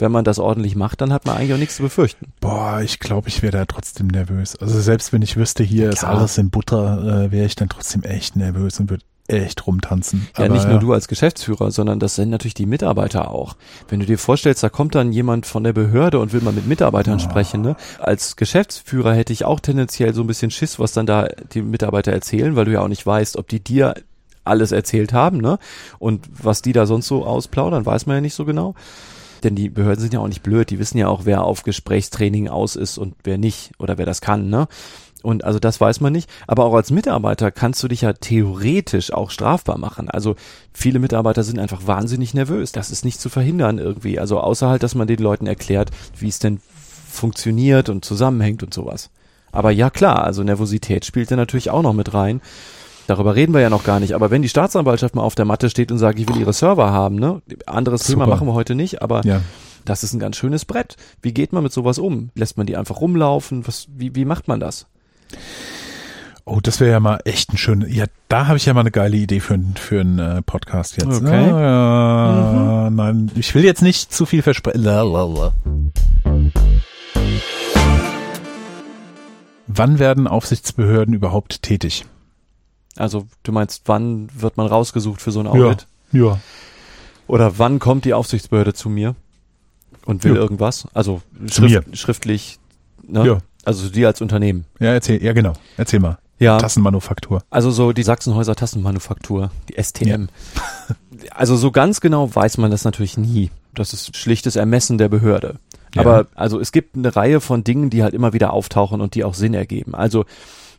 wenn 0.00 0.12
man 0.12 0.24
das 0.24 0.38
ordentlich 0.38 0.76
macht, 0.76 1.00
dann 1.00 1.12
hat 1.12 1.26
man 1.26 1.36
eigentlich 1.36 1.54
auch 1.54 1.58
nichts 1.58 1.76
zu 1.76 1.82
befürchten. 1.82 2.32
Boah, 2.40 2.80
ich 2.82 2.98
glaube, 2.98 3.28
ich 3.28 3.42
wäre 3.42 3.52
da 3.52 3.64
trotzdem 3.66 4.08
nervös. 4.08 4.56
Also 4.56 4.80
selbst 4.80 5.12
wenn 5.12 5.22
ich 5.22 5.36
wüsste, 5.36 5.62
hier 5.62 5.84
ja, 5.84 5.90
ist 5.90 6.04
alles 6.04 6.38
in 6.38 6.50
Butter, 6.50 7.26
äh, 7.26 7.32
wäre 7.32 7.46
ich 7.46 7.54
dann 7.54 7.68
trotzdem 7.68 8.02
echt 8.02 8.36
nervös 8.36 8.80
und 8.80 8.90
würde 8.90 9.04
echt 9.30 9.66
rumtanzen. 9.66 10.28
Ja, 10.36 10.46
Aber, 10.46 10.54
nicht 10.54 10.64
nur 10.64 10.74
ja. 10.74 10.80
du 10.80 10.92
als 10.92 11.08
Geschäftsführer, 11.08 11.70
sondern 11.70 12.00
das 12.00 12.16
sind 12.16 12.30
natürlich 12.30 12.54
die 12.54 12.66
Mitarbeiter 12.66 13.30
auch. 13.30 13.56
Wenn 13.88 14.00
du 14.00 14.06
dir 14.06 14.18
vorstellst, 14.18 14.62
da 14.62 14.68
kommt 14.68 14.94
dann 14.94 15.12
jemand 15.12 15.46
von 15.46 15.64
der 15.64 15.72
Behörde 15.72 16.18
und 16.18 16.32
will 16.32 16.40
mal 16.40 16.52
mit 16.52 16.66
Mitarbeitern 16.66 17.16
oh. 17.16 17.18
sprechen, 17.18 17.60
ne? 17.60 17.76
Als 17.98 18.36
Geschäftsführer 18.36 19.14
hätte 19.14 19.32
ich 19.32 19.44
auch 19.44 19.60
tendenziell 19.60 20.14
so 20.14 20.22
ein 20.22 20.26
bisschen 20.26 20.50
Schiss, 20.50 20.78
was 20.78 20.92
dann 20.92 21.06
da 21.06 21.28
die 21.52 21.62
Mitarbeiter 21.62 22.12
erzählen, 22.12 22.56
weil 22.56 22.64
du 22.64 22.72
ja 22.72 22.80
auch 22.80 22.88
nicht 22.88 23.06
weißt, 23.06 23.36
ob 23.36 23.48
die 23.48 23.60
dir 23.60 23.94
alles 24.42 24.72
erzählt 24.72 25.12
haben, 25.12 25.38
ne? 25.38 25.58
Und 25.98 26.26
was 26.30 26.62
die 26.62 26.72
da 26.72 26.86
sonst 26.86 27.06
so 27.06 27.24
ausplaudern, 27.24 27.86
weiß 27.86 28.06
man 28.06 28.16
ja 28.16 28.20
nicht 28.20 28.34
so 28.34 28.44
genau. 28.44 28.74
Denn 29.42 29.54
die 29.54 29.68
Behörden 29.68 30.00
sind 30.00 30.14
ja 30.14 30.20
auch 30.20 30.28
nicht 30.28 30.42
blöd, 30.42 30.70
die 30.70 30.78
wissen 30.78 30.98
ja 30.98 31.08
auch, 31.08 31.24
wer 31.24 31.44
auf 31.44 31.62
Gesprächstraining 31.62 32.48
aus 32.48 32.76
ist 32.76 32.98
und 32.98 33.14
wer 33.24 33.38
nicht 33.38 33.72
oder 33.78 33.98
wer 33.98 34.06
das 34.06 34.20
kann, 34.20 34.50
ne? 34.50 34.68
Und 35.22 35.44
also 35.44 35.58
das 35.58 35.80
weiß 35.80 36.00
man 36.00 36.12
nicht. 36.12 36.30
Aber 36.46 36.64
auch 36.64 36.74
als 36.74 36.90
Mitarbeiter 36.90 37.50
kannst 37.50 37.82
du 37.82 37.88
dich 37.88 38.02
ja 38.02 38.12
theoretisch 38.14 39.12
auch 39.12 39.30
strafbar 39.30 39.78
machen. 39.78 40.08
Also 40.08 40.36
viele 40.72 40.98
Mitarbeiter 40.98 41.42
sind 41.42 41.58
einfach 41.58 41.86
wahnsinnig 41.86 42.32
nervös. 42.32 42.72
Das 42.72 42.90
ist 42.90 43.04
nicht 43.04 43.20
zu 43.20 43.28
verhindern 43.28 43.78
irgendwie. 43.78 44.18
Also 44.18 44.40
außer 44.40 44.68
halt, 44.68 44.82
dass 44.82 44.94
man 44.94 45.08
den 45.08 45.18
Leuten 45.18 45.46
erklärt, 45.46 45.90
wie 46.18 46.28
es 46.28 46.38
denn 46.38 46.60
funktioniert 47.10 47.88
und 47.88 48.04
zusammenhängt 48.04 48.62
und 48.62 48.72
sowas. 48.72 49.10
Aber 49.52 49.70
ja 49.70 49.90
klar, 49.90 50.22
also 50.24 50.42
Nervosität 50.42 51.04
spielt 51.04 51.30
da 51.30 51.36
natürlich 51.36 51.70
auch 51.70 51.82
noch 51.82 51.92
mit 51.92 52.14
rein. 52.14 52.40
Darüber 53.10 53.34
reden 53.34 53.52
wir 53.52 53.60
ja 53.60 53.70
noch 53.70 53.82
gar 53.82 53.98
nicht. 53.98 54.12
Aber 54.12 54.30
wenn 54.30 54.40
die 54.40 54.48
Staatsanwaltschaft 54.48 55.16
mal 55.16 55.22
auf 55.22 55.34
der 55.34 55.44
Matte 55.44 55.68
steht 55.68 55.90
und 55.90 55.98
sagt, 55.98 56.20
ich 56.20 56.28
will 56.28 56.36
ihre 56.36 56.52
Server 56.52 56.92
haben, 56.92 57.16
ne? 57.16 57.42
Anderes 57.66 58.02
Super. 58.02 58.20
Thema 58.20 58.26
machen 58.28 58.46
wir 58.46 58.54
heute 58.54 58.76
nicht, 58.76 59.02
aber 59.02 59.22
ja. 59.24 59.40
das 59.84 60.04
ist 60.04 60.12
ein 60.12 60.20
ganz 60.20 60.36
schönes 60.36 60.64
Brett. 60.64 60.94
Wie 61.20 61.34
geht 61.34 61.52
man 61.52 61.64
mit 61.64 61.72
sowas 61.72 61.98
um? 61.98 62.30
Lässt 62.36 62.56
man 62.56 62.68
die 62.68 62.76
einfach 62.76 63.00
rumlaufen? 63.00 63.66
Was, 63.66 63.88
wie, 63.92 64.14
wie 64.14 64.24
macht 64.24 64.46
man 64.46 64.60
das? 64.60 64.86
Oh, 66.44 66.60
das 66.62 66.78
wäre 66.78 66.92
ja 66.92 67.00
mal 67.00 67.18
echt 67.24 67.52
ein 67.52 67.58
schöner. 67.58 67.88
Ja, 67.88 68.04
da 68.28 68.46
habe 68.46 68.58
ich 68.58 68.66
ja 68.66 68.74
mal 68.74 68.82
eine 68.82 68.92
geile 68.92 69.16
Idee 69.16 69.40
für, 69.40 69.58
für 69.74 70.02
einen 70.02 70.20
äh, 70.20 70.42
Podcast 70.42 70.96
jetzt. 71.02 71.20
Okay. 71.20 71.50
Ah, 71.50 72.90
mhm. 72.90 72.94
Nein, 72.94 73.30
ich 73.34 73.52
will 73.56 73.64
jetzt 73.64 73.82
nicht 73.82 74.14
zu 74.14 74.24
viel 74.24 74.42
versprechen. 74.42 74.84
Wann 79.66 79.98
werden 79.98 80.28
Aufsichtsbehörden 80.28 81.12
überhaupt 81.12 81.62
tätig? 81.62 82.04
Also 83.00 83.26
du 83.42 83.52
meinst, 83.52 83.82
wann 83.86 84.28
wird 84.34 84.56
man 84.56 84.66
rausgesucht 84.66 85.22
für 85.22 85.30
so 85.30 85.40
ein 85.40 85.46
Audit? 85.46 85.86
Ja. 86.12 86.24
ja. 86.24 86.40
Oder 87.26 87.58
wann 87.58 87.78
kommt 87.78 88.04
die 88.04 88.12
Aufsichtsbehörde 88.12 88.74
zu 88.74 88.88
mir 88.88 89.14
und 90.04 90.22
will 90.24 90.34
ja. 90.34 90.40
irgendwas? 90.40 90.86
Also 90.92 91.22
schrift, 91.50 91.96
schriftlich, 91.96 92.58
ne? 93.06 93.26
Ja. 93.26 93.38
Also 93.64 93.88
dir 93.88 94.08
als 94.08 94.20
Unternehmen. 94.20 94.64
Ja, 94.80 94.92
erzähl, 94.92 95.22
ja 95.22 95.32
genau. 95.32 95.52
Erzähl 95.76 96.00
mal. 96.00 96.18
Ja. 96.38 96.58
Tassenmanufaktur. 96.58 97.42
Also 97.50 97.70
so 97.70 97.92
die 97.92 98.02
Sachsenhäuser 98.02 98.56
Tassenmanufaktur, 98.56 99.50
die 99.68 99.82
STM. 99.82 100.08
Ja. 100.08 100.26
also 101.34 101.56
so 101.56 101.70
ganz 101.70 102.00
genau 102.00 102.34
weiß 102.34 102.58
man 102.58 102.70
das 102.70 102.84
natürlich 102.84 103.16
nie. 103.16 103.50
Das 103.74 103.92
ist 103.92 104.16
schlichtes 104.16 104.56
Ermessen 104.56 104.98
der 104.98 105.08
Behörde. 105.08 105.56
Ja. 105.94 106.02
Aber 106.02 106.26
also 106.34 106.58
es 106.58 106.72
gibt 106.72 106.96
eine 106.96 107.14
Reihe 107.14 107.40
von 107.40 107.64
Dingen, 107.64 107.90
die 107.90 108.02
halt 108.02 108.14
immer 108.14 108.32
wieder 108.32 108.52
auftauchen 108.52 109.00
und 109.00 109.14
die 109.14 109.24
auch 109.24 109.34
Sinn 109.34 109.54
ergeben. 109.54 109.94
Also 109.94 110.24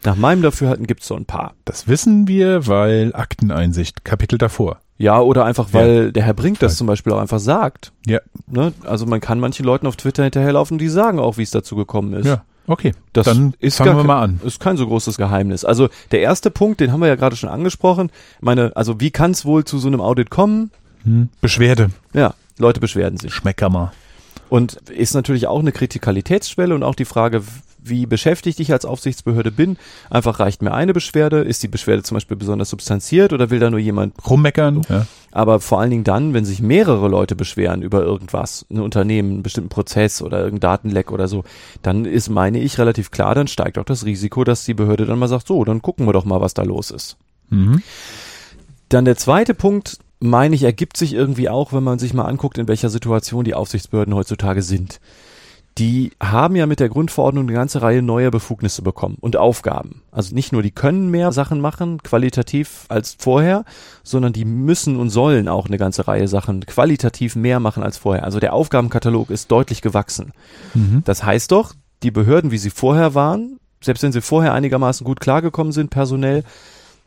nach 0.03 0.15
meinem 0.15 0.41
Dafürhalten 0.41 0.87
gibt 0.87 1.01
es 1.01 1.07
so 1.07 1.15
ein 1.15 1.25
paar. 1.25 1.53
Das 1.65 1.87
wissen 1.87 2.27
wir, 2.27 2.67
weil 2.67 3.13
Akteneinsicht, 3.13 4.03
Kapitel 4.03 4.37
davor. 4.37 4.79
Ja, 4.97 5.19
oder 5.19 5.45
einfach, 5.45 5.69
weil 5.71 6.05
ja. 6.05 6.11
der 6.11 6.23
Herr 6.23 6.33
Brink 6.35 6.59
das 6.59 6.77
zum 6.77 6.85
Beispiel 6.85 7.11
auch 7.13 7.19
einfach 7.19 7.39
sagt. 7.39 7.91
Ja. 8.05 8.19
Ne? 8.47 8.71
Also 8.83 9.07
man 9.07 9.19
kann 9.19 9.39
manchen 9.39 9.65
Leuten 9.65 9.87
auf 9.87 9.95
Twitter 9.95 10.23
hinterherlaufen, 10.23 10.77
die 10.77 10.89
sagen 10.89 11.19
auch, 11.19 11.37
wie 11.37 11.43
es 11.43 11.51
dazu 11.51 11.75
gekommen 11.75 12.13
ist. 12.13 12.27
Ja. 12.27 12.43
Okay, 12.67 12.93
das 13.11 13.25
dann 13.25 13.55
ist 13.59 13.77
fangen 13.77 13.97
wir 13.97 14.03
mal 14.03 14.21
an. 14.21 14.39
Ist 14.45 14.59
kein 14.59 14.77
so 14.77 14.85
großes 14.85 15.17
Geheimnis. 15.17 15.65
Also 15.65 15.89
der 16.11 16.21
erste 16.21 16.51
Punkt, 16.51 16.79
den 16.79 16.91
haben 16.91 16.99
wir 16.99 17.07
ja 17.07 17.15
gerade 17.15 17.35
schon 17.35 17.49
angesprochen. 17.49 18.11
Meine, 18.39 18.75
also 18.75 18.99
wie 18.99 19.09
kann 19.09 19.31
es 19.31 19.43
wohl 19.45 19.65
zu 19.65 19.79
so 19.79 19.87
einem 19.87 20.01
Audit 20.01 20.29
kommen? 20.29 20.69
Hm. 21.03 21.29
Beschwerde. 21.41 21.89
Ja, 22.13 22.35
Leute 22.59 22.79
beschwerden 22.79 23.17
sich. 23.17 23.33
Schmecker 23.33 23.69
mal. 23.69 23.91
Und 24.49 24.73
ist 24.89 25.15
natürlich 25.15 25.47
auch 25.47 25.59
eine 25.59 25.71
Kritikalitätsschwelle 25.71 26.75
und 26.75 26.83
auch 26.83 26.95
die 26.95 27.05
Frage, 27.05 27.41
wie 27.83 28.05
beschäftigt 28.05 28.59
ich 28.59 28.71
als 28.71 28.85
Aufsichtsbehörde 28.85 29.51
bin. 29.51 29.77
Einfach 30.09 30.39
reicht 30.39 30.61
mir 30.61 30.73
eine 30.73 30.93
Beschwerde. 30.93 31.39
Ist 31.39 31.63
die 31.63 31.67
Beschwerde 31.67 32.03
zum 32.03 32.15
Beispiel 32.15 32.37
besonders 32.37 32.69
substanziert 32.69 33.33
oder 33.33 33.49
will 33.49 33.59
da 33.59 33.69
nur 33.69 33.79
jemand 33.79 34.13
rummeckern? 34.29 34.81
Ja. 34.87 35.07
Aber 35.31 35.59
vor 35.59 35.79
allen 35.79 35.89
Dingen 35.89 36.03
dann, 36.03 36.33
wenn 36.33 36.45
sich 36.45 36.61
mehrere 36.61 37.07
Leute 37.07 37.35
beschweren 37.35 37.81
über 37.81 38.03
irgendwas, 38.03 38.65
ein 38.69 38.79
Unternehmen, 38.81 39.31
einen 39.31 39.43
bestimmten 39.43 39.69
Prozess 39.69 40.21
oder 40.21 40.39
irgendein 40.39 40.71
Datenleck 40.71 41.11
oder 41.11 41.27
so, 41.27 41.43
dann 41.81 42.05
ist, 42.05 42.29
meine 42.29 42.59
ich, 42.59 42.77
relativ 42.77 43.11
klar, 43.11 43.33
dann 43.33 43.47
steigt 43.47 43.77
auch 43.77 43.85
das 43.85 44.05
Risiko, 44.05 44.43
dass 44.43 44.65
die 44.65 44.73
Behörde 44.73 45.05
dann 45.05 45.19
mal 45.19 45.27
sagt, 45.27 45.47
so, 45.47 45.63
dann 45.63 45.81
gucken 45.81 46.05
wir 46.05 46.13
doch 46.13 46.25
mal, 46.25 46.41
was 46.41 46.53
da 46.53 46.63
los 46.63 46.91
ist. 46.91 47.17
Mhm. 47.49 47.81
Dann 48.89 49.05
der 49.05 49.15
zweite 49.15 49.53
Punkt, 49.53 49.99
meine 50.19 50.53
ich, 50.53 50.63
ergibt 50.63 50.97
sich 50.97 51.13
irgendwie 51.13 51.49
auch, 51.49 51.71
wenn 51.71 51.83
man 51.83 51.97
sich 51.97 52.13
mal 52.13 52.25
anguckt, 52.25 52.57
in 52.57 52.67
welcher 52.67 52.89
Situation 52.89 53.45
die 53.45 53.55
Aufsichtsbehörden 53.55 54.13
heutzutage 54.13 54.61
sind 54.61 54.99
die 55.77 56.11
haben 56.21 56.55
ja 56.55 56.65
mit 56.65 56.79
der 56.79 56.89
Grundverordnung 56.89 57.45
eine 57.45 57.53
ganze 57.53 57.81
Reihe 57.81 58.01
neuer 58.01 58.29
Befugnisse 58.29 58.81
bekommen 58.81 59.17
und 59.21 59.37
Aufgaben. 59.37 60.01
Also 60.11 60.35
nicht 60.35 60.51
nur 60.51 60.61
die 60.61 60.71
können 60.71 61.09
mehr 61.09 61.31
Sachen 61.31 61.61
machen, 61.61 62.03
qualitativ 62.03 62.85
als 62.89 63.15
vorher, 63.17 63.63
sondern 64.03 64.33
die 64.33 64.43
müssen 64.43 64.97
und 64.97 65.09
sollen 65.09 65.47
auch 65.47 65.67
eine 65.67 65.77
ganze 65.77 66.07
Reihe 66.07 66.27
Sachen 66.27 66.65
qualitativ 66.65 67.35
mehr 67.35 67.59
machen 67.59 67.83
als 67.83 67.97
vorher. 67.97 68.25
Also 68.25 68.39
der 68.39 68.53
Aufgabenkatalog 68.53 69.29
ist 69.29 69.49
deutlich 69.49 69.81
gewachsen. 69.81 70.33
Mhm. 70.73 71.03
Das 71.05 71.23
heißt 71.23 71.51
doch, 71.51 71.73
die 72.03 72.11
Behörden, 72.11 72.51
wie 72.51 72.57
sie 72.57 72.69
vorher 72.69 73.15
waren, 73.15 73.57
selbst 73.81 74.03
wenn 74.03 74.11
sie 74.11 74.21
vorher 74.21 74.53
einigermaßen 74.53 75.05
gut 75.05 75.21
klargekommen 75.21 75.71
sind, 75.71 75.89
personell, 75.89 76.43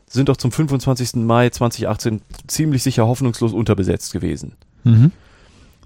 sind 0.07 0.29
doch 0.29 0.37
zum 0.37 0.51
25. 0.51 1.15
Mai 1.15 1.49
2018 1.49 2.21
ziemlich 2.47 2.83
sicher 2.83 3.07
hoffnungslos 3.07 3.53
unterbesetzt 3.53 4.11
gewesen. 4.11 4.53
Mhm. 4.83 5.11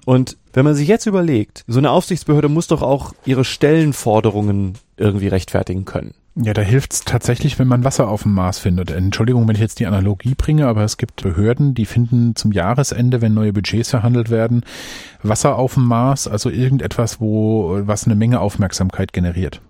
Und 0.09 0.37
wenn 0.53 0.65
man 0.65 0.73
sich 0.73 0.87
jetzt 0.87 1.05
überlegt, 1.05 1.63
so 1.67 1.77
eine 1.77 1.91
Aufsichtsbehörde 1.91 2.49
muss 2.49 2.65
doch 2.65 2.81
auch 2.81 3.13
ihre 3.25 3.45
Stellenforderungen 3.45 4.73
irgendwie 4.97 5.27
rechtfertigen 5.27 5.85
können. 5.85 6.15
Ja, 6.33 6.55
da 6.55 6.63
hilft 6.63 6.93
es 6.93 7.01
tatsächlich, 7.01 7.59
wenn 7.59 7.67
man 7.67 7.83
Wasser 7.83 8.07
auf 8.07 8.23
dem 8.23 8.33
Mars 8.33 8.57
findet. 8.57 8.89
Entschuldigung, 8.89 9.47
wenn 9.47 9.53
ich 9.53 9.61
jetzt 9.61 9.79
die 9.79 9.85
Analogie 9.85 10.33
bringe, 10.33 10.65
aber 10.65 10.83
es 10.83 10.97
gibt 10.97 11.21
Behörden, 11.21 11.75
die 11.75 11.85
finden 11.85 12.35
zum 12.35 12.51
Jahresende, 12.51 13.21
wenn 13.21 13.35
neue 13.35 13.53
Budgets 13.53 13.91
verhandelt 13.91 14.31
werden, 14.31 14.63
Wasser 15.21 15.57
auf 15.57 15.75
dem 15.75 15.85
Mars, 15.85 16.27
also 16.27 16.49
irgendetwas, 16.49 17.21
wo 17.21 17.79
was 17.83 18.05
eine 18.05 18.15
Menge 18.15 18.39
Aufmerksamkeit 18.39 19.13
generiert. 19.13 19.61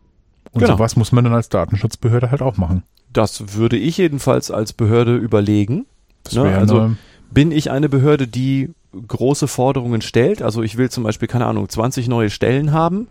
Und 0.54 0.62
genau. 0.62 0.78
sowas 0.78 0.96
muss 0.96 1.12
man 1.12 1.26
dann 1.26 1.34
als 1.34 1.50
Datenschutzbehörde 1.50 2.32
halt 2.32 2.42
auch 2.42 2.56
machen. 2.56 2.84
Das 3.12 3.56
würde 3.58 3.76
ich 3.76 3.98
jedenfalls 3.98 4.52
als 4.52 4.72
Behörde 4.72 5.18
überlegen. 5.18 5.86
Das 6.24 6.36
ne? 6.36 6.56
Also 6.56 6.96
bin 7.30 7.52
ich 7.52 7.72
eine 7.72 7.90
Behörde, 7.90 8.26
die 8.26 8.70
große 8.92 9.48
Forderungen 9.48 10.02
stellt. 10.02 10.42
Also 10.42 10.64
ich 10.64 10.78
will 10.78 10.90
zum 10.90 11.04
Beispiel, 11.04 11.28
keine 11.28 11.46
Ahnung, 11.46 11.70
20 11.70 12.08
neue 12.08 12.30
Stellen 12.30 12.72
haben. 12.72 13.08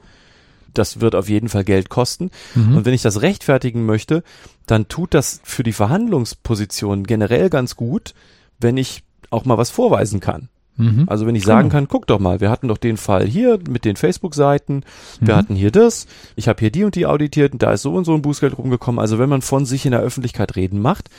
Das 0.74 1.01
wird 1.01 1.14
auf 1.14 1.29
jeden 1.29 1.49
Fall 1.49 1.64
Geld 1.64 1.89
kosten. 1.89 2.31
Mhm. 2.55 2.76
Und 2.76 2.85
wenn 2.85 2.95
ich 2.95 3.03
das 3.03 3.22
rechtfertigen 3.22 3.87
möchte, 3.87 4.22
dann 4.66 4.89
tut 4.89 5.14
das 5.14 5.41
für 5.45 5.62
die 5.62 5.72
Verhandlungsposition 5.72 7.05
generell 7.05 7.49
ganz 7.49 7.76
gut, 7.76 8.14
wenn 8.61 8.76
ich 8.76 9.03
auch 9.31 9.45
mal 9.45 9.59
was 9.59 9.70
vorweisen 9.70 10.20
kann. 10.20 10.49
Mhm. 10.76 11.05
Also 11.09 11.26
wenn 11.26 11.35
ich 11.35 11.45
sagen 11.45 11.68
genau. 11.68 11.81
kann, 11.81 11.89
guck 11.89 12.07
doch 12.07 12.20
mal, 12.20 12.41
wir 12.41 12.51
hatten 12.51 12.68
doch 12.68 12.79
den 12.79 12.97
Fall 12.97 13.26
hier 13.26 13.59
mit 13.68 13.85
den 13.85 13.97
Facebook-Seiten, 13.97 14.85
wir 15.20 15.35
mhm. 15.35 15.39
hatten 15.39 15.55
hier 15.55 15.72
das, 15.72 16.07
ich 16.37 16.49
habe 16.49 16.61
hier 16.61 16.70
die 16.70 16.85
und 16.85 16.95
die 16.95 17.07
auditiert 17.07 17.53
und 17.53 17.62
da 17.62 17.72
ist 17.72 17.83
so 17.83 17.95
und 17.95 18.05
so 18.05 18.14
ein 18.14 18.22
Bußgeld 18.22 18.57
rumgekommen. 18.57 19.01
Also 19.01 19.18
wenn 19.18 19.29
man 19.29 19.43
von 19.43 19.66
sich 19.66 19.85
in 19.85 19.91
der 19.91 20.01
Öffentlichkeit 20.01 20.55
reden 20.55 20.81
macht, 20.81 21.11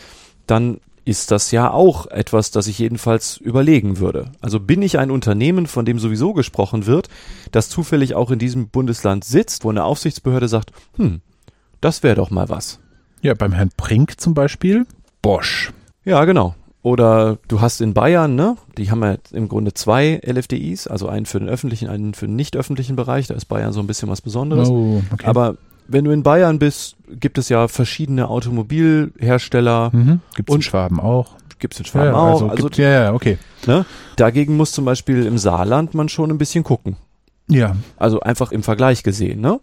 dann 0.47 0.79
ist 1.05 1.31
das 1.31 1.51
ja 1.51 1.71
auch 1.71 2.07
etwas, 2.07 2.51
das 2.51 2.67
ich 2.67 2.79
jedenfalls 2.79 3.37
überlegen 3.37 3.99
würde. 3.99 4.31
Also 4.41 4.59
bin 4.59 4.81
ich 4.81 4.99
ein 4.99 5.11
Unternehmen, 5.11 5.67
von 5.67 5.85
dem 5.85 5.99
sowieso 5.99 6.33
gesprochen 6.33 6.85
wird, 6.85 7.09
das 7.51 7.69
zufällig 7.69 8.15
auch 8.15 8.31
in 8.31 8.39
diesem 8.39 8.69
Bundesland 8.69 9.23
sitzt, 9.23 9.63
wo 9.63 9.69
eine 9.69 9.83
Aufsichtsbehörde 9.83 10.47
sagt, 10.47 10.71
hm, 10.95 11.21
das 11.81 12.03
wäre 12.03 12.15
doch 12.15 12.29
mal 12.29 12.49
was. 12.49 12.79
Ja, 13.21 13.33
beim 13.33 13.53
Herrn 13.53 13.71
Brink 13.75 14.19
zum 14.19 14.33
Beispiel, 14.33 14.85
Bosch. 15.21 15.73
Ja, 16.05 16.23
genau. 16.25 16.55
Oder 16.81 17.39
du 17.49 17.59
hast 17.59 17.81
in 17.81 17.93
Bayern, 17.93 18.35
ne, 18.35 18.55
die 18.77 18.89
haben 18.89 19.03
ja 19.03 19.17
im 19.33 19.49
Grunde 19.49 19.73
zwei 19.73 20.21
LFDIs, 20.25 20.87
also 20.87 21.09
einen 21.09 21.25
für 21.25 21.39
den 21.39 21.49
öffentlichen, 21.49 21.89
einen 21.89 22.13
für 22.13 22.25
den 22.25 22.37
nicht 22.37 22.55
öffentlichen 22.55 22.95
Bereich. 22.95 23.27
Da 23.27 23.33
ist 23.33 23.45
Bayern 23.45 23.73
so 23.73 23.81
ein 23.81 23.87
bisschen 23.87 24.09
was 24.09 24.21
Besonderes. 24.21 24.69
Oh, 24.69 25.01
okay. 25.11 25.25
Aber 25.25 25.57
wenn 25.89 26.05
du 26.05 26.11
in 26.11 26.23
Bayern 26.23 26.59
bist, 26.59 26.95
gibt 27.09 27.37
es 27.37 27.49
ja 27.49 27.67
verschiedene 27.67 28.29
Automobilhersteller. 28.29 29.89
Mhm. 29.93 30.21
Gibt 30.35 30.49
es 30.49 30.55
in 30.55 30.61
Schwaben 30.61 30.99
auch. 30.99 31.35
Gibt 31.59 31.73
es 31.73 31.79
in 31.79 31.85
Schwaben 31.85 32.07
ja, 32.07 32.15
auch. 32.15 32.33
Also, 32.33 32.47
also 32.47 32.63
gibt, 32.63 32.77
ja, 32.77 32.89
ja, 32.89 33.13
okay. 33.13 33.37
Ne? 33.67 33.85
Dagegen 34.15 34.55
muss 34.55 34.71
zum 34.71 34.85
Beispiel 34.85 35.25
im 35.25 35.37
Saarland 35.37 35.93
man 35.93 36.07
schon 36.07 36.31
ein 36.31 36.37
bisschen 36.37 36.63
gucken. 36.63 36.95
Ja. 37.49 37.75
Also 37.97 38.19
einfach 38.21 38.51
im 38.51 38.63
Vergleich 38.63 39.03
gesehen, 39.03 39.41
ne? 39.41 39.59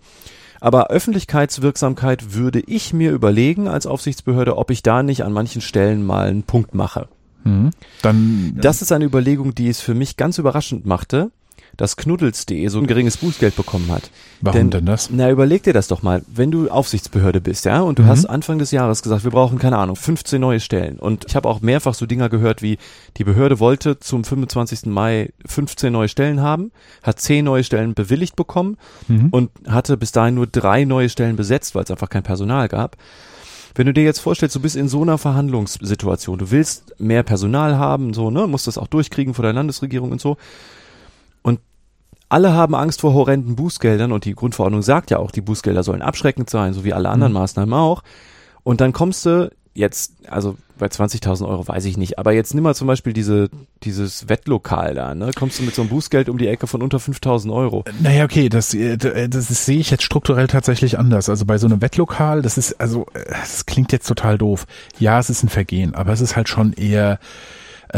Aber 0.61 0.89
Öffentlichkeitswirksamkeit 0.89 2.35
würde 2.35 2.61
ich 2.61 2.93
mir 2.93 3.13
überlegen 3.13 3.69
als 3.69 3.87
Aufsichtsbehörde, 3.87 4.57
ob 4.57 4.71
ich 4.71 4.83
da 4.83 5.03
nicht 5.03 5.23
an 5.23 5.33
manchen 5.33 5.61
Stellen 5.61 6.05
mal 6.05 6.29
einen 6.29 6.43
Punkt 6.43 6.75
mache. 6.75 7.09
Mhm. 7.45 7.71
Dann, 8.03 8.59
das 8.61 8.83
ist 8.83 8.91
eine 8.91 9.05
Überlegung, 9.05 9.55
die 9.55 9.69
es 9.69 9.81
für 9.81 9.95
mich 9.95 10.17
ganz 10.17 10.39
überraschend 10.39 10.87
machte, 10.87 11.31
dass 11.77 11.97
Knuddels.de 11.97 12.69
so 12.69 12.79
ein 12.79 12.87
geringes 12.87 13.19
Bußgeld 13.19 13.57
bekommen 13.57 13.91
hat. 13.91 14.11
Warum 14.41 14.59
denn, 14.59 14.71
denn 14.71 14.87
das? 14.87 15.11
Na, 15.11 15.31
überleg 15.31 15.63
dir 15.63 15.73
das 15.73 15.89
doch 15.89 16.03
mal. 16.03 16.23
Wenn 16.27 16.51
du 16.51 16.69
Aufsichtsbehörde 16.69 17.41
bist, 17.41 17.65
ja, 17.65 17.81
und 17.81 17.99
du 17.99 18.03
mhm. 18.03 18.09
hast 18.09 18.27
Anfang 18.27 18.59
des 18.59 18.71
Jahres 18.71 19.03
gesagt, 19.03 19.25
wir 19.25 19.31
brauchen, 19.31 19.59
keine 19.59 19.79
Ahnung, 19.79 19.97
15 19.97 20.41
neue 20.41 20.61
Stellen. 20.61 20.99
Und 20.99 21.27
ich 21.29 21.37
habe 21.37 21.49
auch 21.49 21.61
mehrfach 21.61 21.95
so 21.95 22.07
Dinger 22.07 22.29
gehört 22.29 22.63
wie, 22.63 22.79
die 23.17 23.25
Behörde 23.25 23.61
wollte 23.61 23.99
zum 23.99 24.25
25. 24.25 24.87
Mai 24.87 25.31
15 25.47 25.93
neue 25.93 26.09
Stellen 26.09 26.41
haben, 26.41 26.73
hat 27.03 27.21
10 27.21 27.45
neue 27.45 27.65
Stellen 27.65 27.95
bewilligt 27.95 28.37
bekommen 28.37 28.77
mhm. 29.09 29.29
und 29.31 29.51
hatte 29.69 29.97
bis 29.97 30.13
dahin 30.13 30.35
nur 30.35 30.47
drei 30.47 30.85
neue 30.85 31.09
Stellen 31.09 31.37
besetzt, 31.37 31.75
weil 31.75 31.85
es 31.85 31.91
einfach 31.91 32.09
kein 32.09 32.23
Personal 32.23 32.69
gab. 32.69 32.97
Wenn 33.75 33.87
du 33.87 33.93
dir 33.93 34.05
jetzt 34.05 34.21
vorstellst, 34.21 34.57
du 34.57 34.61
bist 34.61 34.75
in 34.75 34.89
so 34.89 35.03
einer 35.03 35.19
Verhandlungssituation, 35.19 36.39
du 36.39 36.51
willst 36.51 36.99
mehr 36.99 37.23
Personal 37.23 37.77
haben, 37.77 38.15
so, 38.15 38.31
ne, 38.31 38.47
musst 38.47 38.67
das 38.67 38.79
auch 38.79 38.87
durchkriegen 38.87 39.35
vor 39.35 39.43
der 39.43 39.53
Landesregierung 39.53 40.13
und 40.13 40.21
so 40.21 40.39
alle 42.29 42.53
haben 42.53 42.75
Angst 42.75 43.01
vor 43.01 43.15
horrenden 43.15 43.57
Bußgeldern 43.57 44.13
und 44.13 44.25
die 44.25 44.35
Grundverordnung 44.35 44.83
sagt 44.83 45.11
ja 45.11 45.19
auch, 45.19 45.31
die 45.31 45.41
Bußgelder 45.41 45.83
sollen 45.83 46.03
abschreckend 46.03 46.51
sein, 46.51 46.73
so 46.73 46.85
wie 46.85 46.93
alle 46.93 47.09
anderen 47.09 47.33
mhm. 47.33 47.39
Maßnahmen 47.39 47.75
auch. 47.75 48.03
Und 48.63 48.81
dann 48.81 48.93
kommst 48.93 49.27
du 49.27 49.51
jetzt, 49.75 50.15
also 50.29 50.57
bei 50.79 50.87
20.000 50.87 51.47
Euro 51.47 51.67
weiß 51.67 51.85
ich 51.85 51.97
nicht, 51.97 52.19
aber 52.19 52.33
jetzt 52.33 52.55
nimm 52.55 52.65
mal 52.65 52.75
zum 52.75 52.87
Beispiel 52.87 53.13
diese, 53.13 53.49
dieses 53.83 54.29
Wettlokal 54.29 54.95
da, 54.95 55.15
ne? 55.15 55.31
Kommst 55.35 55.59
du 55.59 55.63
mit 55.63 55.75
so 55.75 55.83
einem 55.83 55.89
Bußgeld 55.91 56.29
um 56.29 56.39
die 56.39 56.49
Ecke 56.49 56.67
von 56.67 56.83
unter 56.83 56.99
5.000 56.99 57.53
Euro? 57.53 57.85
Naja, 58.01 58.25
okay, 58.25 58.49
das, 58.49 58.75
äh, 58.75 58.97
das, 58.97 59.49
das 59.49 59.65
sehe 59.65 59.79
ich 59.79 59.91
jetzt 59.91 60.03
strukturell 60.03 60.49
tatsächlich 60.49 60.99
anders. 60.99 61.29
Also 61.29 61.47
bei 61.47 61.59
so 61.59 61.67
einem 61.67 61.81
Wettlokal, 61.81 62.43
das 62.43 62.59
ist, 62.59 62.81
also, 62.81 63.07
äh, 63.15 63.25
das 63.31 63.67
klingt 63.67 63.93
jetzt 63.93 64.07
total 64.07 64.37
doof. 64.39 64.67
Ja, 64.99 65.19
es 65.19 65.31
ist 65.31 65.43
ein 65.43 65.49
Vergehen, 65.49 65.95
aber 65.95 66.13
es 66.13 66.21
ist 66.21 66.37
halt 66.37 66.49
schon 66.49 66.73
eher, 66.73 67.19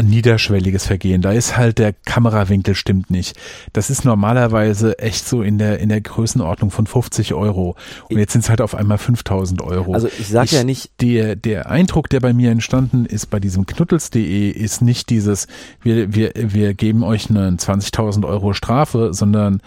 niederschwelliges 0.01 0.85
Vergehen. 0.85 1.21
Da 1.21 1.31
ist 1.31 1.57
halt 1.57 1.77
der 1.79 1.93
Kamerawinkel 1.93 2.75
stimmt 2.75 3.09
nicht. 3.09 3.37
Das 3.73 3.89
ist 3.89 4.05
normalerweise 4.05 4.99
echt 4.99 5.27
so 5.27 5.41
in 5.41 5.57
der 5.57 5.79
in 5.79 5.89
der 5.89 6.01
Größenordnung 6.01 6.71
von 6.71 6.87
50 6.87 7.33
Euro. 7.33 7.75
Und 8.09 8.17
jetzt 8.17 8.33
sind 8.33 8.41
es 8.41 8.49
halt 8.49 8.61
auf 8.61 8.75
einmal 8.75 8.97
5000 8.97 9.61
Euro. 9.61 9.93
Also 9.93 10.07
ich 10.07 10.27
sage 10.27 10.55
ja 10.55 10.63
nicht. 10.63 10.91
Der 11.01 11.35
der 11.35 11.69
Eindruck, 11.69 12.09
der 12.09 12.19
bei 12.19 12.33
mir 12.33 12.51
entstanden 12.51 13.05
ist 13.05 13.27
bei 13.27 13.39
diesem 13.39 13.65
Knuttels.de, 13.65 14.49
ist 14.49 14.81
nicht 14.81 15.09
dieses 15.09 15.47
wir 15.81 16.13
wir 16.13 16.31
wir 16.35 16.73
geben 16.73 17.03
euch 17.03 17.29
eine 17.29 17.49
20.000 17.51 18.25
Euro 18.27 18.53
Strafe, 18.53 19.13
sondern 19.13 19.61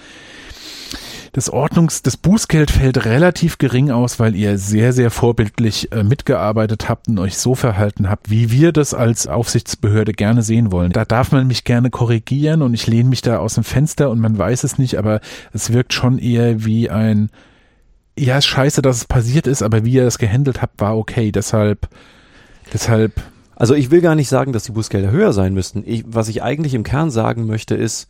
das 1.33 1.51
Ordnungs-, 1.51 2.03
das 2.03 2.19
Bußgeld 2.19 2.71
fällt 2.71 3.07
relativ 3.07 3.57
gering 3.57 3.91
aus, 3.91 4.21
weil 4.21 4.37
ihr 4.37 4.59
sehr, 4.59 4.93
sehr 4.93 5.11
vorbildlich 5.11 5.91
äh, 5.91 6.05
mitgearbeitet 6.05 6.89
habt 6.89 7.09
und 7.09 7.19
euch 7.19 7.39
so 7.39 7.55
verhalten 7.55 8.11
habt, 8.11 8.31
wie 8.31 8.51
wir 8.51 8.73
das 8.73 8.93
als 8.93 9.27
Aufsichtsbehörde 9.27 10.13
gerne 10.13 10.43
sehen 10.43 10.71
wollen. 10.71 10.93
Da 10.93 11.07
darf 11.07 11.33
man 11.33 11.47
mich 11.47 11.65
gerne 11.65 11.89
korrigieren 11.89 12.61
und 12.61 12.75
ich 12.75 12.87
lehne 12.87 13.09
mich 13.09 13.23
da 13.23 13.39
aus 13.39 13.55
dem 13.55 13.65
Fenster 13.65 14.11
und 14.11 14.21
man 14.21 14.37
weiß 14.37 14.63
es 14.65 14.79
nicht, 14.79 14.97
aber 14.99 15.21
es 15.53 15.73
wirkt 15.73 15.95
schon 15.95 16.19
eher 16.19 16.67
wie 16.67 16.91
ein, 16.91 17.31
ja, 18.19 18.37
ist 18.37 18.47
scheiße, 18.47 18.83
dass 18.83 18.99
es 18.99 19.05
passiert 19.07 19.47
ist, 19.47 19.63
aber 19.63 19.87
wie 19.87 19.95
ihr 19.95 20.05
das 20.05 20.19
gehandelt 20.19 20.61
habt, 20.61 20.83
war 20.83 20.99
okay. 20.99 21.33
Deshalb, 21.33 21.89
deshalb. 22.75 23.23
Also 23.57 23.75
ich 23.75 23.91
will 23.91 24.03
gar 24.03 24.17
nicht 24.17 24.29
sagen, 24.29 24.53
dass 24.53 24.65
die 24.65 24.73
Bußgelder 24.73 25.11
höher 25.11 25.33
sein 25.33 25.55
müssten. 25.55 25.83
Ich, 25.87 26.05
was 26.07 26.29
ich 26.29 26.43
eigentlich 26.43 26.75
im 26.75 26.83
Kern 26.83 27.11
sagen 27.11 27.47
möchte, 27.47 27.75
ist, 27.75 28.09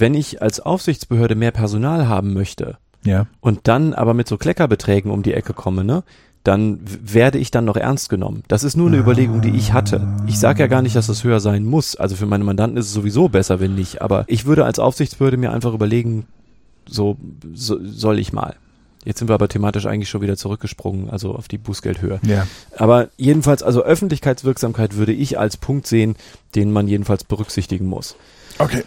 wenn 0.00 0.14
ich 0.14 0.42
als 0.42 0.60
Aufsichtsbehörde 0.60 1.34
mehr 1.34 1.50
Personal 1.50 2.08
haben 2.08 2.34
möchte 2.34 2.78
ja. 3.04 3.26
und 3.40 3.60
dann 3.64 3.94
aber 3.94 4.14
mit 4.14 4.28
so 4.28 4.36
Kleckerbeträgen 4.36 5.10
um 5.10 5.22
die 5.22 5.34
Ecke 5.34 5.52
komme, 5.52 5.84
ne, 5.84 6.02
dann 6.44 6.78
werde 6.84 7.38
ich 7.38 7.50
dann 7.50 7.64
noch 7.64 7.76
ernst 7.76 8.08
genommen. 8.08 8.44
Das 8.46 8.62
ist 8.62 8.76
nur 8.76 8.86
eine 8.86 8.98
ah. 8.98 9.00
Überlegung, 9.00 9.40
die 9.42 9.50
ich 9.50 9.72
hatte. 9.72 10.06
Ich 10.28 10.38
sage 10.38 10.60
ja 10.60 10.68
gar 10.68 10.80
nicht, 10.80 10.94
dass 10.94 11.08
es 11.08 11.24
höher 11.24 11.40
sein 11.40 11.64
muss. 11.64 11.96
Also 11.96 12.14
für 12.14 12.26
meine 12.26 12.44
Mandanten 12.44 12.78
ist 12.78 12.86
es 12.86 12.92
sowieso 12.92 13.28
besser, 13.28 13.58
wenn 13.58 13.74
nicht. 13.74 14.00
Aber 14.00 14.24
ich 14.28 14.46
würde 14.46 14.64
als 14.64 14.78
Aufsichtsbehörde 14.78 15.38
mir 15.38 15.52
einfach 15.52 15.74
überlegen, 15.74 16.26
so, 16.88 17.16
so 17.52 17.78
soll 17.82 18.20
ich 18.20 18.32
mal. 18.32 18.54
Jetzt 19.04 19.18
sind 19.20 19.28
wir 19.28 19.34
aber 19.34 19.48
thematisch 19.48 19.86
eigentlich 19.86 20.08
schon 20.08 20.20
wieder 20.20 20.36
zurückgesprungen, 20.36 21.10
also 21.10 21.34
auf 21.34 21.48
die 21.48 21.58
Bußgeldhöhe. 21.58 22.20
Ja. 22.24 22.46
Aber 22.76 23.08
jedenfalls, 23.16 23.62
also 23.62 23.82
Öffentlichkeitswirksamkeit 23.82 24.96
würde 24.96 25.12
ich 25.12 25.38
als 25.38 25.56
Punkt 25.56 25.86
sehen, 25.86 26.16
den 26.54 26.72
man 26.72 26.86
jedenfalls 26.86 27.24
berücksichtigen 27.24 27.86
muss. 27.86 28.16
Okay. 28.58 28.84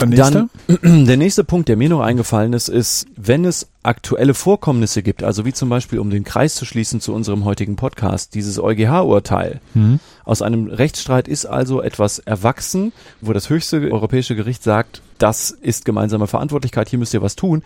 Der 0.00 0.08
nächste? 0.08 0.48
Dann, 0.66 1.06
der 1.06 1.16
nächste 1.16 1.44
Punkt, 1.44 1.68
der 1.68 1.76
mir 1.76 1.88
noch 1.88 2.00
eingefallen 2.00 2.52
ist, 2.52 2.68
ist, 2.68 3.06
wenn 3.16 3.44
es 3.44 3.68
aktuelle 3.82 4.34
Vorkommnisse 4.34 5.02
gibt, 5.02 5.22
also 5.22 5.44
wie 5.44 5.52
zum 5.52 5.68
Beispiel, 5.68 5.98
um 5.98 6.10
den 6.10 6.24
Kreis 6.24 6.54
zu 6.54 6.64
schließen 6.64 7.00
zu 7.00 7.14
unserem 7.14 7.44
heutigen 7.44 7.76
Podcast, 7.76 8.34
dieses 8.34 8.58
EuGH-Urteil. 8.58 9.60
Mhm. 9.74 10.00
Aus 10.24 10.42
einem 10.42 10.68
Rechtsstreit 10.68 11.28
ist 11.28 11.46
also 11.46 11.80
etwas 11.80 12.18
erwachsen, 12.18 12.92
wo 13.20 13.32
das 13.32 13.48
höchste 13.48 13.90
europäische 13.90 14.36
Gericht 14.36 14.62
sagt, 14.62 15.02
das 15.18 15.50
ist 15.50 15.84
gemeinsame 15.84 16.26
Verantwortlichkeit, 16.26 16.88
hier 16.88 16.98
müsst 16.98 17.14
ihr 17.14 17.22
was 17.22 17.36
tun. 17.36 17.62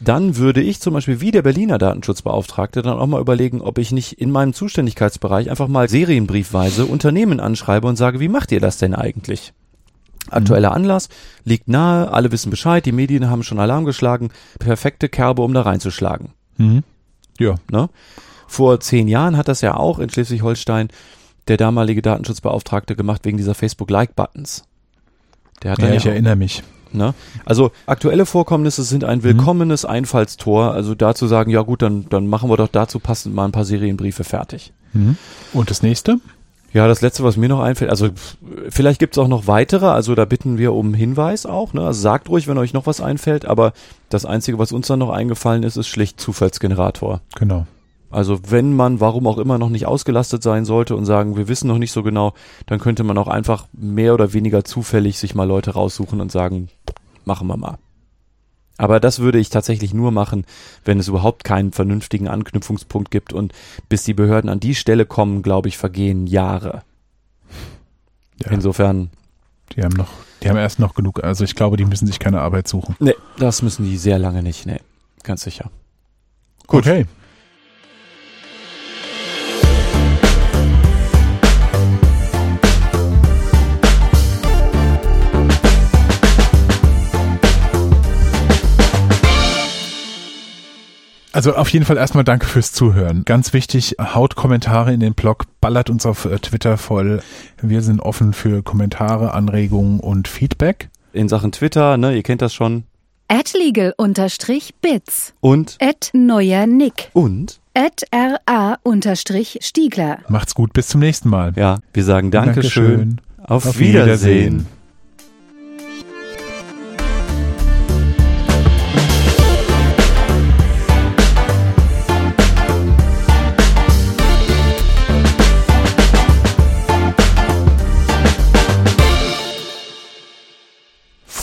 Dann 0.00 0.36
würde 0.36 0.62
ich 0.62 0.80
zum 0.80 0.94
Beispiel 0.94 1.20
wie 1.20 1.30
der 1.30 1.42
Berliner 1.42 1.76
Datenschutzbeauftragte 1.76 2.80
dann 2.80 2.98
auch 2.98 3.06
mal 3.06 3.20
überlegen, 3.20 3.60
ob 3.60 3.78
ich 3.78 3.92
nicht 3.92 4.14
in 4.14 4.30
meinem 4.30 4.54
Zuständigkeitsbereich 4.54 5.50
einfach 5.50 5.68
mal 5.68 5.88
serienbriefweise 5.90 6.86
Unternehmen 6.86 7.38
anschreibe 7.38 7.86
und 7.86 7.96
sage, 7.96 8.18
wie 8.18 8.28
macht 8.28 8.50
ihr 8.50 8.60
das 8.60 8.78
denn 8.78 8.94
eigentlich? 8.94 9.52
Aktueller 10.28 10.72
Anlass, 10.72 11.08
liegt 11.44 11.68
nahe, 11.68 12.12
alle 12.12 12.30
wissen 12.30 12.50
Bescheid, 12.50 12.84
die 12.84 12.92
Medien 12.92 13.30
haben 13.30 13.42
schon 13.42 13.58
Alarm 13.58 13.84
geschlagen, 13.84 14.30
perfekte 14.58 15.08
Kerbe, 15.08 15.42
um 15.42 15.54
da 15.54 15.62
reinzuschlagen. 15.62 16.30
Mhm. 16.58 16.82
Ja. 17.38 17.54
Ne? 17.70 17.88
Vor 18.46 18.80
zehn 18.80 19.08
Jahren 19.08 19.36
hat 19.36 19.48
das 19.48 19.60
ja 19.60 19.76
auch 19.76 19.98
in 19.98 20.10
Schleswig-Holstein 20.10 20.88
der 21.48 21.56
damalige 21.56 22.02
Datenschutzbeauftragte 22.02 22.96
gemacht 22.96 23.24
wegen 23.24 23.38
dieser 23.38 23.54
Facebook-Like-Buttons. 23.54 24.64
Der 25.62 25.72
hat 25.72 25.78
ja, 25.80 25.92
ich 25.92 26.02
auch, 26.02 26.06
erinnere 26.06 26.36
mich. 26.36 26.62
Ne? 26.92 27.14
Also 27.44 27.70
aktuelle 27.86 28.26
Vorkommnisse 28.26 28.82
sind 28.82 29.04
ein 29.04 29.22
willkommenes 29.22 29.84
mhm. 29.84 29.90
Einfallstor. 29.90 30.72
Also 30.72 30.94
dazu 30.94 31.26
sagen, 31.26 31.50
ja 31.50 31.62
gut, 31.62 31.82
dann, 31.82 32.06
dann 32.08 32.26
machen 32.26 32.50
wir 32.50 32.56
doch 32.56 32.68
dazu 32.68 32.98
passend 32.98 33.34
mal 33.34 33.44
ein 33.44 33.52
paar 33.52 33.64
Serienbriefe 33.64 34.24
fertig. 34.24 34.72
Mhm. 34.92 35.16
Und 35.52 35.70
das 35.70 35.82
nächste? 35.82 36.18
Ja, 36.72 36.86
das 36.86 37.00
letzte, 37.00 37.24
was 37.24 37.36
mir 37.36 37.48
noch 37.48 37.60
einfällt, 37.60 37.90
also 37.90 38.10
vielleicht 38.68 39.00
gibt's 39.00 39.18
auch 39.18 39.26
noch 39.26 39.46
weitere, 39.48 39.86
also 39.86 40.14
da 40.14 40.24
bitten 40.24 40.56
wir 40.56 40.72
um 40.72 40.94
Hinweis 40.94 41.44
auch, 41.44 41.72
ne? 41.72 41.84
Also 41.84 42.00
sagt 42.00 42.28
ruhig, 42.28 42.46
wenn 42.46 42.58
euch 42.58 42.72
noch 42.72 42.86
was 42.86 43.00
einfällt, 43.00 43.44
aber 43.44 43.72
das 44.08 44.24
Einzige, 44.24 44.58
was 44.58 44.70
uns 44.70 44.86
dann 44.86 45.00
noch 45.00 45.10
eingefallen 45.10 45.64
ist, 45.64 45.76
ist 45.76 45.88
schlicht 45.88 46.20
Zufallsgenerator. 46.20 47.22
Genau. 47.36 47.66
Also 48.10 48.40
wenn 48.48 48.74
man, 48.74 49.00
warum 49.00 49.26
auch 49.26 49.38
immer, 49.38 49.58
noch 49.58 49.68
nicht 49.68 49.86
ausgelastet 49.86 50.42
sein 50.42 50.64
sollte 50.64 50.96
und 50.96 51.06
sagen, 51.06 51.36
wir 51.36 51.48
wissen 51.48 51.68
noch 51.68 51.78
nicht 51.78 51.92
so 51.92 52.02
genau, 52.02 52.34
dann 52.66 52.80
könnte 52.80 53.04
man 53.04 53.18
auch 53.18 53.28
einfach 53.28 53.66
mehr 53.72 54.14
oder 54.14 54.32
weniger 54.32 54.64
zufällig 54.64 55.18
sich 55.18 55.34
mal 55.34 55.44
Leute 55.44 55.72
raussuchen 55.72 56.20
und 56.20 56.32
sagen, 56.32 56.68
machen 57.24 57.46
wir 57.46 57.56
mal. 57.56 57.78
Aber 58.80 58.98
das 58.98 59.18
würde 59.18 59.38
ich 59.38 59.50
tatsächlich 59.50 59.92
nur 59.92 60.10
machen, 60.10 60.46
wenn 60.86 60.98
es 60.98 61.06
überhaupt 61.06 61.44
keinen 61.44 61.70
vernünftigen 61.70 62.28
Anknüpfungspunkt 62.28 63.10
gibt 63.10 63.34
und 63.34 63.52
bis 63.90 64.04
die 64.04 64.14
Behörden 64.14 64.48
an 64.48 64.58
die 64.58 64.74
Stelle 64.74 65.04
kommen, 65.04 65.42
glaube 65.42 65.68
ich, 65.68 65.76
vergehen 65.76 66.26
Jahre. 66.26 66.82
Ja. 68.42 68.52
Insofern. 68.52 69.10
Die 69.76 69.82
haben 69.82 69.94
noch, 69.94 70.08
die 70.42 70.48
haben 70.48 70.56
erst 70.56 70.78
noch 70.78 70.94
genug, 70.94 71.22
also 71.22 71.44
ich 71.44 71.54
glaube, 71.54 71.76
die 71.76 71.84
müssen 71.84 72.06
sich 72.06 72.18
keine 72.18 72.40
Arbeit 72.40 72.68
suchen. 72.68 72.96
Nee, 73.00 73.14
das 73.38 73.60
müssen 73.60 73.84
die 73.84 73.98
sehr 73.98 74.18
lange 74.18 74.42
nicht, 74.42 74.64
nee, 74.64 74.80
ganz 75.24 75.42
sicher. 75.42 75.70
Gut. 76.66 76.86
Okay. 76.86 77.04
Also 91.32 91.54
auf 91.54 91.68
jeden 91.68 91.84
Fall 91.84 91.96
erstmal 91.96 92.24
danke 92.24 92.46
fürs 92.46 92.72
Zuhören. 92.72 93.24
Ganz 93.24 93.52
wichtig, 93.52 93.96
haut 94.00 94.34
Kommentare 94.34 94.92
in 94.92 95.00
den 95.00 95.14
Blog, 95.14 95.44
ballert 95.60 95.88
uns 95.88 96.04
auf 96.06 96.24
äh, 96.24 96.38
Twitter 96.38 96.76
voll. 96.76 97.20
Wir 97.62 97.82
sind 97.82 98.00
offen 98.00 98.32
für 98.32 98.62
Kommentare, 98.62 99.32
Anregungen 99.32 100.00
und 100.00 100.26
Feedback. 100.26 100.88
In 101.12 101.28
Sachen 101.28 101.52
Twitter, 101.52 101.96
ne, 101.96 102.16
ihr 102.16 102.22
kennt 102.22 102.42
das 102.42 102.52
schon. 102.52 102.84
At 103.28 103.52
legal 103.52 103.94
unterstrich 103.96 104.74
bits. 104.80 105.34
Und? 105.40 105.76
At 105.80 106.10
neuer 106.12 106.66
Nick. 106.66 107.10
Und? 107.12 107.60
At 107.74 108.02
ra 108.12 108.78
unterstrich 108.82 109.60
Stiegler. 109.62 110.18
Macht's 110.28 110.56
gut, 110.56 110.72
bis 110.72 110.88
zum 110.88 111.00
nächsten 111.00 111.28
Mal. 111.28 111.52
Ja, 111.54 111.78
wir 111.92 112.02
sagen 112.02 112.32
Dankeschön. 112.32 112.84
Dankeschön. 112.84 113.20
Auf, 113.38 113.66
auf 113.66 113.78
Wiedersehen. 113.78 114.66
Wiedersehen. 114.66 114.79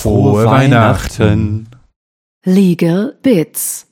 Frohe 0.08 0.46
Weihnachten. 0.46 1.68
Legal 2.46 3.18
Bits 3.22 3.88